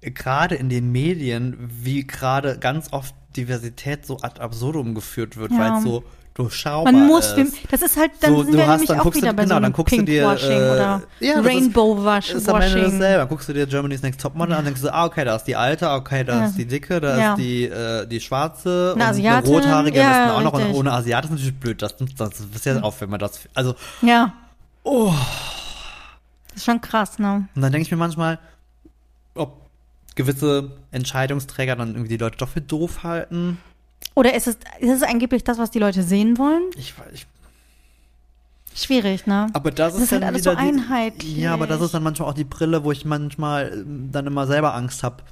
gerade 0.00 0.54
in 0.56 0.68
den 0.68 0.92
Medien, 0.92 1.56
wie 1.82 2.06
gerade 2.06 2.58
ganz 2.58 2.92
oft 2.92 3.14
Diversität 3.36 4.06
so 4.06 4.18
ad 4.22 4.40
absurdum 4.40 4.94
geführt 4.94 5.36
wird, 5.36 5.52
Ja. 5.52 5.58
weil 5.58 5.72
es 5.78 5.82
so 5.84 6.04
durchschaubar 6.34 6.92
Man 6.92 7.06
muss, 7.06 7.32
ist. 7.32 7.54
das 7.70 7.80
ist 7.80 7.96
halt, 7.96 8.10
dann 8.20 8.34
So, 8.34 8.42
sind 8.42 8.56
wir 8.58 8.66
hast- 8.66 8.80
nämlich 8.82 8.98
auch 8.98 9.02
guckst 9.04 9.18
du- 9.20 9.22
wieder 9.22 9.32
bei 9.32 9.44
genau, 9.44 9.54
so 9.54 9.60
dann 9.62 9.72
guckst 9.72 9.96
du 9.96 10.02
dir, 10.02 10.22
Pinkwashing 10.22 10.50
äh, 10.50 10.70
oder 10.70 11.02
ja, 11.20 11.34
das 11.36 11.38
ist- 11.38 11.46
Rainbow 11.46 12.02
Das 12.04 12.28
ist 12.30 12.48
am 12.48 12.60
Ende 12.60 12.74
Washing. 12.76 12.82
dasselbe. 12.98 13.18
Dann 13.18 13.28
guckst 13.28 13.48
du 13.48 13.52
dir 13.54 13.66
Germany's 13.66 14.02
Next 14.02 14.20
Topmodel 14.20 14.52
an 14.52 14.58
und 14.58 14.64
denkst 14.66 14.82
du, 14.82 14.92
ah, 14.92 15.06
okay, 15.06 15.24
da 15.24 15.36
ist 15.36 15.44
die 15.44 15.56
Alte, 15.56 15.88
okay, 15.90 16.24
da 16.24 16.40
Ja. 16.40 16.46
ist 16.46 16.58
die 16.58 16.66
Dicke, 16.66 17.00
da 17.00 17.18
Ja. 17.18 17.32
ist 17.32 17.38
die, 17.38 17.64
äh, 17.64 18.06
die 18.06 18.20
Schwarze 18.20 18.92
Eine 18.94 19.04
und 19.04 19.10
Asiatin, 19.10 19.46
eine 19.50 19.56
Rothaarige 19.64 19.98
ja, 19.98 20.08
besten 20.10 20.30
auch 20.36 20.42
noch 20.42 20.52
und 20.52 20.74
ohne 20.74 20.92
Asiat 20.92 21.24
ist 21.24 21.30
natürlich 21.30 21.54
blöd. 21.58 21.80
Das, 21.80 21.96
das, 21.96 22.14
das 22.16 22.40
ist 22.40 22.66
ja 22.66 22.80
auf, 22.80 23.00
wenn 23.00 23.08
man 23.10 23.18
das, 23.20 23.40
also, 23.54 23.74
Ja. 24.02 24.34
Oh. 24.86 25.12
Das 26.48 26.56
ist 26.56 26.64
schon 26.64 26.80
krass, 26.80 27.18
ne? 27.18 27.48
Und 27.54 27.62
dann 27.62 27.70
denke 27.72 27.82
ich 27.84 27.90
mir 27.90 27.96
manchmal, 27.98 28.38
ob 29.34 29.60
gewisse 30.14 30.70
Entscheidungsträger 30.90 31.76
dann 31.76 31.88
irgendwie 31.90 32.08
die 32.08 32.16
Leute 32.16 32.38
doch 32.38 32.48
für 32.48 32.62
doof 32.62 33.02
halten. 33.02 33.58
Oder 34.14 34.34
ist 34.34 34.46
es, 34.46 34.56
ist 34.80 34.90
es 34.90 35.02
angeblich 35.02 35.44
das, 35.44 35.58
was 35.58 35.70
die 35.70 35.78
Leute 35.78 36.02
sehen 36.02 36.38
wollen? 36.38 36.62
Ich, 36.76 36.92
weiß- 36.92 37.12
ich 37.12 37.26
Schwierig, 38.74 39.26
ne? 39.26 39.46
aber 39.54 39.70
das, 39.70 39.94
Das 39.94 40.02
ist 40.02 40.12
halt 40.12 40.22
dann 40.22 40.28
alles 40.30 40.44
so 40.44 40.50
wieder 40.52 40.60
die- 40.62 40.68
einheitlich. 40.68 41.36
Ja, 41.38 41.54
aber 41.54 41.66
das 41.66 41.80
ist 41.80 41.94
dann 41.94 42.02
manchmal 42.02 42.28
auch 42.28 42.34
die 42.34 42.44
Brille, 42.44 42.84
wo 42.84 42.92
ich 42.92 43.04
manchmal 43.06 43.72
ähm, 43.72 44.10
dann 44.12 44.26
immer 44.26 44.46
selber 44.46 44.74
Angst 44.74 45.02
habe. 45.02 45.22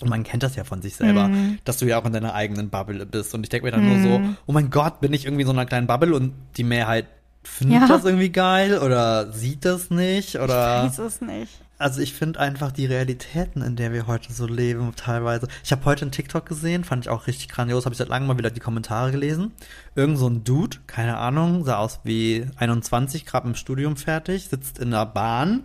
Und 0.00 0.08
man 0.08 0.22
kennt 0.22 0.42
das 0.44 0.54
ja 0.56 0.62
von 0.64 0.80
sich 0.80 0.94
selber, 0.96 1.28
Mhm. 1.28 1.58
dass 1.64 1.78
du 1.78 1.86
ja 1.86 2.00
auch 2.00 2.04
in 2.06 2.12
deiner 2.12 2.32
eigenen 2.34 2.70
Bubble 2.70 3.04
bist. 3.04 3.34
Und 3.34 3.42
ich 3.42 3.48
denke 3.50 3.66
mir 3.66 3.72
dann 3.72 3.86
nur 3.86 4.00
so, 4.00 4.34
oh 4.46 4.52
mein 4.52 4.70
Gott, 4.70 5.00
bin 5.00 5.12
ich 5.12 5.24
irgendwie 5.26 5.42
in 5.42 5.46
so 5.46 5.52
einer 5.52 5.66
kleinen 5.66 5.86
Bubble 5.88 6.14
und 6.14 6.32
die 6.56 6.64
Mehrheit 6.64 7.06
findet 7.42 7.80
Ja. 7.82 7.88
das 7.88 8.04
irgendwie 8.04 8.30
geil 8.30 8.78
oder 8.78 9.32
sieht 9.32 9.64
das 9.64 9.90
nicht 9.90 10.36
oder 10.36 10.84
Ich 10.84 10.90
weiß 10.92 10.98
es 11.00 11.20
nicht. 11.20 11.52
also 11.78 12.00
ich 12.00 12.12
finde 12.14 12.38
einfach 12.40 12.70
die 12.72 12.86
Realitäten, 12.86 13.62
in 13.62 13.76
der 13.76 13.92
wir 13.92 14.06
heute 14.06 14.32
so 14.32 14.46
leben, 14.46 14.92
teilweise. 14.96 15.48
Ich 15.64 15.72
habe 15.72 15.84
heute 15.86 16.02
einen 16.02 16.12
TikTok 16.12 16.44
gesehen, 16.46 16.84
fand 16.84 17.04
ich 17.06 17.10
auch 17.10 17.26
richtig 17.26 17.48
grandios, 17.48 17.84
habe 17.86 17.94
ich 17.94 17.98
seit 17.98 18.08
langem 18.08 18.28
mal 18.28 18.36
wieder 18.38 18.50
die 18.50 18.60
Kommentare 18.60 19.10
gelesen. 19.10 19.52
Irgend 19.94 20.18
so 20.18 20.28
ein 20.28 20.44
Dude, 20.44 20.76
keine 20.86 21.16
Ahnung, 21.16 21.64
sah 21.64 21.78
aus 21.78 22.00
wie 22.04 22.46
21, 22.56 23.24
gerade 23.26 23.48
im 23.48 23.54
Studium 23.54 23.96
fertig, 23.96 24.48
sitzt 24.48 24.78
in 24.78 24.90
der 24.90 25.06
Bahn. 25.06 25.64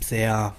Sehr, 0.00 0.54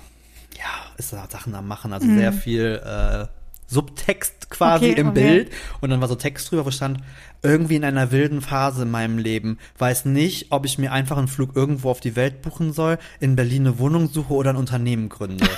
ja, 0.57 0.69
ist 0.97 1.13
da 1.13 1.27
Sachen 1.29 1.53
am 1.55 1.67
machen, 1.67 1.93
also 1.93 2.07
sehr 2.07 2.31
viel 2.33 2.81
äh, 2.83 3.27
Subtext 3.67 4.34
quasi 4.49 4.91
Okay, 4.91 4.99
im 4.99 5.09
okay. 5.09 5.21
Bild. 5.21 5.51
Und 5.81 5.89
dann 5.89 6.01
war 6.01 6.07
so 6.07 6.15
Text 6.15 6.49
drüber, 6.51 6.65
wo 6.65 6.71
stand, 6.71 6.99
irgendwie 7.43 7.75
in 7.75 7.83
einer 7.83 8.11
wilden 8.11 8.41
Phase 8.41 8.83
in 8.83 8.91
meinem 8.91 9.17
Leben. 9.17 9.57
Weiß 9.77 10.05
nicht, 10.05 10.47
ob 10.51 10.65
ich 10.65 10.77
mir 10.77 10.91
einfach 10.91 11.17
einen 11.17 11.27
Flug 11.27 11.55
irgendwo 11.55 11.89
auf 11.89 11.99
die 11.99 12.15
Welt 12.15 12.41
buchen 12.41 12.73
soll, 12.73 12.97
in 13.19 13.35
Berlin 13.35 13.67
eine 13.67 13.79
Wohnung 13.79 14.09
suche 14.09 14.33
oder 14.33 14.51
ein 14.51 14.55
Unternehmen 14.57 15.09
gründe. 15.09 15.47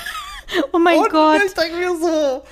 Oh 0.72 0.78
mein 0.78 0.96
Und 0.98 1.10
Gott. 1.10 1.42
ich 1.46 1.52
denke 1.52 1.76
mir 1.76 1.94
so. 2.00 2.42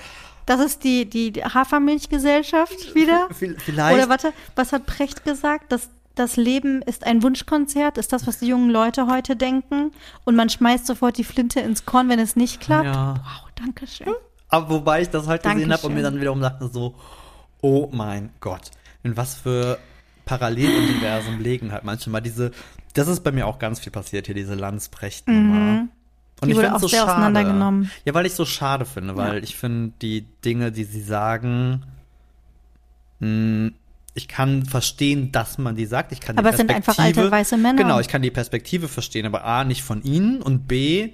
Das 0.44 0.60
ist 0.60 0.84
die, 0.84 1.08
die 1.08 1.32
Hafermilchgesellschaft 1.42 2.94
wieder? 2.94 3.28
Vielleicht. 3.32 3.96
Oder 3.96 4.08
warte, 4.08 4.32
was 4.54 4.72
hat 4.72 4.86
Precht 4.86 5.24
gesagt? 5.24 5.72
Das, 5.72 5.88
das 6.14 6.36
Leben 6.36 6.82
ist 6.82 7.04
ein 7.04 7.22
Wunschkonzert, 7.22 7.98
ist 7.98 8.12
das, 8.12 8.26
was 8.26 8.38
die 8.38 8.46
jungen 8.48 8.70
Leute 8.70 9.06
heute 9.06 9.34
denken. 9.34 9.92
Und 10.24 10.36
man 10.36 10.50
schmeißt 10.50 10.86
sofort 10.86 11.16
die 11.18 11.24
Flinte 11.24 11.60
ins 11.60 11.86
Korn, 11.86 12.08
wenn 12.08 12.18
es 12.18 12.36
nicht 12.36 12.60
klappt. 12.60 12.84
Ja. 12.86 13.14
Wow, 13.14 13.50
danke 13.54 13.86
schön. 13.86 14.12
Aber 14.48 14.70
wobei 14.70 15.02
ich 15.02 15.10
das 15.10 15.26
halt 15.26 15.42
gesehen 15.42 15.72
habe 15.72 15.86
und 15.86 15.94
mir 15.94 16.02
dann 16.02 16.20
wiederum 16.20 16.40
dachte 16.40 16.68
so, 16.68 16.94
oh 17.62 17.88
mein 17.92 18.30
Gott, 18.40 18.70
in 19.02 19.16
was 19.16 19.34
für 19.34 19.78
Paralleluniversen 20.24 21.40
legen 21.40 21.72
halt 21.72 21.84
manchmal 21.84 22.20
diese, 22.22 22.50
das 22.94 23.08
ist 23.08 23.20
bei 23.24 23.32
mir 23.32 23.46
auch 23.46 23.58
ganz 23.58 23.80
viel 23.80 23.92
passiert 23.92 24.26
hier, 24.26 24.34
diese 24.34 24.54
Landsprecht-Nummer. 24.54 25.80
Und 26.40 26.48
Mhm. 26.48 26.48
Die 26.48 26.54
wurde 26.56 26.66
find's 26.68 26.84
auch 26.84 26.88
sehr 26.90 27.04
auseinandergenommen. 27.04 27.90
Ja, 28.04 28.12
weil 28.12 28.26
ich 28.26 28.34
so 28.34 28.44
schade 28.44 28.84
finde, 28.84 29.16
weil 29.16 29.42
ich 29.42 29.56
finde 29.56 29.92
die 30.02 30.26
Dinge, 30.44 30.70
die 30.70 30.84
sie 30.84 31.00
sagen, 31.00 31.82
mh, 33.20 33.70
ich 34.14 34.28
kann 34.28 34.64
verstehen, 34.64 35.30
dass 35.32 35.58
man 35.58 35.76
die 35.76 35.86
sagt. 35.86 36.12
Ich 36.12 36.20
kann 36.20 36.38
Aber 36.38 36.48
die 36.48 36.54
es 36.54 36.56
sind 36.58 36.70
einfach 36.70 36.94
Perspektive- 36.96 37.22
alte 37.26 37.32
weiße 37.32 37.56
Männer. 37.56 37.82
Genau, 37.82 38.00
ich 38.00 38.08
kann 38.08 38.22
die 38.22 38.30
Perspektive 38.30 38.88
verstehen, 38.88 39.26
aber 39.26 39.44
A, 39.44 39.64
nicht 39.64 39.82
von 39.82 40.02
ihnen 40.02 40.40
und 40.42 40.66
B, 40.68 41.12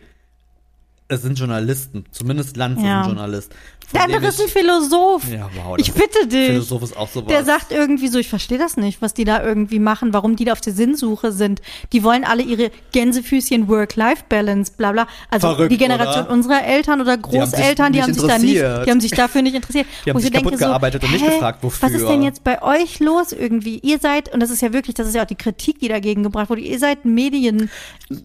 es 1.12 1.22
sind 1.22 1.38
Journalisten. 1.38 2.04
Zumindest 2.10 2.56
Lanz 2.56 2.80
Ja. 2.82 3.00
ist 3.00 3.06
ein 3.06 3.14
Journalist. 3.14 3.52
Der 3.94 4.04
andere 4.04 4.26
ist 4.28 4.40
ein 4.40 4.48
Philosoph. 4.48 5.30
Ja, 5.30 5.50
wow. 5.54 5.76
ich 5.76 5.92
bitte 5.92 6.26
dich. 6.26 6.46
Philosoph 6.46 6.82
ist 6.82 6.96
auch 6.96 7.08
sowas. 7.08 7.28
Der 7.28 7.44
sagt 7.44 7.72
irgendwie 7.72 8.08
so, 8.08 8.18
ich 8.18 8.28
verstehe 8.28 8.58
das 8.58 8.76
nicht, 8.76 9.02
was 9.02 9.12
die 9.12 9.24
da 9.24 9.42
irgendwie 9.42 9.78
machen, 9.78 10.12
warum 10.12 10.36
die 10.36 10.44
da 10.44 10.52
auf 10.52 10.60
der 10.60 10.72
Sinnsuche 10.72 11.32
sind. 11.32 11.60
Die 11.92 12.02
wollen 12.02 12.24
alle 12.24 12.42
ihre 12.42 12.70
Gänsefüßchen 12.92 13.68
Work-Life-Balance, 13.68 14.72
bla 14.76 14.92
bla. 14.92 15.06
Also 15.30 15.48
Verrückt, 15.48 15.72
die 15.72 15.76
Generation 15.76 16.24
oder? 16.24 16.32
unserer 16.32 16.64
Eltern 16.64 17.00
oder 17.00 17.12
haben 17.12 17.22
sich 17.22 17.40
Großeltern, 17.40 17.92
die 17.92 18.02
haben 18.02 18.14
sich, 18.14 18.22
da 18.22 18.38
nicht, 18.38 18.54
die 18.54 18.90
haben 18.90 19.00
sich 19.00 19.10
dafür 19.10 19.42
nicht 19.42 19.54
interessiert. 19.54 19.86
Die 20.06 20.10
haben 20.10 20.20
sich 20.20 20.32
so 20.32 20.38
kaputt 20.38 20.58
gearbeitet 20.58 21.04
und 21.04 21.12
nicht 21.12 21.24
gefragt, 21.24 21.62
wofür. 21.62 21.88
Was 21.88 21.94
ist 21.94 22.08
denn 22.08 22.22
jetzt 22.22 22.44
bei 22.44 22.62
euch 22.62 22.98
los 23.00 23.32
irgendwie? 23.32 23.78
Ihr 23.80 23.98
seid, 23.98 24.32
und 24.32 24.40
das 24.40 24.50
ist 24.50 24.62
ja 24.62 24.72
wirklich, 24.72 24.94
das 24.94 25.06
ist 25.06 25.14
ja 25.14 25.22
auch 25.22 25.26
die 25.26 25.34
Kritik, 25.34 25.80
die 25.80 25.88
dagegen 25.88 26.22
gebracht 26.22 26.48
wurde, 26.48 26.62
ihr 26.62 26.78
seid 26.78 27.04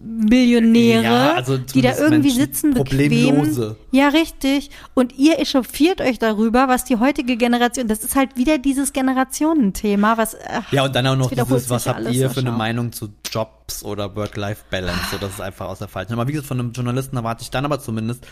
Medienmillionäre, 0.02 1.02
Ja, 1.04 1.34
also 1.34 1.58
die 1.58 1.80
da 1.80 1.96
irgendwie 1.96 2.28
Menschen, 2.28 2.40
sitzen, 2.40 2.74
bequem. 2.74 2.84
Problemlose. 2.84 3.76
Ja, 3.90 4.08
richtig. 4.08 4.70
Und 4.94 5.16
ihr 5.18 5.38
echauffiert 5.38 6.00
euch 6.00 6.18
darüber, 6.18 6.68
was 6.68 6.84
die 6.84 6.96
heutige 6.96 7.36
Generation, 7.36 7.88
das 7.88 8.04
ist 8.04 8.16
halt 8.16 8.36
wieder 8.36 8.58
dieses 8.58 8.92
Generationenthema, 8.92 10.16
was, 10.18 10.36
ach, 10.48 10.72
Ja, 10.72 10.84
und 10.84 10.94
dann 10.94 11.06
auch 11.06 11.16
noch 11.16 11.30
dieses, 11.30 11.70
was 11.70 11.86
habt 11.86 12.10
ihr 12.10 12.30
für 12.30 12.40
eine. 12.40 12.52
Meinung 12.52 12.92
zu 12.92 13.08
Jobs 13.30 13.84
oder 13.84 14.14
Work-Life-Balance? 14.16 15.00
So, 15.12 15.18
das 15.18 15.32
ist 15.34 15.40
einfach 15.40 15.66
aus 15.68 15.78
der 15.78 15.88
falschen. 15.88 16.12
Aber 16.14 16.26
wie 16.28 16.32
gesagt, 16.32 16.48
von 16.48 16.58
einem 16.60 16.72
Journalisten 16.72 17.16
erwarte 17.16 17.42
ich 17.42 17.50
dann 17.50 17.64
aber 17.64 17.80
zumindest 17.80 18.26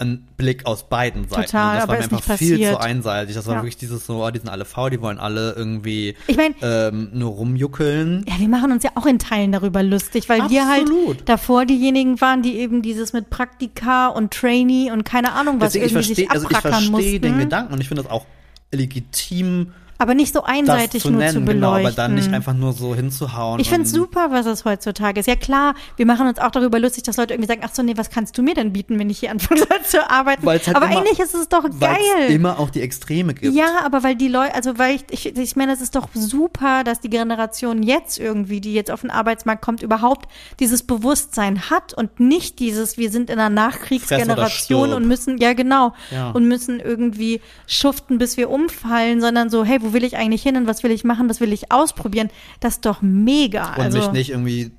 einen 0.00 0.26
Blick 0.36 0.66
aus 0.66 0.88
beiden 0.88 1.28
Seiten. 1.28 1.42
Total, 1.46 1.74
und 1.74 1.78
das 1.80 1.88
war 1.88 1.96
mir 1.96 2.02
einfach 2.02 2.22
viel 2.36 2.50
passiert. 2.56 2.72
zu 2.74 2.80
einseitig. 2.80 3.34
Das 3.34 3.46
war 3.46 3.54
Ja. 3.56 3.60
wirklich 3.62 3.76
dieses 3.76 4.06
so, 4.06 4.24
oh, 4.24 4.30
die 4.30 4.38
sind 4.38 4.48
alle 4.48 4.64
faul, 4.64 4.90
die 4.90 5.00
wollen 5.00 5.18
alle 5.18 5.52
irgendwie 5.52 6.14
Ich 6.26 6.36
mein- 6.36 6.54
ähm, 6.62 7.10
nur 7.12 7.30
rumjuckeln. 7.32 8.24
Ja, 8.28 8.38
wir 8.38 8.48
machen 8.48 8.72
uns 8.72 8.82
ja 8.82 8.90
auch 8.94 9.06
in 9.06 9.18
Teilen 9.18 9.52
darüber 9.52 9.82
lustig, 9.82 10.28
weil 10.28 10.48
wir 10.50 10.66
halt 10.68 10.82
Absolut. 10.82 11.28
davor 11.28 11.66
diejenigen 11.66 12.20
waren, 12.20 12.42
die 12.42 12.56
eben 12.58 12.82
dieses 12.82 13.12
mit 13.12 13.30
Praktika 13.30 14.08
und 14.08 14.32
Trainee 14.32 14.90
und 14.90 15.04
keine 15.04 15.32
Ahnung 15.32 15.60
was 15.60 15.72
Deswegen, 15.72 15.86
ich 15.86 15.92
irgendwie 15.92 16.04
verstehe 16.06 16.24
sich 16.26 16.30
also 16.30 16.48
ich 16.50 16.56
abrackern 16.56 16.84
verstehe 16.90 17.20
den 17.20 17.38
Gedanken 17.38 17.72
und 17.74 17.80
ich 17.80 17.88
finde 17.88 18.02
das 18.02 18.10
auch 18.12 18.26
legitim, 18.72 19.72
aber 20.00 20.14
nicht 20.14 20.32
so 20.34 20.42
einseitig 20.42 21.02
zu 21.02 21.10
nur 21.10 21.20
nennen, 21.20 21.32
zu 21.32 21.52
genau, 21.52 21.72
beleuchten. 21.74 21.86
aber 21.86 21.94
dann 21.94 22.14
nicht 22.14 22.32
einfach 22.32 22.54
nur 22.54 22.72
so 22.72 22.94
hinzuhauen. 22.94 23.60
ich 23.60 23.68
finde 23.68 23.84
es 23.84 23.92
super, 23.92 24.30
was 24.30 24.46
es 24.46 24.64
heutzutage 24.64 25.20
ist. 25.20 25.26
Ja 25.26 25.36
klar, 25.36 25.74
wir 25.96 26.06
machen 26.06 26.26
uns 26.26 26.38
auch 26.38 26.50
darüber 26.50 26.80
lustig, 26.80 27.04
dass 27.04 27.16
Leute 27.18 27.34
irgendwie 27.34 27.48
sagen, 27.48 27.60
ach 27.64 27.70
so, 27.74 27.82
nee, 27.82 27.92
was 27.96 28.10
kannst 28.10 28.36
du 28.38 28.42
mir 28.42 28.54
denn 28.54 28.72
bieten, 28.72 28.98
wenn 28.98 29.10
ich 29.10 29.18
hier 29.20 29.30
anfange 29.30 29.60
zu 29.84 30.10
arbeiten? 30.10 30.46
Halt 30.46 30.74
aber 30.74 30.86
immer- 30.86 30.98
eigentlich 31.00 31.20
ist 31.20 31.34
es 31.34 31.48
doch 31.48 31.64
geil. 31.78 31.98
immer 32.30 32.58
auch 32.58 32.70
die 32.70 32.80
Extreme 32.80 33.34
gibt. 33.34 33.54
Ja, 33.54 33.84
aber 33.84 34.02
weil 34.02 34.16
die 34.16 34.28
Leute, 34.28 34.54
also 34.54 34.78
weil 34.78 34.96
ich, 34.96 35.26
ich, 35.26 35.36
ich 35.36 35.54
meine, 35.56 35.72
es 35.72 35.80
ist 35.80 35.94
doch 35.94 36.08
super, 36.14 36.82
dass 36.82 37.00
die 37.00 37.10
Generation 37.10 37.82
jetzt 37.82 38.18
irgendwie, 38.18 38.60
die 38.60 38.72
jetzt 38.74 38.90
auf 38.90 39.02
den 39.02 39.10
Arbeitsmarkt 39.10 39.62
kommt, 39.62 39.82
überhaupt 39.82 40.28
dieses 40.60 40.82
Bewusstsein 40.82 41.68
hat 41.70 41.92
und 41.94 42.20
nicht 42.20 42.58
dieses, 42.58 42.96
wir 42.96 43.10
sind 43.10 43.28
in 43.30 43.38
einer 43.38 43.50
Nachkriegsgeneration 43.50 44.92
und 44.92 45.06
müssen, 45.06 45.38
ja 45.38 45.52
genau, 45.52 45.92
Ja. 46.10 46.30
und 46.30 46.46
müssen 46.48 46.80
irgendwie 46.80 47.40
schuften, 47.66 48.18
bis 48.18 48.36
wir 48.36 48.50
umfallen, 48.50 49.20
sondern 49.20 49.50
so, 49.50 49.64
hey, 49.64 49.78
wo 49.82 49.89
wo 49.90 49.94
will 49.94 50.04
ich 50.04 50.16
eigentlich 50.16 50.42
hin 50.42 50.56
und 50.56 50.66
was 50.66 50.82
will 50.82 50.90
ich 50.90 51.04
machen, 51.04 51.28
was 51.28 51.40
will 51.40 51.52
ich 51.52 51.72
ausprobieren, 51.72 52.30
das 52.60 52.74
ist 52.74 52.86
doch 52.86 53.02
mega. 53.02 53.74
Und 53.74 53.80
also, 53.82 53.98
mich 53.98 54.12
nicht 54.12 54.30
irgendwie 54.30 54.70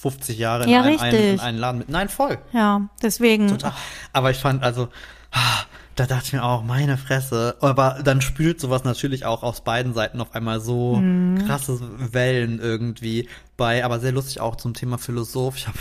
50 0.00 0.38
Jahre 0.38 0.64
in, 0.64 0.70
Ja, 0.70 0.82
ein, 0.82 0.98
ein, 0.98 1.14
in 1.14 1.40
einen 1.40 1.58
Laden 1.58 1.78
mit. 1.78 1.88
Nein, 1.88 2.08
voll. 2.08 2.38
Ja, 2.52 2.88
deswegen. 3.02 3.48
Total. 3.48 3.72
Aber 4.12 4.30
ich 4.30 4.38
fand, 4.38 4.62
also, 4.62 4.88
ah, 5.32 5.64
da 5.96 6.06
dachte 6.06 6.24
ich 6.28 6.32
mir 6.32 6.42
auch, 6.42 6.62
meine 6.62 6.96
Fresse. 6.96 7.56
Aber 7.60 7.98
dann 8.02 8.22
spült 8.22 8.60
sowas 8.60 8.84
natürlich 8.84 9.26
auch 9.26 9.42
aus 9.42 9.60
beiden 9.62 9.92
Seiten 9.92 10.20
auf 10.20 10.34
einmal 10.34 10.60
so 10.60 10.96
Mhm. 10.96 11.46
krasse 11.46 11.78
Wellen 12.14 12.58
irgendwie 12.60 13.28
bei. 13.58 13.84
Aber 13.84 14.00
sehr 14.00 14.12
lustig 14.12 14.40
auch 14.40 14.56
zum 14.56 14.72
Thema 14.72 14.96
Philosoph. 14.96 15.56
Ich 15.58 15.68
habe, 15.68 15.78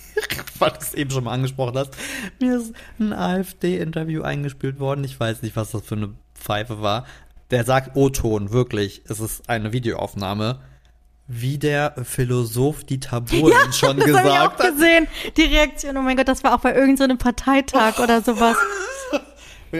weil 0.58 0.70
du 0.72 0.76
es 0.80 0.92
eben 0.92 1.10
schon 1.10 1.24
mal 1.24 1.32
angesprochen 1.32 1.78
hast, 1.78 1.92
mir 2.40 2.58
ist 2.58 2.74
ein 3.00 3.14
AfD-Interview 3.14 4.22
eingespielt 4.22 4.78
worden. 4.80 5.04
Ich 5.04 5.18
weiß 5.18 5.40
nicht, 5.40 5.56
was 5.56 5.70
das 5.70 5.82
für 5.82 5.94
eine 5.94 6.10
Pfeife 6.34 6.82
war. 6.82 7.06
Der 7.52 7.64
sagt 7.64 7.96
O-Ton, 7.96 8.50
wirklich. 8.50 9.02
Es 9.08 9.20
ist 9.20 9.48
eine 9.48 9.72
Videoaufnahme. 9.72 10.58
Wie 11.28 11.58
der 11.58 11.94
Philosoph 12.02 12.82
Dieter 12.84 13.20
Bohlen 13.20 13.72
schon 13.72 13.98
das 13.98 14.08
habe 14.08 14.28
ich 14.28 14.34
auch 14.38 14.50
gesagt 14.56 14.60
hat. 14.64 14.72
gesehen. 14.72 15.06
Die 15.36 15.42
Reaktion, 15.42 15.96
oh 15.96 16.02
mein 16.02 16.16
Gott, 16.16 16.26
das 16.28 16.42
war 16.42 16.54
auch 16.54 16.60
bei 16.60 16.74
irgendeinem 16.74 17.18
Parteitag 17.18 17.98
oder 18.00 18.20
sowas. 18.22 18.56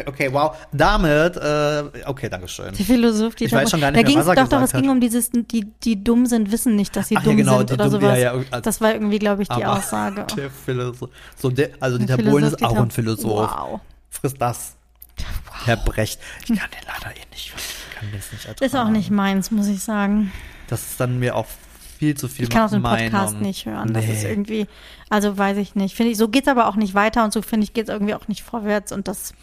Okay, 0.06 0.32
wow. 0.32 0.56
Damit, 0.72 1.36
äh, 1.36 1.82
okay, 2.06 2.30
Dankeschön. 2.30 2.72
Die 2.72 2.82
Philosoph, 2.82 3.34
die 3.34 3.44
Ich 3.44 3.52
weiß 3.52 3.70
schon 3.70 3.82
gar 3.82 3.90
nicht 3.90 4.08
da 4.08 4.14
was 4.14 4.26
er 4.26 4.34
doch, 4.36 4.42
doch, 4.48 4.60
gesagt 4.60 4.74
es 4.74 4.80
ging 4.80 4.88
um 4.90 5.00
dieses, 5.02 5.28
die, 5.30 5.66
die 5.84 6.02
dumm 6.02 6.24
sind, 6.24 6.50
wissen 6.50 6.76
nicht, 6.76 6.96
dass 6.96 7.08
sie 7.08 7.16
Ach 7.18 7.20
ja, 7.20 7.26
dumm 7.28 7.36
genau, 7.36 7.58
sind 7.58 7.68
die 7.68 7.74
oder 7.74 7.84
dumm- 7.84 8.00
sowas. 8.00 8.18
ja, 8.18 8.34
ja, 8.36 8.42
also- 8.50 8.60
das 8.62 8.80
war 8.80 8.94
irgendwie, 8.94 9.18
glaube 9.18 9.42
ich, 9.42 9.48
die 9.50 9.62
Aussage. 9.66 10.24
Der 10.34 10.48
Philosoph. 10.48 11.10
So, 11.36 11.50
der, 11.50 11.72
also 11.78 11.98
Dieter 11.98 12.14
Philosoph, 12.16 12.32
Bohlen 12.32 12.44
ist 12.54 12.64
auch 12.64 12.76
ein 12.76 12.90
Philosoph. 12.90 13.50
Wow. 13.50 13.80
Frisst 14.08 14.40
das. 14.40 14.76
Herr 15.64 15.76
Brecht. 15.76 16.20
Ich 16.42 16.46
kann 16.48 16.56
den 16.70 16.86
leider 16.86 17.16
eh 17.16 17.20
nicht. 17.30 17.52
Ich 17.56 17.94
kann 17.94 18.08
das 18.12 18.32
nicht 18.32 18.44
ertragen. 18.46 18.64
Ist 18.64 18.76
auch 18.76 18.88
nicht 18.88 19.10
meins, 19.10 19.50
muss 19.50 19.66
ich 19.68 19.82
sagen. 19.82 20.32
Das 20.68 20.82
ist 20.82 21.00
dann 21.00 21.18
mir 21.18 21.36
auch 21.36 21.46
viel 21.98 22.16
zu 22.16 22.26
viel 22.28 22.44
Ich 22.44 22.50
kann 22.50 22.66
auch 22.66 22.70
den 22.70 22.82
Meinung. 22.82 23.10
Podcast 23.10 23.36
nicht 23.40 23.66
hören. 23.66 23.92
Das 23.92 24.04
Nee. 24.06 24.12
ist 24.12 24.24
irgendwie, 24.24 24.66
also 25.08 25.38
weiß 25.38 25.56
ich 25.58 25.74
nicht. 25.76 25.94
Finde 25.94 26.10
ich, 26.12 26.18
so 26.18 26.28
geht's 26.28 26.48
aber 26.48 26.66
auch 26.66 26.74
nicht 26.76 26.94
weiter 26.94 27.22
und 27.24 27.32
so 27.32 27.42
finde 27.42 27.64
ich, 27.64 27.72
geht's 27.74 27.88
irgendwie 27.90 28.14
auch 28.14 28.26
nicht 28.28 28.42
vorwärts 28.42 28.90
und 28.92 29.06
das, 29.08 29.34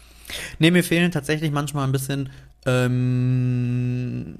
Nee, 0.58 0.70
mir 0.70 0.84
fehlen 0.84 1.10
tatsächlich 1.10 1.50
manchmal 1.50 1.84
ein 1.86 1.92
bisschen 1.92 2.30
ähm, 2.66 4.36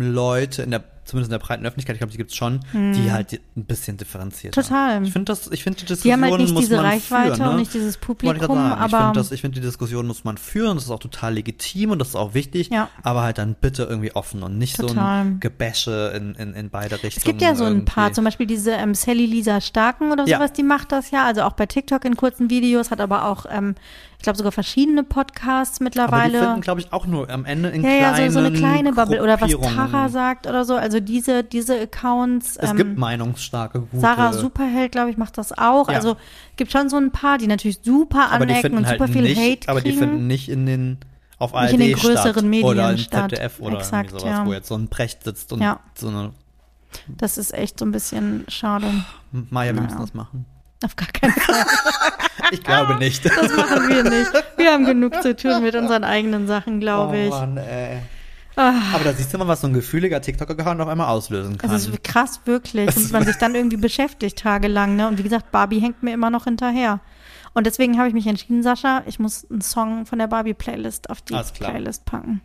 Leute 0.00 0.62
in 0.62 0.70
der, 0.70 0.84
zumindest 1.08 1.30
in 1.30 1.38
der 1.38 1.44
breiten 1.44 1.64
Öffentlichkeit, 1.64 1.96
ich 1.96 2.00
glaube, 2.00 2.12
die 2.12 2.18
gibt's 2.18 2.36
schon, 2.36 2.60
die 2.72 3.10
halt 3.10 3.40
ein 3.56 3.64
bisschen 3.64 3.96
differenziert. 3.96 4.54
Hm. 4.54 4.62
Total. 4.62 5.02
Ich 5.04 5.12
finde 5.12 5.24
das, 5.24 5.50
ich 5.50 5.62
finde 5.64 5.78
die 5.78 5.86
die 5.86 5.88
Diskussion 5.88 6.12
haben 6.22 6.30
halt 6.30 6.40
nicht 6.40 6.52
muss 6.52 6.60
diese 6.64 6.76
man 6.76 6.84
Reichweite 6.84 7.34
führen, 7.36 7.46
ne? 7.46 7.50
und 7.50 7.56
nicht 7.60 7.74
dieses 7.74 7.94
ich 7.94 8.00
Publikum. 8.00 8.36
Ich 8.38 8.42
aber 8.72 8.98
finde 8.98 9.12
das, 9.14 9.32
ich 9.32 9.40
finde 9.40 9.60
die 9.60 9.66
Diskussion 9.66 10.06
muss 10.06 10.24
man 10.24 10.36
führen, 10.36 10.76
das 10.76 10.84
ist 10.84 10.90
auch 10.90 10.98
total 10.98 11.34
legitim 11.34 11.90
und 11.90 11.98
das 11.98 12.08
ist 12.08 12.14
auch 12.14 12.34
wichtig, 12.34 12.68
Ja. 12.70 12.88
aber 13.02 13.22
halt 13.22 13.38
dann 13.38 13.54
bitte 13.54 13.84
irgendwie 13.84 14.12
offen 14.12 14.42
und 14.42 14.58
nicht 14.58 14.76
so 14.76 14.86
Total. 14.86 15.24
ein 15.24 15.40
Gebäsche 15.40 16.12
in, 16.14 16.34
in, 16.34 16.52
in 16.54 16.70
beide 16.70 16.94
Richtungen. 17.02 17.12
Es 17.16 17.24
gibt 17.24 17.40
ja 17.42 17.54
so 17.54 17.64
ein 17.64 17.84
paar, 17.84 18.04
irgendwie. 18.04 18.14
zum 18.14 18.24
Beispiel 18.24 18.46
diese 18.46 18.72
ähm, 18.72 18.94
Sally 18.94 19.26
Lisa 19.26 19.60
Starken 19.60 20.12
oder 20.12 20.26
Ja. 20.26 20.36
sowas, 20.38 20.52
die 20.52 20.62
macht 20.62 20.92
das 20.92 21.10
ja, 21.10 21.24
also 21.24 21.42
auch 21.42 21.52
bei 21.52 21.66
TikTok 21.66 22.04
in 22.04 22.16
kurzen 22.16 22.50
Videos, 22.50 22.90
hat 22.90 23.00
aber 23.00 23.24
auch, 23.26 23.46
ähm, 23.50 23.74
ich 24.18 24.22
glaube 24.24 24.36
sogar 24.36 24.50
verschiedene 24.50 25.04
Podcasts 25.04 25.80
aber 25.80 25.90
die 25.90 25.98
mittlerweile. 25.98 26.38
finden, 26.40 26.60
glaube 26.60 26.80
ich, 26.80 26.92
auch 26.92 27.06
nur 27.06 27.30
am 27.30 27.44
Ende 27.44 27.68
in 27.68 27.84
ja, 27.84 27.90
ja, 27.90 28.12
kleinen 28.12 28.30
so, 28.32 28.40
so 28.40 28.46
eine 28.46 28.58
kleine 28.58 28.92
Bubble 28.92 29.22
oder 29.22 29.40
was. 29.40 29.52
Tara 29.52 30.08
sagt 30.08 30.46
oder 30.48 30.64
so, 30.64 30.74
also 30.74 30.98
diese, 30.98 31.44
diese 31.44 31.80
Accounts. 31.80 32.56
Es 32.56 32.70
ähm, 32.70 32.76
gibt 32.76 32.98
meinungsstarke, 32.98 33.80
gute. 33.80 34.00
Sarah 34.00 34.32
Superheld, 34.32 34.90
glaube 34.90 35.10
ich, 35.10 35.16
macht 35.16 35.38
das 35.38 35.56
auch. 35.56 35.88
Ja. 35.88 35.94
Also 35.94 36.16
gibt 36.56 36.72
schon 36.72 36.88
so 36.88 36.96
ein 36.96 37.12
paar, 37.12 37.38
die 37.38 37.46
natürlich 37.46 37.80
super 37.82 38.30
aber 38.32 38.42
anecken 38.42 38.76
und 38.76 38.86
halt 38.86 38.98
super 39.00 39.12
viel 39.12 39.22
nicht, 39.22 39.40
Hate 39.40 39.68
aber 39.68 39.80
die 39.80 39.90
kriegen. 39.90 40.00
finden 40.00 40.26
nicht 40.26 40.48
in 40.48 40.66
den 40.66 40.98
auf 41.38 41.52
Nicht 41.52 41.60
ARD 41.60 41.72
in 41.74 41.78
den 41.80 41.96
statt 41.96 42.10
größeren 42.16 42.50
Medien 42.50 42.66
oder 42.68 42.90
im 42.90 42.98
statt. 42.98 43.30
ZDF 43.30 43.60
oder 43.60 43.78
Exakt, 43.78 44.10
sowas, 44.10 44.24
ja. 44.24 44.44
wo 44.46 44.52
jetzt 44.52 44.66
so 44.66 44.74
ein 44.74 44.88
Brecht 44.88 45.22
sitzt 45.22 45.52
und 45.52 45.62
Ja. 45.62 45.78
so 45.94 46.08
eine 46.08 46.32
das 47.06 47.38
ist 47.38 47.54
echt 47.54 47.78
so 47.78 47.84
ein 47.84 47.92
bisschen 47.92 48.44
schade. 48.48 48.86
Maja, 49.30 49.72
wir 49.72 49.74
Naja. 49.74 49.82
müssen 49.86 50.00
das 50.00 50.14
machen. 50.14 50.46
Auf 50.84 50.96
gar 50.96 51.08
keinen 51.08 51.32
Fall. 51.32 51.64
Ich 52.50 52.62
glaube 52.62 52.96
nicht. 52.96 53.26
Das 53.26 53.54
machen 53.54 53.88
wir 53.88 54.04
nicht. 54.04 54.32
Wir 54.56 54.72
haben 54.72 54.86
genug 54.86 55.20
zu 55.22 55.36
tun 55.36 55.62
mit 55.62 55.74
unseren 55.74 56.02
eigenen 56.02 56.46
Sachen, 56.46 56.80
glaube 56.80 57.12
oh 57.14 57.26
ich. 57.26 57.30
Mann, 57.30 57.58
ey. 57.58 57.98
Ah, 58.56 58.74
Aber 58.94 59.04
da 59.04 59.12
siehst 59.12 59.34
du 59.34 59.38
mal, 59.38 59.46
was 59.46 59.60
so 59.60 59.66
ein 59.66 59.74
gefühliger 59.74 60.22
TikTok-Account 60.22 60.80
auf 60.80 60.88
einmal 60.88 61.08
auslösen 61.08 61.58
kann. 61.58 61.70
es 61.70 61.86
ist 61.86 62.02
krass, 62.02 62.40
wirklich. 62.46 62.96
Und 62.96 63.12
man 63.12 63.26
sich 63.26 63.36
dann 63.36 63.54
irgendwie 63.54 63.76
beschäftigt 63.76 64.38
tagelang. 64.38 64.96
Ne? 64.96 65.06
Und 65.08 65.18
wie 65.18 65.22
gesagt, 65.22 65.50
Barbie 65.50 65.80
hängt 65.80 66.02
mir 66.02 66.14
immer 66.14 66.30
noch 66.30 66.44
hinterher. 66.44 67.00
Und 67.52 67.66
deswegen 67.66 67.98
habe 67.98 68.08
ich 68.08 68.14
mich 68.14 68.26
entschieden, 68.26 68.62
Sascha, 68.62 69.02
ich 69.06 69.18
muss 69.18 69.46
einen 69.50 69.60
Song 69.60 70.06
von 70.06 70.18
der 70.18 70.26
Barbie-Playlist 70.26 71.10
auf 71.10 71.20
die. 71.20 71.34
Playlist 71.54 72.04
packen. 72.04 72.40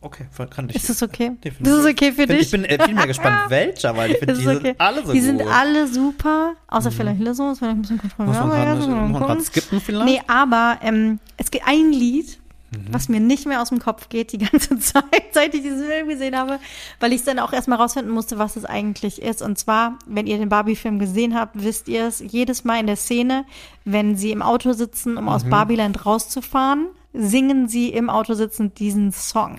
Okay, 0.00 0.26
kann 0.50 0.68
ich. 0.68 0.76
Ist 0.76 0.90
das 0.90 1.02
okay? 1.02 1.30
Definitiv. 1.42 1.58
Das 1.60 1.78
ist 1.84 1.86
okay 1.90 2.12
für 2.12 2.26
dich? 2.26 2.40
Ich 2.40 2.50
bin 2.50 2.64
äh, 2.64 2.82
viel 2.84 2.94
mehr 2.94 3.06
gespannt, 3.06 3.36
welcher, 3.50 3.96
weil 3.96 4.12
ich 4.12 4.18
finde, 4.18 4.34
die 4.34 4.46
okay. 4.48 4.62
sind 4.68 4.80
alle 4.80 5.04
so 5.06 5.12
die 5.12 5.18
gut. 5.18 5.26
sind 5.26 5.42
alle 5.42 5.86
super, 5.88 6.54
außer 6.68 6.90
vielleicht 6.90 7.18
Hillsong, 7.18 7.48
das 7.50 7.58
vielleicht 7.58 7.76
ein 7.76 7.82
bisschen 7.82 7.98
kontrovers. 7.98 8.86
muss 8.86 9.20
man 9.20 9.40
skippen 9.40 9.80
vielleicht? 9.80 10.04
Nee, 10.06 10.22
aber 10.26 10.78
ähm, 10.82 11.18
es 11.36 11.50
gibt 11.50 11.66
ein 11.66 11.92
Lied, 11.92 12.38
Mhm. 12.74 12.92
was 12.92 13.08
mir 13.08 13.20
nicht 13.20 13.46
mehr 13.46 13.62
aus 13.62 13.68
dem 13.68 13.78
Kopf 13.78 14.08
geht 14.08 14.32
die 14.32 14.38
ganze 14.50 14.76
Zeit, 14.80 15.04
seit 15.32 15.54
ich 15.54 15.62
diesen 15.62 15.86
Film 15.86 16.08
gesehen 16.08 16.36
habe, 16.36 16.58
weil 16.98 17.12
ich 17.12 17.20
es 17.20 17.24
dann 17.24 17.38
auch 17.38 17.52
erstmal 17.52 17.78
rausfinden 17.78 18.12
musste, 18.12 18.36
was 18.38 18.56
es 18.56 18.64
eigentlich 18.64 19.22
ist. 19.22 19.42
Und 19.42 19.58
zwar, 19.60 19.96
wenn 20.08 20.26
ihr 20.26 20.38
den 20.38 20.48
Barbie-Film 20.48 20.98
gesehen 20.98 21.36
habt, 21.38 21.52
wisst 21.62 21.86
ihr 21.86 22.06
es, 22.06 22.18
jedes 22.18 22.64
Mal 22.64 22.80
in 22.80 22.88
der 22.88 22.96
Szene, 22.96 23.44
wenn 23.84 24.16
sie 24.16 24.32
im 24.32 24.42
Auto 24.42 24.72
sitzen, 24.72 25.16
um 25.16 25.24
Mhm. 25.24 25.28
aus 25.28 25.44
Barbieland 25.44 26.04
rauszufahren, 26.04 26.86
singen 27.14 27.68
sie 27.68 27.88
im 27.88 28.10
Auto 28.10 28.34
sitzend 28.34 28.78
diesen 28.78 29.12
Song. 29.12 29.56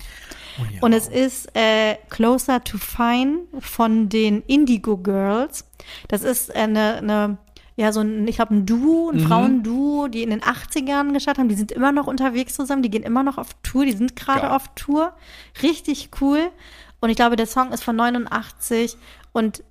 Oh 0.58 0.62
ja. 0.72 0.82
Und 0.82 0.92
es 0.92 1.08
ist 1.08 1.48
äh, 1.56 1.96
Closer 2.08 2.62
to 2.62 2.78
Fine 2.78 3.40
von 3.58 4.08
den 4.08 4.42
Indigo 4.42 4.96
Girls. 4.96 5.64
Das 6.08 6.22
ist 6.22 6.54
eine, 6.54 6.96
eine 6.96 7.38
ja, 7.76 7.92
so 7.92 8.00
ein, 8.00 8.26
ich 8.26 8.36
glaube, 8.36 8.54
ein 8.54 8.64
Duo, 8.66 9.12
Mhm. 9.12 9.18
ein 9.18 9.26
Frauenduo, 9.26 10.08
die 10.08 10.22
in 10.22 10.30
den 10.30 10.40
80ern 10.40 11.12
gestartet 11.12 11.40
haben. 11.40 11.48
Die 11.48 11.54
sind 11.56 11.72
immer 11.72 11.92
noch 11.92 12.06
unterwegs 12.06 12.54
zusammen, 12.54 12.82
die 12.82 12.90
gehen 12.90 13.02
immer 13.02 13.22
noch 13.22 13.36
auf 13.36 13.48
Tour, 13.62 13.84
die 13.84 13.92
sind 13.92 14.16
gerade 14.16 14.50
auf 14.50 14.68
Tour. 14.74 15.12
Richtig 15.62 16.10
cool. 16.20 16.50
Und 17.00 17.10
ich 17.10 17.16
glaube, 17.16 17.36
der 17.36 17.46
Song 17.46 17.72
ist 17.72 17.84
von 17.84 17.96
89 17.96 18.96
und 19.32 19.62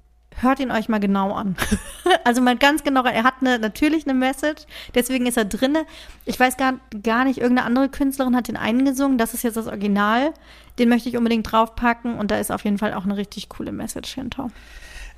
hört 0.41 0.59
ihn 0.59 0.71
euch 0.71 0.89
mal 0.89 0.99
genau 0.99 1.33
an. 1.33 1.55
also 2.23 2.41
mal 2.41 2.57
ganz 2.57 2.83
genau, 2.83 3.03
er 3.03 3.23
hat 3.23 3.35
eine, 3.41 3.59
natürlich 3.59 4.07
eine 4.07 4.17
Message, 4.17 4.63
deswegen 4.93 5.25
ist 5.25 5.37
er 5.37 5.45
drinne. 5.45 5.85
Ich 6.25 6.39
weiß 6.39 6.57
gar, 6.57 6.75
gar 7.03 7.25
nicht, 7.25 7.39
irgendeine 7.39 7.67
andere 7.67 7.89
Künstlerin 7.89 8.35
hat 8.35 8.47
den 8.47 8.57
eingesungen, 8.57 9.17
das 9.17 9.33
ist 9.33 9.43
jetzt 9.43 9.57
das 9.57 9.67
Original. 9.67 10.33
Den 10.77 10.89
möchte 10.89 11.07
ich 11.07 11.17
unbedingt 11.17 11.49
draufpacken 11.49 12.17
und 12.17 12.31
da 12.31 12.37
ist 12.37 12.51
auf 12.51 12.63
jeden 12.65 12.77
Fall 12.77 12.93
auch 12.93 13.05
eine 13.05 13.15
richtig 13.15 13.49
coole 13.49 13.71
Message 13.71 14.13
hinter. 14.13 14.49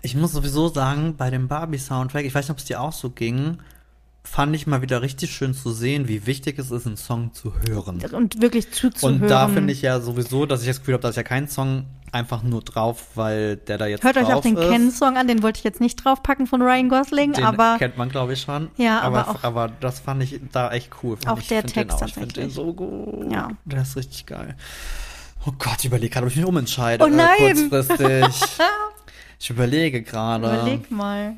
Ich 0.02 0.16
muss 0.16 0.32
sowieso 0.32 0.68
sagen, 0.70 1.16
bei 1.18 1.32
dem 1.32 1.48
Barbie-Soundtrack, 1.48 2.26
ich 2.26 2.36
weiß 2.36 2.46
nicht, 2.46 2.52
ob 2.52 2.58
es 2.60 2.66
dir 2.66 2.82
auch 2.82 2.94
so 2.94 3.10
ging, 3.10 3.58
fand 4.30 4.56
ich 4.56 4.68
mal 4.68 4.82
wieder 4.82 5.02
richtig 5.02 5.32
schön 5.34 5.54
zu 5.54 5.72
sehen, 5.72 6.08
wie 6.08 6.26
wichtig 6.28 6.60
es 6.60 6.70
ist, 6.72 6.86
einen 6.86 6.98
Song 6.98 7.34
zu 7.34 7.54
hören. 7.68 8.02
Und 8.14 8.42
wirklich 8.42 8.72
zuzuhören. 8.72 9.22
Und 9.24 9.28
da 9.30 9.48
finde 9.48 9.74
ich 9.74 9.82
ja 9.82 10.00
sowieso, 10.00 10.46
dass 10.46 10.62
ich 10.62 10.68
das 10.68 10.80
Gefühl 10.80 10.96
habe, 10.96 11.02
dass 11.04 11.16
ja 11.16 11.24
kein 11.24 11.48
Song 11.48 11.86
einfach 12.12 12.44
nur 12.44 12.62
drauf, 12.62 13.08
weil 13.16 13.58
der 13.58 13.78
da 13.78 13.86
jetzt 13.88 14.04
Hört 14.04 14.18
euch 14.18 14.26
drauf 14.26 14.36
auch 14.36 14.42
den. 14.42 14.56
Ken-Song 14.56 15.18
an, 15.18 15.28
den 15.28 15.44
wollte 15.44 15.58
ich 15.60 15.64
jetzt 15.64 15.82
nicht 15.82 15.96
draufpacken 16.04 16.48
von 16.48 16.62
Ryan 16.62 16.88
Gosling, 16.90 17.34
Den 17.34 17.44
aber 17.44 17.78
kennt 17.80 17.98
man, 17.98 18.10
glaube 18.10 18.34
ich, 18.34 18.42
schon. 18.42 18.70
Ja, 18.78 19.02
aber, 19.02 19.28
aber 19.28 19.32
auch- 19.32 19.44
aber 19.44 19.72
das 19.80 20.00
fand 20.00 20.24
ich 20.24 20.40
da 20.52 20.72
echt 20.72 20.92
cool. 21.04 21.18
Auch 21.26 21.40
ich, 21.40 21.48
der 21.48 21.64
Text 21.66 21.98
auch, 22.02 22.08
Ich 22.08 22.14
finde 22.14 22.28
den 22.34 22.50
tatsächlich. 22.50 22.54
so 22.54 22.74
gut. 22.74 23.32
Ja. 23.32 23.50
Der 23.66 23.82
ist 23.82 23.96
richtig 23.98 24.26
geil. 24.26 24.56
Oh 25.46 25.52
Gott, 25.58 25.78
ich 25.80 25.86
überlege 25.86 26.10
gerade, 26.14 26.26
ob 26.26 26.32
ich 26.32 26.38
mich 26.38 26.46
umentscheide. 26.46 27.04
Oh 27.04 27.08
nein! 27.08 27.38
Äh, 27.40 27.54
kurzfristig. 27.70 28.58
ich 29.40 29.50
überlege 29.50 30.02
gerade. 30.02 30.46
überleg 30.46 30.92
mal. 30.92 31.34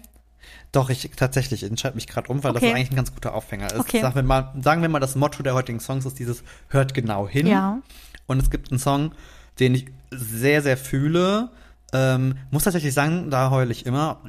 Doch, 0.72 0.90
ich 0.90 1.10
tatsächlich 1.16 1.64
entscheide 1.64 1.96
mich 1.96 2.06
gerade 2.08 2.30
um, 2.30 2.44
weil 2.44 2.54
das 2.54 2.62
Okay. 2.62 2.74
eigentlich 2.74 2.92
ein 2.92 2.96
ganz 2.96 3.14
guter 3.14 3.34
Aufhänger 3.34 3.68
ist. 3.74 3.80
Okay. 3.80 4.02
Sagen, 4.02 4.16
wir 4.16 4.24
mal, 4.24 4.54
sagen 4.62 4.82
wir 4.84 4.90
mal, 4.90 5.00
das 5.00 5.16
Motto 5.16 5.42
der 5.42 5.56
heutigen 5.56 5.80
Songs 5.80 6.06
ist 6.06 6.20
dieses 6.20 6.44
Hört 6.68 6.94
genau 6.94 7.28
hin. 7.28 7.48
Ja. 7.48 7.80
Und 8.28 8.42
es 8.42 8.50
gibt 8.52 8.70
einen 8.72 8.80
Song, 8.80 9.12
den 9.60 9.74
ich 9.74 9.88
sehr, 10.12 10.62
sehr 10.62 10.78
fühle. 10.78 11.50
Ähm, 11.92 12.36
muss 12.52 12.66
tatsächlich 12.66 12.94
sagen, 12.94 13.32
da 13.32 13.50
heule 13.50 13.72
ich 13.72 13.86
immer. 13.88 14.22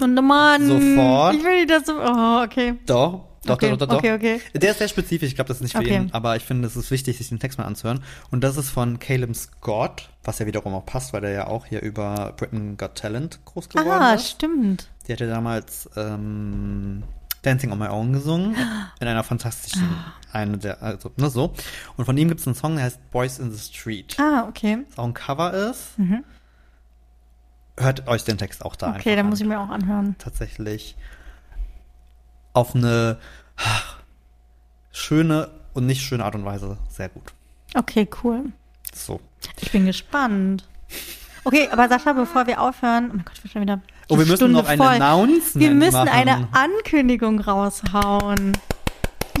Und 0.00 0.14
Mann, 0.14 0.66
Sofort. 0.66 1.34
ich 1.34 1.44
will 1.44 1.66
du, 1.66 1.92
oh, 2.00 2.42
okay. 2.42 2.74
Doch, 2.86 3.28
doch, 3.44 3.54
Okay, 3.54 3.70
doch, 3.70 3.76
doch, 3.76 3.88
doch. 3.88 3.98
okay, 3.98 4.14
okay. 4.14 4.40
Der 4.54 4.70
ist 4.70 4.78
sehr 4.78 4.88
spezifisch, 4.88 5.28
ich 5.28 5.34
glaube, 5.34 5.48
das 5.48 5.58
ist 5.58 5.62
nicht 5.64 5.72
für 5.72 5.78
Okay. 5.80 5.90
jeden, 5.92 6.14
aber 6.14 6.36
ich 6.36 6.42
finde, 6.44 6.66
es 6.66 6.74
ist 6.76 6.90
wichtig, 6.90 7.18
sich 7.18 7.28
den 7.28 7.38
Text 7.38 7.58
mal 7.58 7.64
anzuhören. 7.66 8.02
Und 8.30 8.42
das 8.42 8.56
ist 8.56 8.70
von 8.70 8.98
Caleb 8.98 9.36
Scott, 9.36 10.08
was 10.24 10.38
ja 10.38 10.46
wiederum 10.46 10.74
auch 10.74 10.86
passt, 10.86 11.12
weil 11.12 11.20
der 11.20 11.30
ja 11.32 11.46
auch 11.48 11.66
hier 11.66 11.82
über 11.82 12.32
Britain 12.36 12.76
Got 12.78 12.94
Talent 12.94 13.40
groß 13.44 13.68
geworden 13.68 13.90
Ah, 13.90 14.14
ist. 14.14 14.30
stimmt. 14.30 14.88
Die 15.08 15.12
hatte 15.12 15.26
damals 15.28 15.88
ähm, 15.96 17.02
Dancing 17.42 17.72
on 17.72 17.78
My 17.78 17.88
Own 17.88 18.12
gesungen, 18.12 18.54
in 19.00 19.06
einer 19.08 19.24
fantastischen, 19.24 19.88
eine 20.32 20.58
der, 20.58 20.80
also, 20.82 21.10
ne, 21.16 21.28
so. 21.28 21.52
Und 21.96 22.04
von 22.04 22.16
ihm 22.16 22.28
gibt 22.28 22.40
es 22.40 22.46
einen 22.46 22.54
Song, 22.54 22.76
der 22.76 22.84
heißt 22.84 23.10
Boys 23.10 23.38
in 23.40 23.50
the 23.52 23.58
Street. 23.58 24.16
Ah, 24.20 24.46
okay. 24.48 24.78
Das 24.88 24.98
auch 24.98 25.04
ein 25.04 25.14
Cover 25.14 25.52
ist. 25.52 25.94
Hört 27.78 28.06
euch 28.06 28.22
den 28.24 28.38
Text 28.38 28.64
auch 28.64 28.76
da 28.76 28.88
einfach 28.88 29.00
Okay, 29.00 29.16
dann 29.16 29.26
an. 29.26 29.30
muss 29.30 29.40
ich 29.40 29.46
mir 29.46 29.58
auch 29.58 29.70
anhören. 29.70 30.14
tatsächlich 30.18 30.94
auf 32.52 32.74
eine 32.76 33.18
ach, 33.56 33.96
schöne 34.92 35.50
und 35.72 35.86
nicht 35.86 36.02
schöne 36.02 36.24
Art 36.24 36.34
und 36.34 36.44
Weise 36.44 36.78
sehr 36.90 37.08
gut. 37.08 37.32
Okay, 37.74 38.06
cool. 38.22 38.52
So, 38.94 39.20
Ich 39.60 39.72
bin 39.72 39.86
gespannt. 39.86 40.68
Okay, 41.44 41.68
aber 41.72 41.88
Sascha, 41.88 42.12
bevor 42.12 42.46
wir 42.46 42.60
aufhören, 42.60 43.06
oh 43.10 43.14
mein 43.16 43.24
Gott, 43.24 43.34
ich 43.36 43.42
bin 43.42 43.50
schon 43.50 43.62
wieder. 43.62 43.80
Oh, 44.08 44.18
wir 44.18 44.26
müssen 44.26 44.52
noch 44.52 44.66
ein 44.66 44.78
voll. 44.78 44.86
Announcement 44.88 45.54
Wir 45.54 45.70
müssen 45.70 45.92
machen. 45.92 46.08
eine 46.08 46.48
Ankündigung 46.52 47.40
raushauen. 47.40 48.52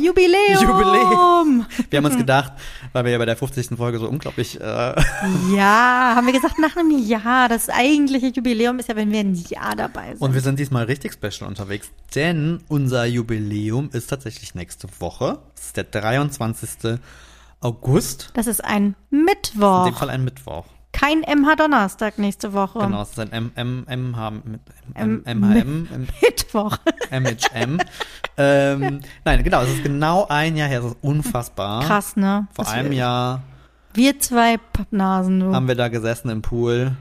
Jubiläum! 0.00 0.58
Jubiläum. 0.62 1.66
Wir 1.90 1.98
haben 1.98 2.06
uns 2.06 2.16
gedacht, 2.16 2.52
weil 2.94 3.04
wir 3.04 3.12
ja 3.12 3.18
bei 3.18 3.26
der 3.26 3.36
50. 3.36 3.76
Folge 3.76 3.98
so 3.98 4.08
unglaublich 4.08 4.58
äh, 4.58 4.64
Ja, 5.54 6.14
haben 6.16 6.26
wir 6.26 6.32
gesagt, 6.32 6.58
nach 6.58 6.76
einem 6.76 6.98
Jahr. 7.06 7.48
Das 7.50 7.68
eigentliche 7.68 8.28
Jubiläum 8.28 8.78
ist 8.78 8.88
ja, 8.88 8.96
wenn 8.96 9.12
wir 9.12 9.20
ein 9.20 9.34
Jahr 9.34 9.76
dabei 9.76 10.12
sind. 10.12 10.22
und 10.22 10.32
wir 10.32 10.40
sind 10.40 10.58
diesmal 10.58 10.84
richtig 10.84 11.12
special 11.12 11.46
unterwegs, 11.48 11.90
denn 12.14 12.60
unser 12.68 13.04
Jubiläum 13.04 13.90
ist 13.92 14.06
tatsächlich 14.08 14.54
nächste 14.54 14.88
Woche. 14.98 15.40
Es 15.58 15.66
ist 15.66 15.76
der 15.76 15.84
23. 15.84 16.98
August. 17.60 18.30
das 18.34 18.46
ist 18.46 18.64
ein 18.64 18.96
In 19.10 19.24
Mittwoch. 19.24 19.84
dem 19.84 19.94
Fall 19.94 20.08
ein 20.10 20.24
Mittwoch. 20.24 20.64
Kein 20.92 21.20
MH 21.20 21.56
Donnerstag 21.56 22.18
nächste 22.18 22.52
Woche. 22.52 22.80
Genau, 22.80 23.02
es 23.02 23.10
ist 23.10 23.18
ein 23.18 23.32
M 23.32 23.50
M 23.56 23.84
M 23.88 24.16
H 24.16 24.30
mit 24.30 24.60
M 24.94 24.94
Ähm, 24.94 25.22
M 25.24 25.44
H 25.48 25.54
M 25.58 25.88
M 25.92 26.08
Mittwoch. 26.22 26.76
M 27.10 27.24
H 27.26 27.48
M. 27.54 27.78
ähm, 28.36 29.00
nein, 29.24 29.42
genau, 29.42 29.62
es 29.62 29.70
ist 29.70 29.82
genau 29.82 30.26
ein 30.28 30.56
Jahr 30.56 30.68
her. 30.68 30.80
Es 30.80 30.86
ist 30.92 30.96
unfassbar. 31.00 31.82
Krass, 31.84 32.16
ne? 32.16 32.46
Vor 32.52 32.68
einem 32.68 32.92
Jahr 32.92 33.42
Wir 33.94 34.18
zwei 34.20 34.58
Pappnasen, 34.72 35.40
du. 35.40 35.54
haben 35.54 35.66
wir 35.68 35.74
da 35.76 35.88
gesessen 35.88 36.28
im 36.30 36.42
Pool 36.42 36.92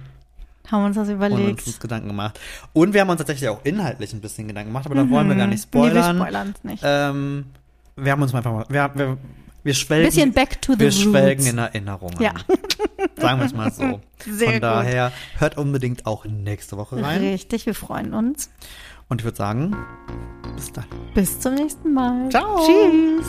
haben 0.72 0.86
uns 0.86 0.96
das 0.96 1.10
und 1.10 1.16
überlegt. 1.16 1.68
uns 1.68 1.80
Gedanken 1.82 2.08
gemacht. 2.08 2.40
Und 2.72 2.94
wir 2.94 3.02
haben 3.02 3.10
uns 3.10 3.18
tatsächlich 3.18 3.50
auch 3.50 3.60
inhaltlich 3.66 4.14
ein 4.14 4.22
bisschen 4.22 4.48
Gedanken 4.48 4.70
gemacht, 4.70 4.86
aber 4.86 4.96
da 4.96 5.10
wollen 5.10 5.28
wir 5.28 5.36
gar 5.36 5.48
nicht 5.48 5.68
Mhm. 5.74 5.82
Nee, 5.82 5.86
wir 5.88 5.90
spoilern. 6.02 6.16
spoilern 6.18 6.54
es 6.56 6.64
nicht. 6.64 6.82
ähm, 6.86 7.46
wir 7.98 8.12
haben 8.14 8.22
uns 8.22 8.34
einfach 8.34 8.54
mal, 8.54 8.66
wir, 8.70 8.90
wir, 8.94 9.18
wir 9.64 9.74
schwelgen, 9.74 10.10
Bisschen 10.10 10.34
back 10.34 10.62
to 10.62 10.74
the 10.74 10.80
wir 10.80 10.92
schwelgen 10.92 11.46
in 11.46 11.58
Erinnerungen. 11.58 12.22
Ja. 12.22 12.34
Sagen 13.18 13.40
wir 13.40 13.46
es 13.46 13.54
mal 13.54 13.72
so. 13.72 14.02
Sehr 14.26 14.46
Von 14.48 14.54
gut. 14.54 14.64
daher 14.64 15.12
hört 15.38 15.58
unbedingt 15.58 16.06
auch 16.06 16.26
nächste 16.26 16.78
Woche 16.78 17.02
rein. 17.02 17.22
Richtig, 17.22 17.66
wir 17.66 17.76
freuen 17.76 18.14
uns. 18.14 18.50
Und 19.10 19.22
ich 19.22 19.26
würde 19.26 19.38
sagen, 19.38 19.76
bis 20.56 20.72
dann. 20.72 20.86
Bis 21.14 21.40
zum 21.40 21.56
nächsten 21.56 21.94
Mal. 21.94 22.30
Ciao. 22.30 22.66
Tschüss. 22.66 23.28